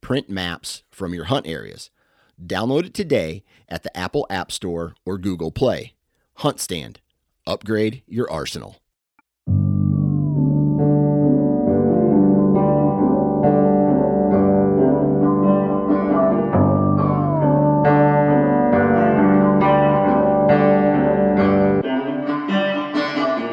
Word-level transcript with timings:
print 0.00 0.28
maps 0.28 0.82
from 0.90 1.14
your 1.14 1.24
hunt 1.24 1.46
areas. 1.46 1.90
Download 2.44 2.86
it 2.86 2.94
today 2.94 3.44
at 3.68 3.82
the 3.82 3.96
Apple 3.96 4.26
App 4.30 4.50
Store 4.50 4.94
or 5.04 5.18
Google 5.18 5.50
Play. 5.50 5.94
Hunt 6.36 6.60
Stand. 6.60 7.00
Upgrade 7.46 8.02
your 8.06 8.30
arsenal. 8.30 8.76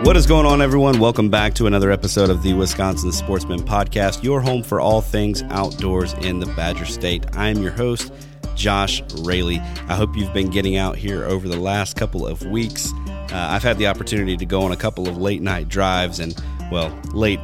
What 0.07 0.15
is 0.15 0.25
going 0.25 0.45
on, 0.45 0.61
everyone? 0.61 1.01
Welcome 1.01 1.29
back 1.29 1.53
to 1.55 1.67
another 1.67 1.91
episode 1.91 2.29
of 2.29 2.41
the 2.41 2.53
Wisconsin 2.53 3.11
Sportsman 3.11 3.59
Podcast, 3.59 4.23
your 4.23 4.39
home 4.39 4.63
for 4.63 4.79
all 4.79 5.01
things 5.01 5.43
outdoors 5.49 6.13
in 6.21 6.39
the 6.39 6.45
Badger 6.45 6.85
State. 6.85 7.25
I 7.35 7.49
am 7.49 7.61
your 7.61 7.73
host, 7.73 8.13
Josh 8.55 9.03
Rayleigh. 9.25 9.59
I 9.89 9.95
hope 9.95 10.15
you've 10.15 10.31
been 10.33 10.49
getting 10.49 10.77
out 10.77 10.95
here 10.95 11.25
over 11.25 11.49
the 11.49 11.59
last 11.59 11.97
couple 11.97 12.25
of 12.25 12.41
weeks. 12.45 12.93
Uh, 13.09 13.31
I've 13.33 13.63
had 13.63 13.77
the 13.79 13.87
opportunity 13.87 14.37
to 14.37 14.45
go 14.45 14.61
on 14.61 14.71
a 14.71 14.77
couple 14.77 15.09
of 15.09 15.17
late 15.17 15.41
night 15.41 15.67
drives 15.67 16.21
and, 16.21 16.41
well, 16.71 16.97
late 17.11 17.41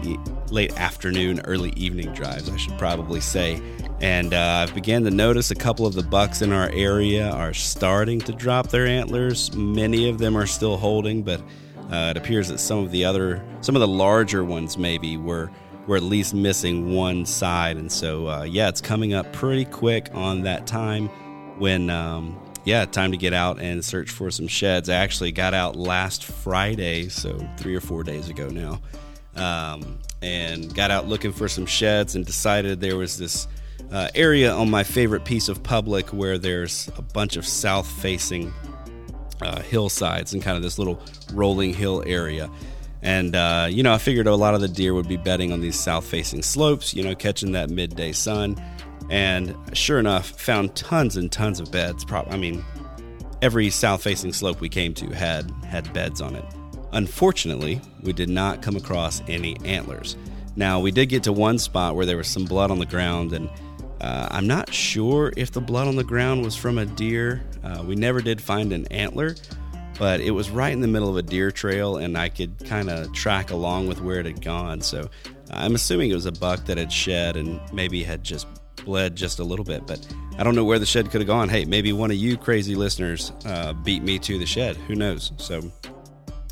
late 0.49 0.71
afternoon, 0.79 1.41
early 1.41 1.71
evening 1.71 2.13
drives, 2.13 2.49
I 2.49 2.55
should 2.55 2.77
probably 2.77 3.19
say. 3.19 3.61
And 3.99 4.33
uh, 4.33 4.65
I've 4.65 4.73
began 4.73 5.03
to 5.03 5.11
notice 5.11 5.51
a 5.51 5.55
couple 5.55 5.85
of 5.85 5.95
the 5.95 6.03
bucks 6.03 6.41
in 6.41 6.53
our 6.53 6.69
area 6.69 7.29
are 7.29 7.53
starting 7.53 8.21
to 8.21 8.31
drop 8.31 8.69
their 8.69 8.87
antlers. 8.87 9.53
Many 9.53 10.07
of 10.07 10.17
them 10.17 10.37
are 10.37 10.47
still 10.47 10.77
holding, 10.77 11.23
but 11.23 11.41
uh, 11.93 12.09
it 12.09 12.17
appears 12.17 12.47
that 12.47 12.57
some 12.57 12.79
of 12.79 12.89
the 12.89 13.05
other, 13.05 13.45
some 13.61 13.75
of 13.75 13.79
the 13.79 13.87
larger 13.87 14.43
ones 14.43 14.79
maybe 14.79 15.15
were 15.15 15.51
were 15.85 15.95
at 15.95 16.01
least 16.01 16.33
missing 16.33 16.91
one 16.91 17.23
side, 17.23 17.77
and 17.77 17.91
so 17.91 18.27
uh, 18.27 18.43
yeah, 18.43 18.67
it's 18.67 18.81
coming 18.81 19.13
up 19.13 19.31
pretty 19.31 19.65
quick 19.65 20.09
on 20.11 20.41
that 20.41 20.65
time 20.65 21.07
when 21.59 21.91
um, 21.91 22.41
yeah, 22.65 22.85
time 22.85 23.11
to 23.11 23.17
get 23.17 23.31
out 23.31 23.61
and 23.61 23.85
search 23.85 24.09
for 24.09 24.31
some 24.31 24.47
sheds. 24.47 24.89
I 24.89 24.95
actually 24.95 25.31
got 25.33 25.53
out 25.53 25.75
last 25.75 26.23
Friday, 26.23 27.09
so 27.09 27.47
three 27.57 27.75
or 27.75 27.81
four 27.81 28.03
days 28.03 28.27
ago 28.27 28.49
now, 28.49 28.81
um, 29.35 29.99
and 30.23 30.73
got 30.73 30.89
out 30.89 31.07
looking 31.07 31.31
for 31.31 31.47
some 31.47 31.67
sheds 31.67 32.15
and 32.15 32.25
decided 32.25 32.81
there 32.81 32.97
was 32.97 33.17
this. 33.19 33.47
Uh, 33.91 34.09
area 34.15 34.51
on 34.51 34.71
my 34.71 34.81
favorite 34.81 35.23
piece 35.23 35.49
of 35.49 35.61
public 35.61 36.07
where 36.07 36.39
there's 36.39 36.89
a 36.97 37.01
bunch 37.01 37.35
of 37.35 37.45
south 37.45 37.85
facing 37.85 38.51
uh, 39.43 39.61
hillsides 39.61 40.33
and 40.33 40.41
kind 40.41 40.57
of 40.57 40.63
this 40.63 40.77
little 40.77 41.01
rolling 41.33 41.73
hill 41.73 42.03
area. 42.05 42.49
And, 43.01 43.35
uh, 43.35 43.67
you 43.69 43.83
know, 43.83 43.93
I 43.93 43.97
figured 43.97 44.27
a 44.27 44.35
lot 44.35 44.55
of 44.55 44.61
the 44.61 44.67
deer 44.67 44.93
would 44.93 45.09
be 45.09 45.17
bedding 45.17 45.51
on 45.51 45.59
these 45.59 45.77
south 45.77 46.05
facing 46.05 46.41
slopes, 46.41 46.93
you 46.93 47.03
know, 47.03 47.13
catching 47.13 47.51
that 47.51 47.69
midday 47.69 48.13
sun. 48.13 48.61
And 49.09 49.55
sure 49.73 49.99
enough, 49.99 50.29
found 50.39 50.75
tons 50.75 51.17
and 51.17 51.29
tons 51.29 51.59
of 51.59 51.69
beds. 51.71 52.05
Pro- 52.05 52.23
I 52.29 52.37
mean, 52.37 52.63
every 53.41 53.69
south 53.69 54.01
facing 54.03 54.31
slope 54.31 54.61
we 54.61 54.69
came 54.69 54.93
to 54.93 55.07
had, 55.13 55.51
had 55.65 55.91
beds 55.93 56.21
on 56.21 56.35
it. 56.35 56.45
Unfortunately, 56.93 57.81
we 58.03 58.13
did 58.13 58.29
not 58.29 58.61
come 58.61 58.77
across 58.77 59.21
any 59.27 59.57
antlers. 59.65 60.15
Now, 60.55 60.79
we 60.79 60.91
did 60.91 61.09
get 61.09 61.23
to 61.23 61.33
one 61.33 61.57
spot 61.57 61.95
where 61.95 62.05
there 62.05 62.15
was 62.17 62.27
some 62.27 62.45
blood 62.45 62.71
on 62.71 62.79
the 62.79 62.85
ground, 62.85 63.33
and 63.33 63.49
uh, 64.03 64.27
I'm 64.31 64.47
not 64.47 64.73
sure 64.73 65.31
if 65.37 65.51
the 65.51 65.61
blood 65.61 65.87
on 65.87 65.95
the 65.95 66.03
ground 66.03 66.43
was 66.43 66.57
from 66.57 66.77
a 66.77 66.85
deer. 66.85 67.41
Uh, 67.63 67.85
we 67.87 67.95
never 67.95 68.19
did 68.19 68.41
find 68.41 68.73
an 68.73 68.85
antler, 68.87 69.35
but 69.97 70.19
it 70.19 70.31
was 70.31 70.49
right 70.49 70.73
in 70.73 70.81
the 70.81 70.89
middle 70.89 71.09
of 71.09 71.15
a 71.15 71.21
deer 71.21 71.51
trail, 71.51 71.95
and 71.95 72.17
I 72.17 72.27
could 72.27 72.65
kind 72.65 72.89
of 72.89 73.13
track 73.13 73.51
along 73.51 73.87
with 73.87 74.01
where 74.01 74.19
it 74.19 74.25
had 74.25 74.41
gone. 74.41 74.81
So 74.81 75.09
I'm 75.51 75.73
assuming 75.73 76.11
it 76.11 76.15
was 76.15 76.25
a 76.25 76.33
buck 76.33 76.65
that 76.65 76.77
had 76.77 76.91
shed 76.91 77.37
and 77.37 77.61
maybe 77.71 78.03
had 78.03 78.25
just 78.25 78.45
bled 78.83 79.15
just 79.15 79.39
a 79.39 79.43
little 79.45 79.63
bit, 79.63 79.87
but 79.87 80.05
I 80.37 80.43
don't 80.43 80.55
know 80.55 80.65
where 80.65 80.79
the 80.79 80.85
shed 80.85 81.09
could 81.09 81.21
have 81.21 81.27
gone. 81.27 81.47
Hey, 81.47 81.63
maybe 81.63 81.93
one 81.93 82.11
of 82.11 82.17
you 82.17 82.35
crazy 82.35 82.75
listeners 82.75 83.31
uh, 83.45 83.71
beat 83.71 84.03
me 84.03 84.19
to 84.19 84.37
the 84.37 84.45
shed. 84.45 84.75
Who 84.75 84.95
knows? 84.95 85.31
So 85.37 85.61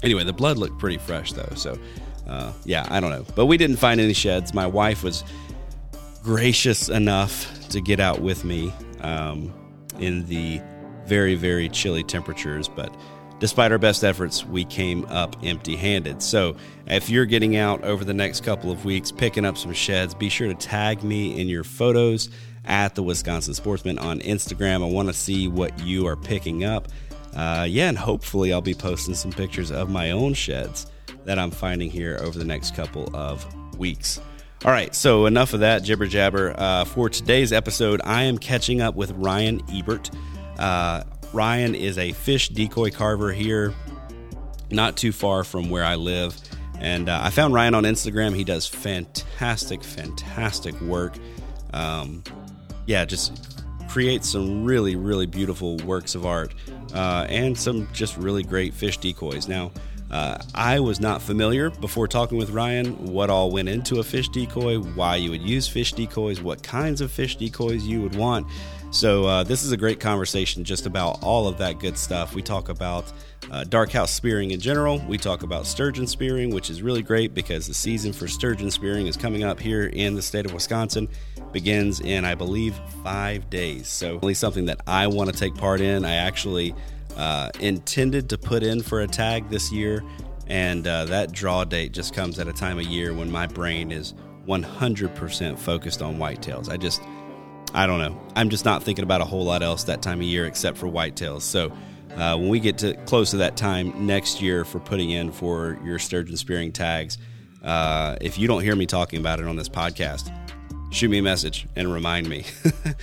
anyway, 0.03 0.23
the 0.23 0.31
blood 0.31 0.57
looked 0.57 0.79
pretty 0.79 1.00
fresh 1.00 1.34
though. 1.34 1.53
So 1.56 1.78
uh, 2.28 2.53
yeah, 2.63 2.88
I 2.90 3.01
don't 3.01 3.11
know, 3.11 3.25
but 3.35 3.47
we 3.47 3.57
didn't 3.57 3.75
find 3.75 4.00
any 4.00 4.13
sheds. 4.13 4.53
My 4.53 4.67
wife 4.67 5.03
was 5.03 5.25
gracious 6.23 6.89
enough 6.89 7.69
to 7.69 7.81
get 7.81 7.99
out 7.99 8.21
with 8.21 8.43
me 8.43 8.73
um, 9.01 9.53
in 9.99 10.25
the 10.27 10.61
very 11.05 11.35
very 11.35 11.67
chilly 11.67 12.03
temperatures, 12.03 12.67
but 12.67 12.95
despite 13.39 13.71
our 13.71 13.79
best 13.79 14.03
efforts, 14.03 14.45
we 14.45 14.63
came 14.63 15.03
up 15.05 15.35
empty 15.43 15.75
handed. 15.75 16.21
So, 16.21 16.55
if 16.87 17.09
you're 17.09 17.25
getting 17.25 17.57
out 17.57 17.83
over 17.83 18.05
the 18.05 18.13
next 18.13 18.43
couple 18.43 18.71
of 18.71 18.85
weeks 18.85 19.11
picking 19.11 19.45
up 19.45 19.57
some 19.57 19.73
sheds, 19.73 20.13
be 20.13 20.29
sure 20.29 20.47
to 20.47 20.53
tag 20.53 21.03
me 21.03 21.39
in 21.39 21.47
your 21.47 21.63
photos 21.63 22.29
at 22.65 22.95
the 22.95 23.03
Wisconsin 23.03 23.53
Sportsman 23.53 23.97
on 23.97 24.19
Instagram. 24.19 24.83
I 24.83 24.91
want 24.91 25.09
to 25.09 25.13
see 25.13 25.47
what 25.47 25.77
you 25.79 26.07
are 26.07 26.15
picking 26.15 26.63
up. 26.63 26.87
Uh, 27.35 27.65
yeah, 27.67 27.89
and 27.89 27.97
hopefully, 27.97 28.53
I'll 28.53 28.61
be 28.61 28.75
posting 28.75 29.15
some 29.15 29.31
pictures 29.31 29.71
of 29.71 29.89
my 29.89 30.11
own 30.11 30.33
sheds 30.33 30.85
that 31.25 31.39
I'm 31.39 31.51
finding 31.51 31.89
here 31.89 32.19
over 32.21 32.37
the 32.37 32.45
next 32.45 32.75
couple 32.75 33.13
of 33.15 33.45
weeks. 33.77 34.21
All 34.63 34.72
right, 34.72 34.94
so 34.94 35.25
enough 35.25 35.55
of 35.55 35.61
that 35.61 35.81
jibber 35.81 36.05
jabber. 36.05 36.53
Uh, 36.55 36.85
for 36.85 37.09
today's 37.09 37.51
episode, 37.51 37.99
I 38.03 38.23
am 38.23 38.38
catching 38.38 38.79
up 38.79 38.94
with 38.94 39.09
Ryan 39.13 39.59
Ebert. 39.73 40.11
Uh, 40.59 41.03
Ryan 41.33 41.73
is 41.73 41.97
a 41.97 42.11
fish 42.11 42.49
decoy 42.49 42.91
carver 42.91 43.33
here, 43.33 43.73
not 44.69 44.97
too 44.97 45.11
far 45.11 45.44
from 45.44 45.72
where 45.72 45.83
I 45.83 45.95
live. 45.95 46.39
And 46.79 47.09
uh, 47.09 47.22
I 47.23 47.31
found 47.31 47.55
Ryan 47.55 47.73
on 47.73 47.85
Instagram. 47.85 48.35
He 48.35 48.44
does 48.44 48.67
fantastic, 48.67 49.83
fantastic 49.83 50.79
work. 50.81 51.16
Um, 51.73 52.23
yeah, 52.85 53.03
just 53.03 53.63
creates 53.89 54.29
some 54.29 54.63
really, 54.63 54.95
really 54.95 55.25
beautiful 55.25 55.78
works 55.78 56.13
of 56.13 56.28
art 56.28 56.53
uh, 56.93 57.25
and 57.29 57.57
some 57.57 57.88
just 57.93 58.16
really 58.16 58.43
great 58.43 58.75
fish 58.75 58.97
decoys. 58.97 59.47
Now, 59.47 59.72
uh, 60.11 60.38
I 60.53 60.79
was 60.81 60.99
not 60.99 61.22
familiar 61.22 61.69
before 61.69 62.07
talking 62.07 62.38
with 62.38 62.49
Ryan 62.49 63.11
what 63.13 63.29
all 63.29 63.49
went 63.49 63.69
into 63.69 63.99
a 63.99 64.03
fish 64.03 64.27
decoy, 64.27 64.79
why 64.79 65.16
you 65.16 65.31
would 65.31 65.41
use 65.41 65.69
fish 65.69 65.94
decoys, 65.94 66.41
what 66.41 66.61
kinds 66.61 66.99
of 66.99 67.11
fish 67.11 67.38
decoys 67.38 67.83
you 67.83 68.01
would 68.01 68.16
want. 68.16 68.45
So, 68.91 69.25
uh, 69.25 69.44
this 69.45 69.63
is 69.63 69.72
a 69.72 69.77
great 69.77 70.01
conversation 70.01 70.66
just 70.66 70.85
about 70.85 71.23
all 71.23 71.47
of 71.47 71.57
that 71.59 71.79
good 71.79 71.97
stuff. 71.97 72.35
We 72.35 72.41
talk 72.41 72.67
about 72.67 73.05
uh, 73.49 73.63
dark 73.63 73.89
house 73.91 74.11
spearing 74.11 74.51
in 74.51 74.59
general. 74.59 75.01
We 75.07 75.17
talk 75.17 75.44
about 75.44 75.66
sturgeon 75.66 76.05
spearing, 76.07 76.53
which 76.53 76.69
is 76.69 76.81
really 76.81 77.01
great 77.01 77.33
because 77.33 77.66
the 77.66 77.73
season 77.73 78.11
for 78.11 78.28
sturgeon 78.28 78.69
spearing 78.69 79.07
is 79.07 79.16
coming 79.16 79.45
up 79.45 79.61
here 79.61 79.85
in 79.85 80.13
the 80.13 80.22
state 80.22 80.45
of 80.45 80.53
Wisconsin. 80.53 81.07
Begins 81.53 82.01
in, 82.01 82.25
I 82.25 82.35
believe, 82.35 82.78
five 83.01 83.49
days. 83.49 83.88
So, 83.88 84.19
only 84.22 84.33
something 84.33 84.66
that 84.66 84.81
I 84.85 85.07
want 85.07 85.31
to 85.31 85.39
take 85.39 85.55
part 85.55 85.79
in. 85.79 86.03
I 86.03 86.16
actually 86.16 86.75
uh, 87.17 87.49
intended 87.59 88.29
to 88.29 88.38
put 88.38 88.63
in 88.63 88.81
for 88.81 89.01
a 89.01 89.07
tag 89.07 89.49
this 89.49 89.72
year, 89.72 90.03
and 90.47 90.88
uh, 90.88 91.05
that 91.05 91.31
draw 91.31 91.63
date 91.63 91.91
just 91.91 92.13
comes 92.13 92.39
at 92.39 92.47
a 92.47 92.53
time 92.53 92.79
of 92.79 92.85
year 92.85 93.13
when 93.13 93.31
my 93.31 93.47
brain 93.47 93.91
is 93.91 94.13
100% 94.47 95.57
focused 95.57 96.01
on 96.01 96.17
whitetails. 96.17 96.69
I 96.69 96.77
just 96.77 97.01
I 97.73 97.88
don't 97.88 97.99
know. 97.99 98.19
I'm 98.35 98.49
just 98.49 98.66
not 98.66 98.84
thinking 98.84 99.03
about 99.03 99.22
a 99.22 99.25
whole 99.25 99.46
lot 99.46 99.63
else 99.63 99.85
that 99.85 100.02
time 100.02 100.19
of 100.19 100.25
year 100.25 100.46
except 100.46 100.78
for 100.78 100.87
whitetails. 100.87 101.41
So 101.41 101.72
uh, 102.16 102.35
when 102.37 102.49
we 102.49 102.59
get 102.59 102.79
to 102.79 102.96
close 103.05 103.31
to 103.31 103.37
that 103.37 103.55
time 103.55 104.05
next 104.05 104.41
year 104.41 104.66
for 104.66 104.79
putting 104.79 105.11
in 105.11 105.31
for 105.31 105.79
your 105.85 105.97
sturgeon 105.97 106.35
spearing 106.35 106.73
tags, 106.73 107.17
uh, 107.63 108.17
if 108.19 108.37
you 108.37 108.47
don't 108.47 108.61
hear 108.61 108.75
me 108.75 108.85
talking 108.85 109.19
about 109.19 109.40
it 109.40 109.47
on 109.47 109.55
this 109.55 109.69
podcast, 109.69 110.35
shoot 110.91 111.09
me 111.09 111.20
a 111.20 111.23
message 111.23 111.67
and 111.76 111.91
remind 111.91 112.29
me. 112.29 112.46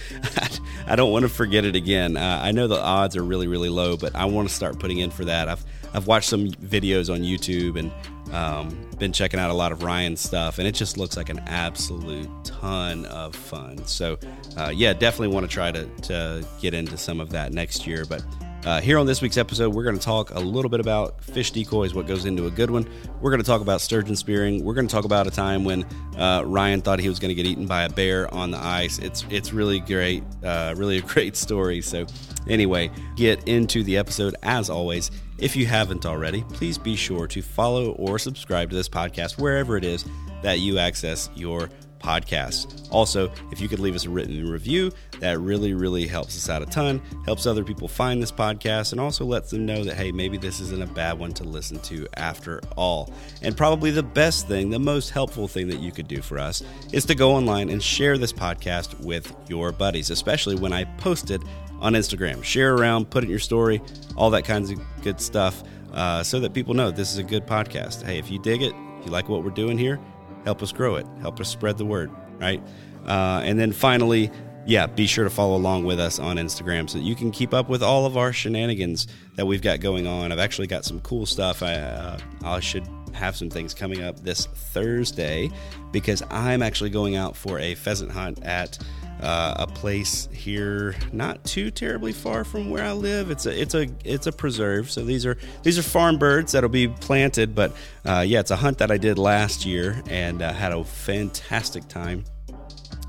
I 0.87 0.97
don't 0.97 1.13
want 1.13 1.25
to 1.25 1.29
forget 1.29 1.65
it 1.65 1.75
again. 1.75 2.17
Uh, 2.17 2.41
I 2.43 2.53
know 2.53 2.67
the 2.67 2.81
odds 2.81 3.17
are 3.17 3.23
really, 3.23 3.47
really 3.47 3.69
low, 3.69 3.97
but 3.97 4.15
I 4.15 4.25
want 4.27 4.49
to 4.49 4.55
start 4.55 4.79
putting 4.79 4.99
in 4.99 5.11
for 5.11 5.25
that. 5.25 5.49
I've 5.49 5.65
I've 5.95 6.07
watched 6.07 6.29
some 6.29 6.49
videos 6.49 7.13
on 7.13 7.21
YouTube 7.21 7.79
and 7.79 7.91
um, 8.33 8.79
been 8.99 9.13
checking 9.13 9.41
out 9.41 9.51
a 9.51 9.55
lot 9.55 9.73
of 9.73 9.83
Ryan's 9.83 10.21
stuff, 10.21 10.59
and 10.59 10.69
it 10.69 10.75
just 10.75 10.99
looks 10.99 11.17
like 11.17 11.31
an 11.31 11.41
absolute 11.47 12.29
ton 12.45 13.07
of 13.07 13.35
fun. 13.35 13.85
So, 13.87 14.19
uh, 14.57 14.71
yeah, 14.75 14.93
definitely 14.93 15.35
want 15.35 15.49
to 15.49 15.53
try 15.53 15.73
to, 15.73 15.87
to 15.87 16.47
get 16.61 16.75
into 16.75 16.99
some 16.99 17.21
of 17.21 17.31
that 17.31 17.53
next 17.53 17.87
year. 17.87 18.05
But 18.05 18.23
Uh, 18.65 18.81
here 18.81 18.99
on 18.99 19.07
this 19.07 19.23
week's 19.23 19.37
episode, 19.37 19.73
we're 19.73 19.85
going 19.85 19.97
to 19.97 20.05
talk 20.05 20.31
a 20.31 20.39
little 20.39 20.69
bit 20.69 20.81
about 20.81 21.23
fish 21.23 21.53
decoys, 21.53 21.95
what 21.95 22.07
goes 22.07 22.25
into 22.25 22.47
a 22.47 22.51
good 22.51 22.71
one. 22.71 22.89
We're 23.21 23.31
going 23.31 23.41
to 23.41 23.47
talk 23.47 23.61
about 23.61 23.81
sturgeon 23.81 24.17
spearing. 24.17 24.65
We're 24.65 24.75
going 24.75 24.89
to 24.89 24.93
talk 24.93 25.05
about 25.05 25.27
a 25.29 25.31
time 25.31 25.65
when 25.65 25.85
uh, 26.17 26.43
Ryan 26.45 26.83
thought 26.83 26.99
he 26.99 27.09
was 27.09 27.21
going 27.21 27.29
to 27.29 27.35
get 27.35 27.47
eaten 27.47 27.67
by 27.67 27.85
a 27.85 27.89
bear 27.89 28.33
on 28.35 28.51
the 28.51 28.59
ice. 28.59 28.99
It's 28.99 29.25
it's 29.31 29.53
really 29.53 29.79
great, 29.81 30.25
uh, 30.43 30.75
really 30.77 30.99
a 30.99 31.03
great 31.15 31.37
story. 31.37 31.81
So, 31.81 32.05
anyway, 32.49 32.91
get 33.17 33.47
into 33.47 33.85
the 33.85 33.97
episode 33.97 34.35
as 34.43 34.71
always. 34.71 35.13
If 35.39 35.55
you 35.55 35.67
haven't 35.67 36.05
already, 36.05 36.43
please 36.53 36.79
be 36.79 36.97
sure 36.97 37.29
to 37.29 37.41
follow 37.41 37.93
or 37.93 38.19
subscribe 38.19 38.71
to 38.71 38.77
this 38.77 38.89
podcast 38.89 39.41
wherever 39.41 39.77
it 39.77 39.85
is 39.85 40.05
that 40.43 40.59
you 40.59 40.79
access 40.79 41.31
your 41.37 41.71
podcast. 42.09 42.89
Also, 42.91 43.31
if 43.53 43.61
you 43.61 43.69
could 43.69 43.79
leave 43.79 43.95
us 43.95 44.07
a 44.07 44.11
written 44.11 44.49
review, 44.49 44.91
that 45.21 45.39
really, 45.39 45.75
really 45.75 46.07
helps 46.07 46.37
us 46.37 46.49
out 46.49 46.63
a 46.63 46.67
ton, 46.67 47.03
helps 47.27 47.45
other 47.45 47.63
people 47.63 47.87
find 47.87 48.23
this 48.23 48.33
podcast, 48.33 48.93
and 48.93 49.01
also 49.01 49.27
lets 49.27 49.51
them 49.51 49.67
know 49.67 49.85
that, 49.85 49.95
hey, 49.95 50.11
maybe 50.11 50.39
this 50.39 50.59
isn't 50.61 50.83
a 50.83 50.87
bad 50.87 51.19
one 51.19 51.33
to 51.33 51.45
listen 51.45 51.79
to 51.81 52.07
after 52.17 52.61
all. 52.77 53.13
And 53.43 53.55
probably 53.57 53.91
the 53.91 54.03
best 54.03 54.49
thing, 54.49 54.71
the 54.71 54.79
most 54.79 55.11
helpful 55.11 55.49
thing 55.49 55.69
that 55.69 55.81
you 55.81 55.93
could 55.93 56.09
do 56.09 56.23
for 56.23 56.39
us 56.39 56.63
is 56.93 57.05
to 57.07 57.15
go 57.15 57.33
online 57.33 57.69
and 57.69 57.83
share 57.83 58.17
this 58.17 58.33
podcast 58.33 58.99
with 59.01 59.35
your 59.49 59.71
buddies, 59.71 60.09
especially 60.11 60.57
when 60.57 60.73
I 60.73 60.85
post 60.85 61.31
it 61.31 61.43
on 61.81 61.93
Instagram. 61.93 62.43
Share 62.43 62.75
around, 62.75 63.11
put 63.11 63.23
it 63.23 63.27
in 63.27 63.31
your 63.31 63.39
story, 63.39 63.83
all 64.17 64.31
that 64.31 64.45
kinds 64.45 64.71
of 64.71 64.81
good 65.03 65.21
stuff. 65.21 65.63
Uh, 65.93 66.23
so 66.23 66.39
that 66.39 66.53
people 66.53 66.75
know 66.75 66.91
this 66.91 67.13
is 67.13 67.19
a 67.19 67.23
good 67.23 67.47
podcast. 67.47 68.05
Hey, 68.05 68.19
if 68.19 68.31
you 68.31 68.39
dig 68.39 68.63
it, 68.63 68.75
if 69.01 69.07
you 69.07 69.11
like 69.11 69.29
what 69.29 69.43
we're 69.43 69.51
doing 69.51 69.79
here, 69.79 69.99
help 70.45 70.63
us 70.63 70.73
grow 70.73 70.97
it, 70.97 71.07
help 71.21 71.41
us 71.41 71.49
spread 71.49 71.79
the 71.79 71.85
word, 71.85 72.11
right? 72.39 72.63
Uh, 73.07 73.41
and 73.45 73.59
then 73.59 73.73
finally, 73.73 74.31
yeah, 74.67 74.87
be 74.87 75.07
sure 75.07 75.25
to 75.25 75.31
follow 75.31 75.57
along 75.57 75.85
with 75.85 75.99
us 75.99 76.19
on 76.19 76.37
Instagram 76.37 76.91
so 76.91 76.99
that 76.99 77.05
you 77.05 77.15
can 77.15 77.31
keep 77.31 77.55
up 77.55 77.71
with 77.71 77.83
all 77.83 78.05
of 78.05 78.19
our 78.19 78.35
shenanigans 78.35 79.07
that 79.37 79.47
we've 79.47 79.63
got 79.63 79.81
going 79.81 80.07
on. 80.07 80.31
I've 80.31 80.39
actually 80.39 80.67
got 80.67 80.85
some 80.85 81.01
cool 81.01 81.25
stuff. 81.25 81.63
I, 81.63 81.75
uh, 81.75 82.19
I 82.45 82.61
should 82.61 82.87
have 83.15 83.35
some 83.35 83.49
things 83.49 83.73
coming 83.73 84.03
up 84.03 84.21
this 84.21 84.47
Thursday 84.47 85.51
because 85.91 86.23
I'm 86.31 86.63
actually 86.63 86.91
going 86.91 87.17
out 87.17 87.35
for 87.35 87.59
a 87.59 87.75
pheasant 87.77 88.13
hunt 88.13 88.45
at 88.45 88.79
uh, 89.21 89.55
a 89.59 89.67
place 89.67 90.29
here 90.33 90.95
not 91.13 91.45
too 91.45 91.71
terribly 91.71 92.13
far 92.13 92.45
from 92.45 92.71
where 92.71 92.85
I 92.85 92.93
live. 92.93 93.31
It's 93.31 93.47
a 93.47 93.61
it's 93.61 93.75
a 93.75 93.89
it's 94.05 94.27
a 94.27 94.33
preserve. 94.33 94.91
So 94.91 95.05
these 95.05 95.27
are 95.27 95.37
these 95.63 95.79
are 95.79 95.83
farm 95.83 96.19
birds 96.19 96.53
that'll 96.53 96.69
be 96.69 96.89
planted. 96.89 97.55
But 97.55 97.73
uh, 98.05 98.25
yeah, 98.27 98.41
it's 98.41 98.51
a 98.51 98.57
hunt 98.57 98.79
that 98.79 98.91
I 98.91 98.99
did 98.99 99.19
last 99.19 99.67
year 99.67 100.03
and 100.09 100.43
uh, 100.43 100.53
had 100.53 100.73
a 100.73 100.85
fantastic 100.85 101.89
time. 101.89 102.25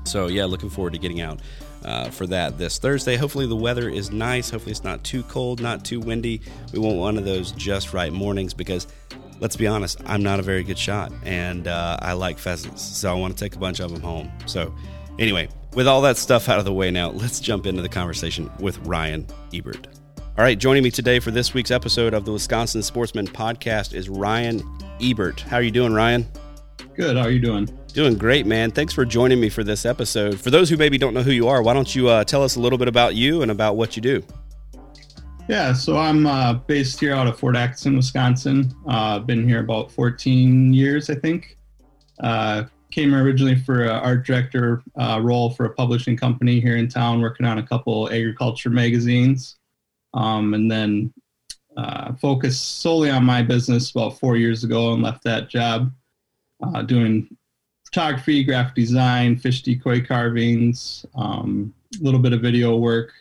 So 0.04 0.26
yeah, 0.26 0.44
looking 0.44 0.70
forward 0.70 0.92
to 0.94 0.98
getting 0.98 1.20
out. 1.20 1.40
Uh, 1.82 2.10
for 2.10 2.26
that 2.26 2.58
this 2.58 2.76
Thursday. 2.76 3.16
Hopefully, 3.16 3.46
the 3.46 3.56
weather 3.56 3.88
is 3.88 4.10
nice. 4.10 4.50
Hopefully, 4.50 4.72
it's 4.72 4.84
not 4.84 5.02
too 5.02 5.22
cold, 5.22 5.62
not 5.62 5.82
too 5.82 5.98
windy. 5.98 6.42
We 6.74 6.78
want 6.78 6.98
one 6.98 7.16
of 7.16 7.24
those 7.24 7.52
just 7.52 7.94
right 7.94 8.12
mornings 8.12 8.52
because 8.52 8.86
let's 9.40 9.56
be 9.56 9.66
honest, 9.66 9.98
I'm 10.04 10.22
not 10.22 10.38
a 10.38 10.42
very 10.42 10.62
good 10.62 10.78
shot 10.78 11.10
and 11.24 11.66
uh, 11.66 11.96
I 12.00 12.12
like 12.12 12.38
pheasants. 12.38 12.82
So 12.82 13.10
I 13.10 13.14
want 13.14 13.36
to 13.36 13.42
take 13.42 13.56
a 13.56 13.58
bunch 13.58 13.80
of 13.80 13.90
them 13.90 14.02
home. 14.02 14.30
So, 14.44 14.74
anyway, 15.18 15.48
with 15.74 15.86
all 15.86 16.00
that 16.02 16.16
stuff 16.16 16.48
out 16.48 16.58
of 16.58 16.64
the 16.64 16.72
way 16.72 16.90
now, 16.90 17.10
let's 17.10 17.40
jump 17.40 17.66
into 17.66 17.82
the 17.82 17.88
conversation 17.88 18.50
with 18.58 18.78
Ryan 18.86 19.26
Ebert. 19.54 19.86
All 20.38 20.44
right, 20.44 20.58
joining 20.58 20.82
me 20.82 20.90
today 20.90 21.18
for 21.18 21.30
this 21.30 21.52
week's 21.52 21.70
episode 21.70 22.14
of 22.14 22.24
the 22.24 22.32
Wisconsin 22.32 22.82
Sportsman 22.82 23.26
Podcast 23.26 23.92
is 23.92 24.08
Ryan 24.08 24.62
Ebert. 25.00 25.40
How 25.40 25.56
are 25.56 25.62
you 25.62 25.70
doing, 25.70 25.92
Ryan? 25.92 26.26
Good. 26.94 27.16
How 27.16 27.24
are 27.24 27.30
you 27.30 27.40
doing? 27.40 27.68
Doing 27.92 28.16
great, 28.16 28.46
man. 28.46 28.70
Thanks 28.70 28.92
for 28.92 29.04
joining 29.04 29.40
me 29.40 29.48
for 29.48 29.64
this 29.64 29.84
episode. 29.84 30.40
For 30.40 30.50
those 30.50 30.70
who 30.70 30.76
maybe 30.76 30.98
don't 30.98 31.14
know 31.14 31.22
who 31.22 31.30
you 31.32 31.48
are, 31.48 31.62
why 31.62 31.74
don't 31.74 31.94
you 31.94 32.08
uh, 32.08 32.24
tell 32.24 32.42
us 32.42 32.56
a 32.56 32.60
little 32.60 32.78
bit 32.78 32.88
about 32.88 33.14
you 33.14 33.42
and 33.42 33.50
about 33.50 33.76
what 33.76 33.96
you 33.96 34.02
do? 34.02 34.22
Yeah, 35.48 35.72
so 35.72 35.98
I'm 35.98 36.26
uh, 36.26 36.54
based 36.54 37.00
here 37.00 37.14
out 37.14 37.26
of 37.26 37.38
Fort 37.38 37.56
Atkinson, 37.56 37.96
Wisconsin. 37.96 38.72
Uh, 38.86 39.18
been 39.18 39.48
here 39.48 39.60
about 39.60 39.90
14 39.90 40.72
years, 40.72 41.10
I 41.10 41.16
think. 41.16 41.56
Came 42.90 43.14
originally 43.14 43.56
for 43.56 43.84
an 43.84 43.90
art 43.90 44.26
director 44.26 44.82
uh, 44.98 45.20
role 45.22 45.50
for 45.50 45.66
a 45.66 45.74
publishing 45.74 46.16
company 46.16 46.60
here 46.60 46.76
in 46.76 46.88
town, 46.88 47.20
working 47.20 47.46
on 47.46 47.58
a 47.58 47.62
couple 47.62 48.10
agriculture 48.10 48.70
magazines, 48.70 49.58
um, 50.12 50.54
and 50.54 50.70
then 50.70 51.12
uh, 51.76 52.14
focused 52.14 52.80
solely 52.80 53.10
on 53.10 53.24
my 53.24 53.42
business 53.42 53.92
about 53.92 54.18
four 54.18 54.36
years 54.36 54.64
ago 54.64 54.92
and 54.92 55.02
left 55.02 55.22
that 55.22 55.48
job, 55.48 55.92
uh, 56.62 56.82
doing 56.82 57.28
photography, 57.84 58.42
graphic 58.42 58.74
design, 58.74 59.36
fish 59.36 59.62
decoy 59.62 60.04
carvings, 60.04 61.06
um, 61.14 61.72
a 62.00 62.02
little 62.02 62.20
bit 62.20 62.32
of 62.32 62.40
video 62.40 62.76
work 62.76 63.12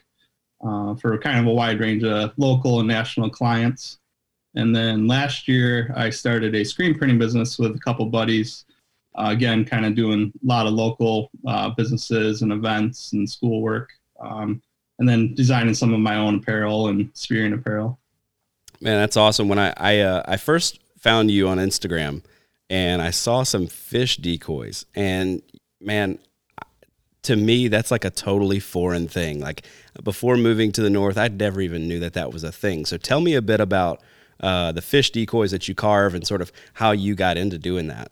uh, 0.66 0.96
for 0.96 1.18
kind 1.18 1.40
of 1.40 1.46
a 1.46 1.54
wide 1.54 1.80
range 1.80 2.04
of 2.04 2.34
local 2.38 2.80
and 2.80 2.88
national 2.88 3.30
clients. 3.30 4.00
And 4.56 4.76
then 4.76 5.08
last 5.08 5.48
year, 5.48 5.94
I 5.96 6.10
started 6.10 6.56
a 6.56 6.64
screen 6.64 6.98
printing 6.98 7.20
business 7.20 7.60
with 7.60 7.76
a 7.76 7.80
couple 7.80 8.06
buddies 8.08 8.66
uh, 9.16 9.30
again, 9.30 9.66
kind 9.66 9.86
of 9.86 9.96
doing 9.96 10.32
a 10.44 10.48
lot 10.48 10.68
of 10.68 10.74
local 10.74 11.32
uh, 11.48 11.70
businesses 11.70 12.42
and 12.42 12.52
events 12.52 13.14
and 13.14 13.30
schoolwork, 13.30 13.90
um, 14.20 14.62
and 15.00 15.08
then 15.08 15.34
designing 15.34 15.74
some 15.74 15.94
of 15.94 16.00
my 16.00 16.16
own 16.16 16.36
apparel 16.36 16.88
and 16.88 17.10
spearing 17.14 17.54
apparel. 17.54 18.00
Man, 18.82 19.00
that's 19.00 19.18
awesome. 19.18 19.50
When 19.50 19.60
I 19.60 19.74
I, 19.78 20.00
uh, 20.00 20.24
I 20.26 20.38
first 20.38 20.80
found 20.98 21.32
you 21.32 21.48
on 21.48 21.58
Instagram, 21.58 22.24
and 22.70 23.02
I 23.02 23.10
saw 23.10 23.44
some 23.44 23.68
fish 23.68 24.18
decoys, 24.18 24.86
and 24.96 25.42
man, 25.82 26.20
to 27.24 27.36
me 27.36 27.68
that's 27.68 27.92
like 27.92 28.06
a 28.06 28.10
totally 28.10 28.60
foreign 28.60 29.08
thing. 29.08 29.40
Like 29.40 29.66
before 30.04 30.38
moving 30.38 30.72
to 30.74 30.82
the 30.82 30.90
north, 30.90 31.18
I 31.18 31.28
never 31.28 31.62
even 31.62 31.88
knew 31.88 32.00
that 32.00 32.14
that 32.14 32.32
was 32.32 32.44
a 32.44 32.52
thing. 32.52 32.86
So 32.86 32.98
tell 32.98 33.22
me 33.22 33.34
a 33.36 33.42
bit 33.42 33.60
about 33.60 34.02
uh, 34.40 34.72
the 34.72 34.82
fish 34.82 35.12
decoys 35.12 35.52
that 35.52 35.68
you 35.68 35.76
carve 35.76 36.16
and 36.16 36.26
sort 36.26 36.42
of 36.42 36.52
how 36.74 36.92
you 36.92 37.16
got 37.16 37.38
into 37.38 37.58
doing 37.58 37.88
that. 37.88 38.12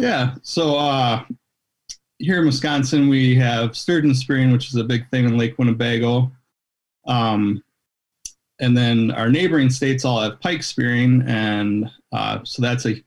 Yeah. 0.00 0.34
So 0.42 0.76
uh, 0.78 1.24
here 2.18 2.40
in 2.40 2.46
Wisconsin, 2.46 3.08
we 3.08 3.34
have 3.36 3.76
sturgeon 3.76 4.14
spearing, 4.14 4.50
which 4.50 4.68
is 4.68 4.76
a 4.76 4.84
big 4.84 5.06
thing 5.10 5.26
in 5.26 5.36
Lake 5.36 5.58
Winnebago. 5.58 6.32
Um, 7.06 7.62
and 8.60 8.74
then 8.74 9.10
our 9.10 9.28
neighboring 9.28 9.68
states 9.68 10.06
all 10.06 10.22
have 10.22 10.40
pike 10.40 10.62
spearing, 10.62 11.22
and 11.26 11.90
uh, 12.12 12.40
so 12.44 12.62
that's 12.62 12.86
a 12.86 13.02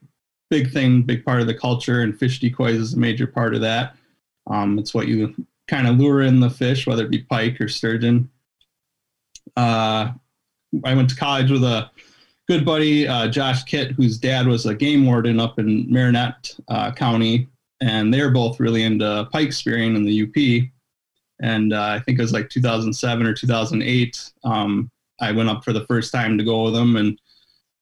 big 0.51 0.71
thing, 0.71 1.01
big 1.01 1.25
part 1.25 1.41
of 1.41 1.47
the 1.47 1.53
culture. 1.55 2.01
And 2.01 2.17
fish 2.17 2.39
decoys 2.39 2.77
is 2.77 2.93
a 2.93 2.99
major 2.99 3.25
part 3.25 3.55
of 3.55 3.61
that. 3.61 3.95
Um, 4.45 4.77
it's 4.77 4.93
what 4.93 5.07
you 5.07 5.33
kind 5.67 5.87
of 5.87 5.97
lure 5.97 6.21
in 6.21 6.39
the 6.39 6.49
fish, 6.49 6.85
whether 6.85 7.05
it 7.05 7.11
be 7.11 7.23
pike 7.23 7.59
or 7.59 7.67
sturgeon. 7.67 8.29
Uh, 9.57 10.11
I 10.83 10.93
went 10.93 11.09
to 11.09 11.15
college 11.15 11.49
with 11.49 11.63
a 11.63 11.89
good 12.47 12.65
buddy 12.65 13.07
uh, 13.07 13.27
Josh 13.27 13.63
Kitt, 13.63 13.91
whose 13.91 14.17
dad 14.17 14.47
was 14.47 14.65
a 14.65 14.75
game 14.75 15.05
warden 15.05 15.39
up 15.39 15.59
in 15.59 15.91
Marinette 15.91 16.53
uh, 16.67 16.91
County, 16.91 17.47
and 17.81 18.13
they're 18.13 18.31
both 18.31 18.59
really 18.59 18.83
into 18.83 19.27
pike 19.31 19.53
spearing 19.53 19.95
in 19.95 20.03
the 20.03 20.23
UP. 20.23 20.69
And 21.41 21.73
uh, 21.73 21.81
I 21.81 21.99
think 21.99 22.19
it 22.19 22.21
was 22.21 22.33
like 22.33 22.49
2007 22.49 23.25
or 23.25 23.33
2008. 23.33 24.31
Um, 24.43 24.89
I 25.19 25.31
went 25.31 25.49
up 25.49 25.63
for 25.63 25.73
the 25.73 25.85
first 25.85 26.11
time 26.11 26.37
to 26.37 26.43
go 26.43 26.63
with 26.63 26.73
them 26.73 26.95
and 26.95 27.19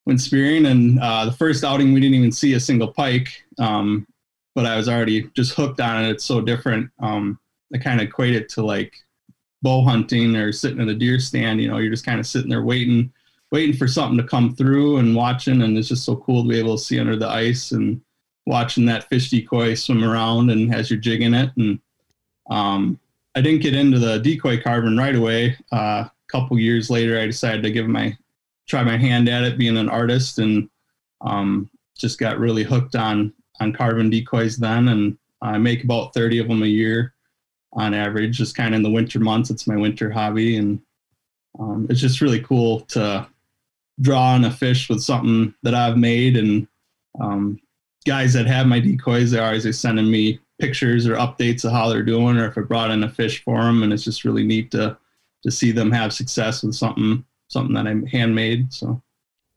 went 0.06 0.22
spearing. 0.22 0.66
And 0.66 1.00
uh, 1.00 1.26
the 1.26 1.32
first 1.32 1.64
outing, 1.64 1.94
we 1.94 2.00
didn't 2.00 2.16
even 2.16 2.32
see 2.32 2.54
a 2.54 2.60
single 2.60 2.92
pike, 2.92 3.30
um, 3.60 4.08
but 4.56 4.66
I 4.66 4.78
was 4.78 4.90
already 4.90 5.30
just 5.36 5.54
hooked 5.54 5.80
on 5.80 6.04
it. 6.04 6.10
It's 6.10 6.26
so 6.26 6.42
different. 6.42 6.90
Um, 7.00 7.40
I 7.74 7.78
kind 7.78 8.02
of 8.02 8.08
equate 8.08 8.36
it 8.36 8.50
to 8.50 8.66
like 8.66 8.96
bow 9.62 9.84
hunting 9.84 10.36
or 10.36 10.52
sitting 10.52 10.82
at 10.82 10.88
a 10.88 10.96
deer 10.96 11.20
stand. 11.20 11.62
You 11.62 11.70
know, 11.70 11.78
you're 11.78 11.92
just 11.92 12.06
kind 12.06 12.20
of 12.20 12.28
sitting 12.28 12.50
there 12.50 12.64
waiting 12.64 13.14
waiting 13.52 13.76
for 13.76 13.88
something 13.88 14.18
to 14.18 14.24
come 14.24 14.56
through 14.56 14.98
and 14.98 15.16
watching, 15.16 15.62
and 15.62 15.78
it's 15.78 15.90
just 15.90 16.06
so 16.06 16.16
cool 16.16 16.44
to 16.44 16.50
be 16.50 16.60
able 16.60 16.78
to 16.78 16.84
see 16.84 17.00
under 17.00 17.18
the 17.18 17.28
ice 17.28 17.72
and 17.72 18.02
watching 18.46 18.86
that 18.86 19.08
fish 19.10 19.30
decoy 19.30 19.76
swim 19.76 20.04
around 20.04 20.50
and 20.50 20.74
as 20.74 20.90
you're 20.90 21.00
jigging 21.00 21.34
it. 21.34 21.52
And 21.58 21.80
um, 22.50 23.00
I 23.36 23.42
didn't 23.42 23.62
get 23.62 23.76
into 23.76 24.00
the 24.00 24.20
decoy 24.20 24.62
carving 24.62 24.98
right 24.98 25.16
away. 25.16 25.58
Uh, 25.72 26.06
a 26.08 26.12
couple 26.30 26.58
years 26.58 26.90
later, 26.90 27.20
I 27.20 27.26
decided 27.26 27.62
to 27.64 27.72
give 27.72 27.88
my 27.88 28.18
try 28.68 28.84
my 28.84 28.98
hand 28.98 29.28
at 29.28 29.44
it, 29.44 29.58
being 29.58 29.78
an 29.78 29.90
artist, 29.90 30.40
and 30.40 30.70
um, 31.22 31.70
just 31.98 32.20
got 32.20 32.40
really 32.40 32.64
hooked 32.64 32.96
on 32.96 33.34
on 33.60 33.74
carving 33.74 34.10
decoys 34.10 34.58
then. 34.58 34.88
And 34.88 35.18
I 35.42 35.58
make 35.58 35.84
about 35.84 36.14
30 36.14 36.40
of 36.40 36.48
them 36.48 36.64
a 36.64 36.68
year 36.68 37.14
on 37.74 37.94
average. 37.94 38.38
Just 38.38 38.56
kind 38.56 38.74
of 38.74 38.78
in 38.78 38.84
the 38.84 38.90
winter 38.90 39.20
months, 39.20 39.50
it's 39.50 39.68
my 39.68 39.76
winter 39.76 40.10
hobby, 40.10 40.56
and 40.56 40.82
um, 41.60 41.88
it's 41.90 42.00
just 42.00 42.22
really 42.22 42.42
cool 42.42 42.82
to 42.82 43.28
drawing 44.00 44.46
a 44.46 44.52
fish 44.52 44.90
with 44.90 45.02
something 45.02 45.54
that 45.64 45.76
I've 45.76 45.98
made. 45.98 46.38
And 46.38 46.68
um, 47.20 47.60
guys 48.06 48.34
that 48.34 48.48
have 48.48 48.68
my 48.68 48.80
decoys, 48.80 49.32
they're 49.32 49.44
always 49.44 49.80
sending 49.80 50.10
me 50.10 50.40
pictures 50.60 51.08
or 51.08 51.16
updates 51.16 51.66
of 51.66 51.72
how 51.72 51.90
they're 51.90 52.04
doing, 52.04 52.38
or 52.38 52.48
if 52.48 52.58
I 52.58 52.62
brought 52.62 52.92
in 52.92 53.04
a 53.04 53.10
fish 53.10 53.44
for 53.44 53.62
them. 53.62 53.84
And 53.84 53.92
it's 53.92 54.04
just 54.04 54.26
really 54.26 54.44
neat 54.44 54.72
to 54.72 54.98
to 55.44 55.52
see 55.52 55.72
them 55.72 55.92
have 55.92 56.14
success 56.14 56.64
with 56.64 56.76
something 56.76 57.26
something 57.48 57.74
that 57.74 57.88
I'm 57.88 58.06
handmade. 58.06 58.72
So 58.72 59.02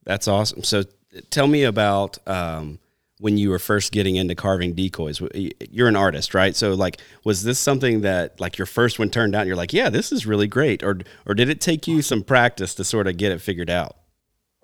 that's 0.04 0.26
awesome. 0.26 0.64
So 0.64 0.84
tell 1.30 1.46
me 1.46 1.64
about 1.64 2.18
um, 2.26 2.78
when 3.20 3.38
you 3.38 3.50
were 3.50 3.58
first 3.58 3.92
getting 3.92 4.16
into 4.16 4.34
carving 4.34 4.74
decoys? 4.74 5.22
You're 5.70 5.88
an 5.88 5.96
artist, 5.96 6.34
right? 6.34 6.54
So 6.54 6.74
like, 6.74 7.00
was 7.24 7.42
this 7.42 7.58
something 7.58 8.00
that 8.02 8.38
like 8.40 8.58
your 8.58 8.66
first 8.66 8.98
one 8.98 9.10
turned 9.10 9.34
out? 9.34 9.42
And 9.42 9.48
you're 9.48 9.56
like, 9.56 9.72
yeah, 9.72 9.88
this 9.88 10.12
is 10.12 10.26
really 10.26 10.46
great, 10.46 10.82
or 10.82 10.98
or 11.26 11.34
did 11.34 11.48
it 11.48 11.60
take 11.60 11.86
you 11.86 12.02
some 12.02 12.22
practice 12.22 12.74
to 12.74 12.84
sort 12.84 13.06
of 13.06 13.16
get 13.16 13.32
it 13.32 13.40
figured 13.40 13.70
out? 13.70 13.96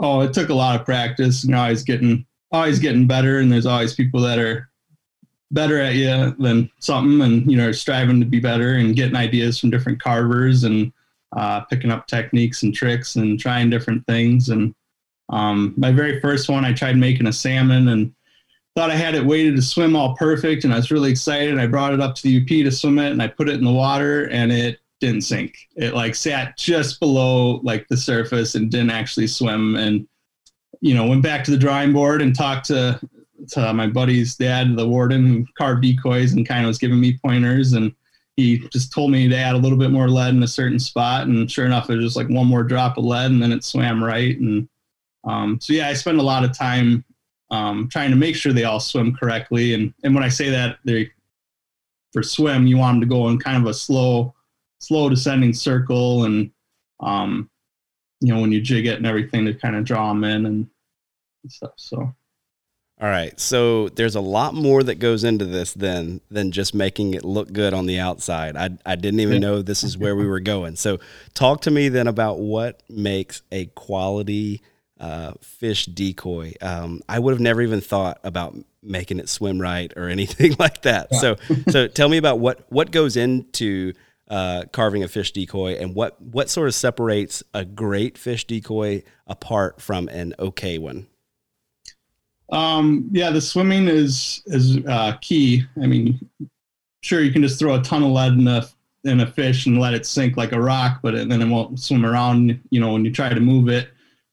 Oh, 0.01 0.23
it 0.23 0.33
took 0.33 0.49
a 0.49 0.55
lot 0.55 0.81
of 0.81 0.87
practice. 0.87 1.45
You 1.45 1.51
know, 1.51 1.61
I 1.61 1.71
was 1.71 1.83
getting 1.83 2.27
always 2.51 2.79
getting 2.79 3.07
better, 3.07 3.39
and 3.39 3.53
there's 3.53 3.67
always 3.67 3.95
people 3.95 4.21
that 4.23 4.39
are 4.39 4.69
better 5.51 5.79
at 5.81 5.95
you 5.95 6.35
than 6.39 6.71
something, 6.81 7.21
and 7.21 7.51
you 7.51 7.57
know, 7.57 7.71
striving 7.71 8.19
to 8.21 8.27
be 8.27 8.41
better 8.41 8.75
and 8.75 8.97
getting 8.97 9.17
ideas 9.17 9.59
from 9.59 9.71
different 9.71 10.01
carvers 10.01 10.65
and 10.65 10.93
uh, 11.37 11.61
picking 11.61 11.91
up 11.91 12.07
techniques 12.07 12.63
and 12.63 12.75
tricks 12.75 13.17
and 13.17 13.39
trying 13.39 13.71
different 13.71 14.07
things. 14.07 14.49
And 14.49 14.75
um, 15.29 15.75
my 15.77 15.93
very 15.93 16.21
first 16.21 16.49
one, 16.49 16.65
I 16.65 16.73
tried 16.73 16.97
making 16.97 17.27
a 17.27 17.33
salmon 17.33 17.89
and 17.89 18.13
thought 18.77 18.91
I 18.91 18.97
had 18.97 19.15
it 19.15 19.25
weighted 19.25 19.57
to 19.57 19.63
swim 19.63 19.95
all 19.95 20.17
perfect, 20.17 20.65
and 20.65 20.73
I 20.73 20.77
was 20.77 20.91
really 20.91 21.11
excited. 21.11 21.59
I 21.59 21.67
brought 21.67 21.93
it 21.93 22.01
up 22.01 22.15
to 22.17 22.23
the 22.23 22.41
UP 22.41 22.49
to 22.49 22.71
swim 22.71 22.99
it, 22.99 23.13
and 23.13 23.23
I 23.23 23.29
put 23.29 23.49
it 23.49 23.57
in 23.57 23.65
the 23.65 23.73
water, 23.73 24.25
and 24.31 24.51
it 24.51 24.80
didn't 25.01 25.23
sink. 25.23 25.57
It 25.77 25.95
like 25.95 26.15
sat 26.15 26.57
just 26.57 27.01
below 27.01 27.61
like 27.63 27.89
the 27.89 27.97
surface 27.97 28.55
and 28.55 28.71
didn't 28.71 28.91
actually 28.91 29.27
swim. 29.27 29.77
And 29.77 30.07
you 30.81 30.95
know, 30.95 31.07
went 31.07 31.23
back 31.23 31.45
to 31.45 31.51
the 31.51 31.57
drawing 31.57 31.93
board 31.93 32.23
and 32.23 32.35
talked 32.35 32.67
to 32.67 33.01
to 33.49 33.73
my 33.73 33.87
buddy's 33.87 34.37
dad, 34.37 34.77
the 34.77 34.87
warden, 34.87 35.27
who 35.27 35.47
carved 35.57 35.83
decoys 35.83 36.33
and 36.33 36.47
kind 36.47 36.65
of 36.65 36.69
was 36.69 36.79
giving 36.79 37.01
me 37.01 37.19
pointers. 37.25 37.73
And 37.73 37.93
he 38.37 38.59
just 38.69 38.93
told 38.93 39.11
me 39.11 39.29
to 39.29 39.37
add 39.37 39.55
a 39.55 39.59
little 39.59 39.79
bit 39.79 39.91
more 39.91 40.09
lead 40.09 40.35
in 40.35 40.43
a 40.43 40.49
certain 40.49 40.79
spot. 40.79 41.27
And 41.27 41.51
sure 41.51 41.67
enough, 41.67 41.91
it 41.91 41.97
was 41.97 42.05
just 42.05 42.17
like 42.17 42.29
one 42.29 42.47
more 42.47 42.63
drop 42.63 42.99
of 42.99 43.05
lead 43.05 43.31
and 43.31 43.43
then 43.43 43.53
it 43.53 43.65
swam 43.65 44.03
right. 44.05 44.39
And 44.39 44.69
um, 45.25 45.59
so, 45.61 45.73
yeah, 45.73 45.89
I 45.89 45.95
spend 45.95 46.19
a 46.19 46.23
lot 46.23 46.45
of 46.45 46.57
time 46.57 47.05
um, 47.51 47.89
trying 47.91 48.11
to 48.11 48.17
make 48.17 48.37
sure 48.37 48.53
they 48.53 48.65
all 48.65 48.81
swim 48.81 49.15
correctly. 49.17 49.75
And, 49.75 49.93
and 50.05 50.15
when 50.15 50.25
I 50.25 50.29
say 50.29 50.51
that, 50.51 50.79
they 50.85 51.11
for 52.13 52.23
swim, 52.23 52.67
you 52.67 52.77
want 52.77 52.97
them 52.97 53.09
to 53.09 53.15
go 53.15 53.29
in 53.29 53.39
kind 53.39 53.57
of 53.57 53.69
a 53.69 53.75
slow, 53.75 54.35
slow 54.81 55.09
descending 55.09 55.53
circle. 55.53 56.25
And, 56.25 56.51
um, 57.01 57.49
you 58.21 58.35
know, 58.35 58.41
when 58.41 58.53
you 58.53 58.61
jig 58.61 58.87
it 58.87 58.97
and 58.97 59.07
everything 59.07 59.47
to 59.47 59.55
kind 59.55 59.77
of 59.77 59.85
draw 59.85 60.09
them 60.09 60.25
in 60.25 60.47
and 60.47 60.67
stuff. 61.49 61.73
So, 61.77 62.15
all 63.01 63.09
right. 63.09 63.39
So 63.41 63.89
there's 63.89 64.15
a 64.15 64.21
lot 64.21 64.53
more 64.53 64.83
that 64.83 64.97
goes 64.97 65.25
into 65.25 65.47
this 65.47 65.73
than 65.73 66.21
than 66.31 66.53
just 66.53 66.75
making 66.75 67.15
it 67.15 67.25
look 67.25 67.51
good 67.51 67.73
on 67.73 67.87
the 67.87 67.99
outside. 67.99 68.57
I 68.57 68.71
I 68.85 68.97
didn't 68.97 69.21
even 69.21 69.41
know 69.41 69.63
this 69.63 69.83
is 69.83 69.97
where 69.97 70.15
we 70.15 70.27
were 70.27 70.41
going. 70.41 70.77
So 70.77 70.99
talk 71.33 71.63
to 71.63 71.71
me 71.71 71.89
then 71.89 72.09
about 72.09 72.41
what 72.41 72.83
makes 72.91 73.41
a 73.51 73.67
quality 73.67 74.61
uh, 75.01 75.33
fish 75.41 75.87
decoy. 75.87 76.53
Um, 76.61 77.01
I 77.09 77.19
would 77.19 77.33
have 77.33 77.41
never 77.41 77.63
even 77.63 77.81
thought 77.81 78.21
about 78.23 78.55
making 78.83 79.19
it 79.19 79.31
swim 79.31 79.59
right 79.59 79.91
or 79.97 80.09
anything 80.11 80.57
like 80.59 80.83
that. 80.83 81.09
Yeah. 81.11 81.19
So 81.19 81.37
so 81.71 81.89
tell 81.89 82.11
me 82.11 82.19
about 82.19 82.39
what 82.39 82.71
what 82.71 82.91
goes 82.91 83.17
into 83.17 83.95
uh, 84.31 84.65
carving 84.73 85.03
a 85.03 85.09
fish 85.09 85.33
decoy 85.33 85.73
and 85.73 85.95
what 85.95 86.21
what 86.23 86.49
sort 86.49 86.69
of 86.69 86.75
separates 86.75 87.43
a 87.53 87.65
great 87.65 88.17
fish 88.17 88.47
decoy 88.47 89.03
apart 89.27 89.83
from 89.83 90.09
an 90.09 90.35
okay 90.39 90.79
one. 90.79 91.09
Um, 92.53 93.09
yeah, 93.13 93.31
the 93.31 93.41
swimming 93.41 93.89
is 93.89 94.43
is 94.47 94.79
uh, 94.87 95.17
key. 95.21 95.65
I 95.83 95.87
mean, 95.87 96.21
sure, 97.03 97.21
you 97.21 97.33
can 97.33 97.43
just 97.43 97.59
throw 97.59 97.75
a 97.75 97.83
ton 97.83 98.05
of 98.05 98.11
lead 98.11 98.35
in 98.35 98.47
a 98.47 98.67
in 99.05 99.21
a 99.21 99.27
fish 99.27 99.67
and 99.67 99.81
let 99.81 99.95
it 99.95 100.07
sink 100.07 100.37
like 100.37 100.53
a 100.53 100.61
rock, 100.61 101.01
but 101.03 101.29
then 101.29 101.43
it 101.43 101.49
won't 101.49 101.81
swim 101.81 102.07
around. 102.07 102.61
You 102.71 102.81
know, 102.81 102.93
when 102.93 103.05
you 103.05 103.13
try 103.13 103.29
to 103.29 103.41
move 103.41 103.69
it. 103.69 103.89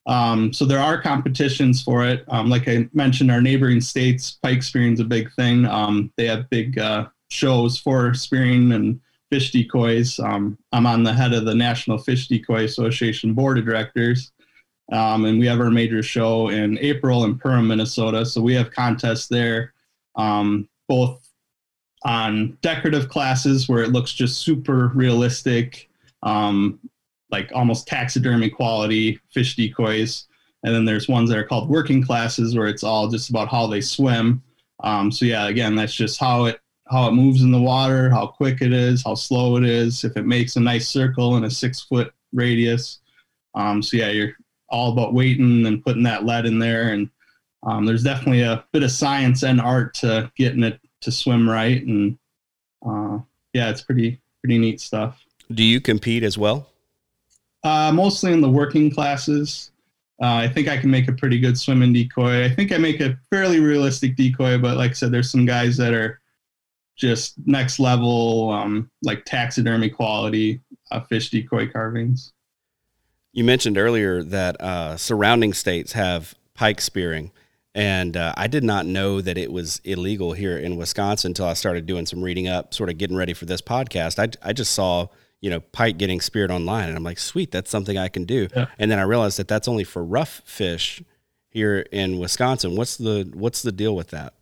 Um, 0.06 0.54
so 0.54 0.64
there 0.64 0.80
are 0.80 1.02
competitions 1.02 1.84
for 1.84 2.06
it. 2.06 2.24
Um, 2.30 2.50
like 2.50 2.70
I 2.70 2.88
mentioned, 2.94 3.30
our 3.30 3.42
neighboring 3.42 3.82
states, 3.82 4.38
pike 4.42 4.64
spearing 4.64 4.94
is 4.94 5.02
a 5.02 5.04
big 5.04 5.34
thing. 5.34 5.66
Um, 5.66 6.14
they 6.16 6.28
have 6.28 6.50
big 6.50 6.80
uh, 6.80 7.08
shows 7.30 7.78
for 7.78 8.14
spearing 8.14 8.72
and 8.72 9.02
fish 9.30 9.52
decoys. 9.52 10.20
Um, 10.20 10.58
I'm 10.72 10.86
on 10.86 11.04
the 11.04 11.14
head 11.14 11.34
of 11.34 11.46
the 11.46 11.56
National 11.56 11.98
Fish 11.98 12.28
Decoy 12.28 12.64
Association 12.64 13.34
board 13.34 13.58
of 13.58 13.66
directors. 13.66 14.32
Um, 14.92 15.26
and 15.26 15.38
we 15.40 15.46
have 15.48 15.60
our 15.60 15.70
major 15.70 16.02
show 16.02 16.50
in 16.50 16.78
April 16.80 17.26
in 17.26 17.38
Perham, 17.38 17.68
Minnesota. 17.68 18.26
So 18.26 18.42
we 18.42 18.54
have 18.54 18.72
contests 18.72 19.28
there, 19.28 19.74
um, 20.16 20.70
both 20.88 21.28
on 22.06 22.58
decorative 22.62 23.10
classes 23.10 23.68
where 23.68 23.84
it 23.84 23.92
looks 23.92 24.14
just 24.14 24.40
super 24.40 24.88
realistic, 24.90 25.90
um, 26.24 26.80
like 27.32 27.52
almost 27.54 27.88
taxidermy 27.88 28.50
quality 28.50 29.20
fish 29.34 29.58
decoys. 29.58 30.28
And 30.64 30.74
then 30.74 30.86
there's 30.86 31.10
ones 31.10 31.30
that 31.30 31.38
are 31.38 31.44
called 31.44 31.70
working 31.70 32.02
classes 32.02 32.56
where 32.56 32.68
it's 32.68 32.84
all 32.84 33.10
just 33.10 33.30
about 33.30 33.50
how 33.50 33.68
they 33.68 33.82
swim. 33.82 34.42
Um, 34.84 35.12
so 35.12 35.26
yeah, 35.26 35.48
again, 35.48 35.76
that's 35.76 35.94
just 35.94 36.20
how 36.20 36.46
it 36.46 36.62
how 36.90 37.08
it 37.08 37.14
moves 37.14 37.42
in 37.42 37.52
the 37.52 37.62
water, 37.62 38.10
how 38.10 38.28
quick 38.28 38.62
it 38.62 38.74
is, 38.74 39.04
how 39.04 39.16
slow 39.16 39.58
it 39.58 39.66
is, 39.66 40.04
if 40.04 40.16
it 40.18 40.26
makes 40.26 40.56
a 40.56 40.60
nice 40.60 40.88
circle 40.88 41.38
in 41.38 41.44
a 41.44 41.52
six 41.52 41.82
foot 41.82 42.14
radius. 42.34 43.00
Um, 43.56 43.82
so 43.82 43.98
yeah, 43.98 44.10
you're 44.10 44.34
all 44.70 44.92
about 44.92 45.14
waiting 45.14 45.66
and 45.66 45.84
putting 45.84 46.04
that 46.04 46.26
lead 46.26 46.46
in 46.46 46.60
there. 46.60 46.90
And 46.90 47.10
um, 47.64 47.86
there's 47.86 48.04
definitely 48.04 48.42
a 48.42 48.64
bit 48.72 48.84
of 48.84 48.92
science 48.92 49.44
and 49.44 49.60
art 49.60 49.94
to 49.96 50.32
getting 50.36 50.64
it 50.64 50.80
to 51.02 51.12
swim 51.12 51.50
right. 51.50 51.84
And 51.84 52.18
uh, 52.86 53.20
yeah, 53.54 53.70
it's 53.70 53.82
pretty 53.82 54.20
pretty 54.42 54.58
neat 54.58 54.80
stuff. 54.80 55.24
Do 55.52 55.64
you 55.64 55.82
compete 55.82 56.24
as 56.24 56.38
well? 56.38 56.70
Uh, 57.64 57.92
mostly 57.94 58.34
in 58.34 58.42
the 58.42 58.50
working 58.50 58.92
classes. 58.92 59.72
Uh, 60.22 60.36
I 60.36 60.48
think 60.48 60.68
I 60.68 60.78
can 60.78 60.90
make 60.90 61.08
a 61.08 61.14
pretty 61.14 61.40
good 61.40 61.60
swimming 61.60 61.94
decoy. 61.94 62.46
I 62.46 62.50
think 62.50 62.72
I 62.72 62.78
make 62.78 63.02
a 63.02 63.18
fairly 63.30 63.60
realistic 63.60 64.16
decoy, 64.16 64.58
but 64.58 64.78
like 64.78 64.92
I 64.92 64.94
said, 64.94 65.12
there's 65.12 65.30
some 65.30 65.46
guys 65.46 65.78
that 65.78 65.94
are 65.94 66.20
just 66.98 67.36
next 67.46 67.80
level, 67.80 68.50
um, 68.50 68.90
like 69.04 69.24
taxidermy 69.26 69.90
quality 69.90 70.62
uh, 70.92 71.00
fish 71.02 71.30
decoy 71.30 71.70
carvings. 71.70 72.34
You 73.32 73.44
mentioned 73.44 73.78
earlier 73.78 74.24
that 74.24 74.60
uh, 74.60 74.98
surrounding 74.98 75.54
states 75.54 75.94
have 75.94 76.34
pike 76.56 76.82
spearing, 76.82 77.32
and 77.76 78.18
uh, 78.18 78.34
I 78.36 78.48
did 78.48 78.64
not 78.64 78.88
know 78.88 79.22
that 79.22 79.38
it 79.38 79.52
was 79.52 79.80
illegal 79.84 80.34
here 80.34 80.58
in 80.58 80.76
Wisconsin 80.76 81.30
until 81.30 81.46
I 81.46 81.54
started 81.54 81.86
doing 81.86 82.08
some 82.08 82.24
reading 82.24 82.48
up, 82.48 82.74
sort 82.74 82.90
of 82.90 82.98
getting 82.98 83.16
ready 83.16 83.34
for 83.34 83.46
this 83.46 83.62
podcast. 83.62 84.18
I, 84.18 84.50
I 84.50 84.54
just 84.54 84.74
saw 84.74 85.08
you 85.40 85.52
know 85.52 85.60
pike 85.60 85.98
getting 85.98 86.20
speared 86.20 86.50
online, 86.50 86.90
and 86.90 86.98
I'm 86.98 87.04
like, 87.04 87.20
sweet, 87.20 87.52
that's 87.52 87.70
something 87.70 87.98
I 87.98 88.08
can 88.08 88.26
do. 88.26 88.48
Yeah. 88.56 88.66
And 88.80 88.90
then 88.90 88.98
I 88.98 89.04
realized 89.04 89.38
that 89.38 89.48
that's 89.48 89.68
only 89.68 89.84
for 89.84 90.04
rough 90.04 90.42
fish 90.46 91.04
here 91.50 91.86
in 91.92 92.18
Wisconsin. 92.18 92.76
What's 92.76 92.98
the 92.98 93.30
what's 93.34 93.62
the 93.62 93.72
deal 93.72 93.96
with 93.96 94.10
that? 94.10 94.34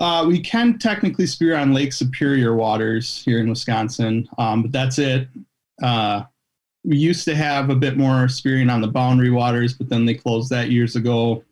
Uh, 0.00 0.24
we 0.26 0.40
can 0.40 0.78
technically 0.78 1.26
spear 1.26 1.54
on 1.56 1.74
Lake 1.74 1.92
Superior 1.92 2.54
waters 2.54 3.22
here 3.22 3.38
in 3.38 3.50
Wisconsin, 3.50 4.26
um, 4.38 4.62
but 4.62 4.72
that's 4.72 4.98
it. 4.98 5.28
Uh, 5.82 6.22
we 6.84 6.96
used 6.96 7.26
to 7.26 7.34
have 7.34 7.68
a 7.68 7.76
bit 7.76 7.98
more 7.98 8.26
spearing 8.26 8.70
on 8.70 8.80
the 8.80 8.88
boundary 8.88 9.30
waters, 9.30 9.74
but 9.74 9.90
then 9.90 10.06
they 10.06 10.14
closed 10.14 10.48
that 10.50 10.70
years 10.70 10.96
ago. 10.96 11.44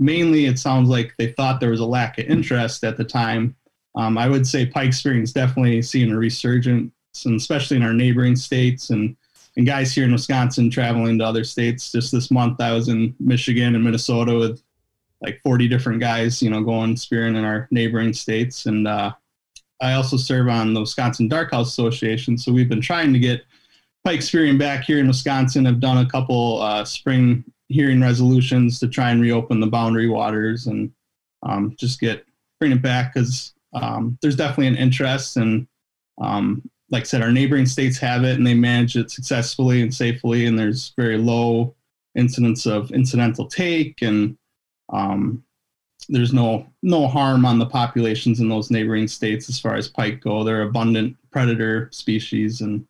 Mainly, 0.00 0.46
it 0.46 0.58
sounds 0.58 0.88
like 0.88 1.14
they 1.16 1.28
thought 1.32 1.60
there 1.60 1.70
was 1.70 1.78
a 1.78 1.86
lack 1.86 2.18
of 2.18 2.26
interest 2.26 2.82
at 2.82 2.96
the 2.96 3.04
time. 3.04 3.54
Um, 3.94 4.18
I 4.18 4.28
would 4.28 4.48
say 4.48 4.66
pike 4.66 4.92
spearing 4.92 5.22
is 5.22 5.32
definitely 5.32 5.80
seeing 5.82 6.10
a 6.10 6.18
resurgence, 6.18 6.90
and 7.24 7.36
especially 7.36 7.76
in 7.76 7.84
our 7.84 7.94
neighboring 7.94 8.36
states 8.36 8.90
and 8.90 9.16
and 9.56 9.66
guys 9.66 9.92
here 9.92 10.04
in 10.04 10.12
Wisconsin 10.12 10.70
traveling 10.70 11.18
to 11.18 11.26
other 11.26 11.44
states. 11.44 11.92
Just 11.92 12.10
this 12.10 12.30
month, 12.30 12.58
I 12.60 12.72
was 12.72 12.88
in 12.88 13.14
Michigan 13.20 13.74
and 13.74 13.84
Minnesota 13.84 14.34
with 14.34 14.62
like 15.22 15.40
40 15.42 15.68
different 15.68 16.00
guys, 16.00 16.42
you 16.42 16.50
know, 16.50 16.62
going 16.62 16.96
spearing 16.96 17.36
in 17.36 17.44
our 17.44 17.68
neighboring 17.70 18.12
states. 18.12 18.66
And 18.66 18.88
uh, 18.88 19.12
I 19.80 19.94
also 19.94 20.16
serve 20.16 20.48
on 20.48 20.74
the 20.74 20.80
Wisconsin 20.80 21.28
Dark 21.28 21.52
House 21.52 21.68
Association, 21.70 22.36
so 22.36 22.52
we've 22.52 22.68
been 22.68 22.80
trying 22.80 23.12
to 23.12 23.18
get 23.18 23.44
pike 24.04 24.22
spearing 24.22 24.58
back 24.58 24.84
here 24.84 24.98
in 24.98 25.06
Wisconsin. 25.06 25.66
I've 25.66 25.80
done 25.80 26.04
a 26.04 26.08
couple 26.08 26.60
uh, 26.60 26.84
spring 26.84 27.44
hearing 27.68 28.00
resolutions 28.00 28.78
to 28.80 28.88
try 28.88 29.10
and 29.10 29.22
reopen 29.22 29.60
the 29.60 29.66
boundary 29.66 30.08
waters 30.08 30.66
and 30.66 30.92
um, 31.42 31.74
just 31.78 32.00
get 32.00 32.24
bring 32.60 32.72
it 32.72 32.82
back 32.82 33.14
because 33.14 33.54
um, 33.72 34.18
there's 34.20 34.36
definitely 34.36 34.66
an 34.66 34.76
interest 34.76 35.36
and 35.36 35.66
um, 36.20 36.62
like 36.92 37.02
I 37.02 37.04
said, 37.04 37.22
our 37.22 37.32
neighboring 37.32 37.66
states 37.66 37.96
have 37.98 38.22
it 38.22 38.36
and 38.36 38.46
they 38.46 38.54
manage 38.54 38.96
it 38.96 39.10
successfully 39.10 39.80
and 39.80 39.92
safely, 39.92 40.44
and 40.46 40.58
there's 40.58 40.92
very 40.96 41.16
low 41.16 41.74
incidence 42.14 42.66
of 42.66 42.90
incidental 42.92 43.46
take 43.46 44.02
and 44.02 44.36
um, 44.92 45.42
there's 46.08 46.32
no 46.32 46.66
no 46.82 47.06
harm 47.06 47.44
on 47.44 47.58
the 47.58 47.66
populations 47.66 48.40
in 48.40 48.48
those 48.48 48.70
neighboring 48.70 49.08
states 49.08 49.48
as 49.48 49.58
far 49.58 49.74
as 49.74 49.88
pike 49.88 50.20
go. 50.20 50.44
They're 50.44 50.62
abundant 50.62 51.16
predator 51.30 51.88
species 51.92 52.60
and 52.60 52.86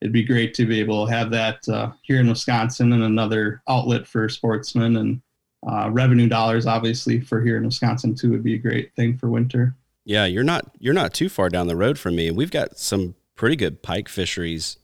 it'd 0.00 0.12
be 0.12 0.24
great 0.24 0.54
to 0.54 0.66
be 0.66 0.80
able 0.80 1.06
to 1.06 1.12
have 1.12 1.30
that 1.30 1.68
uh, 1.68 1.92
here 2.02 2.20
in 2.20 2.28
Wisconsin 2.28 2.92
and 2.92 3.04
another 3.04 3.62
outlet 3.68 4.06
for 4.06 4.28
sportsmen 4.28 4.96
and 4.96 5.22
uh, 5.64 5.88
revenue 5.90 6.28
dollars, 6.28 6.66
obviously, 6.66 7.20
for 7.20 7.40
here 7.40 7.56
in 7.56 7.64
Wisconsin 7.64 8.14
too 8.14 8.30
would 8.30 8.42
be 8.42 8.54
a 8.54 8.58
great 8.58 8.92
thing 8.96 9.16
for 9.16 9.28
winter. 9.28 9.76
Yeah, 10.04 10.24
you're 10.24 10.42
not 10.42 10.64
you're 10.80 10.94
not 10.94 11.14
too 11.14 11.28
far 11.28 11.48
down 11.48 11.68
the 11.68 11.76
road 11.76 11.98
from 11.98 12.16
me. 12.16 12.30
We've 12.32 12.50
got 12.50 12.78
some 12.78 13.14
pretty 13.36 13.54
good 13.54 13.82
pike 13.82 14.08
fisheries 14.08 14.76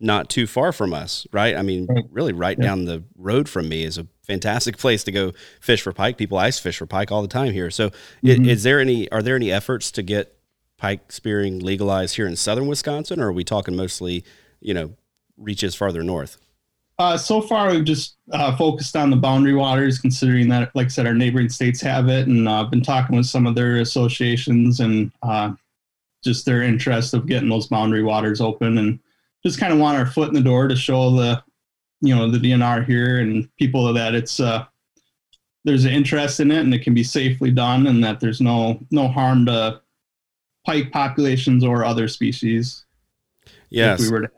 not 0.00 0.30
too 0.30 0.46
far 0.46 0.72
from 0.72 0.92
us, 0.92 1.26
right? 1.32 1.56
I 1.56 1.62
mean, 1.62 1.86
right. 1.86 2.04
really, 2.10 2.32
right 2.32 2.56
yeah. 2.58 2.64
down 2.64 2.84
the 2.84 3.04
road 3.16 3.48
from 3.48 3.68
me 3.68 3.84
is 3.84 3.98
a 3.98 4.06
fantastic 4.22 4.78
place 4.78 5.04
to 5.04 5.12
go 5.12 5.32
fish 5.60 5.82
for 5.82 5.92
pike. 5.92 6.16
People 6.16 6.38
ice 6.38 6.58
fish 6.58 6.78
for 6.78 6.86
pike 6.86 7.12
all 7.12 7.22
the 7.22 7.28
time 7.28 7.52
here. 7.52 7.70
So, 7.70 7.90
mm-hmm. 7.90 8.28
is, 8.28 8.38
is 8.48 8.62
there 8.62 8.80
any? 8.80 9.10
Are 9.10 9.22
there 9.22 9.36
any 9.36 9.52
efforts 9.52 9.90
to 9.92 10.02
get 10.02 10.36
pike 10.76 11.10
spearing 11.10 11.60
legalized 11.60 12.16
here 12.16 12.26
in 12.26 12.36
southern 12.36 12.66
Wisconsin, 12.66 13.20
or 13.20 13.28
are 13.28 13.32
we 13.32 13.44
talking 13.44 13.76
mostly, 13.76 14.24
you 14.60 14.74
know, 14.74 14.94
reaches 15.36 15.74
farther 15.74 16.02
north? 16.02 16.38
Uh, 16.98 17.16
so 17.16 17.42
far, 17.42 17.70
we've 17.70 17.84
just 17.84 18.16
uh, 18.32 18.56
focused 18.56 18.96
on 18.96 19.10
the 19.10 19.16
boundary 19.16 19.54
waters, 19.54 19.98
considering 19.98 20.48
that, 20.48 20.74
like 20.74 20.86
I 20.86 20.88
said, 20.88 21.06
our 21.06 21.14
neighboring 21.14 21.50
states 21.50 21.80
have 21.82 22.08
it, 22.08 22.26
and 22.26 22.48
I've 22.48 22.66
uh, 22.66 22.70
been 22.70 22.82
talking 22.82 23.16
with 23.16 23.26
some 23.26 23.46
of 23.46 23.54
their 23.54 23.80
associations 23.80 24.80
and 24.80 25.12
uh, 25.22 25.52
just 26.24 26.46
their 26.46 26.62
interest 26.62 27.12
of 27.12 27.26
getting 27.26 27.50
those 27.50 27.66
boundary 27.66 28.02
waters 28.02 28.40
open, 28.40 28.78
and 28.78 28.98
just 29.46 29.60
kind 29.60 29.72
of 29.72 29.78
want 29.78 29.96
our 29.96 30.06
foot 30.06 30.28
in 30.28 30.34
the 30.34 30.40
door 30.40 30.66
to 30.66 30.74
show 30.74 31.14
the, 31.14 31.42
you 32.00 32.14
know, 32.14 32.28
the 32.30 32.38
DNR 32.38 32.84
here 32.84 33.20
and 33.20 33.48
people 33.56 33.92
that 33.92 34.14
it's 34.14 34.40
uh, 34.40 34.64
there's 35.64 35.84
an 35.84 35.92
interest 35.92 36.40
in 36.40 36.50
it 36.50 36.60
and 36.60 36.74
it 36.74 36.82
can 36.82 36.94
be 36.94 37.04
safely 37.04 37.50
done, 37.50 37.86
and 37.86 38.02
that 38.02 38.20
there's 38.20 38.40
no 38.40 38.80
no 38.90 39.08
harm 39.08 39.46
to 39.46 39.80
pike 40.64 40.90
populations 40.90 41.64
or 41.64 41.84
other 41.84 42.08
species. 42.08 42.84
Yes. 43.70 44.00
we 44.00 44.10
were 44.10 44.22
to 44.22 44.30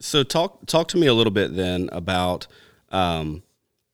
so 0.00 0.22
talk 0.22 0.66
talk 0.66 0.88
to 0.88 0.96
me 0.96 1.06
a 1.06 1.14
little 1.14 1.30
bit 1.30 1.54
then 1.54 1.88
about 1.92 2.46
um, 2.88 3.42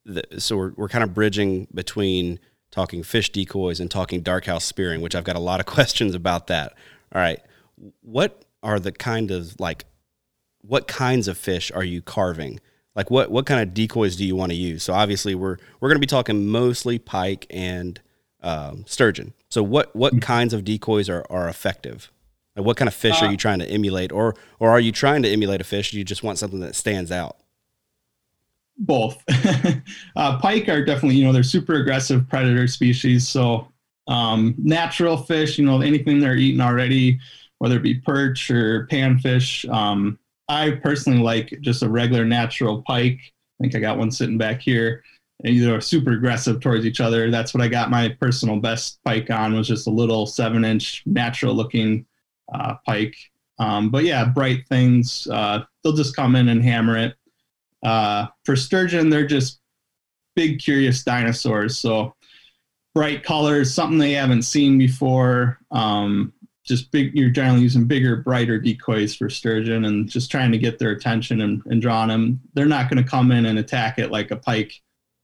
the, 0.05 0.23
so 0.39 0.57
we're 0.57 0.73
we're 0.77 0.89
kind 0.89 1.05
of 1.05 1.13
bridging 1.13 1.67
between 1.75 2.39
talking 2.71 3.03
fish 3.03 3.31
decoys 3.31 3.81
and 3.81 3.91
talking 3.91 4.23
dark 4.23 4.47
house 4.47 4.65
spearing, 4.65 5.01
which 5.01 5.15
I've 5.15 5.25
got 5.25 5.37
a 5.37 5.41
lot 5.41 5.61
of 5.61 5.67
questions 5.77 6.15
about 6.15 6.47
that. 6.47 6.75
All 7.15 7.21
right, 7.21 7.41
what 8.01 8.45
are 8.63 8.81
the 8.81 8.93
kind 8.93 9.31
of 9.31 9.59
like 9.61 9.85
what 10.67 10.89
kinds 10.89 11.29
of 11.29 11.39
fish 11.39 11.71
are 11.73 11.85
you 11.85 12.03
carving? 12.03 12.61
Like 12.95 13.11
what 13.11 13.31
what 13.31 13.47
kind 13.47 13.61
of 13.61 13.75
decoys 13.75 14.17
do 14.17 14.25
you 14.25 14.35
want 14.35 14.53
to 14.53 14.57
use? 14.57 14.83
So 14.83 14.95
obviously 14.95 15.35
we're 15.35 15.59
we're 15.81 15.89
going 15.89 15.97
to 15.97 16.01
be 16.01 16.07
talking 16.07 16.47
mostly 16.47 16.99
pike 16.99 17.47
and 17.51 18.01
um, 18.43 18.85
sturgeon. 18.87 19.35
So 19.51 19.63
what 19.63 19.95
what 19.95 20.13
mm-hmm. 20.13 20.21
kinds 20.21 20.55
of 20.55 20.65
decoys 20.65 21.09
are 21.09 21.25
are 21.29 21.49
effective? 21.49 22.11
Like 22.57 22.65
what 22.65 22.79
kind 22.79 22.89
of 22.89 22.95
fish 22.95 23.23
uh, 23.23 23.27
are 23.27 23.31
you 23.31 23.37
trying 23.37 23.59
to 23.59 23.67
emulate, 23.67 24.13
or 24.13 24.35
or 24.59 24.71
are 24.71 24.81
you 24.81 24.93
trying 24.93 25.23
to 25.23 25.29
emulate 25.29 25.61
a 25.61 25.65
fish? 25.65 25.91
Do 25.91 25.99
you 25.99 26.05
just 26.05 26.23
want 26.23 26.39
something 26.39 26.61
that 26.61 26.75
stands 26.75 27.13
out? 27.13 27.37
Both. 28.79 29.23
uh, 30.17 30.39
pike 30.39 30.69
are 30.69 30.85
definitely 30.85 31.17
you 31.17 31.25
know 31.25 31.33
they're 31.33 31.43
super 31.43 31.75
aggressive 31.75 32.27
predator 32.29 32.67
species. 32.67 33.29
So 33.29 33.69
um, 34.09 34.55
natural 34.57 35.19
fish, 35.19 35.59
you 35.59 35.67
know 35.67 35.83
anything 35.83 36.19
they're 36.19 36.37
eating 36.37 36.63
already, 36.63 37.21
whether 37.59 37.77
it 37.77 37.83
be 37.83 37.97
perch 37.97 38.51
or 38.51 38.87
panfish. 38.87 39.69
Um, 39.71 40.19
I 40.49 40.73
personally 40.73 41.21
like 41.21 41.59
just 41.61 41.83
a 41.83 41.89
regular 41.89 42.25
natural 42.25 42.83
pike. 42.83 43.21
I 43.21 43.63
think 43.63 43.75
I 43.75 43.79
got 43.79 43.99
one 43.99 44.11
sitting 44.11 44.39
back 44.39 44.61
here. 44.61 45.03
And 45.45 45.55
either 45.55 45.81
super 45.83 46.13
aggressive 46.13 46.61
towards 46.61 46.87
each 46.87 47.01
other. 47.01 47.31
That's 47.31 47.53
what 47.53 47.63
I 47.63 47.69
got 47.69 47.91
my 47.91 48.09
personal 48.09 48.57
best 48.57 48.99
pike 49.05 49.31
on 49.31 49.55
was 49.55 49.69
just 49.69 49.87
a 49.87 49.91
little 49.91 50.27
seven 50.27 50.65
inch 50.65 51.03
natural 51.05 51.55
looking 51.55 52.07
uh, 52.55 52.77
pike. 52.87 53.17
Um, 53.59 53.91
but 53.91 54.05
yeah, 54.05 54.25
bright 54.25 54.67
things. 54.69 55.27
Uh, 55.27 55.65
they'll 55.83 55.93
just 55.93 56.17
come 56.17 56.37
in 56.37 56.49
and 56.49 56.63
hammer 56.63 56.97
it. 56.97 57.15
Uh, 57.85 58.27
for 58.45 58.57
sturgeon, 58.57 59.11
they're 59.11 59.27
just 59.27 59.61
big, 60.35 60.59
curious 60.59 61.05
dinosaurs. 61.05 61.77
So 61.77 62.15
bright 62.95 63.23
colors, 63.23 63.75
something 63.75 63.99
they 63.99 64.13
haven't 64.13 64.43
seen 64.43 64.79
before. 64.79 65.59
Um, 65.71 66.33
just 66.67 66.91
big. 66.91 67.17
You're 67.17 67.31
generally 67.31 67.63
using 67.63 67.85
bigger, 67.85 68.17
brighter 68.17 68.59
decoys 68.59 69.15
for 69.15 69.31
sturgeon, 69.31 69.85
and 69.85 70.09
just 70.09 70.31
trying 70.31 70.53
to 70.53 70.59
get 70.59 70.79
their 70.79 70.91
attention 70.91 71.41
and, 71.41 71.63
and 71.67 71.81
drawing 71.81 72.09
them. 72.09 72.41
They're 72.55 72.67
not 72.67 72.91
going 72.91 73.03
to 73.03 73.09
come 73.09 73.31
in 73.31 73.47
and 73.47 73.59
attack 73.59 73.99
it 73.99 74.11
like 74.11 74.31
a 74.31 74.37
pike, 74.37 74.73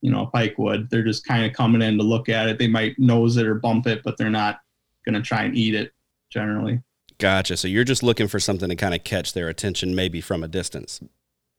you 0.01 0.11
know, 0.11 0.23
a 0.23 0.27
pike 0.27 0.57
would. 0.57 0.89
They're 0.89 1.03
just 1.03 1.25
kind 1.25 1.45
of 1.45 1.53
coming 1.53 1.81
in 1.81 1.97
to 1.97 2.03
look 2.03 2.29
at 2.29 2.47
it. 2.47 2.57
They 2.57 2.67
might 2.67 2.97
nose 2.97 3.37
it 3.37 3.45
or 3.45 3.55
bump 3.55 3.87
it, 3.87 4.01
but 4.03 4.17
they're 4.17 4.29
not 4.29 4.61
going 5.05 5.15
to 5.15 5.21
try 5.21 5.43
and 5.43 5.55
eat 5.55 5.75
it 5.75 5.91
generally. 6.29 6.81
Gotcha. 7.19 7.57
So 7.57 7.67
you're 7.67 7.83
just 7.83 8.03
looking 8.03 8.27
for 8.27 8.39
something 8.39 8.69
to 8.69 8.75
kind 8.75 8.95
of 8.95 9.03
catch 9.03 9.33
their 9.33 9.49
attention, 9.49 9.95
maybe 9.95 10.21
from 10.21 10.43
a 10.43 10.47
distance. 10.47 11.01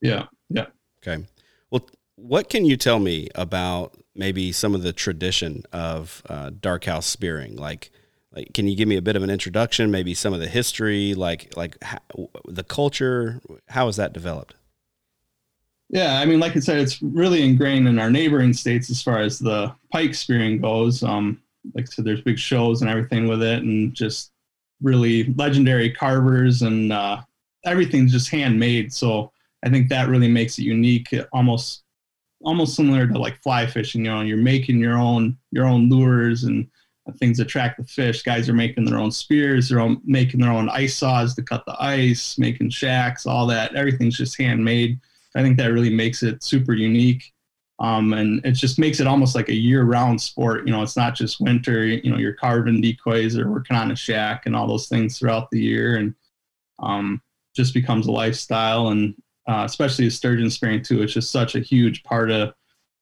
Yeah. 0.00 0.26
Yeah. 0.48 0.66
Okay. 1.06 1.24
Well, 1.70 1.88
what 2.16 2.48
can 2.48 2.64
you 2.64 2.76
tell 2.76 2.98
me 2.98 3.28
about 3.34 3.96
maybe 4.14 4.52
some 4.52 4.74
of 4.74 4.82
the 4.82 4.92
tradition 4.92 5.62
of 5.72 6.22
uh, 6.28 6.50
dark 6.58 6.84
house 6.84 7.06
spearing? 7.06 7.56
Like, 7.56 7.90
like, 8.34 8.52
can 8.52 8.66
you 8.66 8.76
give 8.76 8.88
me 8.88 8.96
a 8.96 9.02
bit 9.02 9.16
of 9.16 9.22
an 9.22 9.30
introduction? 9.30 9.90
Maybe 9.90 10.14
some 10.14 10.34
of 10.34 10.40
the 10.40 10.48
history, 10.48 11.14
like, 11.14 11.56
like 11.56 11.82
how, 11.82 11.98
the 12.46 12.64
culture. 12.64 13.40
How 13.68 13.88
is 13.88 13.96
that 13.96 14.12
developed? 14.12 14.54
Yeah, 15.90 16.18
I 16.18 16.24
mean, 16.24 16.40
like 16.40 16.56
I 16.56 16.60
said, 16.60 16.78
it's 16.78 17.00
really 17.00 17.42
ingrained 17.42 17.86
in 17.86 17.98
our 17.98 18.10
neighboring 18.10 18.52
states 18.52 18.90
as 18.90 19.00
far 19.00 19.18
as 19.18 19.38
the 19.38 19.72
pike 19.92 20.14
spearing 20.14 20.60
goes. 20.60 21.02
Um, 21.02 21.40
like 21.74 21.84
I 21.84 21.86
said, 21.86 22.04
there's 22.04 22.22
big 22.22 22.38
shows 22.38 22.80
and 22.80 22.90
everything 22.90 23.28
with 23.28 23.42
it, 23.42 23.62
and 23.62 23.94
just 23.94 24.32
really 24.82 25.32
legendary 25.34 25.90
carvers 25.90 26.62
and 26.62 26.92
uh, 26.92 27.20
everything's 27.64 28.12
just 28.12 28.30
handmade. 28.30 28.92
So 28.92 29.30
I 29.64 29.70
think 29.70 29.88
that 29.88 30.08
really 30.08 30.28
makes 30.28 30.58
it 30.58 30.62
unique. 30.62 31.12
it 31.12 31.28
Almost 31.32 31.84
almost 32.42 32.76
similar 32.76 33.06
to 33.06 33.18
like 33.18 33.40
fly 33.42 33.66
fishing. 33.66 34.04
You 34.04 34.10
know, 34.10 34.20
you're 34.22 34.36
making 34.36 34.78
your 34.80 34.98
own 34.98 35.36
your 35.52 35.66
own 35.66 35.88
lures 35.88 36.44
and 36.44 36.68
things 37.18 37.40
attract 37.40 37.78
the 37.78 37.84
fish. 37.84 38.22
Guys 38.22 38.48
are 38.48 38.54
making 38.54 38.84
their 38.84 38.98
own 38.98 39.10
spears. 39.10 39.68
They're 39.68 39.96
making 40.04 40.40
their 40.40 40.52
own 40.52 40.68
ice 40.70 40.96
saws 40.96 41.34
to 41.34 41.42
cut 41.42 41.64
the 41.66 41.76
ice, 41.78 42.38
making 42.38 42.70
shacks, 42.70 43.26
all 43.26 43.46
that. 43.48 43.74
Everything's 43.74 44.16
just 44.16 44.38
handmade. 44.38 44.98
I 45.36 45.42
think 45.42 45.56
that 45.58 45.72
really 45.72 45.90
makes 45.90 46.22
it 46.22 46.42
super 46.42 46.72
unique. 46.72 47.32
Um, 47.80 48.12
and 48.14 48.40
it 48.46 48.52
just 48.52 48.78
makes 48.78 49.00
it 49.00 49.06
almost 49.06 49.34
like 49.34 49.48
a 49.48 49.54
year-round 49.54 50.20
sport. 50.20 50.66
You 50.66 50.72
know, 50.72 50.82
it's 50.82 50.96
not 50.96 51.14
just 51.14 51.40
winter. 51.40 51.84
You 51.84 52.10
know, 52.10 52.18
you're 52.18 52.34
carving 52.34 52.80
decoys 52.80 53.36
or 53.36 53.50
working 53.50 53.76
on 53.76 53.90
a 53.90 53.96
shack 53.96 54.46
and 54.46 54.54
all 54.54 54.68
those 54.68 54.88
things 54.88 55.18
throughout 55.18 55.50
the 55.50 55.60
year, 55.60 55.96
and 55.96 56.14
um, 56.78 57.20
just 57.54 57.74
becomes 57.74 58.06
a 58.06 58.12
lifestyle. 58.12 58.88
And 58.88 59.14
uh, 59.48 59.64
especially 59.66 60.04
the 60.04 60.12
sturgeon 60.12 60.50
spearing 60.50 60.82
too, 60.82 61.02
it's 61.02 61.12
just 61.12 61.32
such 61.32 61.56
a 61.56 61.60
huge 61.60 62.04
part 62.04 62.30
of 62.30 62.54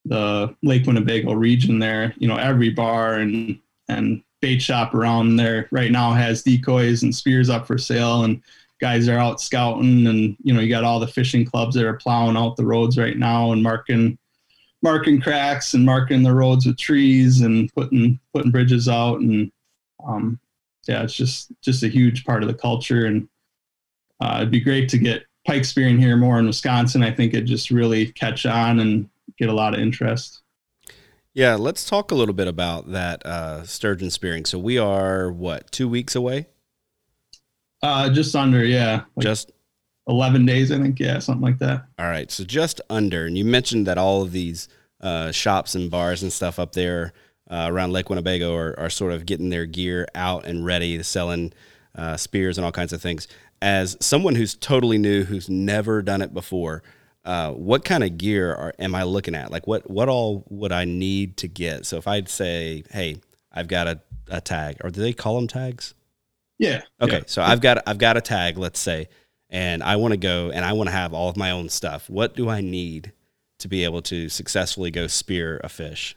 the 0.07 0.57
Lake 0.63 0.87
Winnebago 0.87 1.35
region. 1.35 1.79
There, 1.79 2.15
you 2.17 2.27
know, 2.27 2.37
every 2.37 2.71
bar 2.71 3.17
and 3.17 3.59
and 3.89 4.23
bait 4.41 4.61
shop 4.61 4.95
around 4.95 5.37
there 5.37 5.69
right 5.71 5.93
now 5.93 6.13
has 6.13 6.43
decoys 6.43 7.03
and 7.03 7.15
spears 7.15 7.49
up 7.49 7.67
for 7.67 7.79
sale, 7.79 8.25
and 8.25 8.43
guys 8.81 9.09
are 9.09 9.19
out 9.19 9.41
scouting. 9.41 10.07
And 10.07 10.37
you 10.43 10.53
know, 10.53 10.61
you 10.61 10.69
got 10.69 10.85
all 10.85 11.01
the 11.01 11.07
fishing 11.07 11.45
clubs 11.45 11.75
that 11.75 11.85
are 11.85 11.95
plowing 11.95 12.37
out 12.37 12.57
the 12.57 12.67
roads 12.67 12.99
right 12.99 13.17
now 13.17 13.53
and 13.53 13.63
marking 13.63 14.19
marking 14.83 15.21
cracks 15.21 15.75
and 15.75 15.87
marking 15.87 16.23
the 16.23 16.35
roads 16.35 16.67
with 16.67 16.77
trees 16.77 17.41
and 17.41 17.73
putting 17.75 18.19
putting 18.35 18.51
bridges 18.51 18.89
out 18.89 19.21
and 19.21 19.51
um, 20.05 20.39
yeah, 20.89 21.03
it's 21.03 21.15
just 21.15 21.53
just 21.63 21.85
a 21.85 21.89
huge 21.89 22.25
part 22.25 22.43
of 22.43 22.49
the 22.49 22.55
culture 22.55 23.07
and 23.07 23.29
uh, 24.21 24.39
it'd 24.39 24.51
be 24.51 24.61
great 24.61 24.89
to 24.89 24.99
get 24.99 25.25
pike 25.47 25.65
spearing 25.65 25.99
here 25.99 26.17
more 26.17 26.39
in 26.39 26.47
Wisconsin. 26.47 27.03
I 27.03 27.13
think 27.13 27.35
it 27.35 27.43
just 27.43 27.71
really 27.71 28.13
catch 28.13 28.47
on 28.47 28.81
and 28.81 29.09
get 29.39 29.49
a 29.49 29.53
lot 29.53 29.75
of 29.75 29.81
interest. 29.81 30.42
Yeah, 31.35 31.55
let's 31.55 31.89
talk 31.89 32.11
a 32.11 32.15
little 32.15 32.35
bit 32.35 32.47
about 32.47 32.93
that 32.93 33.25
uh, 33.25 33.65
sturgeon 33.65 34.11
spearing. 34.11 34.45
So 34.45 34.59
we 34.59 34.77
are 34.79 35.33
what 35.33 35.73
two 35.73 35.89
weeks 35.89 36.15
away? 36.15 36.47
Uh, 37.83 38.11
just 38.11 38.37
under, 38.37 38.65
yeah. 38.65 39.05
Like 39.17 39.25
just 39.25 39.51
11 40.09 40.45
days, 40.45 40.71
I 40.71 40.79
think. 40.79 41.01
Yeah, 41.01 41.19
something 41.21 41.43
like 41.43 41.59
that. 41.59 41.87
All 41.99 42.07
right. 42.07 42.31
So 42.31 42.45
just 42.45 42.81
under. 42.91 43.27
And 43.27 43.39
you 43.39 43.45
mentioned 43.45 43.87
that 43.87 43.97
all 43.97 44.23
of 44.23 44.33
these 44.33 44.69
uh, 45.01 45.33
shops 45.33 45.75
and 45.75 45.91
bars 45.91 46.23
and 46.23 46.33
stuff 46.33 46.59
up 46.59 46.73
there 46.73 47.13
uh, 47.51 47.67
around 47.71 47.93
Lake 47.93 48.11
Winnebago 48.11 48.55
are, 48.55 48.79
are 48.79 48.91
sort 48.91 49.13
of 49.13 49.27
getting 49.27 49.49
their 49.49 49.67
gear 49.67 50.07
out 50.15 50.45
and 50.45 50.65
ready, 50.65 51.03
selling 51.03 51.53
uh, 51.95 52.17
spears 52.17 52.59
and 52.59 52.65
all 52.65 52.73
kinds 52.73 52.93
of 52.93 53.01
things. 53.01 53.27
As 53.61 53.97
someone 54.01 54.35
who's 54.35 54.55
totally 54.55 54.99
new, 54.99 55.25
who's 55.25 55.49
never 55.49 56.03
done 56.03 56.21
it 56.21 56.35
before, 56.35 56.83
uh, 57.25 57.53
what 57.53 57.85
kind 57.85 58.03
of 58.03 58.19
gear 58.19 58.53
are, 58.55 58.75
am 58.79 58.95
I 58.95 59.05
looking 59.05 59.35
at? 59.35 59.51
Like, 59.51 59.67
what 59.67 59.89
what 59.91 60.09
all 60.09 60.45
would 60.49 60.73
I 60.73 60.85
need 60.85 61.37
to 61.39 61.49
get? 61.49 61.87
So 61.87 61.97
if 61.97 62.07
I'd 62.07 62.29
say, 62.29 62.85
hey, 62.91 63.21
I've 63.53 63.69
got 63.69 63.87
a, 63.87 64.01
a 64.29 64.41
tag, 64.41 64.79
or 64.83 64.91
do 64.91 65.01
they 65.01 65.13
call 65.13 65.37
them 65.37 65.49
tags? 65.49 65.95
Yeah. 66.59 66.83
Okay. 67.01 67.19
Yeah. 67.19 67.25
So 67.27 67.43
I've 67.43 67.61
got 67.61 67.83
I've 67.87 67.99
got 67.99 68.17
a 68.17 68.21
tag. 68.21 68.59
Let's 68.59 68.81
say 68.81 69.09
and 69.53 69.83
I 69.83 69.97
want 69.97 70.13
to 70.13 70.17
go 70.17 70.51
and 70.51 70.65
I 70.65 70.73
want 70.73 70.89
to 70.89 70.93
have 70.93 71.13
all 71.13 71.29
of 71.29 71.37
my 71.37 71.51
own 71.51 71.69
stuff. 71.69 72.11
What 72.11 72.35
do 72.35 72.49
I 72.49 72.63
need 72.63 73.13
to 73.59 73.69
be 73.69 73.85
able 73.85 74.03
to 74.03 74.29
successfully 74.29 74.91
go 74.91 75.07
spear 75.07 75.61
a 75.63 75.69
fish? 75.69 76.17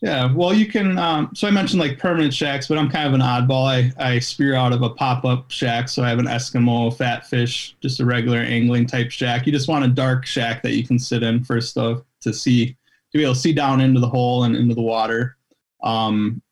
Yeah, 0.00 0.32
well, 0.32 0.54
you 0.54 0.66
can. 0.66 0.96
Um, 0.96 1.30
so 1.34 1.48
I 1.48 1.50
mentioned 1.50 1.80
like 1.80 1.98
permanent 1.98 2.32
shacks, 2.32 2.68
but 2.68 2.78
I'm 2.78 2.88
kind 2.88 3.08
of 3.08 3.14
an 3.14 3.20
oddball. 3.20 3.66
I, 3.66 3.92
I 3.98 4.20
spear 4.20 4.54
out 4.54 4.72
of 4.72 4.82
a 4.82 4.90
pop 4.90 5.24
up 5.24 5.50
shack. 5.50 5.88
So 5.88 6.04
I 6.04 6.08
have 6.08 6.20
an 6.20 6.26
Eskimo 6.26 6.96
fat 6.96 7.26
fish, 7.26 7.76
just 7.80 7.98
a 7.98 8.04
regular 8.04 8.38
angling 8.38 8.86
type 8.86 9.10
shack. 9.10 9.44
You 9.44 9.52
just 9.52 9.66
want 9.66 9.84
a 9.84 9.88
dark 9.88 10.24
shack 10.24 10.62
that 10.62 10.74
you 10.74 10.86
can 10.86 11.00
sit 11.00 11.24
in 11.24 11.42
first 11.42 11.76
of 11.76 12.04
to 12.20 12.32
see, 12.32 12.66
to 12.66 13.18
be 13.18 13.24
able 13.24 13.34
to 13.34 13.40
see 13.40 13.52
down 13.52 13.80
into 13.80 13.98
the 13.98 14.08
hole 14.08 14.44
and 14.44 14.54
into 14.54 14.74
the 14.74 14.82
water. 14.82 15.36
Um, 15.82 16.42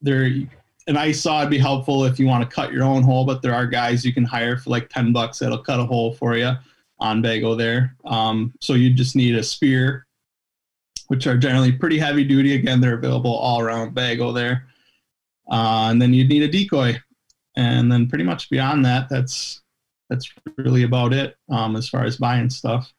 there, 0.00 0.30
an 0.86 0.96
ice 0.96 1.20
saw 1.20 1.40
would 1.40 1.50
be 1.50 1.58
helpful 1.58 2.04
if 2.04 2.20
you 2.20 2.26
want 2.26 2.48
to 2.48 2.54
cut 2.54 2.72
your 2.72 2.84
own 2.84 3.02
hole, 3.02 3.24
but 3.24 3.42
there 3.42 3.54
are 3.54 3.66
guys 3.66 4.04
you 4.04 4.14
can 4.14 4.24
hire 4.24 4.56
for 4.56 4.70
like 4.70 4.88
10 4.88 5.12
bucks 5.12 5.40
that'll 5.40 5.58
cut 5.58 5.80
a 5.80 5.84
hole 5.84 6.14
for 6.14 6.36
you 6.36 6.52
on 7.00 7.22
Bago 7.22 7.58
there. 7.58 7.96
Um, 8.04 8.52
so 8.60 8.74
you 8.74 8.92
just 8.92 9.16
need 9.16 9.34
a 9.34 9.42
spear, 9.42 10.06
which 11.12 11.26
are 11.26 11.36
generally 11.36 11.70
pretty 11.70 11.98
heavy 11.98 12.24
duty. 12.24 12.54
Again, 12.54 12.80
they're 12.80 12.94
available 12.94 13.34
all 13.34 13.60
around 13.60 13.94
Bago 13.94 14.34
there. 14.34 14.66
Uh, 15.46 15.88
and 15.90 16.00
then 16.00 16.14
you'd 16.14 16.30
need 16.30 16.42
a 16.42 16.48
decoy. 16.48 16.98
And 17.54 17.92
then 17.92 18.08
pretty 18.08 18.24
much 18.24 18.48
beyond 18.48 18.86
that, 18.86 19.10
that's 19.10 19.60
that's 20.08 20.32
really 20.56 20.84
about 20.84 21.12
it 21.12 21.36
um, 21.50 21.76
as 21.76 21.86
far 21.86 22.04
as 22.06 22.16
buying 22.16 22.48
stuff. 22.48 22.94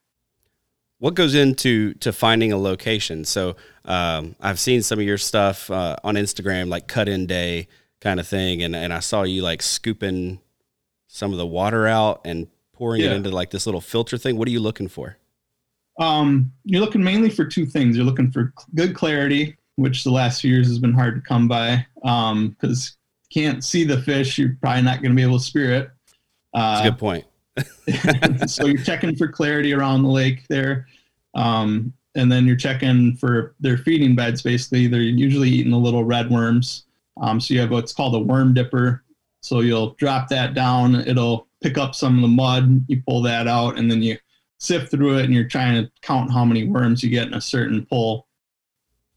What 1.00 1.14
goes 1.14 1.34
into 1.34 1.94
to 1.94 2.12
finding 2.12 2.52
a 2.52 2.56
location? 2.56 3.24
So 3.24 3.56
um, 3.84 4.36
I've 4.40 4.60
seen 4.60 4.82
some 4.82 5.00
of 5.00 5.04
your 5.04 5.18
stuff 5.18 5.68
uh, 5.68 5.96
on 6.04 6.14
Instagram, 6.14 6.68
like 6.68 6.86
cut 6.86 7.08
in 7.08 7.26
day 7.26 7.66
kind 8.00 8.20
of 8.20 8.28
thing, 8.28 8.62
and 8.62 8.76
and 8.76 8.92
I 8.92 9.00
saw 9.00 9.24
you 9.24 9.42
like 9.42 9.60
scooping 9.60 10.40
some 11.08 11.32
of 11.32 11.38
the 11.38 11.46
water 11.46 11.88
out 11.88 12.20
and 12.24 12.46
pouring 12.74 13.02
yeah. 13.02 13.10
it 13.10 13.14
into 13.14 13.30
like 13.30 13.50
this 13.50 13.66
little 13.66 13.80
filter 13.80 14.16
thing. 14.16 14.36
What 14.36 14.46
are 14.46 14.52
you 14.52 14.60
looking 14.60 14.86
for? 14.86 15.16
Um, 15.98 16.52
you're 16.64 16.80
looking 16.80 17.02
mainly 17.02 17.30
for 17.30 17.44
two 17.44 17.66
things. 17.66 17.96
You're 17.96 18.06
looking 18.06 18.30
for 18.30 18.52
good 18.74 18.94
clarity, 18.94 19.56
which 19.76 20.04
the 20.04 20.10
last 20.10 20.40
few 20.40 20.52
years 20.52 20.66
has 20.68 20.78
been 20.78 20.92
hard 20.92 21.14
to 21.16 21.20
come 21.20 21.48
by 21.48 21.86
because 21.94 22.96
um, 22.96 22.96
can't 23.32 23.64
see 23.64 23.84
the 23.84 24.00
fish. 24.02 24.38
You're 24.38 24.56
probably 24.60 24.82
not 24.82 25.02
going 25.02 25.12
to 25.12 25.16
be 25.16 25.22
able 25.22 25.38
to 25.38 25.44
spear 25.44 25.72
it. 25.72 25.90
Uh, 26.52 26.82
That's 26.82 26.86
a 26.86 26.90
good 26.90 26.98
point. 26.98 27.24
so 28.50 28.66
you're 28.66 28.82
checking 28.82 29.14
for 29.16 29.28
clarity 29.28 29.72
around 29.72 30.02
the 30.02 30.08
lake 30.08 30.46
there. 30.48 30.86
Um, 31.34 31.92
and 32.16 32.30
then 32.30 32.46
you're 32.46 32.56
checking 32.56 33.16
for 33.16 33.54
their 33.60 33.78
feeding 33.78 34.14
beds. 34.14 34.42
Basically, 34.42 34.86
they're 34.86 35.00
usually 35.00 35.48
eating 35.48 35.72
the 35.72 35.78
little 35.78 36.04
red 36.04 36.30
worms. 36.30 36.84
Um, 37.20 37.40
so 37.40 37.54
you 37.54 37.60
have 37.60 37.70
what's 37.70 37.92
called 37.92 38.14
a 38.14 38.18
worm 38.18 38.54
dipper. 38.54 39.02
So 39.40 39.60
you'll 39.60 39.90
drop 39.94 40.28
that 40.28 40.54
down. 40.54 40.94
It'll 40.94 41.48
pick 41.62 41.76
up 41.76 41.94
some 41.94 42.16
of 42.16 42.22
the 42.22 42.28
mud. 42.28 42.84
You 42.88 43.02
pull 43.06 43.20
that 43.22 43.46
out, 43.46 43.78
and 43.78 43.90
then 43.90 44.02
you 44.02 44.16
sift 44.64 44.90
through 44.90 45.18
it, 45.18 45.24
and 45.24 45.34
you're 45.34 45.48
trying 45.48 45.82
to 45.82 45.90
count 46.02 46.32
how 46.32 46.44
many 46.44 46.64
worms 46.64 47.02
you 47.02 47.10
get 47.10 47.28
in 47.28 47.34
a 47.34 47.40
certain 47.40 47.84
pull. 47.86 48.26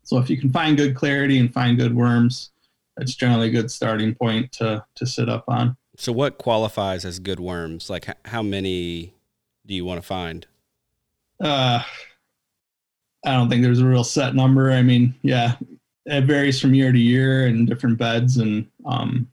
So 0.04 0.18
if 0.18 0.30
you 0.30 0.38
can 0.38 0.52
find 0.52 0.78
good 0.78 0.96
clarity 0.96 1.40
and 1.40 1.54
find 1.54 1.78
good 1.78 1.96
worms, 1.96 2.52
that's 2.96 3.16
generally 3.16 3.48
a 3.48 3.52
good 3.52 3.72
starting 3.72 4.16
point 4.16 4.52
to 4.54 4.84
to 4.96 5.06
sit 5.06 5.30
up 5.30 5.46
on. 5.48 5.78
So, 5.98 6.12
what 6.12 6.38
qualifies 6.38 7.06
as 7.06 7.20
good 7.20 7.40
worms? 7.40 7.90
Like, 7.90 8.08
how 8.26 8.42
many 8.42 9.14
do 9.66 9.74
you 9.74 9.86
want 9.86 10.02
to 10.02 10.06
find? 10.06 10.46
Uh, 11.44 11.82
I 13.26 13.34
don't 13.34 13.50
think 13.50 13.64
there's 13.64 13.80
a 13.80 13.86
real 13.86 14.04
set 14.04 14.36
number. 14.36 14.72
I 14.72 14.82
mean, 14.82 15.16
yeah, 15.22 15.56
it 16.06 16.26
varies 16.26 16.60
from 16.60 16.74
year 16.74 16.92
to 16.92 17.00
year 17.00 17.48
and 17.48 17.68
different 17.68 17.98
beds, 17.98 18.38
and 18.38 18.68
um, 18.86 19.28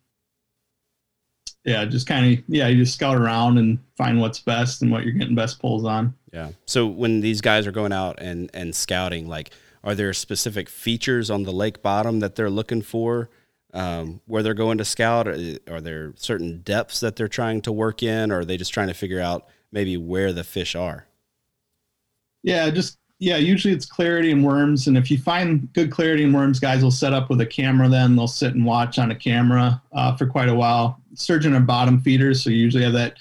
yeah, 1.64 1.84
just 1.84 2.06
kind 2.06 2.32
of 2.38 2.44
yeah, 2.48 2.68
you 2.68 2.84
just 2.84 2.94
scout 2.94 3.16
around 3.16 3.58
and 3.58 3.78
find 3.96 4.20
what's 4.20 4.40
best 4.40 4.82
and 4.82 4.90
what 4.90 5.04
you're 5.04 5.12
getting 5.12 5.34
best 5.34 5.60
pulls 5.60 5.84
on. 5.84 6.14
Yeah. 6.32 6.50
So 6.66 6.86
when 6.86 7.20
these 7.20 7.40
guys 7.40 7.66
are 7.66 7.72
going 7.72 7.92
out 7.92 8.18
and 8.20 8.50
and 8.54 8.74
scouting, 8.74 9.28
like, 9.28 9.50
are 9.82 9.94
there 9.94 10.12
specific 10.12 10.68
features 10.68 11.30
on 11.30 11.44
the 11.44 11.52
lake 11.52 11.82
bottom 11.82 12.20
that 12.20 12.34
they're 12.34 12.50
looking 12.50 12.82
for? 12.82 13.28
um, 13.74 14.20
where 14.26 14.42
they're 14.42 14.54
going 14.54 14.78
to 14.78 14.84
scout? 14.84 15.28
Are, 15.28 15.36
are, 15.68 15.80
there 15.80 16.14
certain 16.16 16.60
depths 16.62 17.00
that 17.00 17.16
they're 17.16 17.28
trying 17.28 17.60
to 17.62 17.72
work 17.72 18.02
in, 18.02 18.30
or 18.30 18.40
are 18.40 18.44
they 18.44 18.56
just 18.56 18.72
trying 18.72 18.88
to 18.88 18.94
figure 18.94 19.20
out 19.20 19.46
maybe 19.72 19.96
where 19.96 20.32
the 20.32 20.44
fish 20.44 20.74
are? 20.76 21.06
Yeah, 22.42 22.70
just 22.70 22.98
yeah. 23.18 23.36
Usually 23.36 23.74
it's 23.74 23.86
clarity 23.86 24.30
and 24.30 24.44
worms, 24.44 24.86
and 24.86 24.96
if 24.96 25.10
you 25.10 25.18
find 25.18 25.70
good 25.72 25.90
clarity 25.90 26.24
and 26.24 26.32
worms, 26.32 26.60
guys 26.60 26.82
will 26.82 26.90
set 26.90 27.12
up 27.12 27.28
with 27.28 27.40
a 27.40 27.46
camera. 27.46 27.88
Then 27.88 28.14
they'll 28.14 28.28
sit 28.28 28.54
and 28.54 28.64
watch 28.64 28.98
on 28.98 29.10
a 29.10 29.16
camera 29.16 29.82
uh, 29.92 30.16
for 30.16 30.26
quite 30.26 30.48
a 30.48 30.54
while. 30.54 31.00
Sturgeon 31.14 31.54
are 31.54 31.60
bottom 31.60 32.00
feeders, 32.00 32.42
so 32.42 32.50
you 32.50 32.56
usually 32.56 32.84
have 32.84 32.92
that 32.92 33.16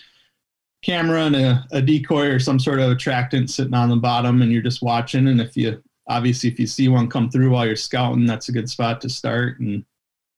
camera 0.83 1.23
and 1.23 1.35
a, 1.35 1.65
a 1.71 1.81
decoy 1.81 2.27
or 2.27 2.39
some 2.39 2.59
sort 2.59 2.79
of 2.79 2.91
attractant 2.91 3.49
sitting 3.49 3.73
on 3.73 3.89
the 3.89 3.95
bottom, 3.95 4.41
and 4.41 4.51
you're 4.51 4.61
just 4.61 4.81
watching. 4.81 5.27
And 5.27 5.41
if 5.41 5.55
you 5.55 5.81
obviously 6.07 6.49
if 6.49 6.59
you 6.59 6.67
see 6.67 6.89
one 6.89 7.09
come 7.09 7.29
through 7.29 7.51
while 7.51 7.65
you're 7.65 7.75
scouting, 7.75 8.25
that's 8.25 8.49
a 8.49 8.53
good 8.53 8.69
spot 8.69 8.99
to 9.01 9.09
start 9.09 9.59
and 9.59 9.85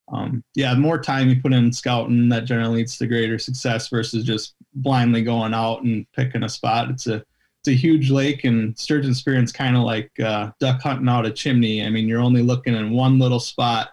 um, 0.10 0.44
yeah, 0.54 0.74
the 0.74 0.80
more 0.80 1.00
time 1.00 1.30
you 1.30 1.42
put 1.42 1.54
in 1.54 1.74
scouting, 1.74 2.30
that 2.30 2.46
generally 2.46 2.78
leads 2.78 2.98
to 2.98 3.08
greater 3.08 3.40
success 3.40 3.90
versus 3.90 4.24
just 4.24 4.54
blindly 4.74 5.24
going 5.24 5.54
out 5.54 5.82
and 5.84 6.06
picking 6.14 6.44
a 6.44 6.50
spot. 6.50 6.90
It's 6.90 7.08
a 7.08 7.24
it's 7.62 7.70
a 7.70 7.72
huge 7.72 8.12
lake, 8.12 8.44
and 8.44 8.78
sturgeon 8.78 9.16
spearing's 9.16 9.52
kind 9.52 9.76
of 9.76 9.84
like 9.84 10.12
uh, 10.20 10.52
duck 10.60 10.82
hunting 10.82 11.10
out 11.10 11.26
a 11.26 11.32
chimney. 11.32 11.84
I 11.84 11.90
mean, 11.90 12.08
you're 12.08 12.22
only 12.22 12.44
looking 12.44 12.76
in 12.76 12.92
one 12.92 13.18
little 13.18 13.40
spot 13.40 13.90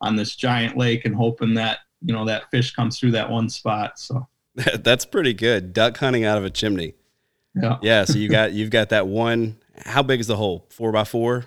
on 0.00 0.14
this 0.14 0.36
giant 0.36 0.76
lake 0.76 1.04
and 1.04 1.16
hoping 1.16 1.54
that 1.54 1.78
you 2.02 2.12
know 2.12 2.24
that 2.24 2.50
fish 2.50 2.74
comes 2.74 2.98
through 2.98 3.12
that 3.12 3.30
one 3.30 3.48
spot. 3.48 3.98
So 3.98 4.26
that's 4.54 5.04
pretty 5.04 5.34
good. 5.34 5.72
Duck 5.72 5.96
hunting 5.98 6.24
out 6.24 6.38
of 6.38 6.44
a 6.44 6.50
chimney. 6.50 6.94
Yeah. 7.54 7.78
Yeah. 7.82 8.04
So 8.04 8.18
you 8.18 8.28
got 8.28 8.52
you've 8.52 8.70
got 8.70 8.90
that 8.90 9.06
one. 9.06 9.56
How 9.84 10.02
big 10.02 10.20
is 10.20 10.26
the 10.26 10.36
hole? 10.36 10.66
Four 10.70 10.92
by 10.92 11.04
four. 11.04 11.46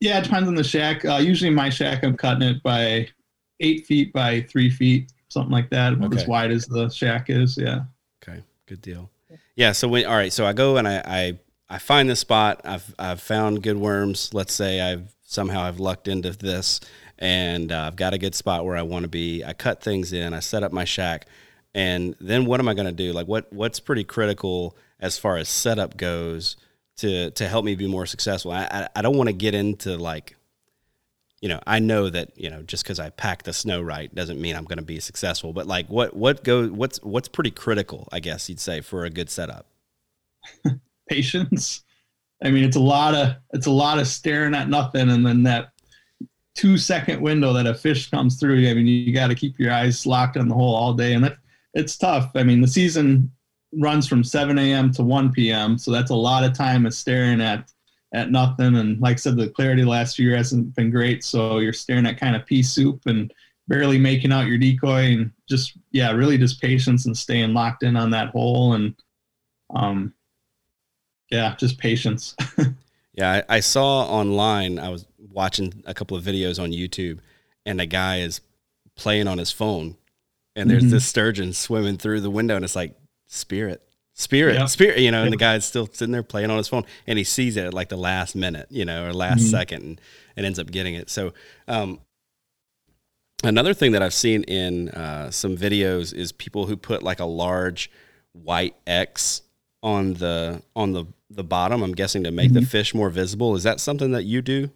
Yeah, 0.00 0.18
it 0.18 0.24
depends 0.24 0.48
on 0.48 0.54
the 0.54 0.64
shack. 0.64 1.04
Uh, 1.04 1.16
usually, 1.16 1.50
my 1.50 1.70
shack, 1.70 2.04
I'm 2.04 2.16
cutting 2.16 2.48
it 2.48 2.62
by 2.62 3.08
eight 3.60 3.86
feet 3.86 4.12
by 4.12 4.42
three 4.42 4.70
feet, 4.70 5.12
something 5.28 5.50
like 5.50 5.70
that, 5.70 5.94
about 5.94 6.12
okay. 6.12 6.22
as 6.22 6.28
wide 6.28 6.52
as 6.52 6.66
the 6.66 6.88
shack 6.88 7.30
is. 7.30 7.58
Yeah. 7.58 7.80
Okay, 8.22 8.42
good 8.66 8.80
deal. 8.80 9.10
Yeah. 9.56 9.72
So 9.72 9.88
when 9.88 10.06
all 10.06 10.14
right, 10.14 10.32
so 10.32 10.46
I 10.46 10.52
go 10.52 10.76
and 10.76 10.86
I 10.86 11.02
I, 11.04 11.38
I 11.68 11.78
find 11.78 12.08
this 12.08 12.20
spot. 12.20 12.60
I've 12.64 12.94
I've 12.98 13.20
found 13.20 13.62
good 13.62 13.76
worms. 13.76 14.32
Let's 14.32 14.54
say 14.54 14.80
I've 14.80 15.14
somehow 15.22 15.62
I've 15.62 15.80
lucked 15.80 16.06
into 16.06 16.30
this, 16.30 16.80
and 17.18 17.72
uh, 17.72 17.84
I've 17.86 17.96
got 17.96 18.14
a 18.14 18.18
good 18.18 18.34
spot 18.34 18.64
where 18.64 18.76
I 18.76 18.82
want 18.82 19.04
to 19.04 19.08
be. 19.08 19.44
I 19.44 19.52
cut 19.52 19.82
things 19.82 20.12
in. 20.12 20.32
I 20.32 20.40
set 20.40 20.62
up 20.62 20.72
my 20.72 20.84
shack, 20.84 21.26
and 21.74 22.14
then 22.20 22.46
what 22.46 22.60
am 22.60 22.68
I 22.68 22.74
going 22.74 22.86
to 22.86 22.92
do? 22.92 23.12
Like 23.12 23.26
what 23.26 23.52
what's 23.52 23.80
pretty 23.80 24.04
critical 24.04 24.76
as 25.00 25.18
far 25.18 25.36
as 25.36 25.48
setup 25.48 25.96
goes 25.96 26.56
to 26.98 27.30
to 27.32 27.48
help 27.48 27.64
me 27.64 27.74
be 27.74 27.86
more 27.86 28.06
successful. 28.06 28.52
I 28.52 28.68
I, 28.70 28.88
I 28.96 29.02
don't 29.02 29.16
want 29.16 29.28
to 29.28 29.34
get 29.34 29.54
into 29.54 29.96
like 29.96 30.36
you 31.40 31.48
know, 31.48 31.60
I 31.66 31.78
know 31.78 32.10
that 32.10 32.32
you 32.36 32.50
know 32.50 32.62
just 32.62 32.82
because 32.82 32.98
I 32.98 33.10
pack 33.10 33.44
the 33.44 33.52
snow 33.52 33.80
right 33.80 34.12
doesn't 34.14 34.40
mean 34.40 34.56
I'm 34.56 34.64
going 34.64 34.78
to 34.78 34.84
be 34.84 35.00
successful. 35.00 35.52
But 35.52 35.66
like, 35.66 35.88
what 35.88 36.14
what 36.16 36.42
go 36.42 36.68
what's 36.68 37.02
what's 37.02 37.28
pretty 37.28 37.50
critical, 37.50 38.08
I 38.10 38.20
guess 38.20 38.48
you'd 38.48 38.60
say, 38.60 38.80
for 38.80 39.04
a 39.04 39.10
good 39.10 39.30
setup. 39.30 39.66
Patience. 41.08 41.82
I 42.42 42.50
mean, 42.50 42.64
it's 42.64 42.76
a 42.76 42.80
lot 42.80 43.14
of 43.14 43.36
it's 43.52 43.66
a 43.66 43.70
lot 43.70 43.98
of 43.98 44.08
staring 44.08 44.54
at 44.54 44.68
nothing, 44.68 45.08
and 45.10 45.24
then 45.24 45.44
that 45.44 45.72
two 46.58 46.76
second 46.76 47.20
window 47.20 47.52
that 47.52 47.68
a 47.68 47.74
fish 47.74 48.10
comes 48.10 48.38
through. 48.38 48.68
I 48.68 48.74
mean, 48.74 48.86
you 48.86 49.14
got 49.14 49.28
to 49.28 49.34
keep 49.36 49.60
your 49.60 49.72
eyes 49.72 50.04
locked 50.04 50.36
on 50.36 50.48
the 50.48 50.54
hole 50.54 50.74
all 50.74 50.92
day, 50.92 51.14
and 51.14 51.22
that 51.22 51.38
it's 51.72 51.96
tough. 51.96 52.32
I 52.34 52.42
mean, 52.42 52.60
the 52.60 52.66
season 52.66 53.30
runs 53.72 54.08
from 54.08 54.24
7 54.24 54.58
a.m. 54.58 54.90
to 54.92 55.04
1 55.04 55.32
p.m. 55.32 55.78
So 55.78 55.92
that's 55.92 56.10
a 56.10 56.16
lot 56.16 56.42
of 56.42 56.54
time 56.54 56.84
of 56.84 56.94
staring 56.94 57.40
at 57.40 57.70
at 58.12 58.32
nothing. 58.32 58.74
And 58.76 59.00
like 59.00 59.14
I 59.14 59.16
said, 59.16 59.36
the 59.36 59.50
clarity 59.50 59.84
last 59.84 60.18
year 60.18 60.36
hasn't 60.36 60.74
been 60.74 60.90
great. 60.90 61.22
So 61.22 61.58
you're 61.58 61.72
staring 61.72 62.06
at 62.06 62.18
kind 62.18 62.34
of 62.34 62.44
pea 62.44 62.62
soup 62.62 63.02
and 63.06 63.32
barely 63.68 63.98
making 63.98 64.32
out 64.32 64.46
your 64.46 64.58
decoy 64.58 65.12
and 65.12 65.30
just 65.48 65.78
yeah, 65.92 66.10
really 66.10 66.38
just 66.38 66.60
patience 66.60 67.06
and 67.06 67.16
staying 67.16 67.54
locked 67.54 67.84
in 67.84 67.96
on 67.96 68.10
that 68.10 68.30
hole 68.30 68.72
and 68.72 68.94
um 69.74 70.12
yeah, 71.30 71.54
just 71.56 71.78
patience. 71.78 72.34
yeah, 73.12 73.42
I, 73.48 73.56
I 73.56 73.60
saw 73.60 74.06
online. 74.06 74.78
I 74.78 74.88
was 74.88 75.04
watching 75.18 75.82
a 75.86 75.94
couple 75.94 76.16
of 76.16 76.24
videos 76.24 76.62
on 76.62 76.70
YouTube, 76.70 77.18
and 77.66 77.80
a 77.80 77.86
guy 77.86 78.20
is 78.20 78.40
playing 78.96 79.28
on 79.28 79.38
his 79.38 79.52
phone, 79.52 79.96
and 80.56 80.70
there's 80.70 80.84
mm-hmm. 80.84 80.92
this 80.92 81.06
sturgeon 81.06 81.52
swimming 81.52 81.98
through 81.98 82.20
the 82.20 82.30
window, 82.30 82.56
and 82.56 82.64
it's 82.64 82.76
like 82.76 82.96
spirit 83.26 83.82
spirit 84.18 84.56
yeah. 84.56 84.66
spirit 84.66 84.98
you 84.98 85.12
know 85.12 85.22
and 85.22 85.32
the 85.32 85.36
guy's 85.36 85.64
still 85.64 85.86
sitting 85.86 86.10
there 86.10 86.24
playing 86.24 86.50
on 86.50 86.56
his 86.56 86.66
phone 86.66 86.84
and 87.06 87.18
he 87.18 87.24
sees 87.24 87.56
it 87.56 87.66
at 87.66 87.72
like 87.72 87.88
the 87.88 87.96
last 87.96 88.34
minute 88.34 88.66
you 88.68 88.84
know 88.84 89.06
or 89.06 89.12
last 89.12 89.38
mm-hmm. 89.38 89.50
second 89.50 89.82
and, 89.82 90.00
and, 90.36 90.44
ends 90.44 90.58
up 90.58 90.68
getting 90.72 90.94
it 90.94 91.08
so 91.08 91.32
um, 91.68 92.00
another 93.44 93.72
thing 93.72 93.92
that 93.92 94.02
i've 94.02 94.12
seen 94.12 94.42
in 94.44 94.88
uh, 94.88 95.30
some 95.30 95.56
videos 95.56 96.12
is 96.12 96.32
people 96.32 96.66
who 96.66 96.76
put 96.76 97.00
like 97.00 97.20
a 97.20 97.24
large 97.24 97.92
white 98.32 98.74
x 98.88 99.42
on 99.84 100.14
the 100.14 100.60
on 100.74 100.92
the 100.92 101.04
the 101.30 101.44
bottom 101.44 101.80
i'm 101.80 101.94
guessing 101.94 102.24
to 102.24 102.32
make 102.32 102.50
mm-hmm. 102.50 102.58
the 102.58 102.66
fish 102.66 102.92
more 102.92 103.10
visible 103.10 103.54
is 103.54 103.62
that 103.62 103.78
something 103.78 104.10
that 104.10 104.24
you 104.24 104.42
do 104.42 104.68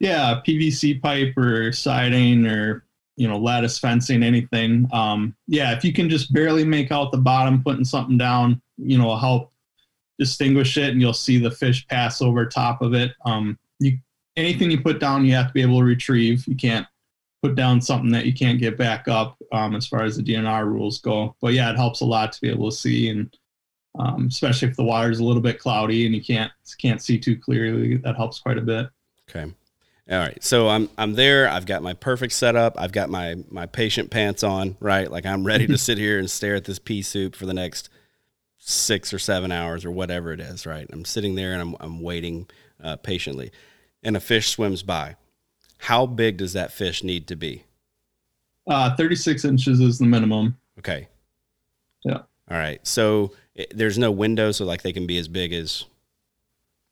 yeah 0.00 0.40
pvc 0.46 1.00
pipe 1.00 1.36
or 1.36 1.72
siding 1.72 2.46
or 2.46 2.84
you 3.16 3.28
know 3.28 3.38
lattice 3.38 3.78
fencing 3.78 4.22
anything. 4.22 4.88
Um 4.92 5.34
yeah 5.46 5.72
if 5.76 5.84
you 5.84 5.92
can 5.92 6.08
just 6.08 6.32
barely 6.32 6.64
make 6.64 6.90
out 6.90 7.12
the 7.12 7.18
bottom 7.18 7.62
putting 7.62 7.84
something 7.84 8.18
down 8.18 8.60
you 8.76 8.98
know 8.98 9.16
help 9.16 9.52
distinguish 10.18 10.76
it 10.76 10.90
and 10.90 11.00
you'll 11.00 11.12
see 11.12 11.38
the 11.38 11.50
fish 11.50 11.86
pass 11.88 12.22
over 12.22 12.46
top 12.46 12.82
of 12.82 12.94
it. 12.94 13.12
Um 13.24 13.58
you 13.78 13.98
anything 14.36 14.70
you 14.70 14.80
put 14.80 14.98
down 14.98 15.24
you 15.24 15.34
have 15.34 15.48
to 15.48 15.52
be 15.52 15.62
able 15.62 15.78
to 15.78 15.84
retrieve. 15.84 16.46
You 16.46 16.56
can't 16.56 16.86
put 17.42 17.54
down 17.54 17.80
something 17.80 18.10
that 18.10 18.26
you 18.26 18.32
can't 18.32 18.58
get 18.58 18.78
back 18.78 19.06
up 19.06 19.36
um, 19.52 19.76
as 19.76 19.86
far 19.86 20.02
as 20.02 20.16
the 20.16 20.22
dnr 20.22 20.66
rules 20.66 21.00
go. 21.00 21.36
But 21.40 21.52
yeah 21.52 21.70
it 21.70 21.76
helps 21.76 22.00
a 22.00 22.06
lot 22.06 22.32
to 22.32 22.40
be 22.40 22.50
able 22.50 22.70
to 22.70 22.76
see 22.76 23.10
and 23.10 23.36
um, 23.96 24.26
especially 24.26 24.66
if 24.68 24.76
the 24.76 24.82
water 24.82 25.08
is 25.08 25.20
a 25.20 25.24
little 25.24 25.42
bit 25.42 25.60
cloudy 25.60 26.04
and 26.04 26.14
you 26.14 26.22
can't 26.22 26.50
can't 26.80 27.00
see 27.00 27.16
too 27.16 27.38
clearly 27.38 27.96
that 27.98 28.16
helps 28.16 28.40
quite 28.40 28.58
a 28.58 28.62
bit. 28.62 28.88
Okay 29.30 29.52
All 30.10 30.18
right. 30.18 30.42
So 30.44 30.68
I'm 30.68 30.90
I'm 30.98 31.14
there. 31.14 31.48
I've 31.48 31.66
got 31.66 31.82
my 31.82 31.94
perfect 31.94 32.34
setup. 32.34 32.74
I've 32.78 32.92
got 32.92 33.08
my 33.08 33.36
my 33.50 33.66
patient 33.66 34.10
pants 34.10 34.42
on, 34.42 34.76
right? 34.80 35.10
Like 35.10 35.24
I'm 35.24 35.44
ready 35.44 35.66
to 35.68 35.78
sit 35.78 35.96
here 35.98 36.18
and 36.18 36.30
stare 36.30 36.56
at 36.56 36.64
this 36.64 36.78
pea 36.78 37.02
soup 37.02 37.34
for 37.34 37.46
the 37.46 37.54
next 37.54 37.88
six 38.58 39.12
or 39.12 39.18
seven 39.18 39.50
hours 39.50 39.84
or 39.84 39.90
whatever 39.90 40.32
it 40.32 40.40
is, 40.40 40.66
right? 40.66 40.86
I'm 40.92 41.04
sitting 41.04 41.34
there 41.34 41.52
and 41.52 41.62
I'm 41.62 41.76
I'm 41.80 42.00
waiting 42.00 42.48
uh, 42.82 42.96
patiently, 42.96 43.50
and 44.02 44.16
a 44.16 44.20
fish 44.20 44.48
swims 44.50 44.82
by. 44.82 45.16
How 45.78 46.06
big 46.06 46.36
does 46.38 46.52
that 46.52 46.72
fish 46.72 47.02
need 47.02 47.26
to 47.28 47.36
be? 47.36 47.64
Uh, 48.66 48.94
36 48.96 49.44
inches 49.44 49.80
is 49.80 49.98
the 49.98 50.06
minimum. 50.06 50.56
Okay. 50.78 51.08
Yeah. 52.04 52.22
All 52.50 52.56
right. 52.56 52.86
So 52.86 53.32
it, 53.54 53.76
there's 53.76 53.98
no 53.98 54.10
window, 54.10 54.50
so 54.52 54.64
like 54.64 54.82
they 54.82 54.92
can 54.92 55.06
be 55.06 55.18
as 55.18 55.28
big 55.28 55.52
as. 55.52 55.84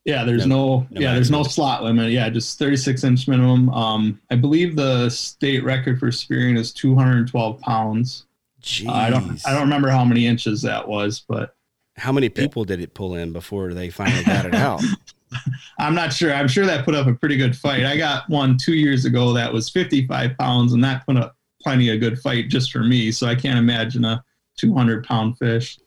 Yeah, 0.05 0.25
there's 0.25 0.47
no, 0.47 0.57
No- 0.57 0.87
no 0.91 1.01
yeah, 1.01 1.15
there's 1.15 1.31
no 1.31 1.43
slot 1.45 1.85
limit. 1.85 2.11
Yeah, 2.11 2.29
just 2.29 2.59
36 2.59 3.05
inch 3.05 3.29
minimum. 3.29 3.69
Um, 3.71 4.21
I 4.31 4.35
believe 4.35 4.75
the 4.75 5.09
state 5.11 5.63
record 5.63 5.99
for 6.01 6.11
spearing 6.11 6.57
is 6.57 6.73
212 6.73 7.61
pounds. 7.61 8.27
Jeez. 8.63 8.89
Uh, 8.89 8.93
I 8.93 9.11
don't, 9.11 9.41
I 9.47 9.53
don't 9.53 9.63
remember 9.63 9.89
how 9.91 10.05
many 10.05 10.27
inches 10.27 10.63
that 10.63 10.87
was, 10.87 11.25
but 11.29 11.55
How 11.97 12.11
many 12.13 12.29
people 12.29 12.65
did 12.65 12.81
it 12.81 12.95
pull 12.95 13.15
in 13.15 13.33
before 13.33 13.75
they 13.75 13.91
finally 13.91 14.25
got 14.25 14.47
it 14.47 14.55
out? 14.55 14.83
I'm 15.79 15.95
not 15.95 16.13
sure. 16.13 16.33
I'm 16.33 16.49
sure 16.49 16.67
that 16.67 16.85
put 16.85 16.95
up 16.95 17.07
a 17.07 17.15
pretty 17.15 17.37
good 17.37 17.57
fight. 17.57 17.85
I 17.85 17.97
got 17.97 18.29
one 18.29 18.59
two 18.59 18.75
years 18.75 19.05
ago 19.05 19.33
that 19.33 19.53
was 19.53 19.69
55 19.71 20.37
pounds, 20.39 20.73
and 20.73 20.85
that 20.85 21.07
put 21.07 21.17
up 21.17 21.37
plenty 21.63 21.91
of 21.91 22.01
good 22.01 22.19
fight 22.19 22.49
just 22.49 22.73
for 22.73 22.81
me. 22.81 23.11
So 23.13 23.27
I 23.27 23.35
can't 23.35 23.59
imagine 23.59 24.05
a 24.05 24.23
200 24.59 25.05
pound 25.07 25.39
fish. 25.39 25.79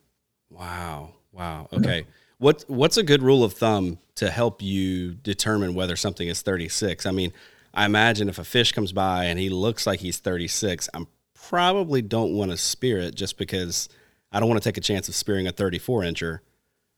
Wow. 0.50 1.14
Wow. 1.32 1.68
Okay. 1.74 2.06
What 2.38 2.64
what's 2.68 2.98
a 2.98 3.04
good 3.04 3.22
rule 3.24 3.44
of 3.44 3.54
thumb 3.54 4.00
to 4.16 4.30
help 4.30 4.62
you 4.62 5.14
determine 5.14 5.74
whether 5.74 5.96
something 5.96 6.28
is 6.28 6.42
36? 6.42 7.06
I 7.06 7.12
mean, 7.12 7.32
I 7.74 7.86
imagine 7.86 8.30
if 8.30 8.40
a 8.40 8.44
fish 8.44 8.72
comes 8.72 8.92
by 8.92 9.26
and 9.26 9.40
he 9.40 9.50
looks 9.50 9.86
like 9.88 10.00
he's 10.00 10.18
36, 10.18 10.90
I'm 10.94 11.08
probably 11.34 12.02
don't 12.02 12.34
want 12.34 12.52
to 12.52 12.58
spear 12.58 12.98
it 13.00 13.16
just 13.16 13.38
because 13.38 13.88
I 14.32 14.40
don't 14.40 14.50
want 14.50 14.62
to 14.62 14.68
take 14.68 14.78
a 14.78 14.82
chance 14.82 15.08
of 15.08 15.16
spearing 15.16 15.48
a 15.48 15.52
34 15.52 16.02
incher. 16.02 16.40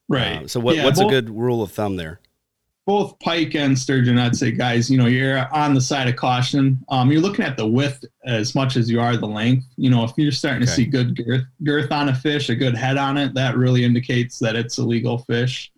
Right. 0.08 0.38
Um, 0.38 0.48
so 0.48 0.60
what, 0.60 0.76
Yeah, 0.76 0.86
what's 0.86 1.00
both- 1.00 1.08
a 1.08 1.12
good 1.12 1.30
rule 1.30 1.62
of 1.62 1.72
thumb 1.72 1.98
there? 1.98 2.20
Both 2.88 3.20
pike 3.20 3.54
and 3.54 3.78
sturgeon, 3.78 4.18
I'd 4.18 4.38
say, 4.38 4.50
guys, 4.50 4.90
you 4.90 4.98
know, 4.98 5.08
you're 5.08 5.54
on 5.54 5.74
the 5.74 5.82
side 5.82 6.08
of 6.08 6.16
caution. 6.16 6.82
Um, 6.88 7.12
you're 7.12 7.22
looking 7.22 7.44
at 7.44 7.58
the 7.58 7.68
width 7.68 8.06
as 8.24 8.56
much 8.56 8.78
as 8.78 8.90
you 8.90 9.02
are 9.02 9.18
the 9.18 9.28
length. 9.28 9.68
You 9.76 9.90
know, 9.90 10.06
if 10.06 10.14
you're 10.16 10.32
starting 10.32 10.62
to 10.62 10.68
see 10.72 10.86
good 10.86 11.18
girth, 11.18 11.44
girth 11.66 11.92
on 11.92 12.08
a 12.08 12.16
fish, 12.16 12.50
a 12.50 12.56
good 12.56 12.76
head 12.76 12.96
on 12.96 13.18
it, 13.18 13.34
that 13.34 13.58
really 13.58 13.84
indicates 13.84 14.40
that 14.40 14.56
it's 14.56 14.78
a 14.78 14.86
legal 14.86 15.18
fish. 15.18 15.70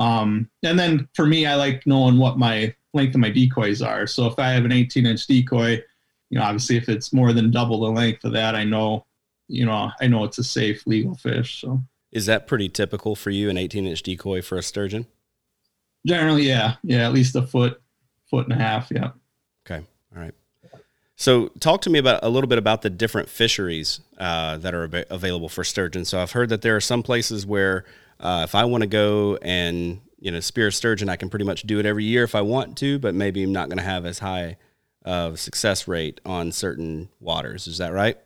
Um, 0.00 0.50
and 0.64 0.76
then 0.76 1.08
for 1.14 1.26
me, 1.26 1.46
I 1.46 1.54
like 1.54 1.86
knowing 1.86 2.18
what 2.18 2.38
my 2.38 2.74
length 2.92 3.14
of 3.14 3.20
my 3.20 3.30
decoys 3.30 3.80
are. 3.80 4.08
So 4.08 4.26
if 4.26 4.36
I 4.40 4.50
have 4.50 4.64
an 4.64 4.72
18 4.72 5.06
inch 5.06 5.28
decoy, 5.28 5.80
you 6.30 6.38
know, 6.40 6.42
obviously 6.42 6.76
if 6.76 6.88
it's 6.88 7.12
more 7.12 7.32
than 7.32 7.52
double 7.52 7.80
the 7.82 7.92
length 7.92 8.24
of 8.24 8.32
that, 8.32 8.56
I 8.56 8.64
know, 8.64 9.06
you 9.46 9.64
know, 9.64 9.92
I 10.00 10.08
know 10.08 10.24
it's 10.24 10.38
a 10.38 10.44
safe 10.44 10.84
legal 10.88 11.14
fish. 11.14 11.60
So 11.60 11.84
Is 12.10 12.26
that 12.26 12.48
pretty 12.48 12.68
typical 12.68 13.14
for 13.14 13.30
you, 13.30 13.48
an 13.48 13.56
18 13.56 13.86
inch 13.86 14.02
decoy 14.02 14.42
for 14.42 14.58
a 14.58 14.62
sturgeon? 14.62 15.06
Generally, 16.06 16.42
yeah, 16.42 16.76
yeah, 16.82 17.06
at 17.06 17.12
least 17.12 17.36
a 17.36 17.42
foot, 17.42 17.80
foot 18.30 18.44
and 18.48 18.52
a 18.52 18.62
half. 18.62 18.88
Yeah. 18.90 19.10
Okay. 19.66 19.84
All 20.14 20.22
right. 20.22 20.34
So, 21.16 21.48
talk 21.58 21.82
to 21.82 21.90
me 21.90 21.98
about 21.98 22.20
a 22.22 22.28
little 22.28 22.48
bit 22.48 22.58
about 22.58 22.82
the 22.82 22.90
different 22.90 23.28
fisheries 23.28 24.00
uh, 24.18 24.56
that 24.58 24.72
are 24.72 24.84
ab- 24.84 25.06
available 25.10 25.48
for 25.48 25.64
sturgeon. 25.64 26.04
So, 26.04 26.20
I've 26.20 26.32
heard 26.32 26.48
that 26.50 26.62
there 26.62 26.76
are 26.76 26.80
some 26.80 27.02
places 27.02 27.44
where 27.44 27.84
uh, 28.20 28.42
if 28.44 28.54
I 28.54 28.64
want 28.64 28.82
to 28.82 28.86
go 28.86 29.36
and 29.42 30.00
you 30.20 30.30
know 30.30 30.38
spear 30.40 30.68
a 30.68 30.72
sturgeon, 30.72 31.08
I 31.08 31.16
can 31.16 31.28
pretty 31.28 31.44
much 31.44 31.62
do 31.62 31.80
it 31.80 31.86
every 31.86 32.04
year 32.04 32.22
if 32.22 32.36
I 32.36 32.40
want 32.42 32.78
to, 32.78 33.00
but 33.00 33.16
maybe 33.16 33.42
I'm 33.42 33.52
not 33.52 33.68
going 33.68 33.78
to 33.78 33.84
have 33.84 34.06
as 34.06 34.20
high 34.20 34.58
of 35.04 35.40
success 35.40 35.88
rate 35.88 36.20
on 36.24 36.52
certain 36.52 37.08
waters. 37.18 37.66
Is 37.66 37.78
that 37.78 37.92
right? 37.92 38.16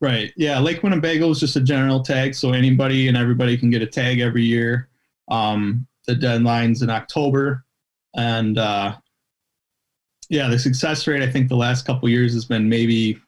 Right. 0.00 0.32
Yeah. 0.36 0.60
Lake 0.60 0.84
Winnebago 0.84 1.28
is 1.30 1.40
just 1.40 1.56
a 1.56 1.60
general 1.60 2.04
tag, 2.04 2.36
so 2.36 2.52
anybody 2.52 3.08
and 3.08 3.16
everybody 3.16 3.58
can 3.58 3.68
get 3.68 3.82
a 3.82 3.86
tag 3.86 4.20
every 4.20 4.44
year. 4.44 4.88
Um, 5.26 5.87
the 6.08 6.14
deadline's 6.14 6.82
in 6.82 6.90
October, 6.90 7.64
and 8.16 8.58
uh, 8.58 8.96
yeah, 10.30 10.48
the 10.48 10.58
success 10.58 11.06
rate 11.06 11.22
I 11.22 11.30
think 11.30 11.48
the 11.48 11.56
last 11.56 11.86
couple 11.86 12.08
years 12.08 12.32
has 12.32 12.46
been 12.46 12.68
maybe 12.68 13.20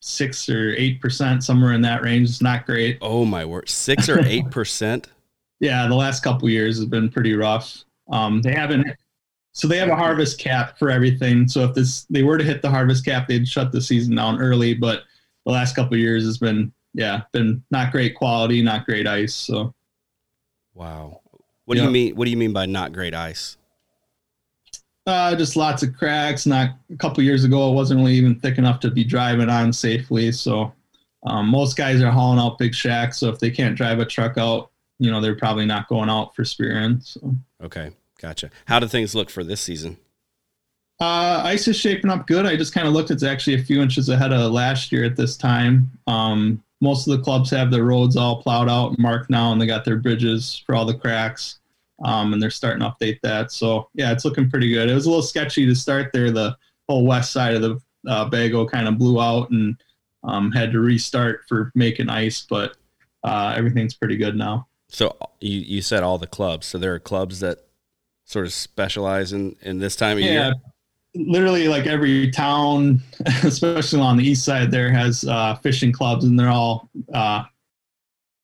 six 0.00 0.48
or 0.48 0.72
eight 0.78 1.00
percent, 1.00 1.42
somewhere 1.44 1.72
in 1.72 1.82
that 1.82 2.02
range. 2.02 2.30
It's 2.30 2.40
not 2.40 2.64
great. 2.64 2.98
Oh 3.02 3.24
my 3.24 3.44
word, 3.44 3.68
six 3.68 4.08
or 4.08 4.20
eight 4.24 4.48
percent. 4.50 5.08
Yeah, 5.58 5.86
the 5.88 5.96
last 5.96 6.22
couple 6.22 6.48
years 6.48 6.76
has 6.76 6.86
been 6.86 7.10
pretty 7.10 7.34
rough. 7.34 7.84
Um, 8.10 8.40
they 8.40 8.52
haven't. 8.52 8.86
So 9.52 9.66
they 9.66 9.78
have 9.78 9.88
a 9.88 9.96
harvest 9.96 10.38
cap 10.38 10.78
for 10.78 10.90
everything. 10.90 11.48
So 11.48 11.64
if 11.64 11.74
this 11.74 12.04
they 12.08 12.22
were 12.22 12.38
to 12.38 12.44
hit 12.44 12.62
the 12.62 12.70
harvest 12.70 13.04
cap, 13.04 13.26
they'd 13.26 13.48
shut 13.48 13.72
the 13.72 13.80
season 13.82 14.14
down 14.14 14.40
early. 14.40 14.74
But 14.74 15.02
the 15.44 15.50
last 15.50 15.74
couple 15.74 15.94
of 15.94 16.00
years 16.00 16.24
has 16.24 16.38
been 16.38 16.72
yeah, 16.94 17.22
been 17.32 17.64
not 17.72 17.90
great 17.90 18.14
quality, 18.14 18.62
not 18.62 18.86
great 18.86 19.08
ice. 19.08 19.34
So 19.34 19.74
Wow. 20.74 21.19
What 21.70 21.76
do 21.76 21.82
Yeah. 21.82 21.86
you 21.86 21.92
mean? 21.92 22.16
What 22.16 22.24
do 22.24 22.32
you 22.32 22.36
mean 22.36 22.52
by 22.52 22.66
not 22.66 22.92
great 22.92 23.14
ice? 23.14 23.56
uh, 25.06 25.36
just 25.36 25.54
lots 25.54 25.84
of 25.84 25.96
cracks. 25.96 26.44
Not 26.44 26.70
a 26.92 26.96
couple 26.96 27.22
years 27.22 27.44
ago, 27.44 27.70
it 27.70 27.74
wasn't 27.74 28.00
really 28.00 28.14
even 28.14 28.34
thick 28.40 28.58
enough 28.58 28.80
to 28.80 28.90
be 28.90 29.04
driving 29.04 29.48
on 29.48 29.72
safely. 29.72 30.32
So 30.32 30.72
um, 31.24 31.46
most 31.48 31.76
guys 31.76 32.02
are 32.02 32.10
hauling 32.10 32.40
out 32.40 32.58
big 32.58 32.74
shacks. 32.74 33.18
So 33.18 33.28
if 33.28 33.38
they 33.38 33.52
can't 33.52 33.76
drive 33.76 34.00
a 34.00 34.04
truck 34.04 34.36
out, 34.36 34.70
you 34.98 35.12
know 35.12 35.20
they're 35.20 35.36
probably 35.36 35.64
not 35.64 35.88
going 35.88 36.10
out 36.10 36.34
for 36.34 36.44
spearing. 36.44 37.00
So. 37.02 37.36
Okay, 37.62 37.92
gotcha. 38.20 38.50
How 38.64 38.80
do 38.80 38.88
things 38.88 39.14
look 39.14 39.30
for 39.30 39.44
this 39.44 39.60
season? 39.60 39.96
Uh, 41.00 41.40
ice 41.44 41.68
is 41.68 41.76
shaping 41.76 42.10
up 42.10 42.26
good. 42.26 42.46
I 42.46 42.56
just 42.56 42.74
kind 42.74 42.88
of 42.88 42.94
looked. 42.94 43.12
It's 43.12 43.22
actually 43.22 43.54
a 43.54 43.62
few 43.62 43.80
inches 43.80 44.08
ahead 44.08 44.32
of 44.32 44.50
last 44.50 44.90
year 44.90 45.04
at 45.04 45.14
this 45.16 45.36
time. 45.36 45.90
Um, 46.08 46.64
most 46.80 47.06
of 47.06 47.16
the 47.16 47.22
clubs 47.22 47.50
have 47.50 47.70
their 47.70 47.84
roads 47.84 48.16
all 48.16 48.42
plowed 48.42 48.68
out 48.68 48.90
and 48.90 48.98
marked 48.98 49.30
now, 49.30 49.52
and 49.52 49.60
they 49.60 49.66
got 49.66 49.84
their 49.84 49.96
bridges 49.96 50.62
for 50.66 50.74
all 50.74 50.84
the 50.84 50.94
cracks. 50.94 51.58
Um, 52.02 52.32
and 52.32 52.42
they're 52.42 52.50
starting 52.50 52.80
to 52.80 52.94
update 52.98 53.20
that. 53.22 53.52
So 53.52 53.90
yeah, 53.92 54.10
it's 54.10 54.24
looking 54.24 54.48
pretty 54.48 54.70
good. 54.72 54.88
It 54.88 54.94
was 54.94 55.04
a 55.04 55.10
little 55.10 55.22
sketchy 55.22 55.66
to 55.66 55.74
start 55.74 56.10
there. 56.14 56.30
The 56.30 56.56
whole 56.88 57.04
west 57.04 57.30
side 57.30 57.54
of 57.54 57.60
the 57.60 57.78
uh, 58.08 58.28
Bago 58.30 58.66
kind 58.66 58.88
of 58.88 58.96
blew 58.96 59.20
out 59.20 59.50
and 59.50 59.76
um, 60.24 60.50
had 60.50 60.72
to 60.72 60.80
restart 60.80 61.42
for 61.46 61.70
making 61.74 62.08
ice, 62.08 62.46
but 62.48 62.76
uh, 63.22 63.52
everything's 63.54 63.94
pretty 63.94 64.16
good 64.16 64.34
now. 64.34 64.66
So 64.88 65.14
you 65.40 65.58
you 65.58 65.82
said 65.82 66.02
all 66.02 66.16
the 66.16 66.26
clubs. 66.26 66.66
So 66.66 66.78
there 66.78 66.94
are 66.94 66.98
clubs 66.98 67.40
that 67.40 67.58
sort 68.24 68.46
of 68.46 68.52
specialize 68.52 69.32
in 69.34 69.56
in 69.60 69.78
this 69.78 69.94
time 69.94 70.16
of 70.16 70.22
Yeah, 70.24 70.46
year. 70.46 70.54
Literally 71.14 71.68
like 71.68 71.86
every 71.86 72.30
town, 72.30 73.00
especially 73.42 74.00
on 74.00 74.16
the 74.16 74.24
east 74.24 74.44
side, 74.44 74.70
there 74.70 74.90
has 74.90 75.24
uh, 75.24 75.56
fishing 75.56 75.92
clubs, 75.92 76.24
and 76.24 76.38
they're 76.38 76.48
all 76.48 76.88
uh, 77.12 77.44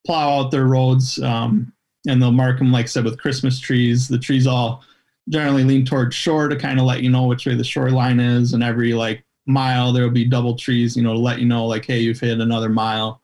plow 0.07 0.41
out 0.41 0.51
their 0.51 0.67
roads, 0.67 1.21
um, 1.23 1.73
and 2.07 2.21
they'll 2.21 2.33
mark 2.33 2.59
them, 2.59 2.73
like 2.73 2.85
I 2.85 2.89
said, 2.89 3.05
with 3.05 3.19
Christmas 3.19 3.59
trees. 3.59 4.09
The 4.09 4.19
trees 4.19 4.47
all 4.47 4.83
generally 5.29 5.65
lean 5.65 5.85
towards 5.85 6.15
shore 6.15 6.49
to 6.49 6.57
kind 6.57 6.79
of 6.79 6.87
let 6.87 7.03
you 7.03 7.11
know 7.11 7.25
which 7.25 7.47
way 7.47 7.55
the 7.55 7.65
shoreline 7.65 8.21
is, 8.21 8.53
and 8.53 8.63
every 8.63 8.93
like 8.93 9.25
mile 9.47 9.93
there 9.93 10.05
will 10.05 10.11
be 10.11 10.25
double 10.25 10.57
trees, 10.57 10.97
you 10.97 11.03
know, 11.03 11.13
to 11.13 11.19
let 11.19 11.39
you 11.39 11.47
know 11.47 11.67
like, 11.67 11.85
hey, 11.85 11.99
you've 11.99 12.21
hit 12.21 12.41
another 12.41 12.69
mile, 12.69 13.23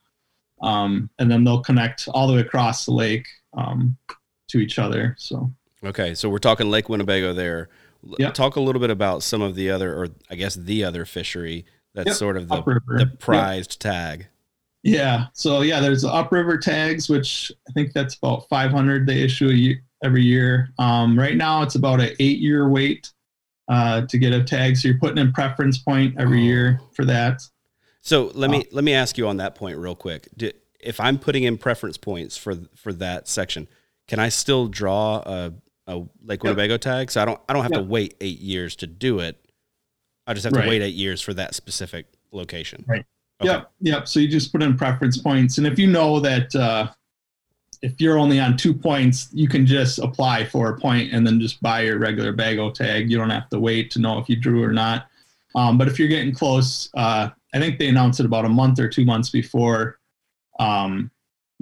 um, 0.63 1.11
and 1.19 1.31
then 1.31 1.45
they'll 1.45 1.63
connect 1.63 2.09
all 2.13 2.27
the 2.27 2.35
way 2.35 2.41
across 2.41 2.87
the 2.87 2.93
lake 2.93 3.27
um, 3.55 3.97
to 4.49 4.59
each 4.59 4.79
other. 4.79 5.15
So. 5.19 5.53
Okay, 5.85 6.15
so 6.15 6.29
we're 6.29 6.39
talking 6.39 6.71
Lake 6.71 6.89
Winnebago 6.89 7.33
there. 7.33 7.69
Yep. 8.19 8.35
Talk 8.35 8.57
a 8.57 8.61
little 8.61 8.81
bit 8.81 8.91
about 8.91 9.23
some 9.23 9.43
of 9.43 9.55
the 9.55 9.71
other, 9.71 9.95
or 9.95 10.09
I 10.31 10.35
guess 10.35 10.55
the 10.55 10.85
other 10.85 11.05
fishery 11.05 11.65
that's 11.95 12.09
Yep, 12.09 12.17
sort 12.17 12.37
of 12.37 12.49
the, 12.49 12.55
upriver. 12.57 12.99
the 12.99 13.07
Yep. 13.11 13.19
prized 13.21 13.81
tag. 13.81 14.27
Yeah. 14.83 15.27
So 15.35 15.61
yeah, 15.63 15.79
there's 15.81 16.03
the 16.03 16.09
upriver 16.13 16.59
tags, 16.59 17.09
which 17.09 17.53
I 17.69 17.73
think 17.73 17.93
that's 17.93 18.17
about 18.17 18.49
500 18.49 19.07
they 19.07 19.23
issue 19.23 19.49
a 19.49 19.53
year, 19.53 19.83
every 20.03 20.23
year. 20.23 20.71
Um, 20.79 21.17
right 21.19 21.37
now, 21.37 21.63
it's 21.63 21.77
about 21.77 22.01
an 22.01 22.11
eight-year 22.19 22.69
wait 22.69 23.13
uh, 23.69 24.03
to 24.09 24.19
get 24.19 24.33
a 24.33 24.43
tag. 24.43 24.77
So 24.77 24.89
you're 24.89 24.99
putting 24.99 25.19
in 25.19 25.33
preference 25.33 25.79
point 25.79 26.17
every 26.19 26.41
Oh. 26.41 26.45
year 26.45 26.81
for 26.95 27.05
that. 27.05 27.41
So 28.01 28.33
let 28.35 28.51
me 28.51 28.65
let 28.73 28.83
me 28.83 28.93
ask 28.93 29.17
you 29.17 29.29
on 29.29 29.37
that 29.37 29.55
point 29.55 29.79
real 29.79 29.95
quick. 29.95 30.27
Do, 30.37 30.51
if 30.81 30.99
I'm 30.99 31.17
putting 31.21 31.45
in 31.45 31.57
preference 31.59 31.97
points 31.97 32.37
for 32.37 32.57
for 32.75 32.93
that 32.95 33.29
section, 33.29 33.69
can 34.09 34.19
I 34.19 34.29
still 34.31 34.67
draw 34.67 35.19
a, 35.25 35.53
a 35.87 36.03
Lake 36.25 36.43
Winnebago 36.43 36.77
tag? 36.77 37.11
So 37.11 37.23
I 37.23 37.25
don't 37.25 37.41
I 37.49 37.53
don't 37.53 37.63
have 37.63 37.73
to 37.73 37.83
wait 37.83 38.15
eight 38.21 38.41
years 38.41 38.77
to 38.77 38.87
do 38.87 39.21
it. 39.21 39.39
I 40.27 40.35
just 40.35 40.45
have 40.45 40.53
to 40.53 40.69
wait 40.69 40.83
eight 40.83 40.95
years 40.95 41.21
for 41.21 41.35
that 41.35 41.55
specific 41.55 42.07
location. 42.31 42.85
Right. 42.87 43.05
Okay. 43.41 43.53
Yep. 43.53 43.73
Yep. 43.81 44.09
So 44.09 44.21
you 44.21 44.29
just 44.29 44.53
put 44.53 44.63
in 44.63 44.77
preference 44.77 45.19
points, 45.19 45.59
and 45.59 45.67
if 45.67 45.79
you 45.79 45.89
know 45.89 46.21
that 46.21 46.55
uh, 46.55 46.89
if 47.83 48.01
you're 48.01 48.19
only 48.19 48.39
on 48.39 48.57
two 48.57 48.73
points, 48.73 49.29
you 49.33 49.49
can 49.49 49.67
just 49.67 49.99
apply 49.99 50.45
for 50.45 50.71
a 50.71 50.79
point 50.79 51.13
and 51.13 51.27
then 51.27 51.41
just 51.41 51.61
buy 51.61 51.83
your 51.83 51.99
regular 51.99 52.33
Bago 52.33 52.73
tag. 52.73 53.11
You 53.11 53.19
don't 53.19 53.31
have 53.31 53.49
to 53.51 53.59
wait 53.59 53.91
to 53.93 53.99
know 53.99 54.19
if 54.19 54.29
you 54.29 54.37
drew 54.37 54.63
or 54.63 54.73
not. 54.73 55.09
Um, 55.55 55.77
but 55.77 55.89
if 55.89 55.99
you're 55.99 56.09
getting 56.09 56.33
close, 56.33 56.89
uh, 56.95 57.29
I 57.53 57.59
think 57.59 57.79
they 57.79 57.89
announced 57.89 58.21
it 58.21 58.27
about 58.27 58.45
a 58.45 58.49
month 58.49 58.79
or 58.79 58.89
two 58.89 59.05
months 59.05 59.29
before 59.29 59.99
um, 60.61 61.11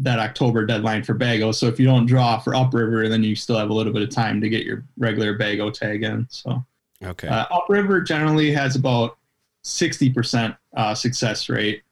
that 0.03 0.19
October 0.19 0.67
deadline 0.67 1.03
for 1.03 1.15
Bago. 1.15 1.55
So 1.55 1.67
if 1.67 1.79
you 1.79 1.87
don't 1.87 2.07
draw 2.07 2.39
for 2.39 2.55
upriver, 2.55 3.09
then 3.09 3.23
you 3.23 3.35
still 3.35 3.59
have 3.59 3.71
a 3.71 3.75
little 3.75 3.93
bit 3.93 4.03
of 4.03 4.11
time 4.11 4.41
to 4.41 4.49
get 4.49 4.65
your 4.65 4.85
regular 4.97 5.39
Bago 5.39 5.73
tag 5.73 6.03
in. 6.03 6.27
So 6.31 6.65
Okay. 7.03 7.29
Uh, 7.29 7.47
upriver 7.51 8.01
generally 8.01 8.53
has 8.53 8.77
about 8.77 9.17
60% 9.65 10.57
uh, 10.77 10.95
success 10.95 11.49
rate. 11.49 11.83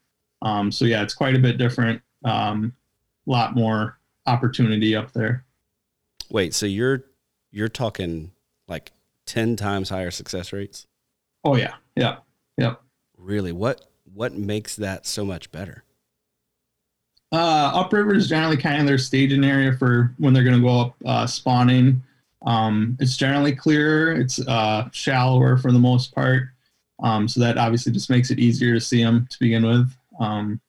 Um, 0.43 0.71
so 0.71 0.85
yeah, 0.85 1.03
it's 1.03 1.15
quite 1.15 1.35
a 1.35 1.39
bit 1.39 1.59
different. 1.59 2.03
A 2.25 2.31
um, 2.31 2.75
lot 3.27 3.55
more 3.55 3.99
opportunity 4.27 4.95
up 4.95 5.13
there. 5.13 5.45
Wait, 6.31 6.55
so 6.55 6.67
you're 6.67 7.05
you're 7.51 7.69
talking 7.69 8.33
like 8.67 8.93
10 9.27 9.57
times 9.57 9.89
higher 9.89 10.11
success 10.11 10.53
rates? 10.53 10.87
Oh 11.45 11.57
yeah. 11.57 11.75
Yeah. 11.97 12.19
Yep. 12.59 12.83
Really? 13.17 13.53
What 13.53 13.87
what 14.13 14.35
makes 14.35 14.77
that 14.77 15.07
so 15.07 15.25
much 15.25 15.51
better? 15.51 15.85
Uh, 17.31 17.71
upriver 17.75 18.15
is 18.15 18.29
generally 18.29 18.57
kind 18.57 18.81
of 18.81 18.87
their 18.87 18.99
staging 18.99 19.45
area 19.45 19.73
for 19.73 20.15
when 20.19 20.33
they're 20.33 20.45
going 20.45 20.57
to 20.57 20.63
go 20.63 20.81
up 20.81 20.95
uh, 21.05 21.27
spawning. 21.27 22.03
Um, 22.47 22.97
it's 23.01 23.17
generally 23.17 23.55
clearer. 23.55 24.13
It's 24.13 24.41
uh, 24.47 24.89
shallower 24.93 25.59
for 25.59 25.73
the 25.73 25.79
most 25.79 26.15
part. 26.15 26.45
Um, 27.03 27.29
so 27.29 27.41
that 27.41 27.59
obviously 27.59 27.93
just 27.93 28.11
makes 28.11 28.31
it 28.31 28.39
easier 28.39 28.75
to 28.75 28.81
see 28.81 29.03
them 29.03 29.27
to 29.31 29.39
begin 29.39 29.67
with. 29.67 29.95
Um, 30.19 30.61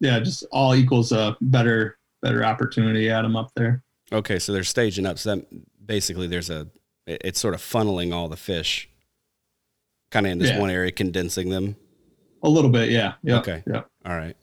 yeah, 0.00 0.18
just 0.20 0.44
all 0.50 0.74
equals 0.74 1.12
a 1.12 1.36
better 1.40 1.98
better 2.20 2.44
opportunity 2.44 3.10
at 3.10 3.22
them 3.22 3.36
up 3.36 3.50
there. 3.54 3.82
Okay, 4.12 4.38
so 4.38 4.52
they're 4.52 4.64
staging 4.64 5.06
up. 5.06 5.18
So 5.18 5.36
that 5.36 5.86
basically 5.86 6.26
there's 6.26 6.50
a 6.50 6.68
it's 7.06 7.40
sort 7.40 7.54
of 7.54 7.60
funneling 7.60 8.12
all 8.12 8.28
the 8.28 8.36
fish 8.36 8.88
kind 10.10 10.26
of 10.26 10.32
in 10.32 10.38
this 10.38 10.50
yeah. 10.50 10.60
one 10.60 10.70
area, 10.70 10.90
condensing 10.90 11.50
them. 11.50 11.76
A 12.42 12.48
little 12.48 12.70
bit, 12.70 12.90
yeah. 12.90 13.14
Yep. 13.22 13.40
Okay. 13.40 13.62
Yeah. 13.66 13.82
All 14.04 14.16
right. 14.16 14.36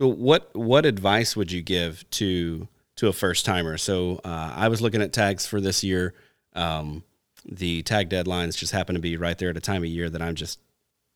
So 0.00 0.08
what 0.08 0.48
what 0.56 0.86
advice 0.86 1.36
would 1.36 1.52
you 1.52 1.60
give 1.60 2.08
to 2.12 2.66
to 2.96 3.08
a 3.08 3.12
first 3.12 3.44
timer? 3.44 3.76
So 3.76 4.18
uh, 4.24 4.54
I 4.56 4.68
was 4.68 4.80
looking 4.80 5.02
at 5.02 5.12
tags 5.12 5.46
for 5.46 5.60
this 5.60 5.84
year. 5.84 6.14
Um, 6.54 7.04
the 7.44 7.82
tag 7.82 8.08
deadlines 8.08 8.56
just 8.56 8.72
happen 8.72 8.94
to 8.94 9.00
be 9.00 9.18
right 9.18 9.36
there 9.36 9.50
at 9.50 9.58
a 9.58 9.60
time 9.60 9.82
of 9.82 9.90
year 9.90 10.08
that 10.08 10.22
I'm 10.22 10.36
just 10.36 10.58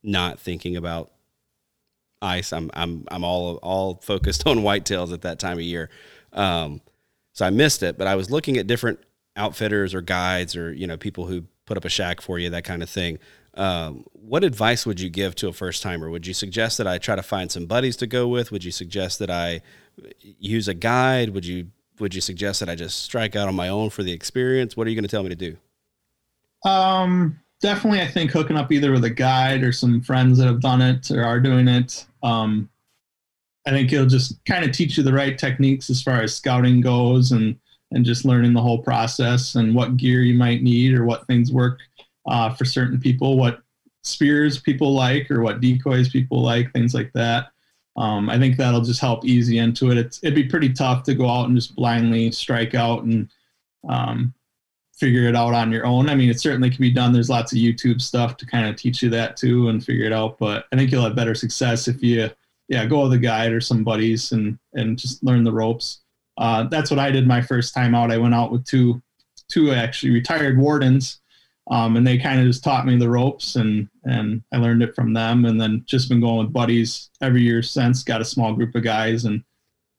not 0.02 0.38
thinking 0.38 0.76
about 0.76 1.12
ice. 2.20 2.52
I'm 2.52 2.70
I'm 2.74 3.06
I'm 3.10 3.24
all 3.24 3.56
all 3.62 4.00
focused 4.02 4.46
on 4.46 4.58
whitetails 4.58 5.14
at 5.14 5.22
that 5.22 5.38
time 5.38 5.56
of 5.56 5.64
year. 5.64 5.88
Um, 6.34 6.82
so 7.32 7.46
I 7.46 7.50
missed 7.50 7.82
it, 7.82 7.96
but 7.96 8.06
I 8.06 8.16
was 8.16 8.30
looking 8.30 8.58
at 8.58 8.66
different 8.66 9.00
outfitters 9.34 9.94
or 9.94 10.02
guides 10.02 10.56
or 10.56 10.74
you 10.74 10.86
know 10.86 10.98
people 10.98 11.26
who 11.26 11.44
put 11.64 11.78
up 11.78 11.86
a 11.86 11.88
shack 11.88 12.20
for 12.20 12.38
you, 12.38 12.50
that 12.50 12.64
kind 12.64 12.82
of 12.82 12.90
thing. 12.90 13.18
Um, 13.56 14.04
what 14.12 14.42
advice 14.42 14.84
would 14.84 15.00
you 15.00 15.10
give 15.10 15.34
to 15.36 15.48
a 15.48 15.52
first 15.52 15.82
timer? 15.82 16.10
Would 16.10 16.26
you 16.26 16.34
suggest 16.34 16.78
that 16.78 16.86
I 16.86 16.98
try 16.98 17.14
to 17.14 17.22
find 17.22 17.50
some 17.50 17.66
buddies 17.66 17.96
to 17.96 18.06
go 18.06 18.26
with? 18.26 18.50
Would 18.50 18.64
you 18.64 18.72
suggest 18.72 19.18
that 19.20 19.30
I 19.30 19.60
use 20.20 20.66
a 20.66 20.74
guide? 20.74 21.30
Would 21.30 21.46
you 21.46 21.68
would 22.00 22.14
you 22.14 22.20
suggest 22.20 22.58
that 22.60 22.68
I 22.68 22.74
just 22.74 23.02
strike 23.02 23.36
out 23.36 23.46
on 23.46 23.54
my 23.54 23.68
own 23.68 23.90
for 23.90 24.02
the 24.02 24.12
experience? 24.12 24.76
What 24.76 24.86
are 24.86 24.90
you 24.90 24.96
going 24.96 25.04
to 25.04 25.10
tell 25.10 25.22
me 25.22 25.28
to 25.28 25.36
do? 25.36 25.56
Um, 26.68 27.38
definitely, 27.60 28.00
I 28.00 28.08
think 28.08 28.32
hooking 28.32 28.56
up 28.56 28.72
either 28.72 28.90
with 28.90 29.04
a 29.04 29.10
guide 29.10 29.62
or 29.62 29.70
some 29.70 30.00
friends 30.00 30.38
that 30.38 30.46
have 30.46 30.60
done 30.60 30.82
it 30.82 31.10
or 31.12 31.22
are 31.22 31.38
doing 31.38 31.68
it. 31.68 32.04
Um, 32.22 32.68
I 33.66 33.70
think 33.70 33.92
it'll 33.92 34.06
just 34.06 34.44
kind 34.44 34.64
of 34.64 34.72
teach 34.72 34.96
you 34.96 35.04
the 35.04 35.12
right 35.12 35.38
techniques 35.38 35.88
as 35.88 36.02
far 36.02 36.20
as 36.22 36.34
scouting 36.34 36.80
goes 36.80 37.32
and 37.32 37.56
and 37.92 38.04
just 38.04 38.24
learning 38.24 38.54
the 38.54 38.60
whole 38.60 38.78
process 38.78 39.54
and 39.54 39.74
what 39.74 39.96
gear 39.96 40.22
you 40.22 40.34
might 40.34 40.62
need 40.62 40.94
or 40.94 41.04
what 41.04 41.26
things 41.28 41.52
work 41.52 41.78
uh, 42.26 42.52
for 42.54 42.64
certain 42.64 43.00
people, 43.00 43.36
what 43.36 43.62
spears 44.02 44.58
people 44.58 44.94
like 44.94 45.30
or 45.30 45.40
what 45.40 45.60
decoys 45.60 46.08
people 46.08 46.42
like, 46.42 46.72
things 46.72 46.94
like 46.94 47.12
that. 47.14 47.48
Um, 47.96 48.28
I 48.28 48.38
think 48.38 48.56
that'll 48.56 48.80
just 48.80 49.00
help 49.00 49.24
ease 49.24 49.48
into 49.50 49.90
it. 49.90 49.98
It's, 49.98 50.18
it'd 50.22 50.34
be 50.34 50.48
pretty 50.48 50.72
tough 50.72 51.04
to 51.04 51.14
go 51.14 51.28
out 51.28 51.46
and 51.46 51.56
just 51.56 51.76
blindly 51.76 52.32
strike 52.32 52.74
out 52.74 53.04
and 53.04 53.28
um, 53.88 54.34
figure 54.94 55.28
it 55.28 55.36
out 55.36 55.54
on 55.54 55.70
your 55.70 55.86
own. 55.86 56.08
I 56.08 56.14
mean, 56.14 56.28
it 56.28 56.40
certainly 56.40 56.70
can 56.70 56.80
be 56.80 56.90
done. 56.90 57.12
There's 57.12 57.30
lots 57.30 57.52
of 57.52 57.58
YouTube 57.58 58.00
stuff 58.00 58.36
to 58.38 58.46
kind 58.46 58.68
of 58.68 58.76
teach 58.76 59.02
you 59.02 59.10
that 59.10 59.36
too 59.36 59.68
and 59.68 59.84
figure 59.84 60.06
it 60.06 60.12
out. 60.12 60.38
But 60.38 60.66
I 60.72 60.76
think 60.76 60.90
you'll 60.90 61.04
have 61.04 61.16
better 61.16 61.34
success 61.34 61.88
if 61.88 62.02
you, 62.02 62.30
yeah, 62.68 62.86
go 62.86 63.02
with 63.02 63.12
a 63.12 63.18
guide 63.18 63.52
or 63.52 63.60
some 63.60 63.84
buddies 63.84 64.32
and 64.32 64.58
and 64.72 64.98
just 64.98 65.22
learn 65.22 65.44
the 65.44 65.52
ropes. 65.52 66.00
Uh, 66.36 66.64
that's 66.64 66.90
what 66.90 66.98
I 66.98 67.10
did 67.10 67.26
my 67.26 67.42
first 67.42 67.74
time 67.74 67.94
out. 67.94 68.10
I 68.10 68.18
went 68.18 68.34
out 68.34 68.50
with 68.50 68.64
two 68.64 69.02
two 69.48 69.72
actually 69.72 70.12
retired 70.12 70.58
wardens, 70.58 71.20
um, 71.70 71.96
and 71.96 72.06
they 72.06 72.18
kind 72.18 72.40
of 72.40 72.46
just 72.46 72.62
taught 72.62 72.86
me 72.86 72.96
the 72.96 73.08
ropes 73.08 73.56
and 73.56 73.88
and 74.04 74.42
I 74.52 74.58
learned 74.58 74.82
it 74.82 74.94
from 74.94 75.12
them. 75.12 75.44
And 75.44 75.60
then 75.60 75.82
just 75.86 76.08
been 76.08 76.20
going 76.20 76.38
with 76.38 76.52
buddies 76.52 77.10
every 77.20 77.42
year 77.42 77.62
since. 77.62 78.02
Got 78.02 78.20
a 78.20 78.24
small 78.24 78.52
group 78.52 78.74
of 78.74 78.84
guys 78.84 79.24
and 79.24 79.42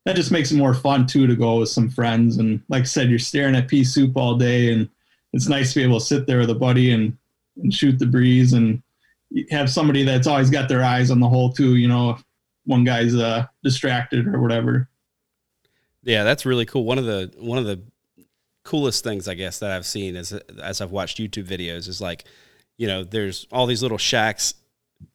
that 0.05 0.15
just 0.15 0.31
makes 0.31 0.51
it 0.51 0.57
more 0.57 0.73
fun 0.73 1.05
too 1.07 1.27
to 1.27 1.35
go 1.35 1.59
with 1.59 1.69
some 1.69 1.89
friends. 1.89 2.37
And 2.37 2.61
like 2.69 2.81
I 2.81 2.85
said, 2.85 3.09
you're 3.09 3.19
staring 3.19 3.55
at 3.55 3.67
pea 3.67 3.83
soup 3.83 4.15
all 4.15 4.35
day, 4.35 4.71
and 4.71 4.87
it's 5.33 5.47
nice 5.47 5.73
to 5.73 5.79
be 5.79 5.83
able 5.83 5.99
to 5.99 6.05
sit 6.05 6.27
there 6.27 6.39
with 6.39 6.49
a 6.51 6.55
buddy 6.55 6.91
and 6.91 7.17
and 7.61 7.73
shoot 7.73 7.97
the 7.97 8.05
breeze 8.05 8.53
and 8.53 8.81
have 9.49 9.69
somebody 9.69 10.03
that's 10.03 10.27
always 10.27 10.49
got 10.49 10.69
their 10.69 10.83
eyes 10.83 11.09
on 11.09 11.19
the 11.19 11.27
hole 11.27 11.51
too. 11.51 11.75
You 11.75 11.87
know, 11.87 12.11
if 12.11 12.23
one 12.65 12.83
guy's 12.83 13.15
uh, 13.15 13.47
distracted 13.63 14.27
or 14.27 14.39
whatever. 14.39 14.89
Yeah, 16.03 16.23
that's 16.23 16.45
really 16.45 16.65
cool. 16.65 16.85
One 16.85 16.99
of 16.99 17.05
the 17.05 17.33
one 17.39 17.57
of 17.57 17.65
the 17.65 17.81
coolest 18.65 19.03
things 19.03 19.29
I 19.29 19.35
guess 19.35 19.59
that 19.59 19.71
I've 19.71 19.85
seen 19.85 20.17
is 20.17 20.33
as 20.33 20.81
I've 20.81 20.91
watched 20.91 21.17
YouTube 21.17 21.45
videos 21.45 21.87
is 21.87 22.01
like, 22.01 22.25
you 22.77 22.87
know, 22.87 23.05
there's 23.05 23.47
all 23.51 23.65
these 23.65 23.81
little 23.81 23.97
shacks 23.97 24.55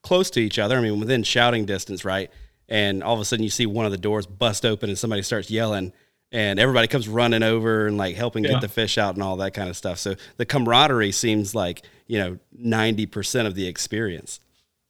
close 0.03 0.31
to 0.31 0.41
each 0.41 0.59
other. 0.59 0.79
I 0.79 0.81
mean, 0.81 0.99
within 0.99 1.23
shouting 1.23 1.67
distance, 1.67 2.05
right? 2.05 2.31
and 2.71 3.03
all 3.03 3.15
of 3.15 3.21
a 3.21 3.25
sudden 3.25 3.43
you 3.43 3.51
see 3.51 3.67
one 3.67 3.85
of 3.85 3.91
the 3.91 3.99
doors 3.99 4.27
bust 4.27 4.65
open 4.65 4.89
and 4.89 4.99
somebody 4.99 5.23
starts 5.23 5.51
yelling 5.51 5.93
and 6.33 6.61
everybody 6.61 6.87
comes 6.87 7.09
running 7.09 7.43
over 7.43 7.89
and 7.89 7.99
like 7.99 8.15
helping 8.15 8.45
yeah. 8.45 8.53
get 8.53 8.61
the 8.61 8.69
fish 8.69 8.97
out 8.97 9.15
and 9.15 9.23
all 9.23 9.37
that 9.39 9.53
kind 9.53 9.69
of 9.69 9.77
stuff. 9.77 9.99
So 9.99 10.15
the 10.37 10.47
camaraderie 10.47 11.11
seems 11.11 11.55
like, 11.55 11.83
you 12.07 12.19
know, 12.19 12.39
90% 12.57 13.47
of 13.47 13.57
the 13.57 13.67
experience. 13.67 14.39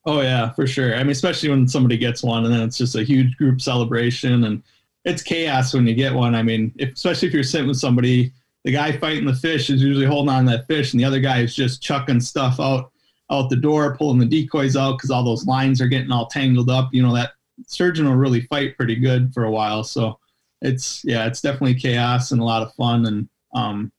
Oh 0.05 0.21
yeah, 0.21 0.51
for 0.53 0.67
sure. 0.67 0.95
I 0.95 0.99
mean, 0.99 1.11
especially 1.11 1.49
when 1.49 1.67
somebody 1.67 1.97
gets 1.97 2.23
one 2.23 2.45
and 2.45 2.53
then 2.53 2.63
it's 2.63 2.77
just 2.77 2.95
a 2.95 3.03
huge 3.03 3.37
group 3.37 3.61
celebration 3.61 4.45
and 4.45 4.63
it's 5.07 5.23
chaos 5.23 5.73
when 5.73 5.87
you 5.87 5.95
get 5.95 6.13
one. 6.15 6.35
I 6.35 6.43
mean, 6.43 6.73
if, 6.77 6.93
especially 6.93 7.29
if 7.29 7.35
you're 7.35 7.43
sitting 7.43 7.69
with 7.69 7.79
somebody, 7.79 8.33
the 8.65 8.73
guy 8.73 8.93
fighting 8.93 9.27
the 9.27 9.35
fish 9.35 9.71
is 9.71 9.83
usually 9.83 10.07
holding 10.07 10.35
on 10.35 10.45
that 10.47 10.67
fish 10.67 10.93
and 10.93 11.01
the 11.01 11.05
other 11.05 11.21
guy 11.21 11.41
is 11.41 11.55
just 11.55 11.83
chucking 11.83 12.21
stuff 12.21 12.61
out, 12.61 12.93
out 13.31 13.49
the 13.49 13.57
door, 13.57 13.97
pulling 13.97 14.19
the 14.19 14.27
decoys 14.27 14.77
out 14.77 14.99
because 14.99 15.11
all 15.11 15.25
those 15.25 15.47
lines 15.47 15.81
are 15.81 15.89
getting 15.89 16.13
all 16.13 16.27
tangled 16.27 16.69
up. 16.69 16.91
You 16.93 17.03
know, 17.03 17.15
that 17.15 17.33
sturgeon 17.67 18.07
will 18.07 18.17
really 18.17 18.43
fight 18.43 18.77
pretty 18.77 18.97
good 18.97 19.33
for 19.33 19.45
a 19.45 19.51
while. 19.51 19.83
So 19.85 20.19
it's 20.61 21.03
yeah, 21.05 21.27
it's 21.27 21.41
definitely 21.41 21.75
chaos 21.75 22.33
and 22.33 22.41
a 22.41 22.45
lot 22.45 22.63
of 22.63 22.75
fun 22.75 23.07
and 23.07 23.29
um 23.55 23.91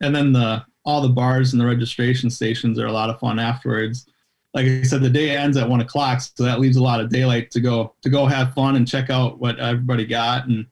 and 0.00 0.14
then 0.14 0.32
the 0.32 0.64
all 0.84 1.00
the 1.00 1.08
bars 1.08 1.52
and 1.52 1.60
the 1.60 1.66
registration 1.66 2.30
stations 2.30 2.78
are 2.78 2.86
a 2.86 2.92
lot 2.92 3.10
of 3.10 3.18
fun 3.18 3.38
afterwards. 3.38 4.06
Like 4.54 4.66
I 4.66 4.82
said, 4.82 5.02
the 5.02 5.10
day 5.10 5.36
ends 5.36 5.56
at 5.56 5.68
one 5.68 5.80
o'clock, 5.80 6.20
so 6.20 6.44
that 6.44 6.60
leaves 6.60 6.78
a 6.78 6.82
lot 6.82 7.00
of 7.00 7.10
daylight 7.10 7.50
to 7.50 7.60
go 7.60 7.94
to 8.02 8.08
go 8.08 8.26
have 8.26 8.54
fun 8.54 8.76
and 8.76 8.88
check 8.88 9.10
out 9.10 9.38
what 9.38 9.58
everybody 9.58 10.06
got. 10.06 10.46
And 10.46 10.66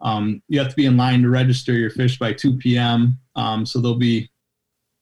um, 0.00 0.42
you 0.48 0.58
have 0.58 0.68
to 0.68 0.76
be 0.76 0.86
in 0.86 0.96
line 0.96 1.22
to 1.22 1.28
register 1.28 1.72
your 1.72 1.90
fish 1.90 2.18
by 2.18 2.32
2 2.32 2.56
p.m. 2.56 3.18
Um, 3.36 3.66
so 3.66 3.80
there'll 3.80 3.98
be 3.98 4.30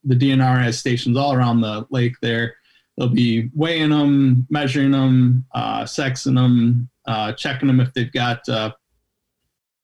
the 0.04 0.14
DNR 0.14 0.62
has 0.62 0.78
stations 0.78 1.16
all 1.16 1.32
around 1.32 1.60
the 1.60 1.86
lake 1.90 2.14
there 2.22 2.56
they'll 2.96 3.08
be 3.08 3.50
weighing 3.54 3.90
them, 3.90 4.46
measuring 4.50 4.90
them, 4.90 5.44
uh, 5.54 5.82
sexing 5.82 6.34
them, 6.34 6.88
uh, 7.06 7.32
checking 7.32 7.68
them 7.68 7.80
if 7.80 7.92
they've 7.92 8.12
got 8.12 8.48
uh, 8.48 8.72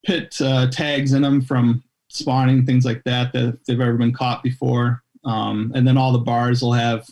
pit 0.05 0.35
uh, 0.41 0.67
tags 0.69 1.13
in 1.13 1.21
them 1.21 1.41
from 1.41 1.83
spawning, 2.09 2.65
things 2.65 2.85
like 2.85 3.03
that, 3.03 3.31
that 3.33 3.59
they've 3.65 3.79
ever 3.79 3.97
been 3.97 4.13
caught 4.13 4.43
before. 4.43 5.03
Um, 5.25 5.71
and 5.75 5.87
then 5.87 5.97
all 5.97 6.11
the 6.11 6.19
bars 6.19 6.61
will 6.61 6.73
have 6.73 7.07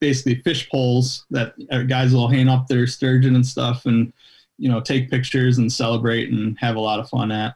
basically 0.00 0.42
fish 0.42 0.68
poles 0.68 1.24
that 1.30 1.54
uh, 1.70 1.82
guys 1.82 2.14
will 2.14 2.28
hang 2.28 2.48
up 2.48 2.66
their 2.66 2.86
sturgeon 2.86 3.34
and 3.34 3.46
stuff 3.46 3.86
and, 3.86 4.12
you 4.58 4.70
know, 4.70 4.80
take 4.80 5.10
pictures 5.10 5.58
and 5.58 5.72
celebrate 5.72 6.30
and 6.30 6.58
have 6.58 6.76
a 6.76 6.80
lot 6.80 7.00
of 7.00 7.08
fun 7.08 7.30
at. 7.30 7.54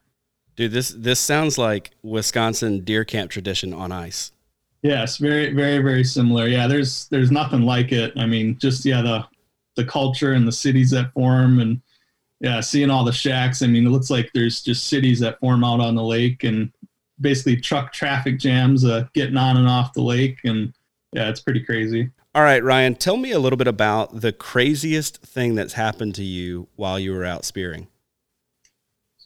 Dude, 0.57 0.73
this 0.73 0.91
this 0.91 1.21
sounds 1.21 1.57
like 1.57 1.91
Wisconsin 2.03 2.85
deer 2.85 3.05
camp 3.05 3.31
tradition 3.31 3.73
on 3.73 3.93
ice. 3.93 4.33
Yes, 4.83 5.19
very, 5.19 5.53
very, 5.53 5.79
very 5.79 6.05
similar. 6.05 6.47
Yeah, 6.47 6.67
there's 6.67 7.07
there's 7.09 7.31
nothing 7.31 7.63
like 7.63 7.93
it. 7.93 8.13
I 8.17 8.27
mean, 8.27 8.59
just 8.59 8.85
yeah, 8.85 9.03
the 9.03 9.27
the 9.77 9.85
culture 9.85 10.33
and 10.33 10.47
the 10.47 10.53
cities 10.53 10.91
that 10.91 11.13
form, 11.13 11.61
and 11.61 11.81
yeah, 12.41 12.61
seeing 12.61 12.91
all 12.91 13.05
the 13.05 13.13
shacks. 13.13 13.63
I 13.63 13.67
mean, 13.67 13.87
it 13.87 13.91
looks 13.91 14.11
like 14.11 14.31
there's 14.35 14.63
just 14.63 14.89
cities 14.89 15.21
that 15.21 15.39
form 15.41 15.65
out 15.65 15.81
on 15.81 15.95
the 15.95 16.03
lake, 16.03 16.45
and 16.45 16.73
basically 17.21 17.57
truck 17.57 17.93
traffic 17.93 18.39
jams 18.39 18.85
uh, 18.85 19.07
getting 19.15 19.37
on 19.37 19.57
and 19.57 19.69
off 19.69 19.93
the 19.93 20.03
lake, 20.03 20.41
and 20.45 20.75
yeah, 21.13 21.29
it's 21.29 21.41
pretty 21.41 21.61
crazy. 21.61 22.11
All 22.33 22.43
right, 22.43 22.63
Ryan, 22.63 22.95
tell 22.95 23.17
me 23.17 23.33
a 23.33 23.41
little 23.41 23.57
bit 23.57 23.67
about 23.67 24.21
the 24.21 24.33
craziest 24.33 25.21
thing 25.23 25.57
that's 25.57 25.73
happened 25.73 26.15
to 26.15 26.23
you 26.23 26.69
while 26.77 26.99
you 26.99 27.13
were 27.13 27.25
out 27.25 27.45
spearing. 27.45 27.89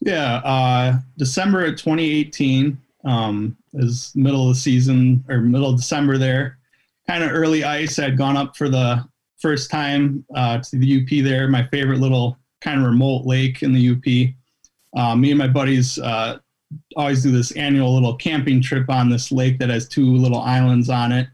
Yeah, 0.00 0.36
uh, 0.36 0.98
December 1.18 1.66
of 1.66 1.76
2018, 1.76 2.78
um, 3.04 3.56
is 3.74 4.12
middle 4.14 4.48
of 4.48 4.54
the 4.54 4.60
season 4.60 5.22
or 5.28 5.38
middle 5.38 5.68
of 5.68 5.76
December 5.76 6.16
there. 6.16 6.58
Kind 7.06 7.22
of 7.22 7.30
early 7.30 7.62
ice. 7.64 7.98
I'd 7.98 8.16
gone 8.16 8.38
up 8.38 8.56
for 8.56 8.70
the 8.70 9.06
first 9.38 9.70
time 9.70 10.24
uh, 10.34 10.58
to 10.58 10.78
the 10.78 11.02
UP 11.02 11.24
there, 11.24 11.46
my 11.46 11.66
favorite 11.66 11.98
little 11.98 12.38
kind 12.62 12.80
of 12.80 12.86
remote 12.86 13.26
lake 13.26 13.62
in 13.62 13.74
the 13.74 13.90
UP. 13.90 14.34
Uh, 14.98 15.14
me 15.14 15.30
and 15.30 15.38
my 15.38 15.48
buddies 15.48 15.98
uh, 15.98 16.38
always 16.96 17.22
do 17.22 17.30
this 17.30 17.50
annual 17.52 17.92
little 17.92 18.16
camping 18.16 18.62
trip 18.62 18.88
on 18.88 19.10
this 19.10 19.30
lake 19.30 19.58
that 19.58 19.68
has 19.68 19.86
two 19.86 20.16
little 20.16 20.40
islands 20.40 20.88
on 20.88 21.12
it. 21.12 21.28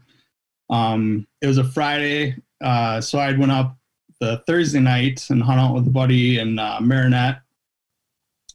Um, 0.71 1.27
it 1.41 1.47
was 1.47 1.57
a 1.57 1.63
Friday, 1.63 2.35
uh, 2.63 3.01
so 3.01 3.19
I 3.19 3.37
went 3.37 3.51
up 3.51 3.77
the 4.19 4.41
Thursday 4.47 4.79
night 4.79 5.29
and 5.29 5.43
hung 5.43 5.59
out 5.59 5.75
with 5.75 5.87
a 5.87 5.89
buddy 5.89 6.39
and 6.39 6.59
uh, 6.59 6.79
Marinette. 6.81 7.41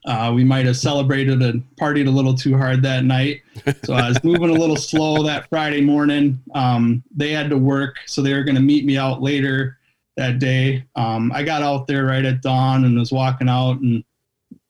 Uh, 0.06 0.32
we 0.32 0.44
might 0.44 0.64
have 0.64 0.76
celebrated 0.76 1.42
and 1.42 1.64
partied 1.76 2.06
a 2.06 2.10
little 2.10 2.34
too 2.34 2.56
hard 2.56 2.80
that 2.82 3.04
night. 3.04 3.42
So 3.84 3.94
I 3.94 4.08
was 4.08 4.18
moving 4.24 4.50
a 4.50 4.58
little 4.58 4.76
slow 4.76 5.24
that 5.24 5.48
Friday 5.48 5.80
morning. 5.80 6.40
Um, 6.54 7.02
they 7.14 7.32
had 7.32 7.50
to 7.50 7.58
work, 7.58 7.96
so 8.06 8.22
they 8.22 8.32
were 8.32 8.44
going 8.44 8.54
to 8.54 8.62
meet 8.62 8.84
me 8.84 8.96
out 8.96 9.20
later 9.20 9.78
that 10.16 10.38
day. 10.38 10.84
Um, 10.94 11.32
I 11.34 11.42
got 11.42 11.62
out 11.62 11.88
there 11.88 12.04
right 12.04 12.24
at 12.24 12.40
dawn 12.40 12.84
and 12.84 12.96
was 12.96 13.10
walking 13.10 13.48
out, 13.48 13.80
and 13.80 14.04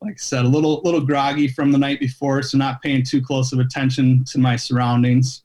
like 0.00 0.14
I 0.14 0.16
said, 0.16 0.46
a 0.46 0.48
little 0.48 0.80
little 0.84 1.02
groggy 1.02 1.48
from 1.48 1.70
the 1.70 1.78
night 1.78 2.00
before, 2.00 2.42
so 2.42 2.56
not 2.56 2.80
paying 2.80 3.04
too 3.04 3.20
close 3.20 3.52
of 3.52 3.58
attention 3.58 4.24
to 4.24 4.38
my 4.38 4.56
surroundings. 4.56 5.42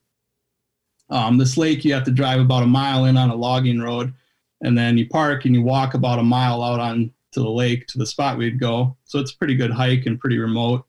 Um, 1.11 1.37
this 1.37 1.57
lake, 1.57 1.85
you 1.85 1.93
have 1.93 2.05
to 2.05 2.11
drive 2.11 2.39
about 2.39 2.63
a 2.63 2.67
mile 2.67 3.05
in 3.05 3.17
on 3.17 3.29
a 3.29 3.35
logging 3.35 3.81
road, 3.81 4.13
and 4.61 4.77
then 4.77 4.97
you 4.97 5.07
park 5.07 5.45
and 5.45 5.53
you 5.53 5.61
walk 5.61 5.93
about 5.93 6.19
a 6.19 6.23
mile 6.23 6.63
out 6.63 6.79
on 6.79 7.11
to 7.33 7.41
the 7.41 7.49
lake 7.49 7.87
to 7.87 7.97
the 7.97 8.05
spot 8.05 8.37
we'd 8.37 8.59
go. 8.59 8.95
So 9.05 9.19
it's 9.19 9.33
a 9.33 9.37
pretty 9.37 9.55
good 9.55 9.71
hike 9.71 10.05
and 10.05 10.19
pretty 10.19 10.37
remote. 10.37 10.85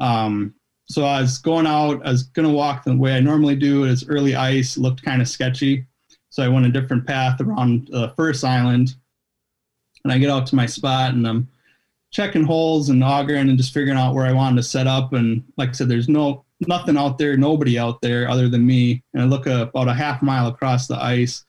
Um, 0.00 0.54
so 0.88 1.04
I 1.04 1.20
was 1.20 1.38
going 1.38 1.66
out, 1.66 2.06
I 2.06 2.10
was 2.10 2.24
going 2.24 2.48
to 2.48 2.54
walk 2.54 2.84
the 2.84 2.96
way 2.96 3.14
I 3.14 3.20
normally 3.20 3.56
do. 3.56 3.84
It 3.84 3.90
was 3.90 4.08
early 4.08 4.34
ice, 4.34 4.78
looked 4.78 5.02
kind 5.02 5.20
of 5.20 5.28
sketchy. 5.28 5.86
So 6.30 6.42
I 6.42 6.48
went 6.48 6.66
a 6.66 6.70
different 6.70 7.06
path 7.06 7.40
around 7.40 7.88
the 7.90 8.12
first 8.16 8.44
island. 8.44 8.94
And 10.04 10.12
I 10.12 10.18
get 10.18 10.30
out 10.30 10.46
to 10.46 10.56
my 10.56 10.66
spot 10.66 11.14
and 11.14 11.26
I'm 11.26 11.48
checking 12.12 12.44
holes 12.44 12.88
and 12.88 13.02
augering 13.02 13.48
and 13.48 13.58
just 13.58 13.74
figuring 13.74 13.98
out 13.98 14.14
where 14.14 14.26
I 14.26 14.32
wanted 14.32 14.56
to 14.56 14.62
set 14.62 14.86
up. 14.86 15.12
And 15.12 15.42
like 15.56 15.70
I 15.70 15.72
said, 15.72 15.88
there's 15.88 16.08
no 16.08 16.45
nothing 16.60 16.96
out 16.96 17.18
there, 17.18 17.36
nobody 17.36 17.78
out 17.78 18.00
there 18.00 18.28
other 18.28 18.48
than 18.48 18.66
me. 18.66 19.02
And 19.12 19.22
I 19.22 19.26
look 19.26 19.46
about 19.46 19.88
a 19.88 19.94
half 19.94 20.22
mile 20.22 20.46
across 20.48 20.86
the 20.86 21.02
ice 21.02 21.44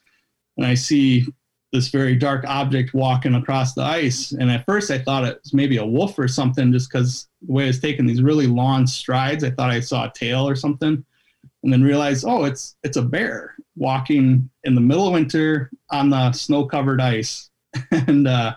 and 0.57 0.65
I 0.65 0.73
see 0.73 1.25
this 1.73 1.89
very 1.89 2.15
dark 2.15 2.45
object 2.47 2.93
walking 2.93 3.35
across 3.35 3.73
the 3.73 3.83
ice. 3.83 4.31
And 4.31 4.49
at 4.49 4.65
first, 4.65 4.89
I 4.89 4.99
thought 4.99 5.25
it 5.25 5.39
was 5.43 5.53
maybe 5.53 5.77
a 5.77 5.85
wolf 5.85 6.17
or 6.17 6.27
something, 6.27 6.71
just 6.71 6.89
because 6.89 7.27
the 7.41 7.51
way 7.51 7.67
it's 7.67 7.79
taking 7.79 8.05
these 8.05 8.21
really 8.21 8.47
long 8.47 8.87
strides. 8.87 9.43
I 9.43 9.51
thought 9.51 9.69
I 9.69 9.79
saw 9.79 10.05
a 10.05 10.13
tail 10.13 10.47
or 10.47 10.55
something, 10.55 11.03
and 11.63 11.73
then 11.73 11.83
realized, 11.83 12.25
oh, 12.27 12.45
it's 12.45 12.77
it's 12.83 12.97
a 12.97 13.01
bear 13.01 13.55
walking 13.75 14.49
in 14.63 14.75
the 14.75 14.81
middle 14.81 15.07
of 15.07 15.13
winter 15.13 15.69
on 15.91 16.09
the 16.09 16.31
snow-covered 16.31 17.01
ice. 17.01 17.49
and 17.91 18.27
uh, 18.27 18.55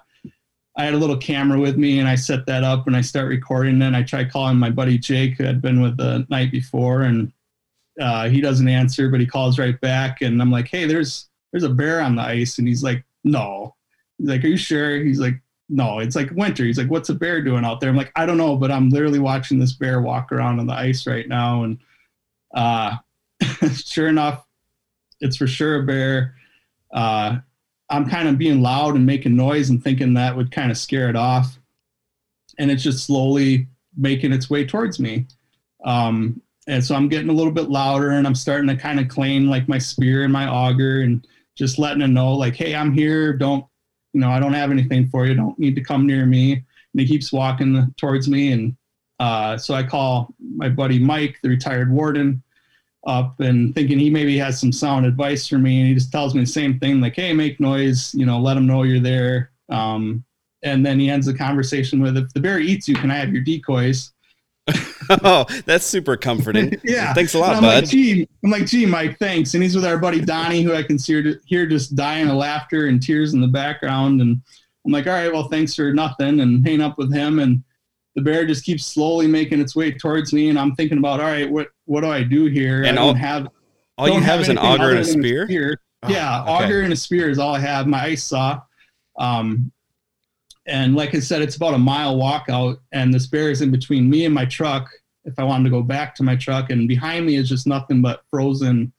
I 0.81 0.85
had 0.85 0.95
a 0.95 0.99
little 0.99 1.17
camera 1.17 1.61
with 1.61 1.77
me, 1.77 1.99
and 1.99 2.09
I 2.09 2.15
set 2.15 2.47
that 2.47 2.65
up, 2.65 2.87
and 2.87 2.97
I 2.97 3.03
start 3.03 3.29
recording. 3.29 3.79
Then 3.79 3.95
I 3.95 4.03
try 4.03 4.25
calling 4.25 4.57
my 4.57 4.71
buddy 4.71 4.97
Jake, 4.97 5.37
who 5.37 5.45
had 5.45 5.61
been 5.61 5.83
with 5.83 5.99
the 5.99 6.27
night 6.31 6.51
before, 6.51 7.03
and 7.03 7.33
uh, 8.01 8.31
he 8.31 8.41
doesn't 8.41 8.67
answer, 8.67 9.11
but 9.11 9.21
he 9.21 9.27
calls 9.27 9.59
right 9.59 9.79
back, 9.81 10.23
and 10.23 10.41
I'm 10.41 10.51
like, 10.51 10.69
hey, 10.69 10.87
there's 10.87 11.29
there's 11.53 11.65
a 11.65 11.69
bear 11.69 12.01
on 12.01 12.17
the 12.17 12.23
ice. 12.23 12.59
And 12.59 12.67
he's 12.67 12.83
like, 12.83 13.05
no. 13.25 13.75
He's 14.19 14.29
like, 14.29 14.45
are 14.45 14.49
you 14.49 14.57
sure? 14.57 15.03
He's 15.03 15.21
like, 15.21 15.41
no, 15.69 15.99
it's 15.99 16.17
like 16.17 16.31
winter. 16.33 16.65
He's 16.65 16.79
like, 16.79 16.91
what's 16.91 17.09
a 17.09 17.15
bear 17.15 17.43
doing 17.43 17.65
out 17.65 17.81
there? 17.81 17.91
I'm 17.91 17.97
like, 17.97 18.13
I 18.17 18.27
don't 18.27 18.39
know, 18.39 18.57
but 18.57 18.71
I'm 18.71 18.91
literally 18.91 19.19
watching 19.19 19.59
this 19.59 19.73
bear 19.73 20.01
walk 20.01 20.33
around 20.33 20.61
on 20.61 20.67
the 20.67 20.75
ice 20.75 21.07
right 21.07 21.29
now. 21.29 21.65
And 21.65 21.79
uh, 22.55 22.97
sure 23.75 24.09
enough, 24.09 24.47
it's 25.21 25.37
for 25.37 25.47
sure 25.47 25.83
a 25.83 25.87
bear. 25.87 26.37
Uh, 26.93 27.39
I'm 27.91 28.09
kind 28.09 28.29
of 28.29 28.39
being 28.39 28.63
loud 28.63 28.95
and 28.95 29.05
making 29.05 29.37
noise 29.37 29.71
and 29.71 29.83
thinking 29.83 30.15
that 30.15 30.37
would 30.37 30.53
kind 30.53 30.71
of 30.71 30.79
scare 30.79 31.09
it 31.09 31.17
off. 31.17 31.59
And 32.59 32.71
it's 32.71 32.83
just 32.83 33.05
slowly 33.05 33.67
making 33.97 34.33
its 34.33 34.49
way 34.49 34.65
towards 34.65 35.01
me. 35.01 35.27
Um, 35.85 36.41
and 36.67 36.85
so 36.85 36.95
I'm 36.95 37.09
getting 37.09 37.31
a 37.31 37.35
little 37.35 37.53
bit 37.53 37.69
louder 37.69 38.11
and 38.11 38.27
I'm 38.27 38.35
starting 38.35 38.69
to 38.69 38.77
kind 38.77 39.01
of 39.01 39.09
claim 39.09 39.47
like 39.47 39.69
my 39.69 39.79
spear 39.79 40.23
and 40.23 40.33
my 40.33 40.47
auger 40.47 41.01
and 41.01 41.27
just 41.57 41.79
letting 41.79 42.01
him 42.01 42.15
know 42.15 42.33
like, 42.33 42.55
hey, 42.55 42.75
I'm 42.75 42.93
here. 42.93 43.33
Don't, 43.33 43.65
you 44.13 44.21
know, 44.21 44.31
I 44.31 44.39
don't 44.39 44.53
have 44.53 44.71
anything 44.71 45.09
for 45.09 45.27
you. 45.27 45.35
Don't 45.35 45.59
need 45.59 45.75
to 45.75 45.83
come 45.83 46.07
near 46.07 46.27
me. 46.27 46.53
And 46.53 47.01
he 47.01 47.07
keeps 47.07 47.33
walking 47.33 47.93
towards 47.97 48.29
me. 48.29 48.53
And 48.53 48.77
uh, 49.19 49.57
so 49.59 49.75
I 49.75 49.83
call 49.83 50.35
my 50.39 50.69
buddy 50.69 50.99
Mike, 50.99 51.39
the 51.43 51.49
retired 51.49 51.91
warden, 51.91 52.43
up 53.07 53.41
and 53.41 53.75
thinking 53.75 53.99
he 53.99 54.11
maybe 54.11 54.37
has 54.39 54.61
some 54.61 54.73
sound 54.73 55.07
advice 55.07 55.47
for 55.47 55.59
me. 55.59 55.81
And 55.81 55.89
he 55.89 55.95
just 55.95 56.13
tells 56.13 56.35
me 56.35 56.41
the 56.41 56.47
same 56.47 56.79
thing, 56.79 57.01
like, 57.01 57.17
hey, 57.17 57.33
make 57.33 57.61
noise, 57.61 58.15
you 58.15 58.27
know, 58.27 58.39
let 58.39 58.57
him 58.57 58.67
know 58.67 58.83
you're 58.83 59.01
there. 59.01 59.53
Um, 59.71 60.25
and 60.63 60.85
then 60.85 61.01
he 61.01 61.09
ends 61.09 61.27
the 61.27 61.35
conversation 61.35 62.01
with, 62.01 62.17
if 62.17 62.33
the 62.35 62.41
bear 62.41 62.61
eats 62.61 62.87
you, 62.87 62.95
can 62.95 63.11
I 63.11 63.17
have 63.17 63.33
your 63.33 63.43
decoys? 63.43 64.13
oh, 65.25 65.47
that's 65.65 65.87
super 65.87 66.17
comforting. 66.17 66.79
yeah. 66.85 67.15
Thanks 67.15 67.35
a 67.35 67.39
lot, 67.39 67.57
I'm 67.57 67.63
bud. 67.63 67.83
Like, 67.83 67.91
gee, 67.91 68.29
I'm 68.45 68.51
like, 68.51 68.67
gee, 68.67 68.85
Mike, 68.85 69.19
thanks. 69.19 69.55
And 69.55 69.63
he's 69.63 69.75
with 69.75 69.87
our 69.87 69.99
buddy 69.99 70.21
Donnie, 70.21 70.63
who 70.63 70.75
I 70.75 70.83
can 70.83 70.99
see 70.99 71.37
here 71.47 71.67
just 71.67 71.97
dying 71.97 72.29
of 72.29 72.37
laughter 72.37 72.87
and 72.87 73.03
tears 73.03 73.33
in 73.33 73.41
the 73.41 73.49
background. 73.49 74.21
And 74.21 74.41
I'm 74.85 74.93
like, 74.93 75.07
all 75.07 75.15
right, 75.15 75.33
well, 75.33 75.49
thanks 75.49 75.75
for 75.75 75.93
nothing. 75.93 76.41
And 76.41 76.67
hang 76.67 76.83
up 76.83 76.99
with 76.99 77.13
him. 77.13 77.39
And 77.39 77.63
the 78.17 78.23
bear 78.23 78.45
just 78.45 78.65
keeps 78.65 78.85
slowly 78.85 79.27
making 79.27 79.61
its 79.61 79.77
way 79.77 79.93
towards 79.93 80.33
me. 80.33 80.49
And 80.49 80.59
I'm 80.59 80.75
thinking 80.75 80.99
about, 80.99 81.21
all 81.21 81.27
right, 81.27 81.51
what, 81.51 81.69
what 81.85 82.01
do 82.01 82.11
I 82.11 82.23
do 82.23 82.47
here? 82.47 82.83
And 82.83 82.99
I 82.99 83.03
all, 83.03 83.09
don't 83.09 83.21
have, 83.21 83.49
all 83.99 84.09
you 84.09 84.15
have, 84.15 84.25
have 84.25 84.41
is 84.41 84.49
an 84.49 84.59
auger 84.59 84.91
and 84.91 84.99
a 84.99 85.05
spear. 85.05 85.45
A 85.45 85.47
spear. 85.47 85.81
Oh, 86.03 86.09
yeah. 86.09 86.43
Okay. 86.43 86.51
Auger 86.53 86.81
and 86.83 86.93
a 86.93 86.97
spear 86.97 87.31
is 87.31 87.39
all 87.39 87.55
I 87.55 87.61
have. 87.61 87.87
My 87.87 88.03
ice 88.03 88.25
saw. 88.25 88.61
Um, 89.19 89.71
and 90.67 90.95
like 90.95 91.15
I 91.15 91.21
said, 91.21 91.43
it's 91.43 91.57
about 91.57 91.75
a 91.75 91.79
mile 91.79 92.17
walk 92.17 92.47
out, 92.49 92.79
and 92.93 93.13
this 93.13 93.27
bear 93.27 93.51
is 93.51 93.61
in 93.61 93.71
between 93.71 94.09
me 94.09 94.25
and 94.25 94.35
my 94.35 94.45
truck. 94.45 94.89
If 95.25 95.39
I 95.39 95.45
wanted 95.45 95.65
to 95.65 95.71
go 95.71 95.83
back 95.83 96.15
to 96.17 96.23
my 96.23 96.37
truck, 96.37 96.71
and 96.71 96.89
behind 96.89 97.27
me 97.27 97.37
is 97.37 97.49
just 97.49 97.67
nothing 97.67 98.01
but 98.01 98.23
frozen 98.31 98.93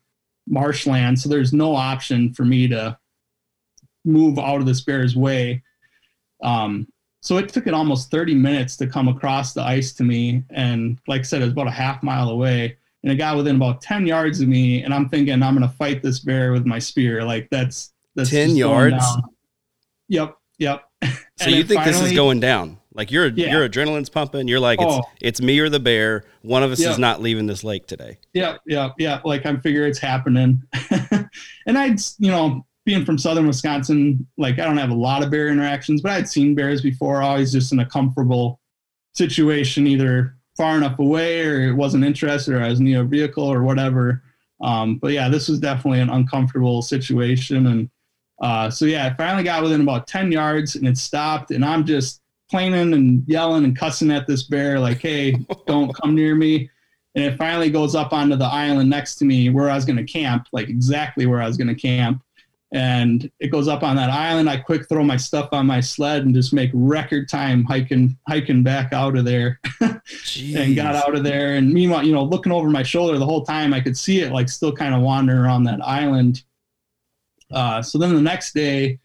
marshland, 0.47 1.19
so 1.19 1.29
there's 1.29 1.53
no 1.53 1.75
option 1.75 2.33
for 2.33 2.45
me 2.45 2.67
to 2.67 2.97
move 4.05 4.37
out 4.37 4.59
of 4.59 4.65
this 4.65 4.81
bear's 4.81 5.15
way. 5.15 5.63
Um, 6.43 6.87
so 7.21 7.37
it 7.37 7.49
took 7.49 7.67
it 7.67 7.73
almost 7.73 8.11
30 8.11 8.35
minutes 8.35 8.75
to 8.77 8.87
come 8.87 9.07
across 9.07 9.53
the 9.53 9.61
ice 9.61 9.93
to 9.93 10.03
me, 10.03 10.43
and 10.49 10.97
like 11.07 11.19
I 11.19 11.23
said, 11.23 11.41
it 11.41 11.45
was 11.45 11.53
about 11.53 11.67
a 11.67 11.71
half 11.71 12.03
mile 12.03 12.29
away. 12.29 12.77
And 13.03 13.11
it 13.11 13.15
got 13.15 13.35
within 13.35 13.55
about 13.55 13.81
10 13.81 14.05
yards 14.05 14.41
of 14.41 14.47
me, 14.47 14.83
and 14.83 14.93
I'm 14.93 15.09
thinking 15.09 15.41
I'm 15.41 15.55
gonna 15.55 15.69
fight 15.69 16.03
this 16.03 16.19
bear 16.19 16.51
with 16.51 16.67
my 16.67 16.77
spear. 16.77 17.23
Like 17.23 17.47
that's 17.49 17.93
that's 18.15 18.29
10 18.29 18.55
yards. 18.55 19.03
Yep, 20.07 20.37
yep. 20.59 20.83
So 21.37 21.49
you 21.49 21.63
think 21.63 21.79
finally, 21.79 21.99
this 21.99 22.11
is 22.11 22.15
going 22.15 22.39
down? 22.39 22.77
Like 22.93 23.11
your 23.11 23.27
yeah. 23.27 23.51
your 23.51 23.67
adrenaline's 23.67 24.09
pumping. 24.09 24.47
You're 24.47 24.59
like 24.59 24.79
it's 24.79 24.93
oh. 24.93 25.01
it's 25.21 25.41
me 25.41 25.57
or 25.59 25.69
the 25.69 25.79
bear. 25.79 26.25
One 26.41 26.61
of 26.61 26.71
us 26.71 26.79
yep. 26.79 26.91
is 26.91 26.99
not 26.99 27.21
leaving 27.21 27.47
this 27.47 27.63
lake 27.63 27.87
today. 27.87 28.19
Yeah, 28.33 28.57
yeah, 28.65 28.89
yeah. 28.97 29.21
Like 29.23 29.45
I'm 29.45 29.61
figuring 29.61 29.89
it's 29.89 29.99
happening. 29.99 30.61
and 31.65 31.77
I'd 31.77 31.99
you 32.19 32.29
know 32.29 32.65
being 32.85 33.05
from 33.05 33.17
southern 33.17 33.47
Wisconsin, 33.47 34.27
like 34.37 34.59
I 34.59 34.65
don't 34.65 34.77
have 34.77 34.89
a 34.89 34.95
lot 34.95 35.23
of 35.23 35.29
bear 35.29 35.49
interactions, 35.49 36.01
but 36.01 36.11
I'd 36.11 36.29
seen 36.29 36.55
bears 36.55 36.81
before. 36.81 37.21
Always 37.21 37.51
just 37.51 37.71
in 37.71 37.79
a 37.79 37.85
comfortable 37.85 38.59
situation, 39.13 39.87
either 39.87 40.35
far 40.57 40.77
enough 40.77 40.99
away 40.99 41.45
or 41.45 41.69
it 41.69 41.73
wasn't 41.73 42.03
interested 42.03 42.53
or 42.53 42.61
I 42.61 42.69
was 42.69 42.79
near 42.79 43.01
a 43.01 43.05
vehicle 43.05 43.43
or 43.43 43.63
whatever. 43.63 44.23
Um, 44.61 44.97
but 44.97 45.11
yeah, 45.11 45.29
this 45.29 45.47
was 45.47 45.59
definitely 45.59 46.01
an 46.01 46.09
uncomfortable 46.09 46.81
situation 46.81 47.67
and 47.67 47.89
uh, 48.41 48.71
so 48.71 48.85
yeah, 48.85 49.05
I 49.05 49.13
finally 49.13 49.43
got 49.43 49.61
within 49.61 49.81
about 49.81 50.07
10 50.07 50.31
yards 50.31 50.75
and 50.75 50.87
it 50.87 50.97
stopped 50.97 51.51
and 51.51 51.63
I'm 51.63 51.85
just 51.85 52.21
planing 52.49 52.93
and 52.93 53.23
yelling 53.27 53.63
and 53.63 53.77
cussing 53.77 54.11
at 54.11 54.27
this 54.27 54.43
bear 54.43 54.79
like, 54.79 54.99
hey, 54.99 55.37
don't 55.67 55.93
come 55.93 56.15
near 56.15 56.35
me. 56.35 56.69
And 57.15 57.23
it 57.25 57.37
finally 57.37 57.69
goes 57.69 57.93
up 57.93 58.13
onto 58.13 58.35
the 58.35 58.45
island 58.45 58.89
next 58.89 59.15
to 59.15 59.25
me 59.25 59.49
where 59.49 59.69
I 59.69 59.75
was 59.75 59.85
going 59.85 59.97
to 59.97 60.03
camp, 60.03 60.47
like 60.51 60.69
exactly 60.69 61.25
where 61.25 61.41
I 61.41 61.47
was 61.47 61.57
going 61.57 61.67
to 61.67 61.75
camp. 61.75 62.23
And 62.73 63.29
it 63.39 63.47
goes 63.47 63.67
up 63.67 63.83
on 63.83 63.97
that 63.97 64.09
island. 64.09 64.49
I 64.49 64.55
quick 64.57 64.87
throw 64.87 65.03
my 65.03 65.17
stuff 65.17 65.49
on 65.51 65.65
my 65.65 65.81
sled 65.81 66.23
and 66.23 66.33
just 66.33 66.53
make 66.53 66.71
record 66.73 67.27
time 67.27 67.65
hiking 67.65 68.17
hiking 68.29 68.63
back 68.63 68.93
out 68.93 69.17
of 69.17 69.25
there, 69.25 69.59
and 69.81 70.75
got 70.75 70.95
out 70.95 71.13
of 71.13 71.23
there. 71.23 71.55
And 71.55 71.73
meanwhile, 71.73 72.05
you 72.05 72.13
know, 72.13 72.23
looking 72.23 72.53
over 72.53 72.69
my 72.69 72.83
shoulder 72.83 73.17
the 73.17 73.25
whole 73.25 73.43
time, 73.43 73.73
I 73.73 73.81
could 73.81 73.97
see 73.97 74.21
it 74.21 74.31
like 74.31 74.47
still 74.47 74.71
kind 74.73 74.95
of 74.95 75.01
wandering 75.01 75.39
around 75.39 75.63
that 75.65 75.85
island. 75.85 76.43
Uh, 77.51 77.81
so 77.81 77.97
then 77.97 78.15
the 78.15 78.21
next 78.21 78.53
day, 78.53 78.99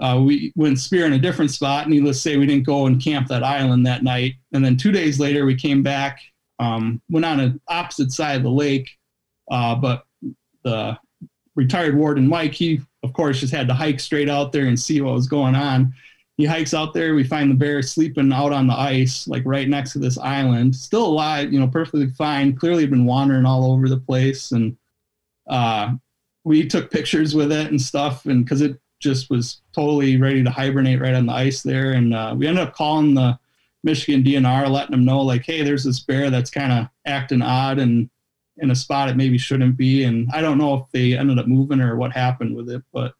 uh, 0.00 0.18
we 0.18 0.52
went 0.56 0.78
spear 0.78 1.06
in 1.06 1.12
a 1.12 1.18
different 1.18 1.50
spot. 1.50 1.88
Needless 1.88 2.16
to 2.16 2.22
say, 2.22 2.36
we 2.36 2.46
didn't 2.46 2.66
go 2.66 2.86
and 2.86 3.02
camp 3.02 3.28
that 3.28 3.42
island 3.42 3.86
that 3.86 4.02
night. 4.02 4.34
And 4.52 4.64
then 4.64 4.76
two 4.76 4.92
days 4.92 5.20
later, 5.20 5.44
we 5.44 5.54
came 5.54 5.82
back, 5.82 6.20
um, 6.58 7.02
went 7.10 7.26
on 7.26 7.38
an 7.38 7.60
opposite 7.68 8.10
side 8.10 8.36
of 8.36 8.42
the 8.42 8.50
lake. 8.50 8.90
Uh, 9.50 9.74
but 9.74 10.04
the 10.64 10.98
retired 11.54 11.96
warden, 11.96 12.26
Mike, 12.26 12.54
he, 12.54 12.80
of 13.02 13.12
course, 13.12 13.40
just 13.40 13.54
had 13.54 13.68
to 13.68 13.74
hike 13.74 14.00
straight 14.00 14.28
out 14.28 14.52
there 14.52 14.66
and 14.66 14.78
see 14.78 15.00
what 15.00 15.14
was 15.14 15.28
going 15.28 15.54
on. 15.54 15.94
He 16.36 16.44
hikes 16.44 16.72
out 16.72 16.94
there. 16.94 17.14
We 17.14 17.24
find 17.24 17.50
the 17.50 17.54
bear 17.54 17.82
sleeping 17.82 18.32
out 18.32 18.52
on 18.52 18.66
the 18.66 18.78
ice, 18.78 19.28
like 19.28 19.42
right 19.44 19.68
next 19.68 19.92
to 19.92 19.98
this 19.98 20.18
island, 20.18 20.74
still 20.74 21.06
alive, 21.06 21.52
you 21.52 21.60
know, 21.60 21.68
perfectly 21.68 22.08
fine. 22.10 22.56
Clearly 22.56 22.86
been 22.86 23.04
wandering 23.04 23.44
all 23.44 23.72
over 23.72 23.88
the 23.88 23.98
place. 23.98 24.52
And 24.52 24.76
uh, 25.48 25.92
we 26.44 26.66
took 26.66 26.90
pictures 26.90 27.34
with 27.34 27.52
it 27.52 27.68
and 27.68 27.80
stuff, 27.80 28.26
and 28.26 28.44
because 28.44 28.60
it 28.60 28.80
just 29.00 29.30
was 29.30 29.62
totally 29.72 30.16
ready 30.16 30.42
to 30.42 30.50
hibernate 30.50 31.00
right 31.00 31.14
on 31.14 31.26
the 31.26 31.32
ice 31.32 31.62
there, 31.62 31.92
and 31.92 32.14
uh, 32.14 32.34
we 32.36 32.46
ended 32.46 32.66
up 32.66 32.74
calling 32.74 33.14
the 33.14 33.38
Michigan 33.82 34.22
DNR, 34.22 34.68
letting 34.68 34.92
them 34.92 35.04
know 35.04 35.20
like, 35.22 35.44
hey, 35.44 35.62
there's 35.62 35.84
this 35.84 36.00
bear 36.00 36.30
that's 36.30 36.50
kind 36.50 36.72
of 36.72 36.88
acting 37.06 37.42
odd, 37.42 37.78
and 37.78 38.08
in 38.60 38.70
a 38.70 38.74
spot 38.74 39.08
it 39.08 39.16
maybe 39.16 39.38
shouldn't 39.38 39.76
be. 39.76 40.04
And 40.04 40.28
I 40.32 40.40
don't 40.40 40.58
know 40.58 40.74
if 40.74 40.82
they 40.92 41.16
ended 41.16 41.38
up 41.38 41.46
moving 41.46 41.80
or 41.80 41.96
what 41.96 42.12
happened 42.12 42.54
with 42.54 42.70
it, 42.70 42.82
but 42.92 43.14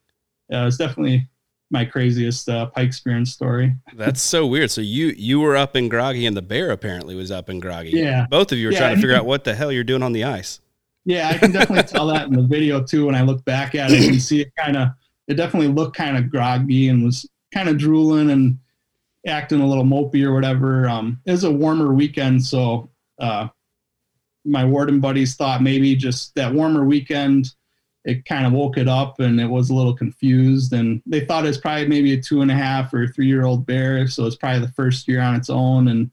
yeah, 0.48 0.66
it's 0.66 0.76
definitely 0.76 1.28
my 1.70 1.84
craziest 1.84 2.48
uh, 2.48 2.66
pike 2.66 2.92
spearing 2.92 3.24
story. 3.24 3.74
That's 3.94 4.20
so 4.20 4.46
weird. 4.46 4.70
So 4.70 4.80
you 4.80 5.14
you 5.16 5.40
were 5.40 5.56
up 5.56 5.76
in 5.76 5.88
groggy, 5.88 6.26
and 6.26 6.36
the 6.36 6.42
bear 6.42 6.70
apparently 6.70 7.14
was 7.14 7.30
up 7.30 7.48
in 7.48 7.60
groggy. 7.60 7.90
Yeah, 7.90 8.26
both 8.28 8.52
of 8.52 8.58
you 8.58 8.66
were 8.66 8.72
Yeah, 8.72 8.80
trying 8.80 8.94
to 8.96 9.00
figure 9.00 9.16
out 9.16 9.26
what 9.26 9.44
the 9.44 9.54
hell 9.54 9.70
you're 9.70 9.84
doing 9.84 10.02
on 10.02 10.12
the 10.12 10.24
ice. 10.24 10.60
Yeah, 11.04 11.28
I 11.28 11.38
can 11.38 11.52
definitely 11.52 11.84
tell 11.84 12.06
that 12.08 12.26
in 12.26 12.34
the 12.34 12.42
video 12.42 12.82
too. 12.82 13.06
When 13.06 13.14
I 13.14 13.22
look 13.22 13.44
back 13.44 13.74
at 13.74 13.90
it 13.90 14.08
and 14.08 14.20
see 14.20 14.42
it 14.42 14.52
kind 14.56 14.76
of, 14.76 14.88
it 15.28 15.34
definitely 15.34 15.68
looked 15.68 15.96
kind 15.96 16.16
of 16.16 16.30
groggy 16.30 16.88
and 16.88 17.04
was 17.04 17.28
kind 17.54 17.68
of 17.68 17.78
drooling 17.78 18.30
and 18.30 18.58
acting 19.26 19.60
a 19.60 19.66
little 19.66 19.84
mopey 19.84 20.24
or 20.24 20.34
whatever. 20.34 20.88
Um, 20.88 21.20
it 21.24 21.30
was 21.30 21.44
a 21.44 21.50
warmer 21.50 21.94
weekend, 21.94 22.44
so 22.44 22.90
uh, 23.18 23.48
my 24.44 24.64
warden 24.64 25.00
buddies 25.00 25.36
thought 25.36 25.62
maybe 25.62 25.94
just 25.94 26.34
that 26.34 26.52
warmer 26.52 26.84
weekend, 26.84 27.54
it 28.04 28.24
kind 28.24 28.46
of 28.46 28.52
woke 28.52 28.78
it 28.78 28.88
up 28.88 29.20
and 29.20 29.40
it 29.40 29.46
was 29.46 29.70
a 29.70 29.74
little 29.74 29.94
confused. 29.94 30.72
And 30.72 31.02
they 31.06 31.24
thought 31.24 31.44
it 31.44 31.48
was 31.48 31.58
probably 31.58 31.86
maybe 31.86 32.14
a 32.14 32.20
two 32.20 32.40
and 32.40 32.50
a 32.50 32.54
half 32.54 32.94
or 32.94 33.06
three 33.06 33.26
year 33.26 33.44
old 33.44 33.66
bear, 33.66 34.06
so 34.08 34.26
it's 34.26 34.36
probably 34.36 34.60
the 34.60 34.72
first 34.72 35.06
year 35.06 35.20
on 35.20 35.34
its 35.34 35.50
own, 35.50 35.88
and 35.88 36.10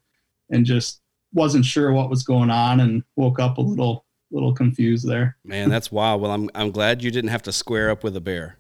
and 0.50 0.66
just 0.66 1.02
wasn't 1.34 1.66
sure 1.66 1.92
what 1.92 2.10
was 2.10 2.24
going 2.24 2.50
on 2.50 2.80
and 2.80 3.04
woke 3.16 3.40
up 3.40 3.58
a 3.58 3.62
little 3.62 4.06
little 4.32 4.54
confused 4.54 5.08
there. 5.08 5.38
Man, 5.46 5.70
that's 5.70 5.92
wild. 5.92 6.22
Well, 6.22 6.32
I'm 6.32 6.50
I'm 6.54 6.72
glad 6.72 7.04
you 7.04 7.12
didn't 7.12 7.30
have 7.30 7.44
to 7.44 7.52
square 7.54 7.90
up 7.90 8.04
with 8.04 8.16
a 8.16 8.22
bear. 8.22 8.58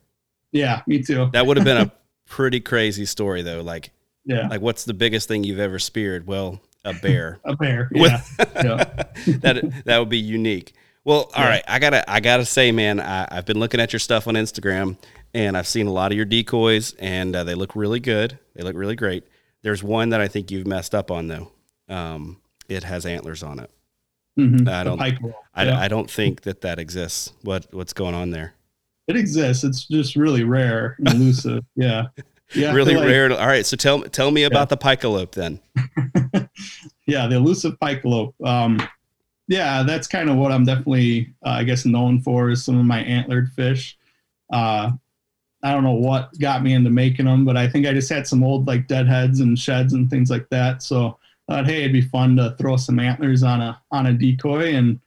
Yeah, 0.53 0.81
me 0.87 1.03
too. 1.03 1.29
That 1.33 1.45
would 1.45 1.57
have 1.57 1.65
been 1.65 1.77
a 1.77 1.91
pretty 2.25 2.61
crazy 2.61 3.05
story, 3.05 3.41
though. 3.41 3.61
Like 3.61 3.91
Yeah, 4.25 4.47
like 4.47 4.61
what's 4.61 4.85
the 4.85 4.93
biggest 4.93 5.27
thing 5.27 5.43
you've 5.43 5.59
ever 5.59 5.79
speared? 5.79 6.27
Well, 6.27 6.61
a 6.89 6.93
bear. 6.93 7.39
a 7.45 7.55
bear. 7.55 7.89
With- 7.95 8.35
Yeah, 8.39 8.45
yeah. 8.63 9.03
that 9.41 9.83
that 9.85 9.97
would 9.99 10.09
be 10.09 10.17
unique. 10.19 10.73
Well, 11.05 11.29
all 11.35 11.43
Yeah. 11.43 11.49
right, 11.49 11.63
I 11.67 11.79
gotta 11.79 12.09
I 12.11 12.19
gotta 12.19 12.45
say, 12.45 12.71
man, 12.71 12.99
I, 12.99 13.27
I've 13.31 13.45
been 13.45 13.59
looking 13.59 13.79
at 13.79 13.93
your 13.93 13.99
stuff 13.99 14.27
on 14.27 14.33
Instagram, 14.35 14.97
and 15.33 15.55
I've 15.57 15.67
seen 15.67 15.87
a 15.87 15.91
lot 15.91 16.11
of 16.11 16.15
your 16.17 16.25
decoys, 16.25 16.93
and 16.99 17.35
uh, 17.35 17.43
they 17.43 17.55
look 17.55 17.75
really 17.75 17.99
good. 17.99 18.37
They 18.55 18.63
look 18.63 18.75
really 18.75 18.95
great. 18.95 19.23
There's 19.63 19.83
one 19.83 20.09
that 20.09 20.21
I 20.21 20.27
think 20.27 20.51
you've 20.51 20.67
messed 20.67 20.93
up 20.95 21.09
on 21.11 21.27
though. 21.27 21.51
Um, 21.89 22.41
it 22.67 22.83
has 22.83 23.05
antlers 23.05 23.43
on 23.43 23.59
it. 23.59 23.71
Mhm. 24.37 24.67
I 24.69 24.83
don't- 24.83 24.97
pike. 24.97 25.17
I, 25.55 25.65
Yeah. 25.65 25.79
I 25.79 25.87
don't 25.87 26.09
think 26.11 26.41
that 26.41 26.61
that 26.61 26.77
exists. 26.79 27.31
What 27.43 27.67
what's 27.71 27.93
going 27.93 28.13
on 28.15 28.31
there? 28.31 28.53
It 29.07 29.15
exists. 29.15 29.63
It's 29.63 29.85
just 29.87 30.17
really 30.17 30.43
rare 30.43 30.95
and 30.99 31.07
elusive. 31.07 31.63
yeah. 31.77 32.07
Yeah. 32.53 32.73
really 32.73 32.95
like- 32.95 33.07
rare. 33.07 33.31
All 33.31 33.47
right, 33.47 33.65
so 33.65 33.75
tell 33.77 34.01
tell 34.03 34.31
me 34.31 34.43
about 34.43 34.69
the 34.69 34.77
picalope 34.77 35.33
then. 35.33 35.59
yeah, 37.05 37.27
the 37.27 37.35
elusive 37.35 37.79
pikelope. 37.79 38.33
Um, 38.43 38.81
yeah, 39.47 39.83
that's 39.83 40.07
kind 40.07 40.29
of 40.29 40.35
what 40.35 40.51
I'm 40.51 40.65
definitely, 40.65 41.33
uh, 41.45 41.51
I 41.51 41.63
guess, 41.63 41.85
known 41.85 42.21
for 42.21 42.49
is 42.49 42.63
some 42.63 42.77
of 42.77 42.85
my 42.85 42.99
antlered 43.03 43.49
fish. 43.53 43.97
Uh, 44.51 44.91
I 45.63 45.71
don't 45.71 45.83
know 45.83 45.93
what 45.93 46.37
got 46.39 46.63
me 46.63 46.73
into 46.73 46.89
making 46.89 47.25
them, 47.25 47.45
but 47.45 47.57
I 47.57 47.67
think 47.67 47.87
I 47.87 47.93
just 47.93 48.09
had 48.09 48.27
some 48.27 48.43
old 48.43 48.67
like 48.67 48.87
deadheads 48.87 49.39
and 49.39 49.57
sheds 49.57 49.93
and 49.93 50.09
things 50.09 50.29
like 50.29 50.47
that. 50.49 50.83
So 50.83 51.17
I 51.47 51.55
thought, 51.55 51.65
hey, 51.65 51.79
it'd 51.79 51.93
be 51.93 52.01
fun 52.01 52.35
to 52.37 52.55
throw 52.59 52.77
some 52.77 52.99
antlers 52.99 53.41
on 53.43 53.61
a 53.61 53.81
on 53.91 54.07
a 54.07 54.13
decoy, 54.13 54.75
and 54.75 54.99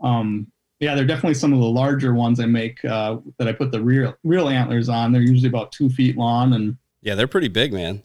um, 0.00 0.46
yeah, 0.80 0.94
they're 0.94 1.06
definitely 1.06 1.34
some 1.34 1.52
of 1.52 1.60
the 1.60 1.64
larger 1.64 2.14
ones 2.14 2.40
I 2.40 2.46
make 2.46 2.84
uh, 2.84 3.18
that 3.38 3.48
I 3.48 3.52
put 3.52 3.70
the 3.70 3.80
real 3.82 4.14
real 4.24 4.48
antlers 4.48 4.88
on. 4.88 5.12
They're 5.12 5.22
usually 5.22 5.48
about 5.48 5.72
two 5.72 5.88
feet 5.88 6.16
long 6.16 6.52
and 6.54 6.76
Yeah, 7.04 7.14
they're 7.14 7.28
pretty 7.28 7.48
big, 7.48 7.72
man. 7.72 8.02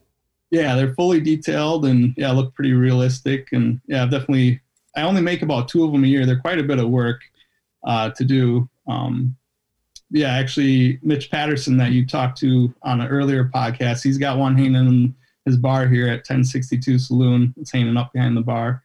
yeah, 0.51 0.75
they're 0.75 0.93
fully 0.93 1.21
detailed 1.21 1.85
and 1.85 2.13
yeah, 2.17 2.31
look 2.31 2.53
pretty 2.53 2.73
realistic. 2.73 3.47
And 3.53 3.79
yeah, 3.87 4.03
I've 4.03 4.11
definitely, 4.11 4.59
I 4.95 5.03
only 5.03 5.21
make 5.21 5.41
about 5.41 5.69
two 5.69 5.83
of 5.85 5.91
them 5.91 6.03
a 6.03 6.07
year. 6.07 6.25
They're 6.25 6.39
quite 6.39 6.59
a 6.59 6.63
bit 6.63 6.79
of 6.79 6.89
work 6.89 7.21
uh, 7.85 8.09
to 8.11 8.25
do. 8.25 8.69
Um, 8.87 9.35
yeah, 10.11 10.33
actually, 10.33 10.99
Mitch 11.01 11.31
Patterson 11.31 11.77
that 11.77 11.91
you 11.91 12.05
talked 12.05 12.39
to 12.39 12.73
on 12.81 12.99
an 12.99 13.07
earlier 13.07 13.45
podcast, 13.45 14.03
he's 14.03 14.17
got 14.17 14.37
one 14.37 14.57
hanging 14.57 14.75
in 14.75 15.15
his 15.45 15.55
bar 15.55 15.87
here 15.87 16.07
at 16.07 16.27
1062 16.27 16.99
Saloon. 16.99 17.53
It's 17.57 17.71
hanging 17.71 17.95
up 17.95 18.11
behind 18.11 18.35
the 18.35 18.41
bar. 18.41 18.83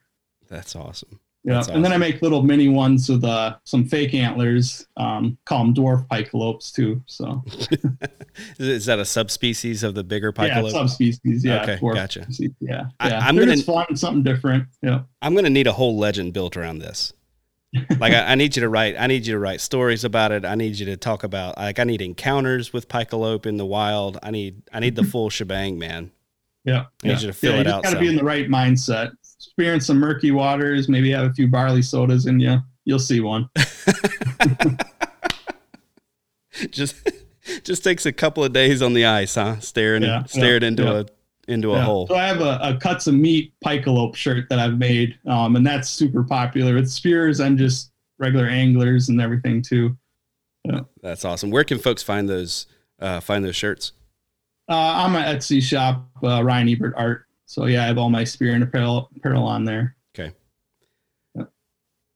That's 0.49 0.77
awesome. 0.77 1.19
Yeah, 1.45 1.55
That's 1.57 1.69
and 1.69 1.85
then 1.85 1.93
I 1.93 1.99
make 1.99 2.23
little 2.23 2.43
mini 2.43 2.69
ones 2.69 3.11
with 3.11 3.23
uh, 3.23 3.57
some 3.65 3.85
fake 3.85 4.15
antlers. 4.15 4.87
Um, 4.97 5.37
call 5.45 5.59
them 5.59 5.75
dwarf 5.75 6.09
picolopes 6.09 6.73
too. 6.73 7.03
So 7.05 7.45
Is, 8.59 8.87
that 8.87 8.99
a 8.99 9.05
subspecies 9.05 9.83
of 9.83 9.95
the 9.95 10.03
bigger 10.03 10.33
yeah, 10.39 10.67
subspecies. 10.69 11.45
Yeah, 11.45 11.63
Okay, 11.63 11.77
dwarf 11.77 11.95
gotcha. 11.97 12.23
species, 12.25 12.53
Yeah, 12.61 12.87
I- 12.99 13.09
yeah. 13.11 13.19
I'm 13.23 13.37
They're 13.37 13.45
gonna- 13.45 13.61
fun, 13.63 13.95
something 13.95 14.23
different. 14.23 14.69
Yeah. 14.81 15.03
I'm 15.21 15.35
gonna 15.35 15.51
need 15.51 15.67
a 15.67 15.73
whole 15.73 15.99
legend 15.99 16.33
built 16.33 16.57
around 16.57 16.79
this. 16.79 17.13
Like 17.99 18.15
I, 18.15 18.33
I 18.33 18.35
need 18.37 18.57
you 18.57 18.63
to 18.63 18.69
write. 18.69 18.97
I 18.99 19.07
need 19.07 19.27
you 19.27 19.35
to 19.35 19.39
write 19.39 19.61
stories 19.61 20.05
about 20.05 20.33
it. 20.33 20.45
I 20.45 20.55
need 20.55 20.79
you 20.79 20.87
to 20.87 20.97
talk 20.97 21.25
about. 21.25 21.59
Like 21.59 21.79
I 21.79 21.85
need 21.85 22.01
encounters 22.01 22.73
with 22.73 22.89
picalope 22.89 23.47
in 23.47 23.57
the 23.57 23.67
wild. 23.67 24.19
I 24.23 24.31
need. 24.31 24.63
I 24.73 24.81
need 24.81 24.95
the 24.95 25.05
full 25.13 25.29
shebang, 25.29 25.79
man. 25.79 26.13
Yeah. 26.65 26.85
I 27.03 27.09
need 27.09 27.13
yeah. 27.15 27.19
you 27.21 27.27
to 27.27 27.33
fill 27.33 27.55
yeah, 27.55 27.61
it 27.61 27.67
you 27.67 27.73
out 27.73 27.83
Got 27.83 27.95
to 27.95 27.99
be 28.01 28.09
in 28.09 28.17
the 28.17 28.25
right 28.25 28.49
mindset. 28.49 29.13
Experience 29.47 29.87
some 29.87 29.99
murky 29.99 30.31
waters. 30.31 30.89
Maybe 30.89 31.11
have 31.13 31.31
a 31.31 31.33
few 31.33 31.49
barley 31.49 31.83
sodas 31.83 32.27
in 32.27 32.41
you. 32.41 32.59
You'll 32.85 32.99
see 32.99 33.21
one. 33.21 33.49
just, 36.71 36.97
just 37.63 37.83
takes 37.85 38.07
a 38.07 38.13
couple 38.13 38.45
of 38.45 38.53
days 38.53 38.83
on 38.83 38.93
the 38.95 39.05
ice, 39.07 39.35
huh? 39.35 39.59
Staring, 39.61 40.03
Yeah, 40.03 40.25
staring 40.25 40.63
yeah, 40.63 40.69
into 40.69 40.83
yeah. 40.85 40.93
a 41.01 41.05
into 41.47 41.73
a 41.73 41.77
Yeah. 41.77 41.85
hole. 41.85 42.07
So 42.07 42.15
I 42.15 42.27
have 42.27 42.41
a, 42.41 42.59
a 42.63 42.77
cuts 42.79 43.07
of 43.07 43.15
meat 43.15 43.53
picalope 43.63 44.15
shirt 44.17 44.49
that 44.49 44.59
I've 44.59 44.79
made, 44.79 45.19
um, 45.27 45.57
and 45.57 45.67
that's 45.67 45.89
super 45.91 46.23
popular. 46.25 46.75
with 46.75 46.89
spears 46.91 47.41
and 47.41 47.59
just 47.59 47.93
regular 48.19 48.47
anglers 48.47 49.09
and 49.11 49.21
everything 49.21 49.61
too. 49.61 49.97
Yeah. 50.65 50.81
That's 51.03 51.25
awesome. 51.25 51.51
Where 51.51 51.65
can 51.65 51.79
folks 51.79 52.03
find 52.03 52.29
those? 52.29 52.67
Uh, 52.99 53.21
find 53.21 53.45
those 53.45 53.57
shirts. 53.57 53.93
Uh, 54.71 54.75
I'm 55.05 55.13
my 55.13 55.23
Etsy 55.23 55.61
shop, 55.61 56.09
uh, 56.23 56.43
Ryan 56.43 56.69
Ebert 56.71 56.95
Art. 56.97 57.27
So 57.47 57.67
yeah, 57.67 57.83
I 57.83 57.87
have 57.87 57.99
all 57.99 58.11
my 58.11 58.25
spear 58.25 58.55
and 58.55 58.63
apparel, 58.63 59.11
apparel 59.17 59.45
on 59.45 59.65
there. 59.65 59.97
Okay. 60.19 60.33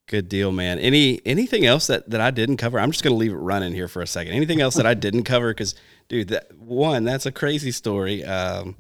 Good 0.06 0.30
deal, 0.30 0.52
man. 0.52 0.78
Any 0.78 1.20
anything 1.26 1.66
else 1.66 1.86
that 1.88 2.08
that 2.08 2.20
I 2.22 2.30
didn't 2.30 2.56
cover? 2.56 2.80
I'm 2.80 2.90
just 2.90 3.04
gonna 3.04 3.16
leave 3.16 3.32
it 3.32 3.36
running 3.36 3.74
here 3.74 3.88
for 3.88 4.00
a 4.00 4.06
second. 4.06 4.32
Anything 4.32 4.60
else 4.62 4.74
that 4.76 4.86
I 4.86 4.94
didn't 4.94 5.24
cover? 5.24 5.50
Because, 5.50 5.74
dude, 6.08 6.28
that 6.28 6.56
one 6.56 7.04
that's 7.04 7.26
a 7.26 7.32
crazy 7.32 7.70
story. 7.72 8.24
Um, 8.24 8.76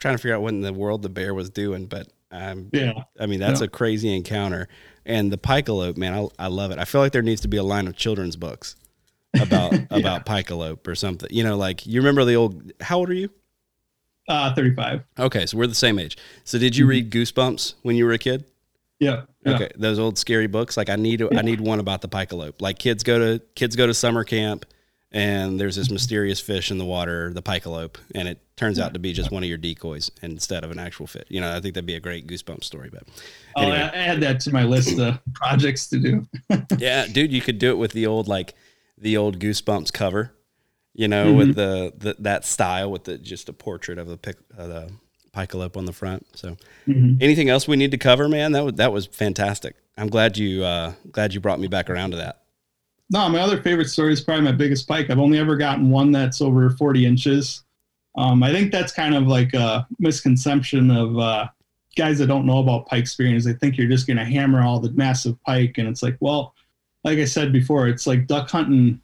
trying 0.00 0.14
to 0.14 0.18
figure 0.18 0.34
out 0.34 0.40
what 0.40 0.54
in 0.54 0.62
the 0.62 0.72
world 0.72 1.02
the 1.02 1.10
bear 1.10 1.34
was 1.34 1.50
doing, 1.50 1.84
but 1.84 2.08
um, 2.30 2.70
Yeah. 2.72 2.94
I 3.20 3.26
mean 3.26 3.40
that's 3.40 3.60
Yeah. 3.60 3.66
a 3.66 3.68
crazy 3.68 4.14
encounter. 4.16 4.68
And 5.04 5.30
the 5.30 5.36
picalope, 5.36 5.98
man, 5.98 6.14
I, 6.14 6.28
I 6.38 6.46
love 6.46 6.70
it. 6.70 6.78
I 6.78 6.86
feel 6.86 7.02
like 7.02 7.12
there 7.12 7.20
needs 7.20 7.42
to 7.42 7.48
be 7.48 7.58
a 7.58 7.62
line 7.62 7.86
of 7.86 7.94
children's 7.94 8.36
books 8.36 8.74
about 9.38 9.74
about 9.90 10.24
picalope 10.24 10.88
or 10.88 10.94
something. 10.94 11.28
You 11.30 11.44
know, 11.44 11.58
like 11.58 11.84
you 11.86 12.00
remember 12.00 12.24
the 12.24 12.36
old. 12.36 12.72
How 12.80 13.00
old 13.00 13.10
are 13.10 13.14
you? 13.14 13.28
Uh, 14.28 14.54
35. 14.54 15.02
Okay, 15.18 15.44
so 15.46 15.56
we're 15.58 15.66
the 15.66 15.74
same 15.74 15.98
age. 15.98 16.16
So 16.44 16.58
did 16.58 16.76
you 16.76 16.86
Mhm. 16.86 16.88
read 16.88 17.10
Goosebumps 17.10 17.74
when 17.82 17.94
you 17.96 18.06
were 18.06 18.12
a 18.12 18.18
kid? 18.18 18.44
Yeah. 19.00 19.22
yeah. 19.44 19.54
Okay, 19.54 19.70
those 19.76 19.98
old 19.98 20.16
scary 20.18 20.46
books. 20.46 20.76
Like 20.76 20.88
I 20.88 20.96
need, 20.96 21.22
I 21.36 21.42
need 21.42 21.60
one 21.60 21.78
about 21.80 22.00
the 22.00 22.08
picalope. 22.08 22.62
Like 22.62 22.78
kids 22.78 23.02
go 23.02 23.18
to 23.18 23.42
kids 23.54 23.76
go 23.76 23.86
to 23.86 23.92
summer 23.92 24.24
camp, 24.24 24.64
and 25.12 25.60
there's 25.60 25.76
this 25.76 25.90
mysterious 25.90 26.40
fish 26.40 26.70
in 26.70 26.78
the 26.78 26.84
water, 26.86 27.32
the 27.34 27.42
picalope, 27.42 27.98
and 28.14 28.26
it 28.28 28.38
turns 28.56 28.78
out 28.78 28.94
to 28.94 29.00
be 29.00 29.12
just 29.12 29.30
one 29.30 29.42
of 29.42 29.48
your 29.48 29.58
decoys 29.58 30.10
instead 30.22 30.64
of 30.64 30.70
an 30.70 30.78
actual 30.78 31.06
fish. 31.06 31.24
You 31.28 31.40
know, 31.40 31.50
I 31.54 31.60
think 31.60 31.74
that'd 31.74 31.84
be 31.86 31.96
a 31.96 32.00
great 32.00 32.26
goosebump 32.26 32.64
story. 32.64 32.88
But 32.90 33.02
I'll 33.56 33.72
add- 33.72 33.94
add 33.94 34.20
that 34.20 34.40
to 34.40 34.52
my 34.52 34.62
list 34.64 34.98
of 34.98 35.18
projects 35.34 35.88
to 35.88 35.98
do. 35.98 36.26
yeah, 36.78 37.06
dude, 37.06 37.32
you 37.32 37.40
could 37.42 37.58
do 37.58 37.70
it 37.70 37.78
with 37.78 37.92
the 37.92 38.06
old 38.06 38.26
like 38.28 38.54
the 38.96 39.16
old 39.16 39.38
Goosebumps 39.40 39.92
cover. 39.92 40.32
You 40.94 41.08
know, 41.08 41.32
with 41.34 41.56
the, 41.56 41.92
the 41.96 42.14
that 42.20 42.44
style 42.44 42.90
with 42.90 43.04
the 43.04 43.18
just 43.18 43.48
a 43.48 43.52
portrait 43.52 43.98
of 43.98 44.06
the 44.06 44.16
pic, 44.16 44.36
uh, 44.56 44.66
the 44.68 44.92
picalope 45.32 45.76
on 45.76 45.86
the 45.86 45.92
front. 45.92 46.24
So, 46.36 46.56
Mhm. 46.86 47.20
anything 47.20 47.48
else 47.48 47.66
we 47.66 47.76
need 47.76 47.90
to 47.90 47.98
cover, 47.98 48.28
man? 48.28 48.52
That 48.52 48.64
was 48.64 48.74
that 48.74 48.92
was 48.92 49.06
fantastic. 49.06 49.74
I'm 49.98 50.08
glad 50.08 50.38
you 50.38 50.62
uh, 50.64 50.92
glad 51.10 51.34
you 51.34 51.40
brought 51.40 51.58
me 51.58 51.66
back 51.66 51.90
around 51.90 52.12
to 52.12 52.16
that. 52.18 52.42
No, 53.10 53.28
my 53.28 53.40
other 53.40 53.60
favorite 53.60 53.90
story 53.90 54.12
is 54.12 54.20
probably 54.20 54.44
my 54.44 54.52
biggest 54.52 54.86
pike. 54.88 55.10
I've 55.10 55.18
only 55.18 55.38
ever 55.38 55.56
gotten 55.56 55.90
one 55.90 56.12
that's 56.12 56.40
over 56.40 56.70
40 56.70 57.04
inches. 57.06 57.64
Um, 58.16 58.42
I 58.44 58.52
think 58.52 58.70
that's 58.72 58.92
kind 58.92 59.14
of 59.16 59.26
like 59.26 59.52
a 59.52 59.86
misconception 59.98 60.90
of 60.90 61.18
uh, 61.18 61.48
guys 61.96 62.18
that 62.20 62.28
don't 62.28 62.46
know 62.46 62.58
about 62.60 62.86
pike 62.86 63.06
spearing. 63.08 63.38
They 63.40 63.52
think 63.54 63.76
you're 63.76 63.88
just 63.88 64.06
going 64.06 64.16
to 64.16 64.24
hammer 64.24 64.62
all 64.62 64.78
the 64.80 64.90
massive 64.92 65.36
pike, 65.42 65.78
and 65.78 65.88
it's 65.88 66.02
like, 66.02 66.16
well, 66.20 66.54
like 67.02 67.18
I 67.18 67.24
said 67.24 67.52
before, 67.52 67.88
it's 67.88 68.06
like 68.06 68.26
duck 68.28 68.48
hunting 68.48 69.00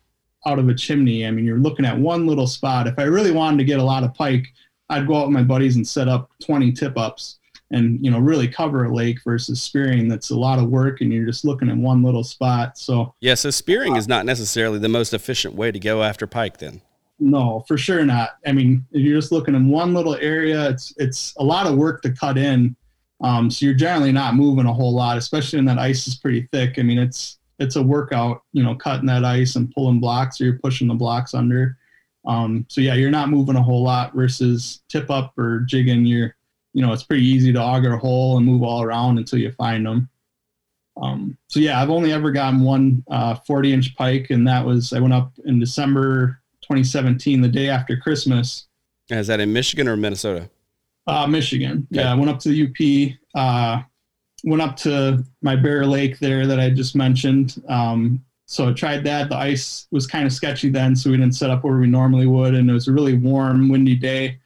out 0.47 0.59
of 0.59 0.68
a 0.68 0.74
chimney. 0.74 1.26
I 1.26 1.30
mean, 1.30 1.45
you're 1.45 1.59
looking 1.59 1.84
at 1.84 1.99
one 1.99 2.26
little 2.26 2.47
spot. 2.47 2.86
If 2.86 2.99
I 2.99 3.05
really 3.05 3.32
wanted 3.32 3.59
to 3.59 3.64
get 3.64 3.78
a 3.78 3.84
lot 3.84 4.05
of 4.05 4.14
pike, 4.14 4.47
I'd 4.88 5.07
go 5.07 5.16
out 5.16 5.26
with 5.26 5.34
my 5.34 5.43
buddies 5.43 5.76
and 5.76 5.86
set 5.86 6.09
up 6.09 6.30
20 6.41 6.72
tip 6.72 6.99
ups 6.99 7.41
and 7.70 8.05
you 8.05 8.11
know 8.11 8.18
really 8.18 8.49
cover 8.49 8.84
a 8.84 8.95
lake 8.95 9.18
versus 9.24 9.62
spearing. 9.62 10.09
That's 10.09 10.30
a 10.30 10.36
lot 10.36 10.59
of 10.59 10.68
work, 10.68 11.01
and 11.01 11.12
you're 11.12 11.26
just 11.26 11.45
looking 11.45 11.68
at 11.68 11.76
one 11.76 12.03
little 12.03 12.24
spot. 12.24 12.76
So. 12.76 13.14
Yeah, 13.20 13.34
so 13.34 13.51
spearing 13.51 13.97
is 13.97 14.09
not 14.09 14.26
necessarily 14.26 14.78
the 14.78 14.88
most 14.88 15.14
efficient 15.14 15.55
way 15.55 15.70
to 15.70 15.78
go 15.78 16.03
after 16.03 16.26
pike. 16.26 16.59
Then 16.59 16.80
No, 17.18 17.64
for 17.68 17.78
sure 17.78 18.05
not. 18.05 18.30
I 18.47 18.53
mean, 18.53 18.84
if 18.93 19.03
you're 19.03 19.18
just 19.18 19.32
looking 19.32 19.55
in 19.55 19.68
one 19.68 19.95
little 19.95 20.16
area, 20.16 20.68
it's 20.68 20.93
it's 20.97 21.34
a 21.38 21.45
lot 21.45 21.66
of 21.66 21.76
work 21.76 22.03
to 22.03 22.11
cut 22.11 22.36
in. 22.36 22.76
Um, 23.22 23.51
so 23.51 23.66
you're 23.66 23.74
generally 23.74 24.12
not 24.12 24.34
moving 24.34 24.66
a 24.66 24.72
whole 24.72 24.95
lot, 24.95 25.18
especially 25.18 25.59
when 25.59 25.66
that 25.66 25.78
ice 25.78 26.07
is 26.09 26.14
pretty 26.16 26.49
thick. 26.53 26.78
I 26.78 26.82
mean, 26.82 26.99
it's 26.99 27.38
it's 27.61 27.76
a 27.76 27.82
workout, 27.82 28.42
you 28.52 28.62
know, 28.62 28.74
cutting 28.74 29.06
that 29.06 29.24
ice 29.24 29.54
and 29.54 29.70
pulling 29.72 30.00
blocks, 30.00 30.40
or 30.40 30.44
you're 30.44 30.58
pushing 30.58 30.88
the 30.88 30.94
blocks 30.94 31.34
under. 31.34 31.76
Um, 32.26 32.66
so 32.68 32.80
yeah, 32.80 32.94
you're 32.94 33.11
not 33.11 33.28
moving 33.28 33.56
a 33.56 33.62
whole 33.62 33.82
lot 33.82 34.14
versus 34.14 34.82
tip 34.88 35.11
up 35.11 35.38
or 35.38 35.61
jigging. 35.61 36.04
You're, 36.04 36.34
you 36.72 36.82
know, 36.84 36.92
it's 36.92 37.02
pretty 37.02 37.24
easy 37.24 37.52
to 37.52 37.61
auger 37.61 37.94
a 37.94 37.98
hole 37.98 38.38
and 38.38 38.46
move 38.46 38.62
all 38.62 38.82
around 38.82 39.18
until 39.18 39.38
you 39.38 39.52
find 39.52 39.86
them. 39.86 40.08
Um, 41.00 41.36
so 41.48 41.61
yeah, 41.61 41.80
I've 41.80 41.90
only 41.90 42.12
ever 42.12 42.30
gotten 42.30 42.62
one 42.62 43.04
uh, 43.11 43.34
40 43.34 43.72
inch 43.72 43.96
pike, 43.96 44.28
and 44.30 44.46
that 44.48 44.64
was 44.64 44.92
I 44.92 45.00
went 45.00 45.14
up 45.14 45.32
in 45.44 45.61
December 45.61 46.40
2017, 46.62 47.40
the 47.40 47.48
day 47.48 47.68
after 47.68 47.96
Christmas. 47.96 48.66
Is 49.08 49.26
that 49.26 49.40
in 49.40 49.52
Michigan 49.52 49.88
or 49.88 49.96
Minnesota? 49.96 50.48
Uh, 51.06 51.26
Michigan. 51.26 51.86
Okay. 51.92 52.02
Yeah, 52.02 52.12
I 52.12 52.14
went 52.14 52.30
up 52.30 52.38
to 52.40 52.48
the 52.50 52.64
UP. 52.64 53.16
Uh, 53.34 53.82
went 54.45 54.62
up 54.62 54.76
to 54.76 55.24
my 55.43 55.57
Bear 55.57 55.86
Lake 55.86 56.18
there 56.18 56.47
that 56.47 56.61
I 56.61 56.70
just 56.70 56.97
mentioned. 56.97 57.62
Um, 57.68 58.24
so 58.47 58.68
I 58.68 58.72
tried 58.72 59.05
that. 59.05 59.28
The 59.28 59.36
ice 59.36 59.86
was 59.91 60.07
kind 60.07 60.26
of 60.26 60.32
sketchy 60.32 60.70
then, 60.70 60.97
so 60.97 61.11
we 61.11 61.16
didn't 61.16 61.36
set 61.36 61.51
up 61.51 61.62
where 61.62 61.76
we 61.76 61.86
normally 61.86 62.26
would, 62.26 62.55
and 62.55 62.68
it 62.68 62.72
was 62.72 62.88
a 62.88 62.93
really 62.93 63.16
warm, 63.16 63.68
windy 63.68 63.95
day. 63.95 64.38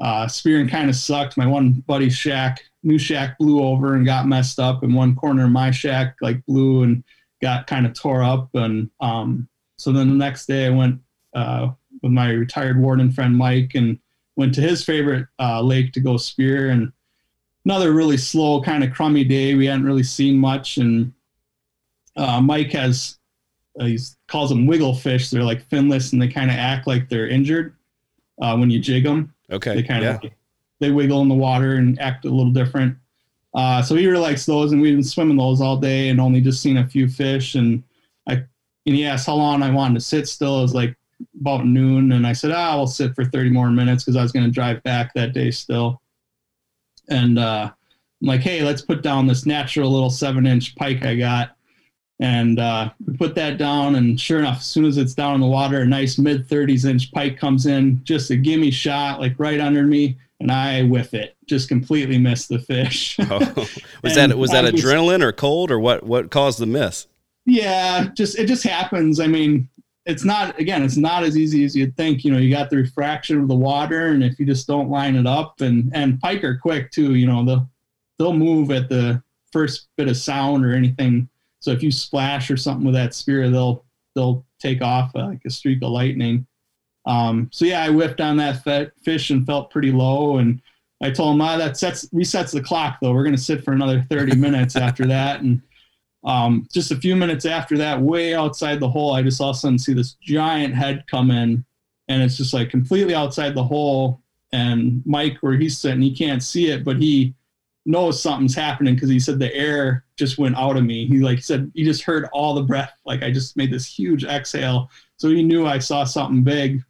Uh, 0.00 0.28
spearing 0.28 0.68
kind 0.68 0.88
of 0.88 0.94
sucked. 0.94 1.36
My 1.36 1.46
one 1.46 1.82
buddy's 1.86 2.14
shack, 2.14 2.62
new 2.84 2.98
shack, 2.98 3.36
blew 3.36 3.60
over 3.64 3.94
and 3.94 4.06
got 4.06 4.28
messed 4.28 4.60
up, 4.60 4.84
and 4.84 4.94
one 4.94 5.16
corner 5.16 5.44
of 5.44 5.50
my 5.50 5.72
shack 5.72 6.14
like 6.20 6.44
blew 6.46 6.84
and 6.84 7.02
got 7.42 7.66
kind 7.66 7.84
of 7.84 7.94
tore 7.94 8.22
up. 8.22 8.48
And 8.54 8.90
um, 9.00 9.48
so 9.76 9.90
then 9.90 10.08
the 10.08 10.14
next 10.14 10.46
day, 10.46 10.66
I 10.66 10.70
went 10.70 11.00
uh, 11.34 11.70
with 12.00 12.12
my 12.12 12.30
retired 12.30 12.80
warden 12.80 13.10
friend 13.10 13.36
Mike 13.36 13.72
and 13.74 13.98
went 14.36 14.54
to 14.54 14.60
his 14.60 14.84
favorite 14.84 15.26
uh, 15.40 15.60
lake 15.60 15.92
to 15.94 16.00
go 16.00 16.16
spear 16.16 16.70
and 16.70 16.92
another 17.68 17.92
really 17.92 18.16
slow 18.16 18.62
kind 18.62 18.82
of 18.82 18.90
crummy 18.90 19.24
day. 19.24 19.54
We 19.54 19.66
hadn't 19.66 19.84
really 19.84 20.02
seen 20.02 20.38
much, 20.38 20.78
and 20.78 21.12
uh, 22.16 22.40
Mike 22.40 22.72
has 22.72 23.18
uh, 23.78 23.84
he 23.84 23.98
calls 24.26 24.48
them 24.48 24.66
wiggle 24.66 24.94
fish. 24.94 25.28
They're 25.28 25.44
like 25.44 25.68
finless, 25.68 26.14
and 26.14 26.20
they 26.20 26.28
kind 26.28 26.50
of 26.50 26.56
act 26.56 26.86
like 26.86 27.10
they're 27.10 27.28
injured 27.28 27.76
uh, 28.40 28.56
when 28.56 28.70
you 28.70 28.80
jig 28.80 29.04
them. 29.04 29.34
Okay. 29.52 29.74
They 29.74 29.82
kind 29.82 30.02
of 30.02 30.24
yeah. 30.24 30.30
they 30.80 30.90
wiggle 30.90 31.20
in 31.20 31.28
the 31.28 31.34
water 31.34 31.74
and 31.74 32.00
act 32.00 32.24
a 32.24 32.30
little 32.30 32.52
different. 32.52 32.96
Uh, 33.54 33.82
so 33.82 33.94
he 33.94 34.06
really 34.06 34.22
likes 34.22 34.46
those, 34.46 34.72
and 34.72 34.80
we've 34.80 34.94
been 34.94 35.02
swimming 35.02 35.36
those 35.36 35.60
all 35.60 35.76
day, 35.76 36.08
and 36.08 36.22
only 36.22 36.40
just 36.40 36.62
seen 36.62 36.78
a 36.78 36.88
few 36.88 37.06
fish. 37.06 37.54
And 37.54 37.82
I 38.26 38.32
and 38.86 38.96
he 38.96 39.04
asked 39.04 39.26
how 39.26 39.34
long 39.34 39.62
I 39.62 39.70
wanted 39.70 39.96
to 39.96 40.00
sit 40.00 40.26
still. 40.26 40.60
It 40.60 40.62
was 40.62 40.74
like 40.74 40.96
about 41.38 41.66
noon, 41.66 42.12
and 42.12 42.26
I 42.26 42.32
said, 42.32 42.50
"Ah, 42.50 42.70
I'll 42.70 42.86
sit 42.86 43.14
for 43.14 43.26
30 43.26 43.50
more 43.50 43.70
minutes 43.70 44.04
because 44.04 44.16
I 44.16 44.22
was 44.22 44.32
going 44.32 44.46
to 44.46 44.50
drive 44.50 44.82
back 44.84 45.12
that 45.12 45.34
day 45.34 45.50
still." 45.50 46.00
And 47.08 47.38
uh, 47.38 47.70
I'm 48.22 48.26
like, 48.28 48.40
hey, 48.40 48.62
let's 48.62 48.82
put 48.82 49.02
down 49.02 49.26
this 49.26 49.46
natural 49.46 49.90
little 49.90 50.10
seven 50.10 50.46
inch 50.46 50.74
pike 50.76 51.04
I 51.04 51.14
got. 51.16 51.56
And 52.20 52.58
uh, 52.58 52.90
we 53.06 53.16
put 53.16 53.36
that 53.36 53.58
down, 53.58 53.94
and 53.94 54.20
sure 54.20 54.40
enough, 54.40 54.58
as 54.58 54.66
soon 54.66 54.84
as 54.84 54.96
it's 54.98 55.14
down 55.14 55.36
in 55.36 55.40
the 55.40 55.46
water, 55.46 55.82
a 55.82 55.86
nice 55.86 56.18
mid 56.18 56.48
30s 56.48 56.84
inch 56.84 57.12
pike 57.12 57.38
comes 57.38 57.66
in, 57.66 58.02
just 58.02 58.30
a 58.30 58.36
gimme 58.36 58.72
shot, 58.72 59.20
like 59.20 59.34
right 59.38 59.60
under 59.60 59.84
me, 59.84 60.18
and 60.40 60.50
I 60.50 60.82
whiff 60.82 61.14
it, 61.14 61.36
just 61.46 61.68
completely 61.68 62.18
miss 62.18 62.48
the 62.48 62.58
fish. 62.58 63.16
oh. 63.30 63.38
Was 64.02 64.14
that 64.14 64.36
was 64.36 64.50
that 64.50 64.64
adrenaline 64.64 65.22
or 65.22 65.32
cold 65.32 65.70
or 65.70 65.78
what? 65.78 66.02
What 66.02 66.30
caused 66.30 66.58
the 66.58 66.66
miss? 66.66 67.06
Yeah, 67.46 68.08
just 68.14 68.38
it 68.38 68.46
just 68.46 68.64
happens. 68.64 69.20
I 69.20 69.26
mean, 69.26 69.68
it's 70.08 70.24
not 70.24 70.58
again 70.58 70.82
it's 70.82 70.96
not 70.96 71.22
as 71.22 71.36
easy 71.36 71.64
as 71.64 71.76
you'd 71.76 71.96
think. 71.96 72.24
You 72.24 72.32
know 72.32 72.38
you 72.38 72.50
got 72.50 72.70
the 72.70 72.78
refraction 72.78 73.40
of 73.40 73.46
the 73.46 73.54
water 73.54 74.08
and 74.08 74.24
if 74.24 74.40
you 74.40 74.46
just 74.46 74.66
don't 74.66 74.88
line 74.88 75.14
it 75.14 75.26
up 75.26 75.60
and 75.60 75.92
and 75.94 76.18
pike 76.18 76.42
are 76.42 76.56
quick 76.56 76.90
too 76.90 77.14
you 77.14 77.26
know 77.26 77.44
they'll 77.44 77.70
they'll 78.18 78.32
move 78.32 78.70
at 78.70 78.88
the 78.88 79.22
first 79.52 79.88
bit 79.96 80.08
of 80.08 80.16
sound 80.16 80.64
or 80.64 80.74
anything. 80.74 81.28
So 81.60 81.70
if 81.72 81.82
you 81.82 81.92
splash 81.92 82.50
or 82.50 82.56
something 82.56 82.86
with 82.86 82.94
that 82.94 83.14
spear 83.14 83.50
they'll 83.50 83.84
they'll 84.14 84.44
take 84.58 84.82
off 84.82 85.14
like 85.14 85.42
a 85.44 85.50
streak 85.50 85.82
of 85.82 85.90
lightning. 85.90 86.46
Um, 87.04 87.48
so 87.52 87.64
yeah 87.66 87.84
i 87.84 87.88
whiffed 87.90 88.20
on 88.20 88.38
that 88.38 88.92
fish 89.02 89.30
and 89.30 89.46
felt 89.46 89.70
pretty 89.70 89.92
low 89.92 90.38
and 90.38 90.60
i 91.02 91.10
told 91.10 91.36
him 91.36 91.40
ah, 91.40 91.56
that 91.56 91.78
sets 91.78 92.06
resets 92.10 92.52
the 92.52 92.62
clock 92.62 92.98
though. 93.00 93.12
We're 93.12 93.24
going 93.24 93.36
to 93.36 93.40
sit 93.40 93.62
for 93.62 93.72
another 93.72 94.04
30 94.10 94.36
minutes 94.36 94.74
after 94.74 95.06
that 95.06 95.42
and 95.42 95.62
um, 96.24 96.66
just 96.72 96.90
a 96.90 96.96
few 96.96 97.16
minutes 97.16 97.46
after 97.46 97.76
that, 97.78 98.00
way 98.00 98.34
outside 98.34 98.80
the 98.80 98.88
hole, 98.88 99.12
I 99.12 99.22
just 99.22 99.40
all 99.40 99.50
of 99.50 99.56
a 99.56 99.58
sudden 99.58 99.78
see 99.78 99.94
this 99.94 100.14
giant 100.20 100.74
head 100.74 101.04
come 101.10 101.30
in, 101.30 101.64
and 102.08 102.22
it's 102.22 102.36
just 102.36 102.54
like 102.54 102.70
completely 102.70 103.14
outside 103.14 103.54
the 103.54 103.64
hole. 103.64 104.20
And 104.52 105.02
Mike, 105.04 105.38
where 105.40 105.56
he's 105.56 105.78
sitting, 105.78 106.00
he 106.00 106.14
can't 106.14 106.42
see 106.42 106.70
it, 106.70 106.84
but 106.84 106.96
he 106.96 107.34
knows 107.86 108.20
something's 108.20 108.54
happening 108.54 108.94
because 108.94 109.10
he 109.10 109.20
said 109.20 109.38
the 109.38 109.54
air 109.54 110.04
just 110.16 110.38
went 110.38 110.56
out 110.56 110.76
of 110.76 110.84
me. 110.84 111.06
He 111.06 111.20
like 111.20 111.42
said 111.42 111.70
he 111.74 111.84
just 111.84 112.02
heard 112.02 112.28
all 112.32 112.54
the 112.54 112.62
breath, 112.62 112.92
like 113.04 113.22
I 113.22 113.30
just 113.30 113.56
made 113.56 113.72
this 113.72 113.86
huge 113.86 114.24
exhale. 114.24 114.90
So 115.16 115.28
he 115.28 115.42
knew 115.42 115.66
I 115.66 115.78
saw 115.78 116.04
something 116.04 116.42
big. 116.42 116.82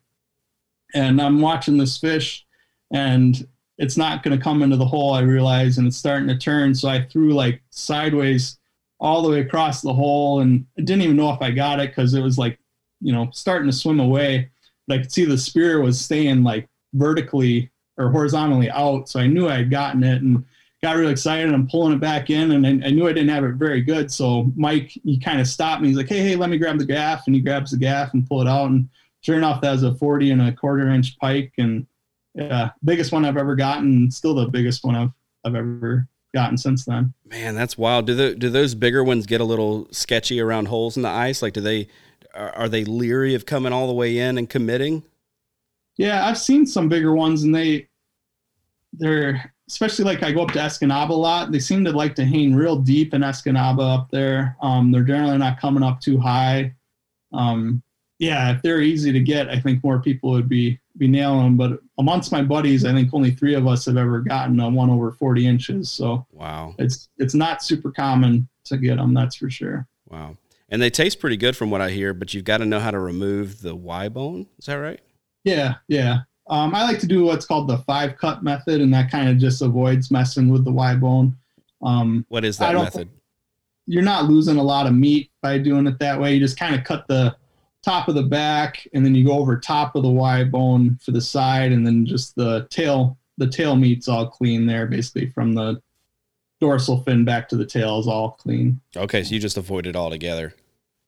And 0.94 1.20
I'm 1.20 1.42
watching 1.42 1.76
this 1.76 1.98
fish, 1.98 2.46
and 2.92 3.46
it's 3.76 3.98
not 3.98 4.22
going 4.22 4.36
to 4.36 4.42
come 4.42 4.62
into 4.62 4.76
the 4.76 4.86
hole. 4.86 5.12
I 5.12 5.20
realize, 5.20 5.76
and 5.76 5.86
it's 5.86 5.98
starting 5.98 6.28
to 6.28 6.38
turn. 6.38 6.74
So 6.74 6.88
I 6.88 7.02
threw 7.02 7.34
like 7.34 7.60
sideways 7.68 8.58
all 9.00 9.22
the 9.22 9.28
way 9.28 9.40
across 9.40 9.80
the 9.80 9.92
hole 9.92 10.40
and 10.40 10.66
I 10.76 10.82
didn't 10.82 11.02
even 11.02 11.16
know 11.16 11.32
if 11.32 11.40
I 11.40 11.50
got 11.50 11.80
it 11.80 11.90
because 11.90 12.14
it 12.14 12.20
was 12.20 12.38
like, 12.38 12.58
you 13.00 13.12
know, 13.12 13.28
starting 13.32 13.70
to 13.70 13.76
swim 13.76 14.00
away. 14.00 14.50
But 14.86 14.94
I 14.94 15.02
could 15.02 15.12
see 15.12 15.24
the 15.24 15.38
spear 15.38 15.80
was 15.80 16.00
staying 16.00 16.42
like 16.42 16.68
vertically 16.94 17.70
or 17.96 18.10
horizontally 18.10 18.70
out. 18.70 19.08
So 19.08 19.20
I 19.20 19.26
knew 19.26 19.48
I 19.48 19.58
had 19.58 19.70
gotten 19.70 20.02
it 20.02 20.22
and 20.22 20.44
got 20.82 20.96
really 20.96 21.12
excited. 21.12 21.46
And 21.46 21.54
I'm 21.54 21.68
pulling 21.68 21.92
it 21.92 22.00
back 22.00 22.30
in 22.30 22.52
and 22.52 22.66
I, 22.66 22.88
I 22.88 22.90
knew 22.90 23.06
I 23.06 23.12
didn't 23.12 23.30
have 23.30 23.44
it 23.44 23.54
very 23.54 23.82
good. 23.82 24.10
So 24.10 24.50
Mike, 24.56 24.90
he 25.04 25.18
kind 25.18 25.40
of 25.40 25.46
stopped 25.46 25.82
me. 25.82 25.88
He's 25.88 25.96
like, 25.96 26.08
hey, 26.08 26.20
hey, 26.20 26.36
let 26.36 26.50
me 26.50 26.58
grab 26.58 26.78
the 26.78 26.86
gaff. 26.86 27.26
And 27.26 27.34
he 27.34 27.40
grabs 27.40 27.70
the 27.70 27.76
gaff 27.76 28.14
and 28.14 28.26
pull 28.26 28.40
it 28.40 28.48
out. 28.48 28.70
And 28.70 28.88
sure 29.20 29.36
enough, 29.36 29.60
that 29.60 29.72
was 29.72 29.82
a 29.84 29.94
40 29.94 30.32
and 30.32 30.42
a 30.42 30.52
quarter 30.52 30.88
inch 30.88 31.18
pike. 31.18 31.52
And 31.58 31.86
yeah, 32.34 32.70
biggest 32.84 33.12
one 33.12 33.24
I've 33.24 33.36
ever 33.36 33.54
gotten. 33.54 34.10
Still 34.10 34.34
the 34.34 34.46
biggest 34.46 34.84
one 34.84 34.96
I've, 34.96 35.10
I've 35.44 35.54
ever 35.54 36.08
gotten 36.34 36.56
since 36.58 36.84
then. 36.84 37.12
Man, 37.24 37.54
that's 37.54 37.78
wild. 37.78 38.06
Do 38.06 38.14
the 38.14 38.34
do 38.34 38.50
those 38.50 38.74
bigger 38.74 39.02
ones 39.02 39.26
get 39.26 39.40
a 39.40 39.44
little 39.44 39.88
sketchy 39.90 40.40
around 40.40 40.68
holes 40.68 40.96
in 40.96 41.02
the 41.02 41.08
ice? 41.08 41.42
Like, 41.42 41.52
do 41.54 41.60
they 41.60 41.88
are, 42.34 42.50
are 42.50 42.68
they 42.68 42.84
leery 42.84 43.34
of 43.34 43.46
coming 43.46 43.72
all 43.72 43.86
the 43.86 43.92
way 43.92 44.18
in 44.18 44.38
and 44.38 44.48
committing? 44.48 45.02
Yeah, 45.96 46.26
I've 46.26 46.38
seen 46.38 46.66
some 46.66 46.88
bigger 46.88 47.14
ones, 47.14 47.42
and 47.42 47.54
they 47.54 47.88
they're 48.92 49.52
especially 49.68 50.04
like 50.04 50.22
I 50.22 50.32
go 50.32 50.42
up 50.42 50.52
to 50.52 50.58
Escanaba 50.58 51.10
a 51.10 51.14
lot. 51.14 51.52
They 51.52 51.58
seem 51.58 51.84
to 51.84 51.92
like 51.92 52.14
to 52.16 52.24
hang 52.24 52.54
real 52.54 52.76
deep 52.76 53.14
in 53.14 53.22
Escanaba 53.22 53.98
up 53.98 54.10
there. 54.10 54.56
Um, 54.62 54.90
they're 54.90 55.02
generally 55.02 55.38
not 55.38 55.60
coming 55.60 55.82
up 55.82 56.00
too 56.00 56.18
high. 56.18 56.74
Um, 57.32 57.82
yeah, 58.18 58.50
if 58.50 58.62
they're 58.62 58.80
easy 58.80 59.12
to 59.12 59.20
get, 59.20 59.48
I 59.48 59.60
think 59.60 59.82
more 59.84 60.00
people 60.00 60.30
would 60.30 60.48
be 60.48 60.78
be 60.96 61.06
nailing 61.06 61.44
them. 61.44 61.56
But 61.56 61.80
amongst 61.98 62.32
my 62.32 62.42
buddies, 62.42 62.84
I 62.84 62.92
think 62.92 63.14
only 63.14 63.30
three 63.30 63.54
of 63.54 63.66
us 63.66 63.86
have 63.86 63.96
ever 63.96 64.20
gotten 64.20 64.58
a 64.58 64.68
one 64.68 64.90
over 64.90 65.12
40 65.12 65.46
inches. 65.46 65.90
So 65.90 66.26
wow, 66.32 66.74
it's 66.78 67.08
it's 67.18 67.34
not 67.34 67.62
super 67.62 67.90
common 67.90 68.48
to 68.64 68.76
get 68.76 68.96
them. 68.96 69.14
That's 69.14 69.36
for 69.36 69.48
sure. 69.48 69.86
Wow, 70.08 70.36
and 70.68 70.82
they 70.82 70.90
taste 70.90 71.20
pretty 71.20 71.36
good 71.36 71.56
from 71.56 71.70
what 71.70 71.80
I 71.80 71.90
hear. 71.90 72.12
But 72.12 72.34
you've 72.34 72.44
got 72.44 72.58
to 72.58 72.66
know 72.66 72.80
how 72.80 72.90
to 72.90 72.98
remove 72.98 73.62
the 73.62 73.76
Y 73.76 74.08
bone. 74.08 74.46
Is 74.58 74.66
that 74.66 74.74
right? 74.74 75.00
Yeah, 75.44 75.74
yeah. 75.86 76.20
Um, 76.48 76.74
I 76.74 76.82
like 76.82 76.98
to 77.00 77.06
do 77.06 77.24
what's 77.24 77.46
called 77.46 77.68
the 77.68 77.78
five 77.78 78.16
cut 78.16 78.42
method, 78.42 78.80
and 78.80 78.92
that 78.94 79.10
kind 79.10 79.28
of 79.28 79.38
just 79.38 79.62
avoids 79.62 80.10
messing 80.10 80.48
with 80.48 80.64
the 80.64 80.72
Y 80.72 80.96
bone. 80.96 81.36
Um, 81.82 82.26
what 82.28 82.44
is 82.44 82.58
that 82.58 82.74
method? 82.74 83.08
You're 83.86 84.02
not 84.02 84.24
losing 84.24 84.56
a 84.56 84.62
lot 84.62 84.86
of 84.86 84.94
meat 84.94 85.30
by 85.40 85.58
doing 85.58 85.86
it 85.86 85.98
that 86.00 86.20
way. 86.20 86.34
You 86.34 86.40
just 86.40 86.58
kind 86.58 86.74
of 86.74 86.84
cut 86.84 87.06
the 87.06 87.36
top 87.88 88.08
of 88.08 88.14
the 88.14 88.22
back, 88.22 88.86
and 88.92 89.04
then 89.04 89.14
you 89.14 89.24
go 89.24 89.38
over 89.38 89.58
top 89.58 89.96
of 89.96 90.02
the 90.02 90.10
Y 90.10 90.44
bone 90.44 90.98
for 91.02 91.12
the 91.12 91.20
side, 91.20 91.72
and 91.72 91.86
then 91.86 92.04
just 92.04 92.36
the 92.36 92.66
tail. 92.70 93.16
The 93.38 93.48
tail 93.48 93.76
meat's 93.76 94.08
all 94.08 94.26
clean 94.26 94.66
there, 94.66 94.86
basically 94.86 95.30
from 95.30 95.54
the 95.54 95.80
dorsal 96.60 97.02
fin 97.04 97.24
back 97.24 97.48
to 97.48 97.56
the 97.56 97.64
tail 97.64 98.00
is 98.00 98.08
all 98.08 98.32
clean. 98.32 98.80
Okay, 98.96 99.22
so 99.22 99.32
you 99.32 99.40
just 99.40 99.56
avoid 99.56 99.86
it 99.86 99.94
altogether. 99.96 100.52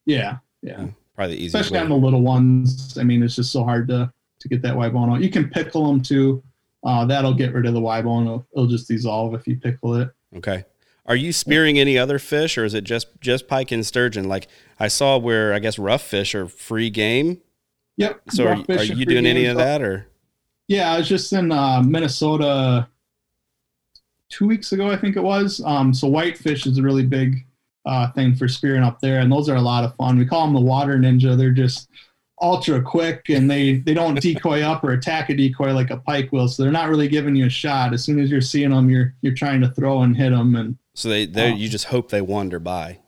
Yeah, 0.06 0.38
yeah. 0.62 0.86
Probably 1.16 1.34
the 1.34 1.42
easiest. 1.42 1.54
Especially 1.56 1.78
way. 1.78 1.82
on 1.82 1.88
the 1.90 2.06
little 2.06 2.22
ones. 2.22 2.96
I 2.96 3.02
mean, 3.02 3.22
it's 3.22 3.36
just 3.36 3.52
so 3.52 3.64
hard 3.64 3.88
to 3.88 4.10
to 4.40 4.48
get 4.48 4.62
that 4.62 4.74
Y 4.76 4.88
bone 4.88 5.10
out. 5.10 5.20
You 5.20 5.30
can 5.30 5.50
pickle 5.50 5.86
them 5.86 6.00
too. 6.00 6.42
Uh, 6.82 7.04
that'll 7.04 7.34
get 7.34 7.52
rid 7.52 7.66
of 7.66 7.74
the 7.74 7.80
Y 7.80 8.00
bone. 8.00 8.24
It'll, 8.24 8.46
it'll 8.54 8.66
just 8.66 8.88
dissolve 8.88 9.34
if 9.34 9.46
you 9.46 9.58
pickle 9.58 9.96
it. 9.96 10.08
Okay. 10.36 10.64
Are 11.06 11.16
you 11.16 11.32
spearing 11.32 11.78
any 11.78 11.98
other 11.98 12.18
fish, 12.18 12.56
or 12.56 12.64
is 12.64 12.74
it 12.74 12.84
just 12.84 13.08
just 13.20 13.48
pike 13.48 13.72
and 13.72 13.84
sturgeon? 13.84 14.28
Like 14.28 14.48
I 14.78 14.88
saw 14.88 15.18
where 15.18 15.52
I 15.52 15.58
guess 15.58 15.78
rough 15.78 16.02
fish 16.02 16.34
are 16.34 16.46
free 16.46 16.90
game. 16.90 17.40
Yep. 17.96 18.20
So 18.30 18.46
are, 18.46 18.64
are, 18.68 18.84
you 18.84 19.04
doing 19.04 19.26
any 19.26 19.46
of 19.46 19.56
that, 19.56 19.82
or? 19.82 20.06
Yeah, 20.68 20.92
I 20.92 20.98
was 20.98 21.08
just 21.08 21.32
in 21.32 21.52
uh, 21.52 21.82
Minnesota 21.82 22.88
two 24.30 24.46
weeks 24.46 24.72
ago, 24.72 24.90
I 24.90 24.96
think 24.96 25.16
it 25.16 25.22
was. 25.22 25.60
Um, 25.66 25.92
so 25.92 26.08
whitefish 26.08 26.66
is 26.66 26.78
a 26.78 26.82
really 26.82 27.04
big 27.04 27.44
uh, 27.84 28.10
thing 28.12 28.36
for 28.36 28.48
spearing 28.48 28.82
up 28.82 29.00
there, 29.00 29.20
and 29.20 29.30
those 29.30 29.48
are 29.48 29.56
a 29.56 29.60
lot 29.60 29.84
of 29.84 29.94
fun. 29.96 30.16
We 30.16 30.24
call 30.24 30.46
them 30.46 30.54
the 30.54 30.60
water 30.60 30.96
ninja. 30.96 31.36
They're 31.36 31.50
just 31.50 31.88
ultra 32.40 32.80
quick 32.80 33.28
and 33.28 33.50
they 33.50 33.78
they 33.78 33.92
don't 33.92 34.20
decoy 34.20 34.62
up 34.62 34.82
or 34.82 34.92
attack 34.92 35.28
a 35.28 35.36
decoy 35.36 35.72
like 35.72 35.90
a 35.90 35.98
pike 35.98 36.32
will 36.32 36.48
so 36.48 36.62
they're 36.62 36.72
not 36.72 36.88
really 36.88 37.06
giving 37.06 37.36
you 37.36 37.46
a 37.46 37.50
shot 37.50 37.92
as 37.92 38.02
soon 38.02 38.18
as 38.18 38.30
you're 38.30 38.40
seeing 38.40 38.70
them 38.70 38.88
you're 38.88 39.14
you're 39.20 39.34
trying 39.34 39.60
to 39.60 39.68
throw 39.72 40.02
and 40.02 40.16
hit 40.16 40.30
them 40.30 40.56
and 40.56 40.78
so 41.00 41.08
they 41.08 41.26
they 41.26 41.52
um, 41.52 41.58
you 41.58 41.68
just 41.68 41.86
hope 41.86 42.10
they 42.10 42.20
wander 42.22 42.58
by. 42.58 42.98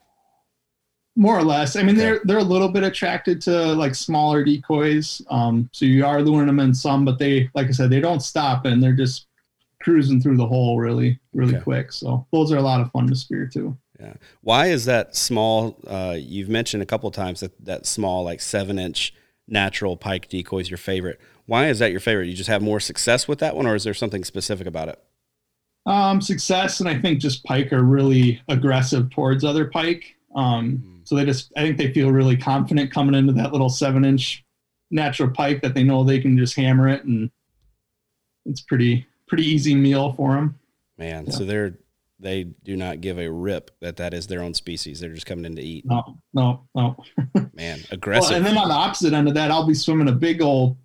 more 1.16 1.38
or 1.38 1.42
less. 1.44 1.76
I 1.76 1.82
mean, 1.82 1.96
they're 1.96 2.20
they're 2.24 2.38
a 2.38 2.42
little 2.44 2.68
bit 2.68 2.82
attracted 2.84 3.40
to 3.42 3.74
like 3.74 3.94
smaller 3.94 4.42
decoys. 4.44 5.20
Um, 5.30 5.68
so 5.72 5.84
you 5.84 6.04
are 6.06 6.22
luring 6.22 6.46
them 6.46 6.60
in 6.60 6.72
some, 6.74 7.04
but 7.04 7.18
they, 7.18 7.50
like 7.54 7.68
I 7.68 7.72
said, 7.72 7.90
they 7.90 8.00
don't 8.00 8.20
stop 8.22 8.64
and 8.64 8.82
they're 8.82 8.94
just 8.96 9.26
cruising 9.82 10.20
through 10.22 10.36
the 10.36 10.46
hole 10.46 10.78
really, 10.78 11.18
really 11.34 11.54
Okay. 11.56 11.62
quick. 11.64 11.92
So 11.92 12.26
those 12.32 12.52
are 12.52 12.56
a 12.56 12.62
lot 12.62 12.80
of 12.80 12.90
fun 12.92 13.08
to 13.08 13.16
spear 13.16 13.46
too. 13.52 13.76
Yeah. 14.00 14.14
Why 14.40 14.66
is 14.68 14.84
that 14.86 15.14
small? 15.14 15.76
Uh, 15.86 16.16
you've 16.18 16.48
mentioned 16.48 16.82
a 16.82 16.86
couple 16.86 17.10
times 17.10 17.40
that 17.40 17.62
that 17.64 17.84
small, 17.86 18.24
like 18.24 18.40
seven 18.40 18.78
inch 18.78 19.12
natural 19.46 19.96
pike 19.96 20.28
decoy 20.28 20.60
is 20.60 20.70
your 20.70 20.78
favorite. 20.78 21.20
Why 21.46 21.68
is 21.68 21.78
that 21.80 21.90
your 21.90 22.00
favorite? 22.00 22.26
You 22.28 22.34
just 22.34 22.48
have 22.48 22.62
more 22.62 22.80
success 22.80 23.28
with 23.28 23.38
that 23.40 23.54
one, 23.56 23.66
or 23.66 23.74
is 23.74 23.84
there 23.84 23.92
something 23.94 24.24
specific 24.24 24.66
about 24.66 24.88
it? 24.88 24.98
Um, 25.84 26.20
success, 26.20 26.78
and 26.80 26.88
I 26.88 26.98
think 27.00 27.18
just 27.20 27.42
pike 27.44 27.72
are 27.72 27.82
really 27.82 28.40
aggressive 28.48 29.10
towards 29.10 29.42
other 29.44 29.66
pike. 29.66 30.14
Um, 30.36 31.00
so 31.04 31.16
they 31.16 31.24
just, 31.24 31.52
I 31.56 31.62
think 31.62 31.76
they 31.76 31.92
feel 31.92 32.10
really 32.12 32.36
confident 32.36 32.92
coming 32.92 33.14
into 33.16 33.32
that 33.34 33.50
little 33.52 33.68
seven 33.68 34.04
inch 34.04 34.44
natural 34.92 35.30
pike 35.30 35.60
that 35.62 35.74
they 35.74 35.82
know 35.82 36.04
they 36.04 36.20
can 36.20 36.38
just 36.38 36.54
hammer 36.54 36.88
it, 36.88 37.02
and 37.04 37.30
it's 38.46 38.60
pretty 38.60 39.06
pretty 39.26 39.44
easy 39.44 39.74
meal 39.74 40.12
for 40.12 40.34
them. 40.34 40.58
Man, 40.98 41.24
Yeah. 41.26 41.32
so 41.32 41.44
they're 41.44 41.78
they 42.20 42.44
do 42.44 42.76
not 42.76 43.00
give 43.00 43.18
a 43.18 43.28
rip 43.28 43.72
that 43.80 43.96
that 43.96 44.14
is 44.14 44.28
their 44.28 44.42
own 44.42 44.54
species. 44.54 45.00
They're 45.00 45.12
just 45.12 45.26
coming 45.26 45.44
in 45.44 45.56
to 45.56 45.62
eat. 45.62 45.84
No, 45.84 46.18
no, 46.32 46.62
no. 46.76 46.96
Man, 47.54 47.78
Well, 47.78 47.86
aggressive. 47.90 48.36
and 48.36 48.46
then 48.46 48.56
on 48.56 48.68
the 48.68 48.74
opposite 48.74 49.12
end 49.12 49.26
of 49.26 49.34
that, 49.34 49.50
I'll 49.50 49.66
be 49.66 49.74
swimming 49.74 50.08
a 50.08 50.12
big 50.12 50.40
old 50.40 50.76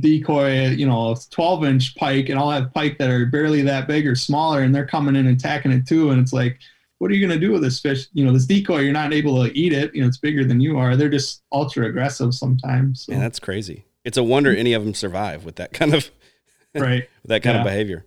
decoy, 0.00 0.68
you 0.70 0.86
know, 0.86 1.12
a 1.12 1.16
12 1.30 1.64
inch 1.64 1.94
pike, 1.96 2.28
and 2.28 2.38
I'll 2.38 2.50
have 2.50 2.72
pike 2.72 2.98
that 2.98 3.10
are 3.10 3.26
barely 3.26 3.62
that 3.62 3.86
big 3.86 4.06
or 4.06 4.14
smaller, 4.14 4.62
and 4.62 4.74
they're 4.74 4.86
coming 4.86 5.16
in 5.16 5.26
and 5.26 5.38
attacking 5.38 5.72
it 5.72 5.86
too. 5.86 6.10
And 6.10 6.20
it's 6.20 6.32
like, 6.32 6.58
what 6.98 7.10
are 7.10 7.14
you 7.14 7.26
going 7.26 7.38
to 7.38 7.46
do 7.46 7.52
with 7.52 7.62
this 7.62 7.80
fish? 7.80 8.06
You 8.12 8.24
know, 8.24 8.32
this 8.32 8.46
decoy, 8.46 8.80
you're 8.80 8.92
not 8.92 9.12
able 9.12 9.42
to 9.44 9.56
eat 9.56 9.72
it. 9.72 9.94
You 9.94 10.02
know, 10.02 10.08
it's 10.08 10.18
bigger 10.18 10.44
than 10.44 10.60
you 10.60 10.78
are. 10.78 10.96
They're 10.96 11.08
just 11.08 11.42
ultra 11.52 11.86
aggressive 11.86 12.34
sometimes. 12.34 13.04
So, 13.04 13.12
Man, 13.12 13.20
that's 13.20 13.38
crazy. 13.38 13.84
It's 14.04 14.18
a 14.18 14.22
wonder 14.22 14.54
any 14.54 14.72
of 14.72 14.84
them 14.84 14.94
survive 14.94 15.44
with 15.44 15.56
that 15.56 15.72
kind 15.72 15.94
of 15.94 16.10
right. 16.74 17.08
that 17.24 17.42
kind 17.42 17.56
of 17.56 17.64
behavior. 17.64 18.04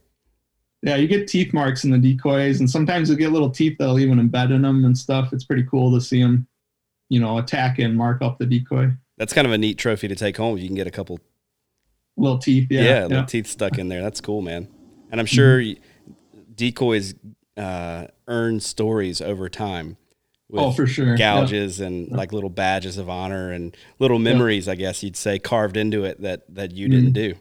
Yeah, 0.84 0.96
you 0.96 1.08
get 1.08 1.28
teeth 1.28 1.54
marks 1.54 1.84
in 1.84 1.92
the 1.92 1.98
decoys, 1.98 2.60
and 2.60 2.70
sometimes 2.70 3.10
you 3.10 3.16
get 3.16 3.32
little 3.32 3.50
teeth 3.50 3.78
that'll 3.80 4.00
even 4.00 4.20
embed 4.20 4.54
in 4.54 4.62
them 4.62 4.86
and 4.86 4.96
stuff. 4.96 5.34
It's 5.34 5.44
pretty 5.44 5.64
cool 5.64 5.92
to 5.94 6.00
see 6.00 6.22
them, 6.22 6.48
you 7.10 7.20
know, 7.20 7.40
attack 7.40 7.80
and 7.80 7.96
mark 7.96 8.22
up 8.22 8.38
the 8.38 8.46
decoy. 8.46 8.92
That's 9.18 9.34
kind 9.34 9.48
of 9.48 9.54
a 9.54 9.58
neat 9.58 9.80
trophy 9.80 10.08
to 10.08 10.16
take 10.16 10.38
home. 10.38 10.58
You 10.60 10.68
can 10.68 10.76
get 10.76 10.86
a 10.86 10.92
couple 10.92 11.20
Little 12.18 12.40
teeth. 12.40 12.68
yeah, 12.70 12.82
Yeah. 12.82 12.88
yeah. 13.02 13.06
little 13.06 13.26
teeth 13.26 13.48
stuck 13.48 13.78
in 13.78 13.88
there. 13.90 14.02
That's 14.02 14.22
cool, 14.22 14.42
man. 14.42 14.68
And 15.12 15.20
I'm 15.22 15.26
Mm-hmm. 15.28 15.36
sure 15.36 15.64
decoys 16.56 17.16
uh, 17.56 18.08
earn 18.28 18.60
stories 18.60 19.22
over 19.22 19.50
time. 19.50 19.98
With 20.50 20.62
oh, 20.64 20.72
for 20.72 20.88
sure. 20.88 21.10
Yeah. 21.10 21.18
gouges 21.18 21.80
and 21.82 22.10
like 22.10 22.32
little 22.32 22.50
badges 22.50 22.98
of 22.98 23.10
honor 23.10 23.52
and 23.52 23.76
little 24.00 24.18
memories, 24.20 24.68
I 24.70 24.76
guess 24.76 25.04
you'd 25.04 25.18
say, 25.18 25.40
carved 25.40 25.76
into 25.76 26.06
it 26.06 26.22
that 26.22 26.44
that 26.56 26.72
you 26.72 26.88
didn't 26.88 27.12
do. 27.12 27.36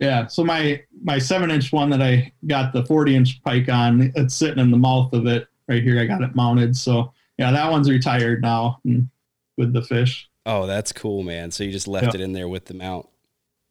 Yeah. 0.00 0.26
So 0.26 0.42
my 0.42 0.82
my 1.04 1.18
seven 1.20 1.50
inch 1.52 1.72
one 1.72 1.90
that 1.90 2.02
I 2.02 2.32
got 2.48 2.72
the 2.72 2.84
forty 2.86 3.14
inch 3.14 3.40
pike 3.44 3.68
on, 3.68 4.12
it's 4.16 4.34
sitting 4.34 4.58
in 4.58 4.72
the 4.72 4.76
mouth 4.76 5.12
of 5.12 5.26
it 5.28 5.46
right 5.68 5.80
here. 5.82 6.00
I 6.00 6.06
got 6.06 6.22
it 6.22 6.34
mounted. 6.34 6.76
So 6.76 7.12
yeah, 7.38 7.52
that 7.52 7.70
one's 7.70 7.88
retired 7.88 8.42
now 8.42 8.80
mm, 8.84 9.08
with 9.56 9.72
the 9.72 9.82
fish. 9.82 10.28
Oh, 10.44 10.66
that's 10.66 10.92
cool, 10.92 11.22
man. 11.22 11.52
So 11.52 11.62
you 11.62 11.70
just 11.70 11.86
left 11.86 12.06
Yeah. 12.14 12.20
it 12.20 12.20
in 12.20 12.32
there 12.32 12.48
with 12.48 12.64
the 12.64 12.74
mount. 12.74 13.06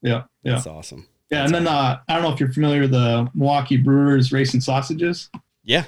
Yeah. 0.04 0.24
Yeah. 0.44 0.54
That's 0.56 0.68
awesome. 0.68 1.08
Yeah. 1.32 1.46
And 1.46 1.54
then 1.56 1.68
uh, 1.68 2.00
I 2.08 2.14
don't 2.14 2.22
know 2.22 2.32
if 2.32 2.40
you're 2.40 2.52
familiar 2.54 2.82
with 2.82 2.92
the 2.92 3.28
Milwaukee 3.34 3.78
Brewers 3.78 4.32
racing 4.32 4.62
sausages. 4.62 5.30
Yeah. 5.64 5.86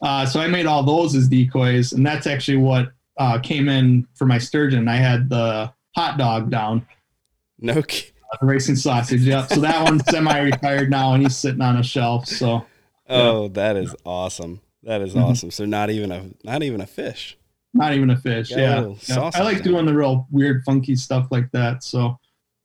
Uh, 0.00 0.24
so 0.24 0.40
I 0.40 0.46
made 0.46 0.66
all 0.66 0.82
those 0.82 1.14
as 1.14 1.28
decoys, 1.28 1.92
and 1.92 2.06
that's 2.06 2.26
actually 2.26 2.58
what 2.58 2.92
uh, 3.18 3.38
came 3.40 3.68
in 3.68 4.06
for 4.14 4.26
my 4.26 4.38
sturgeon. 4.38 4.88
I 4.88 4.96
had 4.96 5.28
the 5.28 5.72
hot 5.94 6.18
dog 6.18 6.50
down, 6.50 6.86
No. 7.58 7.82
ki- 7.82 8.10
the 8.40 8.46
racing 8.46 8.76
sausage. 8.76 9.22
Yep. 9.22 9.48
So 9.50 9.60
that 9.60 9.82
one's 9.84 10.04
semi-retired 10.10 10.90
now, 10.90 11.14
and 11.14 11.22
he's 11.22 11.36
sitting 11.36 11.60
on 11.60 11.76
a 11.76 11.82
shelf. 11.82 12.26
So 12.26 12.64
Oh, 13.08 13.48
that 13.48 13.76
is 13.76 13.94
awesome. 14.04 14.60
That 14.82 15.00
is 15.02 15.14
Mhm. 15.14 15.22
awesome. 15.24 15.50
So 15.50 15.64
not 15.64 15.90
even 15.90 16.10
a 16.12 16.24
not 16.42 16.62
even 16.62 16.80
a 16.80 16.86
fish. 16.86 17.36
not 17.72 17.92
even 17.94 18.10
a 18.10 18.16
fish. 18.16 18.50
Got 18.50 18.58
a 18.58 18.62
yeah. 18.62 18.94
Yeah. 19.08 19.30
I 19.34 19.42
like 19.42 19.58
down 19.58 19.62
doing 19.62 19.86
the 19.86 19.94
real 19.94 20.26
weird, 20.30 20.62
funky 20.64 20.96
stuff 20.96 21.28
like 21.30 21.50
that. 21.52 21.82
So 21.84 22.18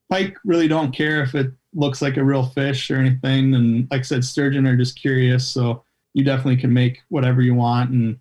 pike 0.09 0.35
really 0.43 0.67
don't 0.67 0.91
care 0.91 1.21
if 1.21 1.35
it 1.35 1.51
looks 1.73 2.01
like 2.01 2.17
a 2.17 2.23
real 2.23 2.45
fish 2.45 2.89
or 2.89 2.95
anything. 2.97 3.53
And 3.55 3.87
like 3.91 3.99
I 3.99 4.03
said, 4.03 4.23
sturgeon 4.23 4.65
are 4.67 4.75
just 4.75 4.99
curious. 4.99 5.47
So 5.47 5.83
you 6.13 6.23
definitely 6.23 6.57
can 6.57 6.73
make 6.73 6.99
whatever 7.09 7.41
you 7.41 7.53
want. 7.53 7.91
And 7.91 8.19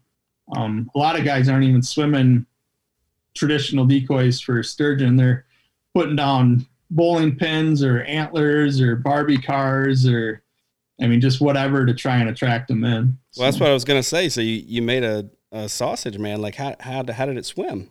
um, 0.56 0.90
a 0.94 0.98
lot 0.98 1.18
of 1.18 1.24
guys 1.24 1.48
aren't 1.48 1.64
even 1.64 1.82
swimming 1.82 2.46
traditional 3.34 3.86
decoys 3.86 4.40
for 4.40 4.62
sturgeon. 4.62 5.16
They're 5.16 5.46
putting 5.94 6.16
down 6.16 6.66
bowling 6.90 7.36
pins 7.36 7.82
or 7.82 8.02
antlers 8.02 8.80
or 8.80 8.96
Barbie 8.96 9.38
cars 9.38 10.06
or 10.06 10.42
I 11.00 11.06
mean, 11.06 11.20
just 11.20 11.40
whatever 11.40 11.86
to 11.86 11.94
try 11.94 12.16
and 12.16 12.28
attract 12.28 12.68
them 12.68 12.84
in. 12.84 13.18
Well, 13.36 13.46
that's 13.46 13.60
what 13.60 13.70
I 13.70 13.72
was 13.72 13.84
gonna 13.84 14.02
say. 14.02 14.28
So 14.28 14.40
you, 14.40 14.64
you 14.66 14.82
made 14.82 15.04
a, 15.04 15.30
a 15.52 15.68
sausage, 15.68 16.18
man. 16.18 16.42
Like 16.42 16.56
how 16.56 16.74
how 16.80 17.04
how 17.12 17.26
did 17.26 17.36
it 17.36 17.46
swim? 17.46 17.90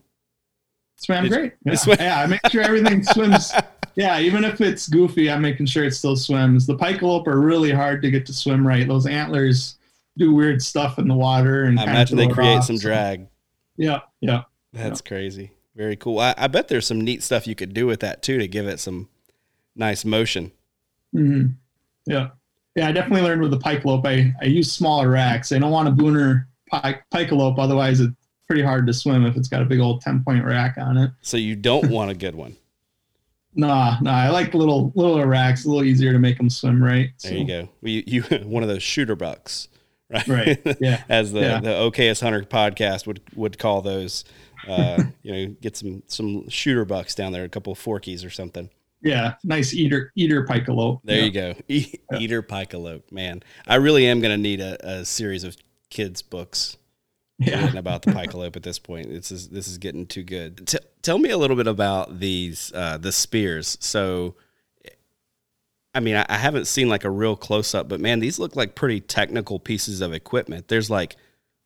Swam 0.97 1.23
Did- 1.23 1.31
great. 1.31 1.53
Yeah. 1.63 1.73
it 1.73 1.77
swam- 1.77 1.97
yeah, 1.99 2.21
I 2.21 2.25
make 2.25 2.41
sure 2.49 2.61
everything 2.61 3.03
swims. 3.03 3.53
Yeah, 3.97 4.19
even 4.19 4.43
if 4.45 4.61
it's 4.61 4.87
goofy, 4.87 5.29
I'm 5.29 5.41
making 5.41 5.65
sure 5.65 5.83
it 5.83 5.91
still 5.91 6.15
swims. 6.15 6.67
The 6.67 6.75
pikealope 6.75 7.25
are 7.25 7.39
really 7.41 7.71
hard 7.71 8.03
to 8.03 8.11
get 8.11 8.27
to 8.27 8.33
swim 8.33 8.65
right. 8.65 8.87
Those 8.87 9.07
antlers 9.07 9.77
do 10.17 10.35
weird 10.35 10.61
stuff 10.61 10.99
in 10.99 11.07
the 11.07 11.15
water, 11.15 11.63
and 11.63 11.79
I 11.79 11.83
imagine 11.83 12.15
they 12.15 12.27
create 12.27 12.57
off, 12.57 12.65
some 12.65 12.77
so- 12.77 12.83
drag. 12.83 13.27
Yeah, 13.75 14.01
yeah, 14.21 14.43
That's 14.71 15.01
crazy. 15.01 15.51
Very 15.75 15.95
cool. 15.95 16.19
I, 16.19 16.33
I 16.37 16.47
bet 16.47 16.67
there's 16.67 16.87
some 16.87 17.01
neat 17.01 17.21
stuff 17.21 17.45
you 17.45 17.53
could 17.55 17.73
do 17.73 17.85
with 17.85 17.99
that 17.99 18.23
too 18.23 18.37
to 18.39 18.47
give 18.47 18.67
it 18.67 18.79
some 18.79 19.09
nice 19.75 20.05
motion. 20.05 20.51
hmm 21.11 21.47
yeah, 22.05 22.29
yeah. 22.75 22.87
I 22.87 22.91
definitely 22.91 23.21
learned 23.21 23.41
with 23.41 23.51
the 23.51 23.59
pikealope. 23.59 24.05
I 24.07 24.33
I 24.41 24.45
use 24.45 24.71
smaller 24.71 25.09
racks. 25.09 25.51
I 25.51 25.59
don't 25.59 25.71
want 25.71 25.87
a 25.87 25.91
booner 25.91 26.45
pike 26.69 27.03
pikealope, 27.13 27.59
otherwise 27.59 27.99
it's 27.99 28.13
pretty 28.47 28.63
hard 28.63 28.87
to 28.87 28.93
swim 28.93 29.25
if 29.25 29.35
it's 29.35 29.47
got 29.47 29.61
a 29.61 29.65
big 29.65 29.79
old 29.79 30.01
ten 30.01 30.23
point 30.23 30.43
rack 30.45 30.77
on 30.77 30.97
it. 30.97 31.11
So 31.21 31.37
you 31.37 31.55
don't 31.55 31.89
want 31.89 32.09
a 32.11 32.15
good 32.15 32.33
one. 32.35 32.55
Nah, 33.57 33.97
nah. 34.01 34.13
I 34.15 34.29
like 34.29 34.53
little 34.53 34.91
little 34.95 35.23
racks. 35.25 35.65
A 35.65 35.67
little 35.67 35.83
easier 35.83 36.13
to 36.13 36.19
make 36.19 36.37
them 36.37 36.49
swim 36.49 36.81
right. 36.81 37.09
There 37.23 37.33
you 37.33 37.45
go. 37.45 37.69
You, 37.81 38.03
you 38.07 38.21
one 38.45 38.63
of 38.63 38.69
those 38.69 38.83
shooter 38.83 39.15
bucks, 39.15 39.67
right? 40.09 40.27
Right. 40.27 40.77
Yeah. 40.79 41.03
As 41.09 41.31
the 41.33 41.41
Yeah. 41.41 41.59
the 41.59 41.69
OKS 41.71 42.21
Hunter 42.21 42.43
podcast 42.43 43.05
would 43.07 43.21
would 43.35 43.57
call 43.59 43.81
those. 43.81 44.23
Uh, 44.67 45.03
you 45.23 45.31
know, 45.33 45.55
get 45.61 45.75
some 45.75 46.03
some 46.07 46.47
shooter 46.49 46.85
bucks 46.85 47.15
down 47.15 47.31
there, 47.33 47.43
a 47.43 47.49
couple 47.49 47.73
of 47.73 47.79
forkies 47.79 48.25
or 48.25 48.29
something. 48.29 48.69
Yeah, 49.01 49.35
nice 49.43 49.73
eater 49.73 50.11
eater 50.15 50.43
pikealope. 50.45 51.01
There 51.03 51.17
yeah. 51.19 51.23
you 51.25 51.31
go. 51.31 51.53
E- 51.67 51.93
Yeah. 52.11 52.19
Eater 52.19 52.41
pikealope, 52.43 53.11
man. 53.11 53.43
I 53.67 53.75
really 53.75 54.05
am 54.07 54.19
going 54.21 54.31
to 54.33 54.41
need 54.41 54.59
a, 54.59 54.77
a 54.99 55.05
series 55.05 55.43
of 55.43 55.55
kids 55.89 56.21
books 56.21 56.77
Yeah. 57.37 57.61
written 57.61 57.77
about 57.77 58.01
the 58.01 58.11
pikealope 58.11 58.55
at 58.55 58.63
this 58.63 58.79
point. 58.79 59.09
This 59.09 59.31
is 59.31 59.49
this 59.49 59.67
is 59.67 59.77
getting 59.77 60.05
too 60.07 60.23
good. 60.23 60.67
T- 60.67 60.79
tell 61.07 61.17
me 61.17 61.29
a 61.29 61.37
little 61.37 61.55
bit 61.55 61.67
about 61.67 62.19
these 62.19 62.71
uh, 62.75 62.97
the 62.97 63.11
spears. 63.11 63.77
So, 63.79 64.35
I 65.95 65.99
mean, 65.99 66.15
I, 66.15 66.25
I 66.29 66.37
haven't 66.37 66.67
seen 66.67 66.89
like 66.89 67.03
a 67.05 67.09
real 67.09 67.35
close 67.35 67.73
up, 67.73 67.87
but 67.89 67.99
man, 67.99 68.19
these 68.19 68.37
look 68.39 68.55
like 68.55 68.75
pretty 68.75 68.99
technical 68.99 69.57
pieces 69.59 70.01
of 70.01 70.13
equipment. 70.13 70.67
There's 70.67 70.89
like 70.89 71.15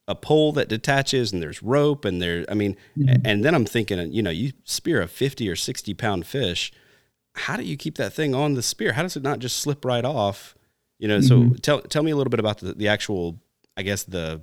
a 0.08 0.16
pole 0.16 0.52
that 0.54 0.70
detaches, 0.70 1.34
and 1.34 1.42
there's 1.42 1.62
rope, 1.64 2.06
and 2.06 2.22
there. 2.22 2.46
I 2.50 2.54
mean, 2.54 2.78
Mhm. 2.98 3.22
and 3.26 3.44
then 3.44 3.54
I'm 3.56 3.66
thinking, 3.66 4.14
you 4.14 4.22
know, 4.22 4.30
you 4.30 4.54
spear 4.64 5.02
a 5.02 5.08
fifty 5.08 5.50
or 5.50 5.56
sixty 5.56 5.94
pound 5.94 6.26
fish. 6.26 6.72
How 7.34 7.56
do 7.58 7.64
you 7.64 7.78
keep 7.78 7.96
that 7.98 8.14
thing 8.14 8.36
on 8.36 8.54
the 8.56 8.62
spear? 8.62 8.94
How 8.94 9.04
does 9.04 9.16
it 9.18 9.24
not 9.24 9.40
just 9.40 9.58
slip 9.58 9.84
right 9.86 10.06
off? 10.06 10.56
You 11.00 11.08
know, 11.08 11.20
so 11.22 11.40
Mhm. 11.40 11.62
tell 11.62 11.82
tell 11.82 12.04
me 12.04 12.12
a 12.12 12.16
little 12.16 12.30
bit 12.32 12.40
about 12.40 12.60
the, 12.60 12.74
the 12.74 12.88
actual, 12.88 13.42
I 13.76 13.82
guess 13.84 14.04
the 14.04 14.42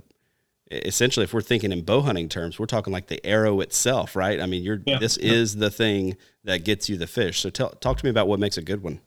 essentially 0.71 1.25
if 1.25 1.33
we're 1.33 1.41
thinking 1.41 1.73
in 1.73 1.83
bow 1.83 2.03
hunting 2.03 2.29
terms 2.29 2.59
we're 2.59 2.67
talking 2.67 2.93
like 2.93 3.07
the 3.07 3.25
arrow 3.25 3.61
itself 3.61 4.15
right 4.15 4.41
i 4.41 4.47
mean 4.47 4.63
you're 4.63 4.83
Yeah, 4.85 4.99
this 4.99 5.17
is 5.17 5.57
the 5.57 5.71
thing 5.71 6.17
that 6.45 6.65
gets 6.65 6.89
you 6.89 6.97
the 6.97 7.07
fish 7.07 7.41
so 7.41 7.49
tell 7.49 7.71
talk 7.71 7.97
to 7.97 8.05
me 8.05 8.11
about 8.11 8.29
what 8.29 8.39
makes 8.39 8.59
a 8.59 8.63
good 8.63 8.83
one 8.83 9.01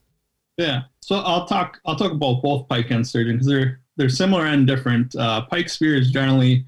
Yeah. 0.58 0.84
So 1.02 1.16
I'll 1.16 1.46
talk. 1.48 1.80
I'll 1.86 1.96
talk 1.96 2.12
about 2.12 2.42
both 2.42 2.68
pike 2.68 2.92
and 2.92 3.08
sturgeon 3.08 3.36
because 3.36 3.48
they're 3.48 3.80
they're 3.98 4.10
similar 4.10 4.46
and 4.46 4.68
different. 4.68 5.16
Uh, 5.16 5.42
pike 5.46 5.70
spear 5.70 5.96
is 5.96 6.12
generally 6.12 6.66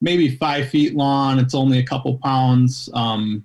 maybe 0.00 0.36
five 0.36 0.68
feet 0.68 0.94
long. 0.94 1.38
It's 1.38 1.54
only 1.54 1.78
a 1.78 1.84
couple 1.84 2.18
pounds. 2.18 2.88
Um, 2.94 3.44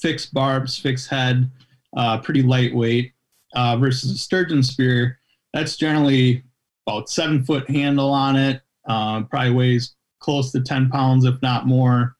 fixed 0.00 0.32
barbs, 0.32 0.78
fixed 0.78 1.08
head, 1.08 1.50
uh, 1.96 2.18
pretty 2.18 2.42
lightweight. 2.42 3.12
Uh, 3.54 3.76
versus 3.76 4.10
a 4.10 4.18
sturgeon 4.18 4.62
spear, 4.62 5.20
that's 5.52 5.76
generally 5.76 6.42
about 6.86 7.08
seven 7.08 7.44
foot 7.44 7.68
handle 7.70 8.10
on 8.10 8.34
it. 8.36 8.62
Uh, 8.88 9.22
probably 9.22 9.52
weighs 9.52 9.93
close 10.24 10.50
to 10.52 10.60
ten 10.60 10.88
pounds, 10.88 11.24
if 11.24 11.40
not 11.42 11.66
more. 11.66 12.16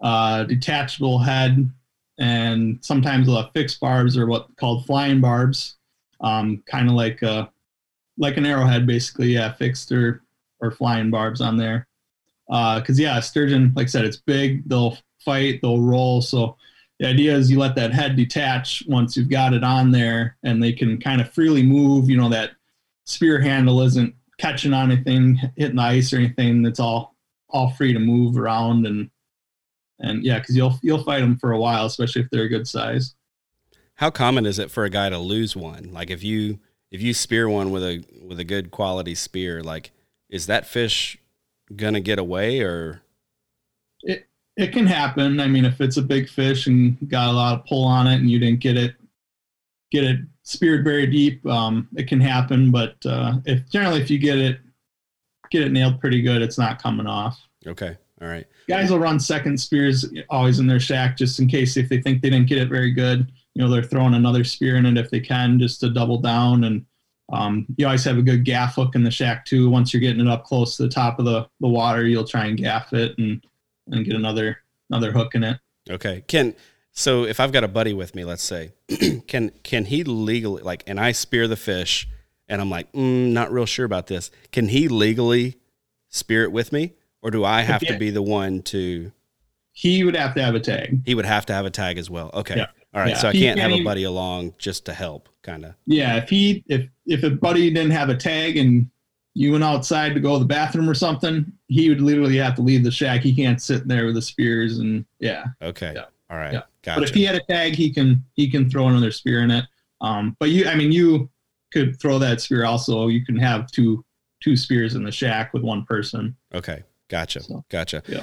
Uh, 0.00 0.44
detachable 0.44 1.18
head, 1.18 1.70
and 2.18 2.78
sometimes 2.82 3.28
have 3.28 3.50
fixed 3.52 3.80
barbs 3.80 4.16
or 4.16 4.26
what 4.26 4.46
called 4.56 4.86
flying 4.86 5.20
barbs 5.20 5.78
um, 6.20 6.62
kind 6.66 6.88
of 6.88 6.94
like 6.94 7.22
uh, 7.22 7.46
like 8.16 8.36
an 8.36 8.46
arrowhead, 8.46 8.86
basically. 8.86 9.28
Yeah, 9.28 9.52
fixed 9.52 9.90
or 9.92 10.22
or 10.60 10.70
flying 10.70 11.10
barbs 11.10 11.40
on 11.40 11.56
there. 11.56 11.86
Because 12.48 12.98
yeah, 12.98 13.20
sturgeon, 13.20 13.72
like 13.76 13.84
I 13.84 13.88
said, 13.88 14.04
it's 14.04 14.16
big. 14.16 14.68
They'll 14.68 14.96
fight, 15.24 15.60
they'll 15.62 15.82
roll. 15.82 16.22
So 16.22 16.56
the 16.98 17.06
idea 17.06 17.36
is 17.36 17.50
you 17.50 17.58
let 17.58 17.76
that 17.76 17.92
head 17.92 18.16
detach 18.16 18.82
once 18.88 19.16
you've 19.16 19.28
got 19.28 19.52
it 19.52 19.62
on 19.62 19.90
there 19.90 20.36
and 20.42 20.62
they 20.62 20.72
can 20.72 20.98
kind 20.98 21.20
of 21.20 21.32
freely 21.32 21.62
move. 21.62 22.08
You 22.08 22.16
know, 22.16 22.28
that 22.30 22.52
spear 23.04 23.40
handle 23.40 23.82
isn't 23.82 24.14
catching 24.38 24.72
on 24.72 24.90
anything, 24.90 25.36
hitting 25.56 25.76
the 25.76 25.82
ice 25.82 26.12
or 26.12 26.16
anything. 26.16 26.64
It's 26.64 26.80
all 26.80 27.14
all 27.50 27.70
free 27.70 27.92
to 27.92 27.98
move 27.98 28.36
around 28.36 28.86
and 28.86 29.10
and 30.00 30.24
yeah, 30.24 30.38
because 30.38 30.56
you'll 30.56 30.78
you'll 30.82 31.02
fight 31.02 31.20
them 31.20 31.38
for 31.38 31.52
a 31.52 31.58
while, 31.58 31.86
especially 31.86 32.22
if 32.22 32.30
they're 32.30 32.44
a 32.44 32.48
good 32.48 32.68
size. 32.68 33.14
How 33.94 34.10
common 34.10 34.46
is 34.46 34.58
it 34.58 34.70
for 34.70 34.84
a 34.84 34.90
guy 34.90 35.08
to 35.08 35.18
lose 35.18 35.56
one? 35.56 35.90
Like 35.92 36.10
if 36.10 36.22
you 36.22 36.60
if 36.90 37.02
you 37.02 37.12
spear 37.12 37.48
one 37.48 37.70
with 37.70 37.82
a 37.82 38.04
with 38.22 38.38
a 38.38 38.44
good 38.44 38.70
quality 38.70 39.14
spear, 39.14 39.62
like 39.62 39.90
is 40.28 40.46
that 40.46 40.66
fish 40.66 41.18
gonna 41.74 42.00
get 42.00 42.18
away 42.18 42.60
or? 42.60 43.02
It 44.02 44.28
it 44.56 44.72
can 44.72 44.86
happen. 44.86 45.40
I 45.40 45.48
mean, 45.48 45.64
if 45.64 45.80
it's 45.80 45.96
a 45.96 46.02
big 46.02 46.28
fish 46.28 46.66
and 46.66 46.96
got 47.08 47.28
a 47.28 47.32
lot 47.32 47.58
of 47.58 47.66
pull 47.66 47.84
on 47.84 48.06
it, 48.06 48.16
and 48.16 48.30
you 48.30 48.38
didn't 48.38 48.60
get 48.60 48.76
it 48.76 48.94
get 49.90 50.04
it 50.04 50.20
speared 50.42 50.84
very 50.84 51.06
deep, 51.06 51.44
um, 51.46 51.88
it 51.96 52.06
can 52.06 52.20
happen. 52.20 52.70
But 52.70 52.94
uh, 53.04 53.38
if 53.46 53.68
generally 53.68 54.00
if 54.00 54.10
you 54.10 54.18
get 54.18 54.38
it 54.38 54.60
get 55.50 55.62
it 55.62 55.72
nailed 55.72 56.00
pretty 56.00 56.22
good, 56.22 56.42
it's 56.42 56.58
not 56.58 56.82
coming 56.82 57.06
off. 57.06 57.40
Okay. 57.66 57.96
All 58.20 58.28
right. 58.28 58.46
Guys 58.68 58.90
will 58.90 58.98
run 58.98 59.20
second 59.20 59.58
spears 59.58 60.06
always 60.28 60.58
in 60.58 60.66
their 60.66 60.80
shack 60.80 61.16
just 61.16 61.38
in 61.38 61.46
case 61.46 61.76
if 61.76 61.88
they 61.88 62.00
think 62.00 62.20
they 62.20 62.30
didn't 62.30 62.48
get 62.48 62.58
it 62.58 62.68
very 62.68 62.90
good. 62.90 63.30
You 63.54 63.62
know, 63.62 63.70
they're 63.70 63.82
throwing 63.82 64.14
another 64.14 64.44
spear 64.44 64.76
in 64.76 64.86
it 64.86 64.98
if 64.98 65.10
they 65.10 65.20
can 65.20 65.58
just 65.58 65.80
to 65.80 65.90
double 65.90 66.18
down. 66.18 66.64
And 66.64 66.84
um, 67.32 67.66
you 67.76 67.86
always 67.86 68.04
have 68.04 68.18
a 68.18 68.22
good 68.22 68.44
gaff 68.44 68.74
hook 68.74 68.94
in 68.94 69.04
the 69.04 69.10
shack 69.10 69.44
too. 69.44 69.70
Once 69.70 69.92
you're 69.92 70.00
getting 70.00 70.20
it 70.20 70.28
up 70.28 70.44
close 70.44 70.76
to 70.76 70.82
the 70.84 70.88
top 70.88 71.18
of 71.18 71.24
the, 71.24 71.48
the 71.60 71.68
water, 71.68 72.06
you'll 72.06 72.24
try 72.24 72.46
and 72.46 72.58
gaff 72.58 72.92
it 72.92 73.16
and, 73.18 73.44
and 73.88 74.04
get 74.04 74.14
another 74.14 74.58
another 74.90 75.12
hook 75.12 75.34
in 75.34 75.44
it. 75.44 75.58
Okay. 75.88 76.24
Can 76.26 76.54
so 76.92 77.24
if 77.24 77.38
I've 77.38 77.52
got 77.52 77.62
a 77.62 77.68
buddy 77.68 77.92
with 77.92 78.14
me, 78.14 78.24
let's 78.24 78.42
say, 78.42 78.72
can 79.28 79.50
can 79.62 79.84
he 79.84 80.02
legally 80.02 80.62
like 80.62 80.82
and 80.86 80.98
I 80.98 81.12
spear 81.12 81.46
the 81.46 81.56
fish 81.56 82.08
and 82.48 82.60
I'm 82.60 82.70
like, 82.70 82.92
mm, 82.92 83.32
not 83.32 83.52
real 83.52 83.66
sure 83.66 83.84
about 83.84 84.06
this. 84.06 84.30
Can 84.52 84.68
he 84.68 84.88
legally 84.88 85.58
spirit 86.08 86.52
with 86.52 86.72
me? 86.72 86.94
or 87.22 87.30
do 87.30 87.44
I 87.44 87.62
have 87.62 87.80
to 87.82 87.98
be 87.98 88.10
the 88.10 88.22
one 88.22 88.62
to? 88.64 89.12
He 89.72 90.04
would 90.04 90.16
have 90.16 90.34
to 90.34 90.42
have 90.42 90.54
a 90.54 90.60
tag. 90.60 91.00
He 91.04 91.14
would 91.14 91.24
have 91.24 91.46
to 91.46 91.52
have 91.52 91.66
a 91.66 91.70
tag 91.70 91.98
as 91.98 92.10
well. 92.10 92.30
Okay. 92.34 92.56
Yeah. 92.56 92.66
All 92.94 93.00
right. 93.00 93.10
Yeah. 93.10 93.18
So 93.18 93.28
I 93.28 93.32
can't, 93.32 93.58
can't 93.58 93.60
have 93.60 93.80
a 93.80 93.84
buddy 93.84 94.04
along 94.04 94.54
just 94.58 94.86
to 94.86 94.94
help, 94.94 95.28
kind 95.42 95.64
of. 95.64 95.74
Yeah. 95.86 96.16
If 96.16 96.28
he 96.28 96.64
if 96.66 96.88
if 97.06 97.22
a 97.22 97.30
buddy 97.30 97.70
didn't 97.70 97.92
have 97.92 98.08
a 98.08 98.16
tag 98.16 98.56
and 98.56 98.90
you 99.34 99.52
went 99.52 99.62
outside 99.62 100.14
to 100.14 100.20
go 100.20 100.34
to 100.34 100.38
the 100.40 100.46
bathroom 100.46 100.88
or 100.88 100.94
something, 100.94 101.52
he 101.68 101.88
would 101.88 102.00
literally 102.00 102.38
have 102.38 102.56
to 102.56 102.62
leave 102.62 102.82
the 102.82 102.90
shack. 102.90 103.20
He 103.20 103.34
can't 103.34 103.62
sit 103.62 103.86
there 103.86 104.06
with 104.06 104.14
the 104.14 104.22
spears 104.22 104.78
and 104.78 105.04
yeah. 105.20 105.44
Okay. 105.62 105.92
Yeah. 105.94 106.06
All 106.30 106.38
right. 106.38 106.54
Yeah. 106.54 106.62
Gotcha. 106.82 107.00
But 107.00 107.08
if 107.08 107.14
he 107.14 107.24
had 107.24 107.36
a 107.36 107.44
tag, 107.44 107.74
he 107.74 107.92
can 107.92 108.24
he 108.34 108.50
can 108.50 108.68
throw 108.68 108.88
another 108.88 109.12
spear 109.12 109.42
in 109.42 109.50
it. 109.50 109.64
Um, 110.00 110.36
but 110.38 110.50
you, 110.50 110.66
I 110.66 110.76
mean, 110.76 110.92
you 110.92 111.28
could 111.72 112.00
throw 112.00 112.18
that 112.18 112.40
spear 112.40 112.64
also. 112.64 113.08
You 113.08 113.24
can 113.24 113.36
have 113.36 113.70
two 113.70 114.04
two 114.42 114.56
spears 114.56 114.94
in 114.94 115.02
the 115.02 115.12
shack 115.12 115.52
with 115.52 115.62
one 115.62 115.84
person. 115.84 116.36
Okay. 116.54 116.84
Gotcha. 117.08 117.42
So, 117.42 117.64
gotcha. 117.68 118.02
Yeah. 118.06 118.22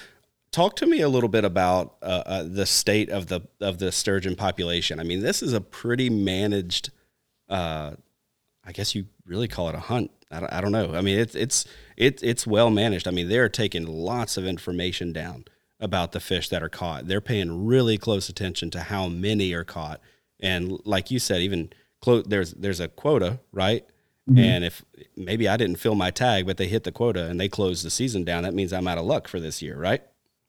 Talk 0.52 0.78
to 0.78 0.86
me 0.86 1.02
a 1.02 1.10
little 1.10 1.28
bit 1.28 1.44
about 1.44 1.96
uh, 2.02 2.24
uh, 2.26 2.44
the 2.44 2.66
state 2.66 3.10
of 3.10 3.28
the 3.28 3.42
of 3.60 3.80
the 3.80 3.92
sturgeon 3.92 4.36
population. 4.36 5.00
I 5.00 5.04
mean, 5.04 5.20
this 5.20 5.44
is 5.44 5.54
a 5.54 5.60
pretty 5.60 6.10
managed. 6.10 6.92
Uh, 7.50 7.96
I 8.64 8.72
guess 8.72 8.96
you 8.96 9.06
really 9.26 9.48
call 9.48 9.70
it 9.70 9.76
a 9.76 9.80
hunt. 9.80 10.12
I 10.32 10.40
don't, 10.40 10.54
I 10.54 10.62
don't 10.62 10.72
know. 10.72 10.96
I 10.96 11.02
mean, 11.02 11.20
it's 11.20 11.36
it's 11.36 11.66
it's 11.98 12.24
it's 12.24 12.48
well 12.48 12.70
managed. 12.70 13.08
I 13.08 13.12
mean, 13.12 13.28
they're 13.28 13.50
taking 13.50 13.86
lots 13.86 14.38
of 14.38 14.46
information 14.46 15.12
down 15.12 15.46
about 15.80 16.14
the 16.14 16.22
fish 16.22 16.48
that 16.50 16.64
are 16.64 16.70
caught. 16.70 17.08
They're 17.08 17.22
paying 17.22 17.66
really 17.66 17.98
close 17.98 18.30
attention 18.30 18.70
to 18.72 18.82
how 18.82 19.10
many 19.10 19.52
are 19.54 19.66
caught, 19.66 20.00
and 20.40 20.80
like 20.86 21.12
you 21.12 21.20
said, 21.20 21.42
even 21.42 21.72
clo- 22.06 22.22
there's 22.22 22.54
there's 22.54 22.80
a 22.80 22.88
quota, 22.88 23.40
right? 23.52 23.86
Mm-hmm. 24.30 24.40
And 24.40 24.64
if 24.64 24.84
maybe 25.18 25.48
I 25.48 25.58
didn't 25.58 25.78
fill 25.78 25.96
my 25.96 26.12
tag, 26.12 26.46
but 26.46 26.58
they 26.58 26.68
hit 26.68 26.84
the 26.84 26.92
quota 26.92 27.26
and 27.26 27.40
they 27.40 27.50
close 27.50 27.84
the 27.84 27.90
season 27.90 28.24
down, 28.24 28.44
that 28.44 28.54
means 28.54 28.72
I'm 28.72 28.88
out 28.88 28.98
of 28.98 29.06
luck 29.06 29.28
for 29.28 29.40
this 29.40 29.62
year, 29.62 29.78
right? 29.78 30.02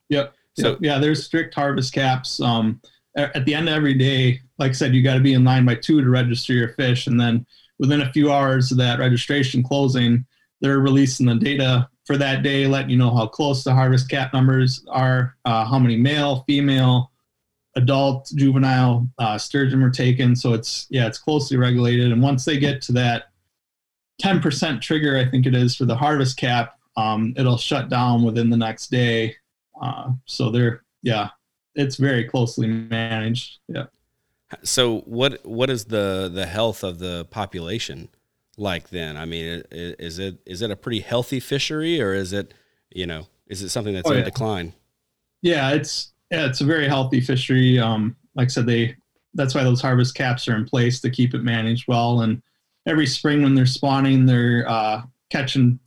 Yep. 0.08 0.34
So 0.54 0.70
yep. 0.70 0.78
yeah, 0.80 0.98
there's 0.98 1.24
strict 1.24 1.54
harvest 1.54 1.92
caps. 1.92 2.40
Um, 2.40 2.80
at 3.16 3.44
the 3.46 3.54
end 3.54 3.68
of 3.68 3.74
every 3.74 3.94
day, 3.94 4.40
like 4.58 4.70
I 4.70 4.74
said, 4.74 4.94
you 4.94 5.02
got 5.02 5.14
to 5.14 5.20
be 5.20 5.32
in 5.32 5.44
line 5.44 5.64
by 5.64 5.74
two 5.74 6.02
to 6.02 6.08
register 6.08 6.52
your 6.52 6.68
fish, 6.74 7.06
and 7.06 7.18
then 7.18 7.46
within 7.78 8.02
a 8.02 8.12
few 8.12 8.30
hours 8.30 8.70
of 8.70 8.78
that 8.78 8.98
registration 8.98 9.62
closing, 9.62 10.24
they're 10.60 10.80
releasing 10.80 11.26
the 11.26 11.34
data 11.34 11.88
for 12.04 12.16
that 12.16 12.42
day, 12.42 12.66
letting 12.66 12.90
you 12.90 12.96
know 12.96 13.14
how 13.14 13.26
close 13.26 13.64
the 13.64 13.74
harvest 13.74 14.08
cap 14.08 14.32
numbers 14.32 14.84
are, 14.88 15.36
uh, 15.44 15.64
how 15.64 15.78
many 15.78 15.96
male, 15.96 16.44
female, 16.46 17.10
adult, 17.76 18.30
juvenile 18.34 19.08
uh, 19.18 19.38
sturgeon 19.38 19.80
were 19.80 19.90
taken. 19.90 20.34
So 20.34 20.52
it's 20.52 20.86
yeah, 20.90 21.06
it's 21.06 21.18
closely 21.18 21.56
regulated, 21.56 22.12
and 22.12 22.22
once 22.22 22.44
they 22.44 22.58
get 22.58 22.82
to 22.82 22.92
that 22.92 23.24
10% 24.22 24.80
trigger, 24.80 25.18
I 25.18 25.28
think 25.28 25.46
it 25.46 25.54
is 25.54 25.76
for 25.76 25.84
the 25.84 25.96
harvest 25.96 26.36
cap, 26.36 26.78
um, 26.96 27.34
it'll 27.36 27.58
shut 27.58 27.88
down 27.88 28.22
within 28.22 28.50
the 28.50 28.56
next 28.56 28.90
day. 28.90 29.36
Uh, 29.80 30.12
so 30.24 30.50
they're, 30.50 30.82
yeah, 31.02 31.30
it's 31.74 31.96
very 31.96 32.24
closely 32.24 32.66
managed. 32.66 33.58
Yeah. 33.68 33.86
So 34.62 35.00
what, 35.00 35.44
what 35.44 35.70
is 35.70 35.86
the, 35.86 36.30
the 36.32 36.46
health 36.46 36.82
of 36.82 36.98
the 36.98 37.26
population 37.26 38.08
like 38.56 38.88
then? 38.88 39.16
I 39.16 39.26
mean, 39.26 39.62
is 39.70 40.18
it, 40.18 40.38
is 40.46 40.62
it 40.62 40.70
a 40.70 40.76
pretty 40.76 41.00
healthy 41.00 41.40
fishery 41.40 42.00
or 42.00 42.14
is 42.14 42.32
it, 42.32 42.54
you 42.90 43.06
know, 43.06 43.26
is 43.46 43.62
it 43.62 43.68
something 43.68 43.94
that's 43.94 44.08
oh, 44.08 44.12
in 44.12 44.20
yeah. 44.20 44.24
decline? 44.24 44.72
Yeah, 45.42 45.72
it's, 45.72 46.12
yeah, 46.30 46.46
it's 46.46 46.60
a 46.60 46.64
very 46.64 46.88
healthy 46.88 47.20
fishery. 47.20 47.78
Um, 47.78 48.16
like 48.34 48.46
I 48.46 48.48
said, 48.48 48.66
they, 48.66 48.96
that's 49.34 49.54
why 49.54 49.64
those 49.64 49.80
harvest 49.80 50.14
caps 50.14 50.48
are 50.48 50.56
in 50.56 50.64
place 50.64 51.00
to 51.00 51.10
keep 51.10 51.34
it 51.34 51.42
managed 51.42 51.88
well. 51.88 52.22
And, 52.22 52.42
every 52.86 53.06
spring 53.06 53.42
when 53.42 53.54
they're 53.54 53.66
spawning, 53.66 54.24
they're 54.24 54.64
uh, 54.68 55.02
catching 55.30 55.78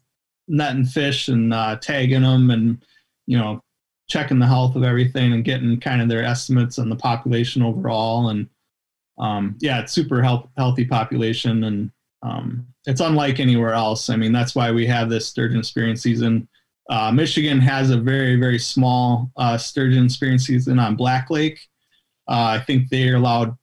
netting 0.47 0.85
fish 0.85 1.29
and 1.29 1.53
uh, 1.53 1.77
tagging 1.77 2.21
them 2.21 2.51
and, 2.51 2.83
you 3.25 3.37
know, 3.37 3.63
checking 4.09 4.39
the 4.39 4.47
health 4.47 4.75
of 4.75 4.83
everything 4.83 5.33
and 5.33 5.45
getting 5.45 5.79
kind 5.79 6.01
of 6.01 6.09
their 6.09 6.23
estimates 6.23 6.79
on 6.79 6.89
the 6.89 6.95
population 6.95 7.61
overall. 7.61 8.29
And 8.29 8.49
um, 9.17 9.55
yeah, 9.59 9.79
it's 9.79 9.93
super 9.93 10.21
health, 10.21 10.47
healthy 10.57 10.85
population 10.85 11.63
and 11.63 11.91
um, 12.21 12.67
it's 12.85 13.01
unlike 13.01 13.39
anywhere 13.39 13.73
else. 13.73 14.09
I 14.09 14.15
mean, 14.15 14.33
that's 14.33 14.55
why 14.55 14.71
we 14.71 14.85
have 14.87 15.09
this 15.09 15.27
sturgeon 15.27 15.63
spearing 15.63 15.95
season. 15.95 16.49
Uh, 16.89 17.11
Michigan 17.11 17.59
has 17.59 17.91
a 17.91 17.97
very, 17.97 18.35
very 18.35 18.57
small 18.57 19.31
uh, 19.37 19.57
sturgeon 19.57 20.09
spearing 20.09 20.39
season 20.39 20.79
on 20.79 20.95
Black 20.95 21.29
Lake. 21.29 21.59
Uh, 22.27 22.57
I 22.59 22.63
think 22.65 22.89
they're 22.89 23.15
allowed 23.15 23.55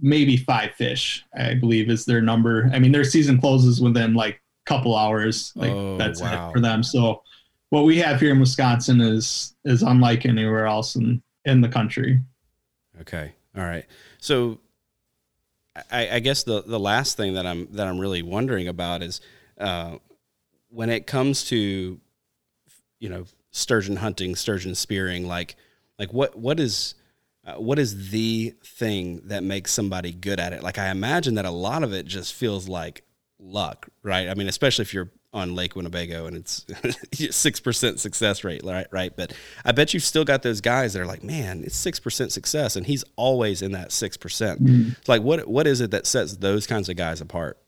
maybe 0.00 0.36
five 0.36 0.72
fish, 0.74 1.24
I 1.36 1.54
believe 1.54 1.90
is 1.90 2.04
their 2.04 2.20
number. 2.20 2.68
I 2.72 2.78
mean, 2.78 2.90
their 2.90 3.04
season 3.04 3.40
closes 3.40 3.80
within 3.80 4.14
like 4.14 4.34
a 4.34 4.68
couple 4.68 4.96
hours. 4.96 5.52
Like 5.54 5.70
oh, 5.70 5.96
that's 5.96 6.20
wow. 6.20 6.48
it 6.48 6.52
for 6.52 6.60
them. 6.60 6.82
So 6.82 7.22
what 7.68 7.84
we 7.84 7.98
have 7.98 8.20
here 8.20 8.32
in 8.32 8.40
Wisconsin 8.40 9.00
is 9.00 9.54
is 9.64 9.82
unlike 9.82 10.26
anywhere 10.26 10.66
else 10.66 10.96
in 10.96 11.22
in 11.44 11.60
the 11.60 11.68
country. 11.68 12.20
Okay. 13.00 13.32
All 13.56 13.64
right. 13.64 13.86
So 14.18 14.58
I, 15.90 16.16
I 16.16 16.18
guess 16.18 16.42
the 16.42 16.62
the 16.62 16.80
last 16.80 17.16
thing 17.16 17.34
that 17.34 17.46
I'm 17.46 17.68
that 17.72 17.86
I'm 17.86 17.98
really 17.98 18.22
wondering 18.22 18.68
about 18.68 19.02
is 19.02 19.20
uh, 19.58 19.96
when 20.68 20.90
it 20.90 21.06
comes 21.06 21.44
to 21.48 22.00
you 23.00 23.08
know 23.08 23.24
sturgeon 23.50 23.96
hunting, 23.96 24.36
sturgeon 24.36 24.74
spearing, 24.74 25.26
like 25.26 25.56
like 25.98 26.12
what 26.12 26.36
what 26.36 26.60
is 26.60 26.94
uh, 27.44 27.54
what 27.54 27.78
is 27.78 28.10
the 28.10 28.54
thing 28.64 29.22
that 29.24 29.42
makes 29.42 29.72
somebody 29.72 30.12
good 30.12 30.38
at 30.38 30.52
it? 30.52 30.62
Like 30.62 30.78
I 30.78 30.90
imagine 30.90 31.34
that 31.34 31.44
a 31.44 31.50
lot 31.50 31.82
of 31.82 31.92
it 31.92 32.06
just 32.06 32.34
feels 32.34 32.68
like 32.68 33.02
luck, 33.38 33.88
right? 34.02 34.28
I 34.28 34.34
mean, 34.34 34.48
especially 34.48 34.82
if 34.82 34.94
you're 34.94 35.10
on 35.32 35.54
Lake 35.54 35.76
Winnebago 35.76 36.26
and 36.26 36.36
it's 36.36 36.66
six 37.36 37.60
percent 37.60 38.00
success 38.00 38.44
rate, 38.44 38.62
right? 38.64 38.86
Right. 38.90 39.14
But 39.16 39.32
I 39.64 39.72
bet 39.72 39.94
you've 39.94 40.02
still 40.02 40.24
got 40.24 40.42
those 40.42 40.60
guys 40.60 40.92
that 40.92 41.02
are 41.02 41.06
like, 41.06 41.22
man, 41.22 41.62
it's 41.64 41.76
six 41.76 41.98
percent 42.00 42.32
success, 42.32 42.76
and 42.76 42.86
he's 42.86 43.04
always 43.16 43.62
in 43.62 43.72
that 43.72 43.92
six 43.92 44.16
percent. 44.16 44.62
Mm-hmm. 44.62 44.90
Like, 45.06 45.22
what 45.22 45.46
what 45.48 45.66
is 45.66 45.80
it 45.80 45.90
that 45.92 46.06
sets 46.06 46.36
those 46.36 46.66
kinds 46.66 46.88
of 46.88 46.96
guys 46.96 47.20
apart? 47.20 47.58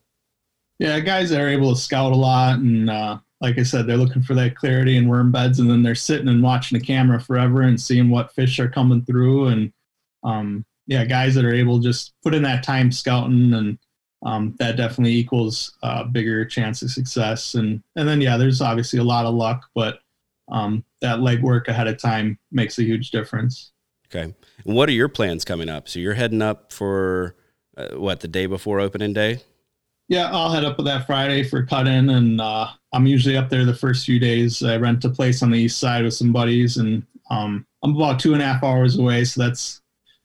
Yeah, 0.78 0.98
guys 1.00 1.30
that 1.30 1.40
are 1.40 1.48
able 1.48 1.74
to 1.74 1.80
scout 1.80 2.12
a 2.12 2.16
lot 2.16 2.58
and 2.58 2.90
uh, 2.90 3.18
like 3.42 3.58
I 3.58 3.64
said, 3.64 3.86
they're 3.86 3.96
looking 3.96 4.22
for 4.22 4.34
that 4.34 4.54
clarity 4.54 4.96
in 4.96 5.08
worm 5.08 5.32
beds, 5.32 5.58
and 5.58 5.68
then 5.68 5.82
they're 5.82 5.96
sitting 5.96 6.28
and 6.28 6.42
watching 6.42 6.78
the 6.78 6.84
camera 6.84 7.20
forever 7.20 7.62
and 7.62 7.78
seeing 7.78 8.08
what 8.08 8.32
fish 8.32 8.60
are 8.60 8.68
coming 8.68 9.04
through. 9.04 9.48
And 9.48 9.72
um, 10.22 10.64
yeah, 10.86 11.04
guys 11.04 11.34
that 11.34 11.44
are 11.44 11.52
able 11.52 11.80
just 11.80 12.14
put 12.22 12.34
in 12.34 12.42
that 12.44 12.62
time 12.62 12.92
scouting, 12.92 13.52
and 13.52 13.78
um, 14.24 14.54
that 14.60 14.76
definitely 14.76 15.14
equals 15.14 15.76
a 15.82 16.04
bigger 16.04 16.44
chance 16.44 16.82
of 16.82 16.92
success. 16.92 17.54
And 17.54 17.82
and 17.96 18.08
then 18.08 18.20
yeah, 18.20 18.36
there's 18.36 18.60
obviously 18.60 19.00
a 19.00 19.04
lot 19.04 19.26
of 19.26 19.34
luck, 19.34 19.68
but 19.74 19.98
um, 20.48 20.84
that 21.00 21.18
legwork 21.18 21.66
ahead 21.66 21.88
of 21.88 21.98
time 21.98 22.38
makes 22.52 22.78
a 22.78 22.84
huge 22.84 23.10
difference. 23.10 23.72
Okay, 24.06 24.32
and 24.64 24.76
what 24.76 24.88
are 24.88 24.92
your 24.92 25.08
plans 25.08 25.44
coming 25.44 25.68
up? 25.68 25.88
So 25.88 25.98
you're 25.98 26.14
heading 26.14 26.42
up 26.42 26.72
for 26.72 27.34
uh, 27.76 27.88
what 27.96 28.20
the 28.20 28.28
day 28.28 28.46
before 28.46 28.78
opening 28.78 29.12
day? 29.12 29.40
Yeah, 30.12 30.28
I'll 30.30 30.50
head 30.50 30.62
up 30.62 30.76
with 30.76 30.84
that 30.84 31.06
Friday 31.06 31.42
for 31.42 31.64
cut 31.64 31.88
in, 31.88 32.10
and 32.10 32.38
uh, 32.38 32.68
I'm 32.92 33.06
usually 33.06 33.38
up 33.38 33.48
there 33.48 33.64
the 33.64 33.72
first 33.72 34.04
few 34.04 34.18
days. 34.18 34.62
I 34.62 34.76
rent 34.76 35.06
a 35.06 35.08
place 35.08 35.42
on 35.42 35.50
the 35.50 35.58
east 35.58 35.78
side 35.78 36.04
with 36.04 36.12
some 36.12 36.34
buddies, 36.34 36.76
and 36.76 37.02
um, 37.30 37.66
I'm 37.82 37.96
about 37.96 38.20
two 38.20 38.34
and 38.34 38.42
a 38.42 38.44
half 38.44 38.62
hours 38.62 38.98
away, 38.98 39.24
so 39.24 39.42
that's 39.42 39.80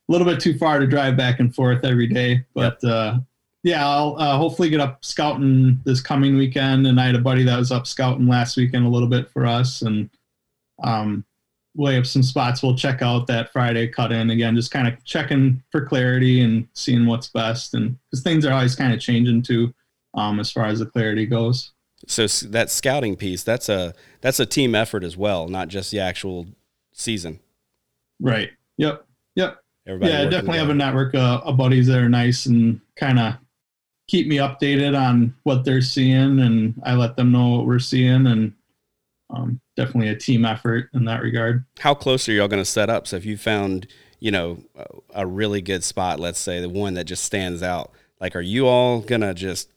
a 0.09 0.11
little 0.11 0.27
bit 0.27 0.41
too 0.41 0.57
far 0.57 0.79
to 0.79 0.87
drive 0.87 1.15
back 1.15 1.39
and 1.39 1.55
forth 1.55 1.85
every 1.85 2.07
day. 2.07 2.43
But 2.53 2.79
yep. 2.83 2.91
uh, 2.91 3.19
yeah, 3.63 3.87
I'll 3.87 4.17
uh, 4.19 4.35
hopefully 4.35 4.69
get 4.69 4.81
up 4.81 5.05
scouting 5.05 5.79
this 5.85 6.01
coming 6.01 6.35
weekend. 6.35 6.85
And 6.85 6.99
I 6.99 7.05
had 7.05 7.15
a 7.15 7.19
buddy 7.19 7.45
that 7.45 7.57
was 7.57 7.71
up 7.71 7.87
scouting 7.87 8.27
last 8.27 8.57
weekend 8.57 8.85
a 8.85 8.89
little 8.89 9.07
bit 9.07 9.29
for 9.29 9.45
us, 9.45 9.83
and 9.83 10.09
um, 10.83 11.23
we'll 11.77 11.93
have 11.93 12.07
some 12.07 12.23
spots 12.23 12.63
we'll 12.63 12.75
check 12.75 13.01
out 13.01 13.27
that 13.27 13.53
Friday 13.53 13.87
cut 13.87 14.11
in 14.11 14.31
again, 14.31 14.55
just 14.55 14.71
kind 14.71 14.87
of 14.87 15.01
checking 15.05 15.63
for 15.71 15.85
clarity 15.85 16.41
and 16.41 16.67
seeing 16.73 17.05
what's 17.05 17.29
best, 17.29 17.75
and 17.75 17.97
because 18.09 18.23
things 18.23 18.45
are 18.45 18.51
always 18.51 18.75
kind 18.75 18.93
of 18.93 18.99
changing 18.99 19.43
too, 19.43 19.73
um, 20.15 20.39
as 20.39 20.51
far 20.51 20.65
as 20.65 20.79
the 20.79 20.85
clarity 20.85 21.25
goes. 21.25 21.71
So 22.07 22.27
that 22.27 22.69
scouting 22.69 23.15
piece, 23.15 23.43
that's 23.43 23.69
a 23.69 23.93
that's 24.21 24.39
a 24.39 24.45
team 24.45 24.75
effort 24.75 25.03
as 25.03 25.15
well, 25.15 25.47
not 25.47 25.67
just 25.67 25.91
the 25.91 25.99
actual 25.99 26.47
season. 26.91 27.39
Right. 28.19 28.51
Yep. 28.77 29.05
Yep. 29.35 29.57
Everybody 29.87 30.11
yeah, 30.11 30.23
definitely 30.25 30.57
have 30.57 30.69
a 30.69 30.73
network 30.73 31.15
uh, 31.15 31.41
of 31.43 31.57
buddies 31.57 31.87
that 31.87 31.99
are 31.99 32.09
nice 32.09 32.45
and 32.45 32.81
kind 32.97 33.19
of 33.19 33.35
keep 34.07 34.27
me 34.27 34.37
updated 34.37 34.99
on 34.99 35.33
what 35.43 35.63
they're 35.63 35.81
seeing, 35.81 36.39
and 36.39 36.73
I 36.83 36.95
let 36.95 37.15
them 37.15 37.31
know 37.31 37.49
what 37.49 37.65
we're 37.65 37.79
seeing, 37.79 38.27
and 38.27 38.53
um, 39.29 39.59
definitely 39.75 40.09
a 40.09 40.15
team 40.15 40.45
effort 40.45 40.89
in 40.93 41.05
that 41.05 41.21
regard. 41.21 41.65
How 41.79 41.93
close 41.93 42.27
are 42.29 42.31
y'all 42.31 42.47
going 42.47 42.61
to 42.61 42.65
set 42.69 42.89
up? 42.89 43.07
So 43.07 43.17
if 43.17 43.25
you 43.25 43.37
found, 43.37 43.87
you 44.19 44.31
know, 44.31 44.63
a 45.13 45.25
really 45.25 45.61
good 45.61 45.83
spot, 45.83 46.19
let's 46.19 46.39
say 46.39 46.61
the 46.61 46.69
one 46.69 46.93
that 46.95 47.05
just 47.05 47.23
stands 47.23 47.61
out, 47.61 47.91
like, 48.19 48.35
are 48.35 48.41
you 48.41 48.67
all 48.67 49.01
going 49.01 49.21
to 49.21 49.33
just 49.33 49.69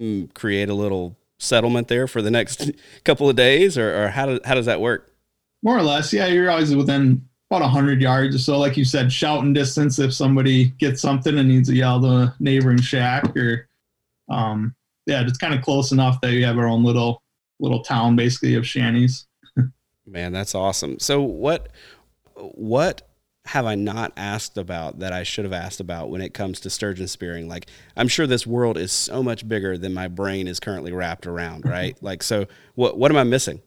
mm, 0.00 0.32
create 0.34 0.68
a 0.68 0.74
little 0.74 1.16
settlement 1.38 1.88
there 1.88 2.06
for 2.06 2.22
the 2.22 2.30
next 2.30 2.70
couple 3.04 3.28
of 3.28 3.36
days, 3.36 3.76
or, 3.76 4.04
or 4.04 4.08
how 4.08 4.26
does 4.26 4.40
how 4.44 4.54
does 4.54 4.66
that 4.66 4.80
work? 4.80 5.12
More 5.62 5.76
or 5.76 5.82
less, 5.82 6.12
yeah. 6.12 6.26
You're 6.26 6.50
always 6.50 6.74
within 6.74 7.28
about 7.50 7.62
a 7.62 7.64
100 7.64 8.00
yards 8.00 8.36
or 8.36 8.38
so. 8.38 8.58
Like 8.58 8.76
you 8.76 8.84
said, 8.84 9.12
shouting 9.12 9.52
distance 9.52 9.98
if 9.98 10.14
somebody 10.14 10.66
gets 10.78 11.00
something 11.00 11.38
and 11.38 11.48
needs 11.48 11.68
to 11.68 11.74
yell 11.74 12.00
to 12.00 12.06
a 12.06 12.36
neighboring 12.38 12.80
shack 12.80 13.36
or, 13.36 13.68
um, 14.28 14.74
yeah, 15.06 15.22
it's 15.22 15.38
kind 15.38 15.54
of 15.54 15.62
close 15.62 15.90
enough 15.90 16.20
that 16.20 16.32
you 16.32 16.44
have 16.44 16.58
our 16.58 16.68
own 16.68 16.84
little 16.84 17.22
little 17.60 17.82
town 17.82 18.16
basically 18.16 18.54
of 18.54 18.66
shanties. 18.66 19.26
Man, 20.06 20.32
that's 20.32 20.54
awesome. 20.54 20.98
So 20.98 21.20
what 21.22 21.68
what 22.34 23.02
have 23.46 23.66
I 23.66 23.74
not 23.74 24.12
asked 24.16 24.58
about 24.58 24.98
that 24.98 25.12
I 25.12 25.22
should 25.22 25.44
have 25.44 25.54
asked 25.54 25.80
about 25.80 26.10
when 26.10 26.20
it 26.20 26.34
comes 26.34 26.60
to 26.60 26.70
sturgeon 26.70 27.08
spearing? 27.08 27.48
Like 27.48 27.66
I'm 27.96 28.08
sure 28.08 28.26
this 28.26 28.46
world 28.46 28.76
is 28.78 28.92
so 28.92 29.22
much 29.22 29.46
bigger 29.46 29.76
than 29.76 29.94
my 29.94 30.08
brain 30.08 30.48
is 30.48 30.60
currently 30.60 30.92
wrapped 30.92 31.26
around, 31.26 31.64
right? 31.64 31.96
like 32.02 32.22
so 32.22 32.46
what 32.74 32.98
what 32.98 33.10
am 33.10 33.16
I 33.16 33.24
missing? 33.24 33.60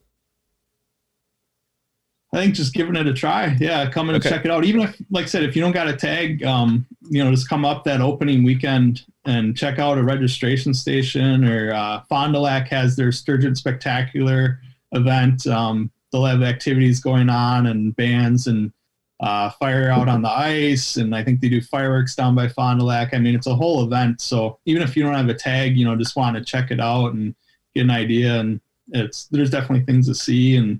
I 2.34 2.38
think 2.38 2.55
just 2.55 2.73
giving 2.73 2.95
it 2.95 3.07
a 3.07 3.13
try. 3.13 3.57
Yeah, 3.59 3.89
come 3.89 4.09
in 4.09 4.15
okay. 4.15 4.29
and 4.29 4.36
check 4.36 4.45
it 4.45 4.51
out. 4.51 4.63
Even 4.63 4.82
if, 4.82 5.01
like 5.09 5.25
I 5.25 5.27
said, 5.27 5.43
if 5.43 5.55
you 5.55 5.61
don't 5.61 5.73
got 5.73 5.89
a 5.89 5.95
tag, 5.95 6.43
um, 6.43 6.86
you 7.09 7.23
know, 7.23 7.29
just 7.29 7.49
come 7.49 7.65
up 7.65 7.84
that 7.84 7.99
opening 7.99 8.43
weekend 8.43 9.03
and 9.25 9.55
check 9.55 9.79
out 9.79 9.97
a 9.97 10.03
registration 10.03 10.73
station. 10.73 11.43
Or 11.43 11.73
uh, 11.73 12.01
Fond 12.07 12.34
du 12.34 12.39
Lac 12.39 12.69
has 12.69 12.95
their 12.95 13.11
Sturgeon 13.11 13.55
Spectacular 13.55 14.61
event. 14.93 15.45
Um, 15.45 15.91
they'll 16.11 16.25
have 16.25 16.41
activities 16.41 17.01
going 17.01 17.29
on 17.29 17.67
and 17.67 17.93
bands 17.97 18.47
and 18.47 18.71
uh, 19.19 19.49
fire 19.51 19.89
out 19.89 20.07
on 20.07 20.21
the 20.21 20.29
ice. 20.29 20.95
And 20.95 21.13
I 21.13 21.25
think 21.25 21.41
they 21.41 21.49
do 21.49 21.61
fireworks 21.61 22.15
down 22.15 22.34
by 22.34 22.47
Fond 22.47 22.79
du 22.79 22.86
Lac. 22.86 23.13
I 23.13 23.17
mean, 23.17 23.36
it's 23.36 23.47
a 23.47 23.55
whole 23.55 23.84
event. 23.84 24.21
So 24.21 24.57
even 24.65 24.82
if 24.82 24.95
you 24.95 25.03
don't 25.03 25.13
have 25.13 25.27
a 25.29 25.34
tag, 25.34 25.75
you 25.75 25.84
know, 25.84 25.97
just 25.97 26.15
want 26.15 26.38
to 26.38 26.43
check 26.43 26.71
it 26.71 26.79
out 26.79 27.13
and 27.13 27.36
get 27.75 27.82
an 27.82 27.91
idea. 27.91 28.39
And 28.39 28.61
it's 28.93 29.25
there's 29.25 29.51
definitely 29.51 29.86
things 29.86 30.07
to 30.07 30.15
see 30.15 30.55
and 30.55 30.79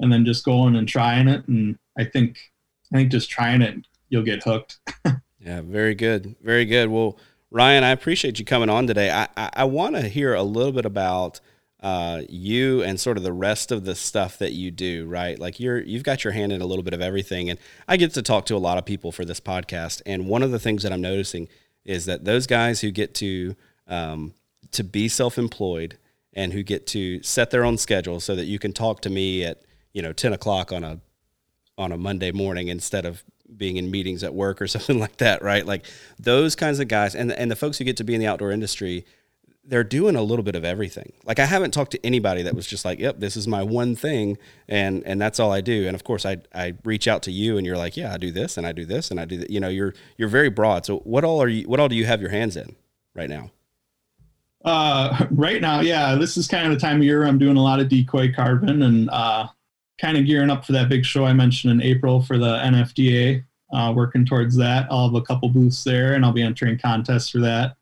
and 0.00 0.12
then 0.12 0.24
just 0.24 0.44
going 0.44 0.76
and 0.76 0.88
trying 0.88 1.28
it. 1.28 1.46
And 1.48 1.78
I 1.98 2.04
think, 2.04 2.38
I 2.92 2.96
think 2.96 3.10
just 3.10 3.30
trying 3.30 3.62
it, 3.62 3.86
you'll 4.08 4.22
get 4.22 4.42
hooked. 4.42 4.78
yeah, 5.38 5.60
very 5.62 5.94
good. 5.94 6.36
Very 6.42 6.64
good. 6.64 6.88
Well, 6.88 7.18
Ryan, 7.50 7.84
I 7.84 7.90
appreciate 7.90 8.38
you 8.38 8.44
coming 8.44 8.68
on 8.68 8.86
today. 8.86 9.10
I, 9.10 9.28
I, 9.36 9.50
I 9.54 9.64
want 9.64 9.96
to 9.96 10.08
hear 10.08 10.34
a 10.34 10.42
little 10.42 10.72
bit 10.72 10.84
about 10.84 11.40
uh, 11.80 12.22
you 12.28 12.82
and 12.82 12.98
sort 12.98 13.16
of 13.16 13.22
the 13.22 13.32
rest 13.32 13.70
of 13.70 13.84
the 13.84 13.94
stuff 13.94 14.38
that 14.38 14.52
you 14.52 14.70
do, 14.70 15.06
right? 15.06 15.38
Like 15.38 15.60
you're 15.60 15.80
you've 15.80 16.02
got 16.02 16.24
your 16.24 16.32
hand 16.32 16.52
in 16.52 16.60
a 16.60 16.66
little 16.66 16.82
bit 16.82 16.94
of 16.94 17.00
everything, 17.00 17.50
and 17.50 17.58
I 17.86 17.96
get 17.96 18.14
to 18.14 18.22
talk 18.22 18.46
to 18.46 18.56
a 18.56 18.58
lot 18.58 18.78
of 18.78 18.84
people 18.84 19.12
for 19.12 19.24
this 19.24 19.40
podcast. 19.40 20.02
And 20.06 20.26
one 20.26 20.42
of 20.42 20.50
the 20.50 20.58
things 20.58 20.82
that 20.82 20.92
I'm 20.92 21.02
noticing 21.02 21.48
is 21.84 22.06
that 22.06 22.24
those 22.24 22.46
guys 22.46 22.80
who 22.80 22.90
get 22.90 23.14
to 23.16 23.54
um, 23.86 24.34
to 24.72 24.82
be 24.82 25.06
self-employed 25.08 25.98
and 26.32 26.52
who 26.52 26.62
get 26.62 26.86
to 26.88 27.22
set 27.22 27.50
their 27.50 27.64
own 27.64 27.78
schedule, 27.78 28.20
so 28.20 28.34
that 28.34 28.46
you 28.46 28.58
can 28.58 28.72
talk 28.72 29.00
to 29.02 29.10
me 29.10 29.44
at 29.44 29.62
you 29.96 30.02
know, 30.02 30.12
10 30.12 30.34
o'clock 30.34 30.72
on 30.72 30.84
a, 30.84 31.00
on 31.78 31.90
a 31.90 31.96
Monday 31.96 32.30
morning 32.30 32.68
instead 32.68 33.06
of 33.06 33.24
being 33.56 33.78
in 33.78 33.90
meetings 33.90 34.22
at 34.22 34.34
work 34.34 34.60
or 34.60 34.66
something 34.74 34.98
like 34.98 35.16
that, 35.16 35.40
right? 35.42 35.64
Like 35.64 35.86
those 36.18 36.54
kinds 36.54 36.80
of 36.80 36.88
guys 36.88 37.14
and, 37.14 37.32
and 37.32 37.50
the 37.50 37.56
folks 37.56 37.78
who 37.78 37.84
get 37.84 37.96
to 37.96 38.04
be 38.04 38.12
in 38.12 38.20
the 38.20 38.26
outdoor 38.26 38.50
industry, 38.50 39.06
they're 39.64 39.82
doing 39.82 40.14
a 40.14 40.22
little 40.22 40.42
bit 40.42 40.54
of 40.54 40.66
everything. 40.66 41.14
Like 41.24 41.38
I 41.38 41.46
haven't 41.46 41.70
talked 41.70 41.92
to 41.92 42.06
anybody 42.06 42.42
that 42.42 42.54
was 42.54 42.66
just 42.66 42.84
like, 42.84 42.98
"Yep, 43.00 43.20
this 43.20 43.36
is 43.36 43.48
my 43.48 43.62
one 43.64 43.96
thing, 43.96 44.38
and 44.68 45.02
and 45.04 45.20
that's 45.20 45.40
all 45.40 45.50
I 45.50 45.60
do." 45.60 45.88
And 45.88 45.96
of 45.96 46.04
course, 46.04 46.24
I 46.24 46.36
I 46.54 46.74
reach 46.84 47.08
out 47.08 47.22
to 47.24 47.32
you, 47.32 47.56
and 47.56 47.66
you're 47.66 47.76
like, 47.76 47.96
"Yeah, 47.96 48.14
I 48.14 48.16
do 48.16 48.30
this, 48.30 48.56
and 48.56 48.64
I 48.64 48.70
do 48.70 48.84
this, 48.84 49.10
and 49.10 49.18
I 49.18 49.24
do 49.24 49.38
that." 49.38 49.50
You 49.50 49.58
know, 49.58 49.68
you're 49.68 49.92
you're 50.18 50.28
very 50.28 50.50
broad. 50.50 50.86
So 50.86 50.98
what 50.98 51.24
all 51.24 51.42
are 51.42 51.48
you? 51.48 51.68
What 51.68 51.80
all 51.80 51.88
do 51.88 51.96
you 51.96 52.04
have 52.04 52.20
your 52.20 52.30
hands 52.30 52.56
in 52.56 52.76
right 53.12 53.28
now? 53.28 53.50
Uh, 54.64 55.26
right 55.32 55.60
now, 55.60 55.80
yeah, 55.80 56.14
this 56.14 56.36
is 56.36 56.46
kind 56.46 56.72
of 56.72 56.72
the 56.72 56.80
time 56.80 56.98
of 56.98 57.02
year 57.02 57.24
I'm 57.24 57.38
doing 57.38 57.56
a 57.56 57.62
lot 57.62 57.80
of 57.80 57.88
decoy 57.88 58.32
carving, 58.32 58.82
and 58.82 59.10
uh, 59.10 59.48
kind 59.98 60.16
of 60.16 60.26
gearing 60.26 60.50
up 60.50 60.64
for 60.64 60.72
that 60.72 60.88
big 60.88 61.04
show 61.04 61.24
I 61.24 61.32
mentioned 61.32 61.72
in 61.72 61.82
April 61.82 62.22
for 62.22 62.38
the 62.38 62.58
NFDA. 62.58 63.44
Uh, 63.72 63.92
working 63.92 64.24
towards 64.24 64.54
that. 64.56 64.86
I'll 64.90 65.08
have 65.08 65.14
a 65.20 65.22
couple 65.22 65.48
booths 65.48 65.82
there, 65.82 66.14
and 66.14 66.24
I'll 66.24 66.32
be 66.32 66.42
entering 66.42 66.78
contests 66.78 67.30
for 67.30 67.40
that. 67.40 67.76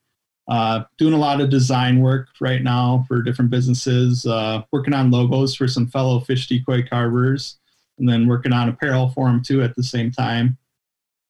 Uh, 0.49 0.85
doing 0.97 1.13
a 1.13 1.19
lot 1.19 1.43
of 1.43 1.51
design 1.51 2.01
work 2.01 2.29
right 2.41 2.63
now 2.63 3.05
for 3.07 3.21
different 3.21 3.51
businesses. 3.51 4.25
Uh, 4.25 4.63
working 4.73 4.95
on 4.95 5.11
logos 5.11 5.55
for 5.55 5.69
some 5.69 5.87
fellow 5.87 6.21
fish 6.21 6.49
decoy 6.49 6.83
carvers, 6.87 7.59
and 7.99 8.09
then 8.09 8.27
working 8.27 8.53
on 8.53 8.71
apparel 8.71 9.11
for 9.11 9.27
them 9.27 9.43
too 9.43 9.63
at 9.63 9.77
the 9.77 9.83
same 9.83 10.11
time. 10.11 10.57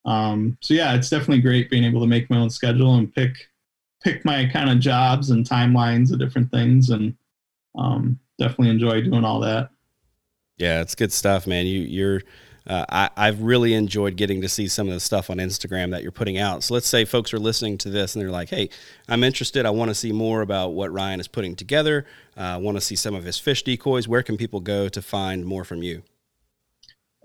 Um, 0.04 0.56
so 0.60 0.74
yeah, 0.74 0.94
it's 0.94 1.10
definitely 1.10 1.40
great 1.40 1.70
being 1.70 1.84
able 1.84 2.00
to 2.00 2.06
make 2.06 2.30
my 2.30 2.36
own 2.36 2.50
schedule 2.50 2.94
and 2.94 3.12
pick 3.12 3.48
pick 4.02 4.24
my 4.24 4.46
kind 4.46 4.70
of 4.70 4.78
jobs 4.78 5.30
and 5.30 5.48
timelines 5.48 6.12
of 6.12 6.18
different 6.18 6.50
things, 6.50 6.90
and 6.90 7.16
um, 7.76 8.20
definitely 8.38 8.70
enjoy 8.70 9.00
doing 9.02 9.24
all 9.24 9.40
that. 9.40 9.70
Yeah, 10.56 10.80
it's 10.80 10.94
good 10.94 11.12
stuff, 11.12 11.46
man. 11.46 11.66
You 11.66 11.80
you're 11.80 12.22
uh, 12.66 12.86
I, 12.88 13.10
I've 13.16 13.42
really 13.42 13.74
enjoyed 13.74 14.16
getting 14.16 14.40
to 14.40 14.48
see 14.48 14.68
some 14.68 14.88
of 14.88 14.94
the 14.94 15.00
stuff 15.00 15.28
on 15.28 15.36
Instagram 15.36 15.90
that 15.90 16.02
you're 16.02 16.12
putting 16.12 16.38
out. 16.38 16.62
So 16.62 16.72
let's 16.72 16.86
say 16.86 17.04
folks 17.04 17.34
are 17.34 17.38
listening 17.38 17.76
to 17.78 17.90
this 17.90 18.14
and 18.14 18.22
they're 18.22 18.30
like, 18.30 18.48
"Hey, 18.48 18.70
I'm 19.08 19.22
interested. 19.22 19.66
I 19.66 19.70
want 19.70 19.90
to 19.90 19.94
see 19.94 20.12
more 20.12 20.40
about 20.40 20.70
what 20.70 20.92
Ryan 20.92 21.20
is 21.20 21.28
putting 21.28 21.56
together. 21.56 22.06
Uh, 22.36 22.40
I 22.40 22.56
want 22.56 22.76
to 22.76 22.80
see 22.80 22.96
some 22.96 23.14
of 23.14 23.24
his 23.24 23.38
fish 23.38 23.62
decoys. 23.62 24.08
Where 24.08 24.22
can 24.22 24.36
people 24.36 24.60
go 24.60 24.88
to 24.88 25.02
find 25.02 25.44
more 25.44 25.64
from 25.64 25.82
you?" 25.82 26.02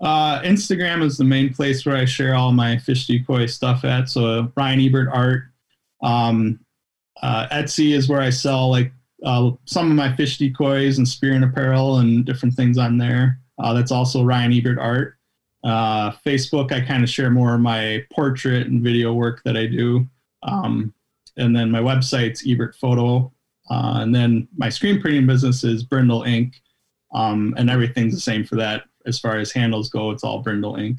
Uh, 0.00 0.40
Instagram 0.42 1.02
is 1.02 1.18
the 1.18 1.24
main 1.24 1.52
place 1.52 1.84
where 1.84 1.96
I 1.96 2.06
share 2.06 2.34
all 2.34 2.52
my 2.52 2.78
fish 2.78 3.06
decoy 3.06 3.46
stuff 3.46 3.84
at. 3.84 4.08
So 4.08 4.50
Ryan 4.56 4.80
Ebert 4.80 5.08
art. 5.12 5.44
Um, 6.02 6.60
uh, 7.22 7.46
Etsy 7.48 7.92
is 7.92 8.08
where 8.08 8.20
I 8.20 8.30
sell 8.30 8.70
like 8.70 8.92
uh, 9.24 9.50
some 9.64 9.90
of 9.90 9.96
my 9.96 10.14
fish 10.16 10.38
decoys 10.38 10.98
and 10.98 11.08
spearing 11.08 11.42
apparel 11.42 11.98
and 11.98 12.24
different 12.24 12.54
things 12.54 12.78
on 12.78 12.98
there. 12.98 13.40
Uh, 13.58 13.74
that's 13.74 13.92
also 13.92 14.24
Ryan 14.24 14.52
Ebert 14.52 14.78
art. 14.78 15.16
Uh, 15.62 16.12
Facebook, 16.26 16.72
I 16.72 16.80
kind 16.80 17.02
of 17.02 17.10
share 17.10 17.30
more 17.30 17.54
of 17.54 17.60
my 17.60 18.04
portrait 18.12 18.66
and 18.66 18.82
video 18.82 19.12
work 19.12 19.42
that 19.44 19.56
I 19.56 19.66
do. 19.66 20.06
Um, 20.42 20.94
and 21.36 21.54
then 21.54 21.70
my 21.70 21.80
website's 21.80 22.44
Ebert 22.46 22.74
Photo. 22.76 23.32
Uh, 23.70 23.98
and 24.00 24.14
then 24.14 24.48
my 24.56 24.68
screen 24.68 25.00
printing 25.00 25.26
business 25.26 25.62
is 25.64 25.84
Brindle 25.84 26.22
Ink. 26.22 26.54
Um, 27.12 27.54
and 27.56 27.68
everything's 27.68 28.14
the 28.14 28.20
same 28.20 28.44
for 28.44 28.56
that. 28.56 28.84
As 29.06 29.18
far 29.18 29.38
as 29.38 29.52
handles 29.52 29.90
go, 29.90 30.10
it's 30.10 30.24
all 30.24 30.42
Brindle 30.42 30.76
Ink. 30.76 30.98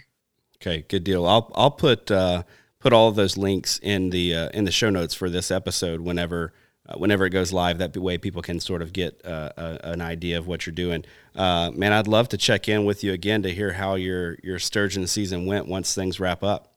Okay, 0.58 0.86
good 0.88 1.04
deal. 1.04 1.26
I'll 1.26 1.52
I'll 1.56 1.72
put 1.72 2.12
uh, 2.12 2.44
put 2.80 2.94
all 2.94 3.12
those 3.12 3.38
links 3.38 3.80
in 3.82 4.10
the 4.10 4.36
uh, 4.36 4.50
in 4.50 4.66
the 4.66 4.72
show 4.72 4.90
notes 4.90 5.14
for 5.14 5.30
this 5.30 5.50
episode 5.50 6.02
whenever 6.02 6.54
uh, 6.92 6.98
whenever 6.98 7.26
it 7.26 7.30
goes 7.30 7.54
live. 7.54 7.78
That 7.78 7.96
way, 7.96 8.18
people 8.18 8.42
can 8.42 8.60
sort 8.60 8.82
of 8.82 8.94
get 8.94 9.24
uh, 9.26 9.50
a, 9.58 9.80
an 9.84 10.02
idea 10.02 10.38
of 10.38 10.48
what 10.48 10.66
you're 10.66 10.76
doing. 10.76 11.06
Uh, 11.36 11.72
man, 11.74 11.94
I'd 11.94 12.08
love 12.08 12.30
to 12.30 12.38
check 12.38 12.68
in 12.68 12.86
with 12.86 13.04
you 13.04 13.14
again 13.14 13.44
to 13.44 13.50
hear 13.50 13.74
how 13.74 13.96
your 13.96 14.38
your 14.44 14.60
sturgeon 14.60 15.08
season 15.08 15.46
went 15.46 15.68
once 15.68 15.94
things 15.94 16.20
wrap 16.20 16.44
up. 16.44 16.74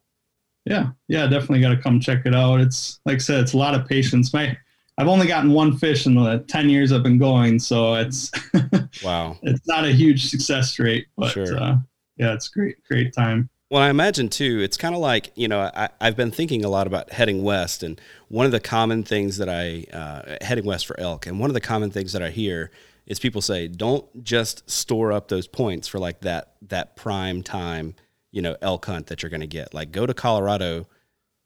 Yeah, 0.64 0.90
yeah, 1.08 1.26
definitely 1.26 1.60
got 1.60 1.70
to 1.70 1.80
come 1.80 2.00
check 2.00 2.24
it 2.26 2.34
out. 2.34 2.60
It's 2.60 3.00
like 3.04 3.16
I 3.16 3.18
said, 3.18 3.40
it's 3.40 3.52
a 3.52 3.58
lot 3.58 3.74
of 3.74 3.86
patience. 3.86 4.32
My 4.32 4.56
I've 4.96 5.08
only 5.08 5.26
gotten 5.26 5.50
one 5.50 5.76
fish 5.76 6.06
in 6.06 6.14
the 6.14 6.44
ten 6.48 6.68
years 6.68 6.92
I've 6.92 7.02
been 7.02 7.18
going, 7.18 7.58
so 7.58 7.94
it's 7.94 8.30
wow. 9.04 9.36
It's 9.42 9.66
not 9.66 9.84
a 9.84 9.92
huge 9.92 10.30
success 10.30 10.78
rate, 10.78 11.06
but 11.16 11.32
sure. 11.32 11.58
Uh, 11.58 11.76
yeah, 12.16 12.32
it's 12.32 12.48
great, 12.48 12.76
great 12.84 13.12
time. 13.12 13.50
Well, 13.70 13.82
I 13.82 13.88
imagine 13.88 14.28
too, 14.28 14.60
it's 14.60 14.76
kind 14.76 14.94
of 14.94 15.00
like, 15.00 15.32
you 15.34 15.48
know, 15.48 15.70
I, 15.74 15.88
have 16.00 16.16
been 16.16 16.30
thinking 16.30 16.64
a 16.64 16.68
lot 16.68 16.86
about 16.86 17.10
heading 17.12 17.42
west. 17.42 17.82
And 17.82 18.00
one 18.28 18.46
of 18.46 18.52
the 18.52 18.60
common 18.60 19.02
things 19.04 19.38
that 19.38 19.48
I, 19.48 19.86
uh, 19.92 20.36
heading 20.44 20.64
west 20.64 20.86
for 20.86 20.98
elk, 21.00 21.26
and 21.26 21.40
one 21.40 21.50
of 21.50 21.54
the 21.54 21.60
common 21.60 21.90
things 21.90 22.12
that 22.12 22.22
I 22.22 22.30
hear 22.30 22.70
is 23.06 23.18
people 23.18 23.40
say 23.42 23.68
don't 23.68 24.24
just 24.24 24.68
store 24.70 25.12
up 25.12 25.28
those 25.28 25.46
points 25.46 25.88
for 25.88 25.98
like 25.98 26.20
that 26.20 26.54
that 26.62 26.96
prime 26.96 27.42
time 27.42 27.94
you 28.30 28.40
know 28.40 28.56
elk 28.62 28.86
hunt 28.86 29.06
that 29.06 29.22
you're 29.22 29.30
going 29.30 29.40
to 29.40 29.46
get. 29.46 29.74
Like 29.74 29.92
go 29.92 30.06
to 30.06 30.14
Colorado 30.14 30.86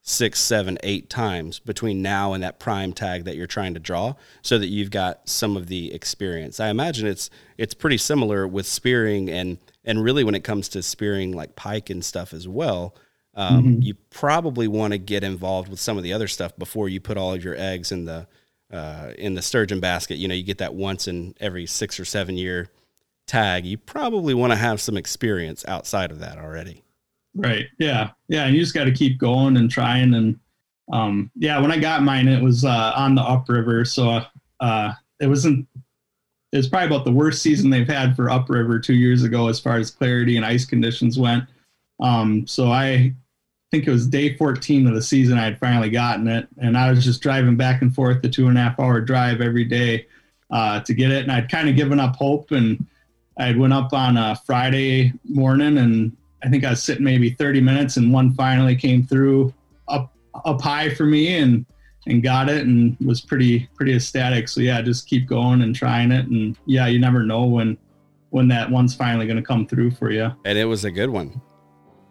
six, 0.03 0.41
seven, 0.41 0.79
eight 0.83 1.11
times 1.11 1.59
between 1.59 2.01
now 2.01 2.33
and 2.33 2.43
that 2.43 2.59
prime 2.59 2.95
tag 2.95 3.25
that 3.25 3.37
you're 3.37 3.47
trying 3.47 3.75
to 3.75 3.81
draw, 3.81 4.15
so 4.43 4.59
that 4.59 4.69
you've 4.69 4.91
got 4.91 5.29
some 5.29 5.57
of 5.57 5.67
the 5.67 5.93
experience. 5.93 6.61
I 6.61 6.69
imagine 6.69 7.07
it's 7.07 7.29
it's 7.59 7.75
pretty 7.75 7.99
similar 7.99 8.49
with 8.49 8.67
spearing 8.67 9.29
and 9.29 9.59
and 9.89 10.05
really 10.05 10.23
when 10.23 10.35
it 10.35 10.45
comes 10.45 10.69
to 10.69 10.83
spearing 10.83 11.33
like 11.33 11.57
pike 11.57 11.89
and 11.89 12.05
stuff 12.05 12.35
as 12.35 12.47
well. 12.47 12.95
Um, 13.35 13.65
mm-hmm. 13.65 13.83
You 13.83 13.95
probably 14.11 14.69
want 14.69 14.93
to 14.93 14.99
get 14.99 15.25
involved 15.25 15.69
with 15.69 15.81
some 15.81 15.97
of 15.97 16.03
the 16.03 16.13
other 16.13 16.29
stuff 16.29 16.57
before 16.59 16.89
you 16.89 17.01
put 17.01 17.17
all 17.17 17.33
of 17.33 17.43
your 17.43 17.57
eggs 17.57 17.91
in 17.91 18.05
the 18.05 18.27
uh, 18.71 19.13
in 19.17 19.35
the 19.35 19.43
sturgeon 19.43 19.81
basket. 19.81 20.17
You 20.17 20.29
know, 20.29 20.35
you 20.35 20.43
get 20.43 20.59
that 20.59 20.75
once 20.75 21.09
in 21.09 21.35
every 21.41 21.65
six 21.65 21.99
or 21.99 22.05
seven 22.05 22.37
year 22.37 22.69
tag. 23.27 23.65
You 23.65 23.79
probably 23.79 24.35
want 24.35 24.53
to 24.53 24.57
have 24.57 24.81
some 24.81 24.97
experience 24.97 25.65
outside 25.67 26.11
of 26.11 26.19
that 26.19 26.37
already. 26.39 26.83
Right. 27.35 27.67
Yeah. 27.79 28.11
Yeah. 28.29 28.45
And 28.45 28.55
you 28.55 28.61
just 28.61 28.75
got 28.75 28.85
to 28.85 28.93
keep 28.93 29.19
going 29.19 29.57
and 29.57 29.71
trying. 29.71 30.13
And 30.15 30.39
um, 30.93 31.31
yeah, 31.35 31.61
when 31.61 31.73
I 31.73 31.79
got 31.79 32.03
mine, 32.03 32.29
it 32.29 32.43
was 32.43 32.65
uh, 32.65 32.93
on 32.95 33.15
the 33.15 33.23
upriver. 33.23 33.85
So 33.85 34.21
uh, 34.61 34.93
it 35.21 35.29
wasn't, 35.29 35.67
it 36.53 36.57
was 36.57 36.69
probably 36.69 36.87
about 36.87 37.05
the 37.05 37.13
worst 37.13 37.43
season 37.43 37.71
they've 37.71 37.89
had 37.89 38.17
for 38.17 38.31
upriver 38.31 38.79
two 38.79 38.95
years 38.95 39.23
ago 39.23 39.49
as 39.49 39.61
far 39.61 39.77
as 39.77 39.91
clarity 39.91 40.37
and 40.37 40.47
ice 40.47 40.65
conditions 40.65 41.19
went. 41.19 41.45
Um, 42.01 42.47
so 42.47 42.71
I 42.71 43.15
think 43.71 43.87
it 43.87 43.91
was 43.91 44.07
day 44.07 44.35
14 44.37 44.87
of 44.87 44.95
the 44.95 45.03
season 45.03 45.37
I 45.37 45.45
had 45.45 45.59
finally 45.59 45.91
gotten 45.91 46.27
it. 46.27 46.49
And 46.57 46.77
I 46.77 46.91
was 46.91 47.05
just 47.05 47.21
driving 47.21 47.57
back 47.57 47.83
and 47.83 47.95
forth 47.95 48.23
the 48.23 48.31
two 48.31 48.49
and 48.49 48.57
a 48.57 48.63
half 48.63 48.81
hour 48.81 49.01
drive 49.01 49.41
every 49.41 49.65
day 49.65 50.07
uh, 50.51 50.81
to 50.81 50.95
get 50.95 51.11
it. 51.11 51.23
And 51.23 51.33
I'd 51.33 51.51
kind 51.51 51.69
of 51.69 51.77
given 51.77 52.01
up 52.01 52.17
hope. 52.17 52.51
And 52.51 52.87
I 53.39 53.55
went 53.55 53.75
up 53.75 53.93
on 53.93 54.17
a 54.17 54.35
Friday 54.47 55.13
morning 55.25 55.77
and 55.79 56.17
I 56.43 56.49
think 56.49 56.65
I 56.65 56.71
was 56.71 56.83
sitting 56.83 57.05
maybe 57.05 57.31
30 57.31 57.61
minutes 57.61 57.97
and 57.97 58.13
one 58.13 58.33
finally 58.33 58.77
came 58.77 59.05
through 59.05 59.53
up 59.89 60.15
up 60.45 60.61
high 60.61 60.95
for 60.95 61.05
me 61.05 61.37
and 61.37 61.67
and 62.09 62.23
got 62.23 62.49
it 62.49 62.67
and 62.67 62.97
was 63.05 63.21
pretty 63.21 63.69
pretty 63.75 63.95
ecstatic. 63.95 64.49
So 64.49 64.61
yeah, 64.61 64.83
just 64.83 65.07
keep 65.07 65.27
going 65.29 65.63
and 65.63 65.75
trying 65.75 66.13
it 66.13 66.27
and 66.27 66.57
yeah, 66.67 66.87
you 66.87 66.99
never 66.99 67.23
know 67.23 67.45
when 67.45 67.77
when 68.31 68.49
that 68.49 68.71
one's 68.71 68.95
finally 68.95 69.27
going 69.27 69.37
to 69.37 69.43
come 69.43 69.67
through 69.67 69.91
for 69.93 70.11
you. 70.11 70.31
And 70.45 70.59
it 70.59 70.67
was 70.67 70.85
a 70.85 70.91
good 70.91 71.11
one. 71.11 71.41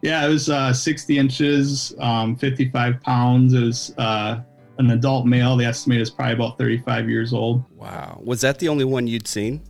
Yeah, 0.01 0.25
it 0.25 0.29
was 0.29 0.49
uh, 0.49 0.73
60 0.73 1.17
inches, 1.17 1.93
um, 1.99 2.35
55 2.35 3.01
pounds. 3.01 3.53
It 3.53 3.61
was 3.61 3.93
uh, 3.97 4.41
an 4.77 4.91
adult 4.91 5.25
male. 5.25 5.57
The 5.57 5.65
estimate 5.65 6.01
is 6.01 6.09
probably 6.09 6.33
about 6.35 6.57
35 6.57 7.09
years 7.09 7.33
old. 7.33 7.63
Wow. 7.75 8.21
Was 8.23 8.41
that 8.41 8.59
the 8.59 8.69
only 8.69 8.85
one 8.85 9.07
you'd 9.07 9.27
seen? 9.27 9.63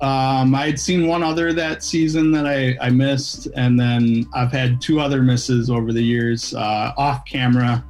Um, 0.00 0.54
I 0.54 0.66
had 0.66 0.80
seen 0.80 1.06
one 1.06 1.22
other 1.22 1.52
that 1.52 1.84
season 1.84 2.32
that 2.32 2.46
I, 2.46 2.76
I 2.80 2.90
missed, 2.90 3.46
and 3.54 3.78
then 3.78 4.26
I've 4.34 4.50
had 4.50 4.80
two 4.80 4.98
other 4.98 5.22
misses 5.22 5.70
over 5.70 5.92
the 5.92 6.02
years. 6.02 6.54
Uh, 6.54 6.92
off 6.96 7.24
camera 7.24 7.84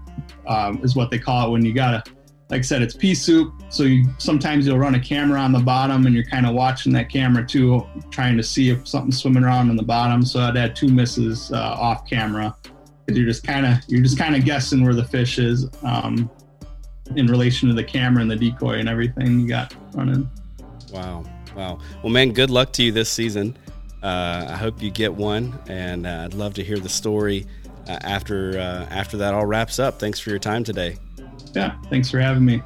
um, 0.47 0.81
is 0.83 0.97
what 0.97 1.11
they 1.11 1.19
call 1.19 1.49
it 1.49 1.51
when 1.51 1.65
you 1.65 1.73
gotta, 1.73 2.03
like 2.51 2.59
I 2.59 2.63
said, 2.63 2.83
it's 2.83 2.95
pea 2.95 3.15
soup. 3.15 3.53
So 3.69 3.85
you, 3.85 4.07
sometimes 4.19 4.67
you'll 4.67 4.79
run 4.79 4.95
a 4.95 5.01
camera 5.01 5.41
on 5.41 5.53
the 5.53 5.61
bottom, 5.61 6.07
and 6.07 6.15
you're 6.15 6.25
kind 6.25 6.47
of 6.47 6.55
watching 6.55 6.93
that 6.93 7.09
camera 7.09 7.47
too, 7.47 7.87
trying 8.11 8.37
to 8.37 8.43
see 8.43 8.71
if 8.71 8.87
something's 8.87 9.21
swimming 9.21 9.45
around 9.45 9.71
on 9.71 9.77
the 9.77 9.83
bottom. 9.83 10.25
So 10.25 10.41
I'd 10.41 10.57
had 10.57 10.77
two 10.77 10.89
misses 10.89 11.53
uh, 11.53 11.57
off 11.57 12.09
camera 12.09 12.57
you're 13.17 13.27
just 13.27 13.45
kind 13.45 13.67
of 13.67 13.79
you're 13.89 14.03
just 14.03 14.19
kind 14.19 14.37
of 14.37 14.45
guessing 14.45 14.85
where 14.85 14.95
the 14.95 15.05
fish 15.05 15.39
is 15.39 15.69
um, 15.83 16.31
in 17.17 17.27
relation 17.27 17.69
to 17.69 17.75
the 17.75 17.85
camera 17.85 18.23
and 18.23 18.31
the 18.31 18.37
decoy 18.37 18.79
and 18.79 18.89
everything 18.89 19.41
you 19.41 19.49
got 19.49 19.75
running. 19.95 20.29
Wow. 20.93 21.25
Wow. 21.55 21.79
Well, 22.03 22.13
man, 22.13 22.33
good 22.33 22.51
luck 22.51 22.73
to 22.75 22.83
you 22.83 22.93
this 22.93 23.11
season. 23.11 23.57
Uh, 24.03 24.47
I 24.49 24.57
hope 24.57 24.83
you 24.83 24.91
get 24.91 25.13
one, 25.13 25.59
and 25.69 26.07
uh, 26.07 26.23
I'd 26.25 26.35
love 26.35 26.55
to 26.55 26.65
hear 26.65 26.79
the 26.79 26.89
story 26.89 27.47
after 27.87 28.59
uh, 28.59 28.87
after 28.91 29.17
that 29.19 29.35
all 29.35 29.47
wraps 29.47 29.79
up. 29.79 29.99
Thanks 29.99 30.21
for 30.21 30.31
your 30.31 30.39
time 30.39 30.65
today. 30.65 30.97
Yeah, 31.55 31.77
thanks 31.91 32.11
for 32.11 32.19
having 32.21 32.45
me. 32.45 32.63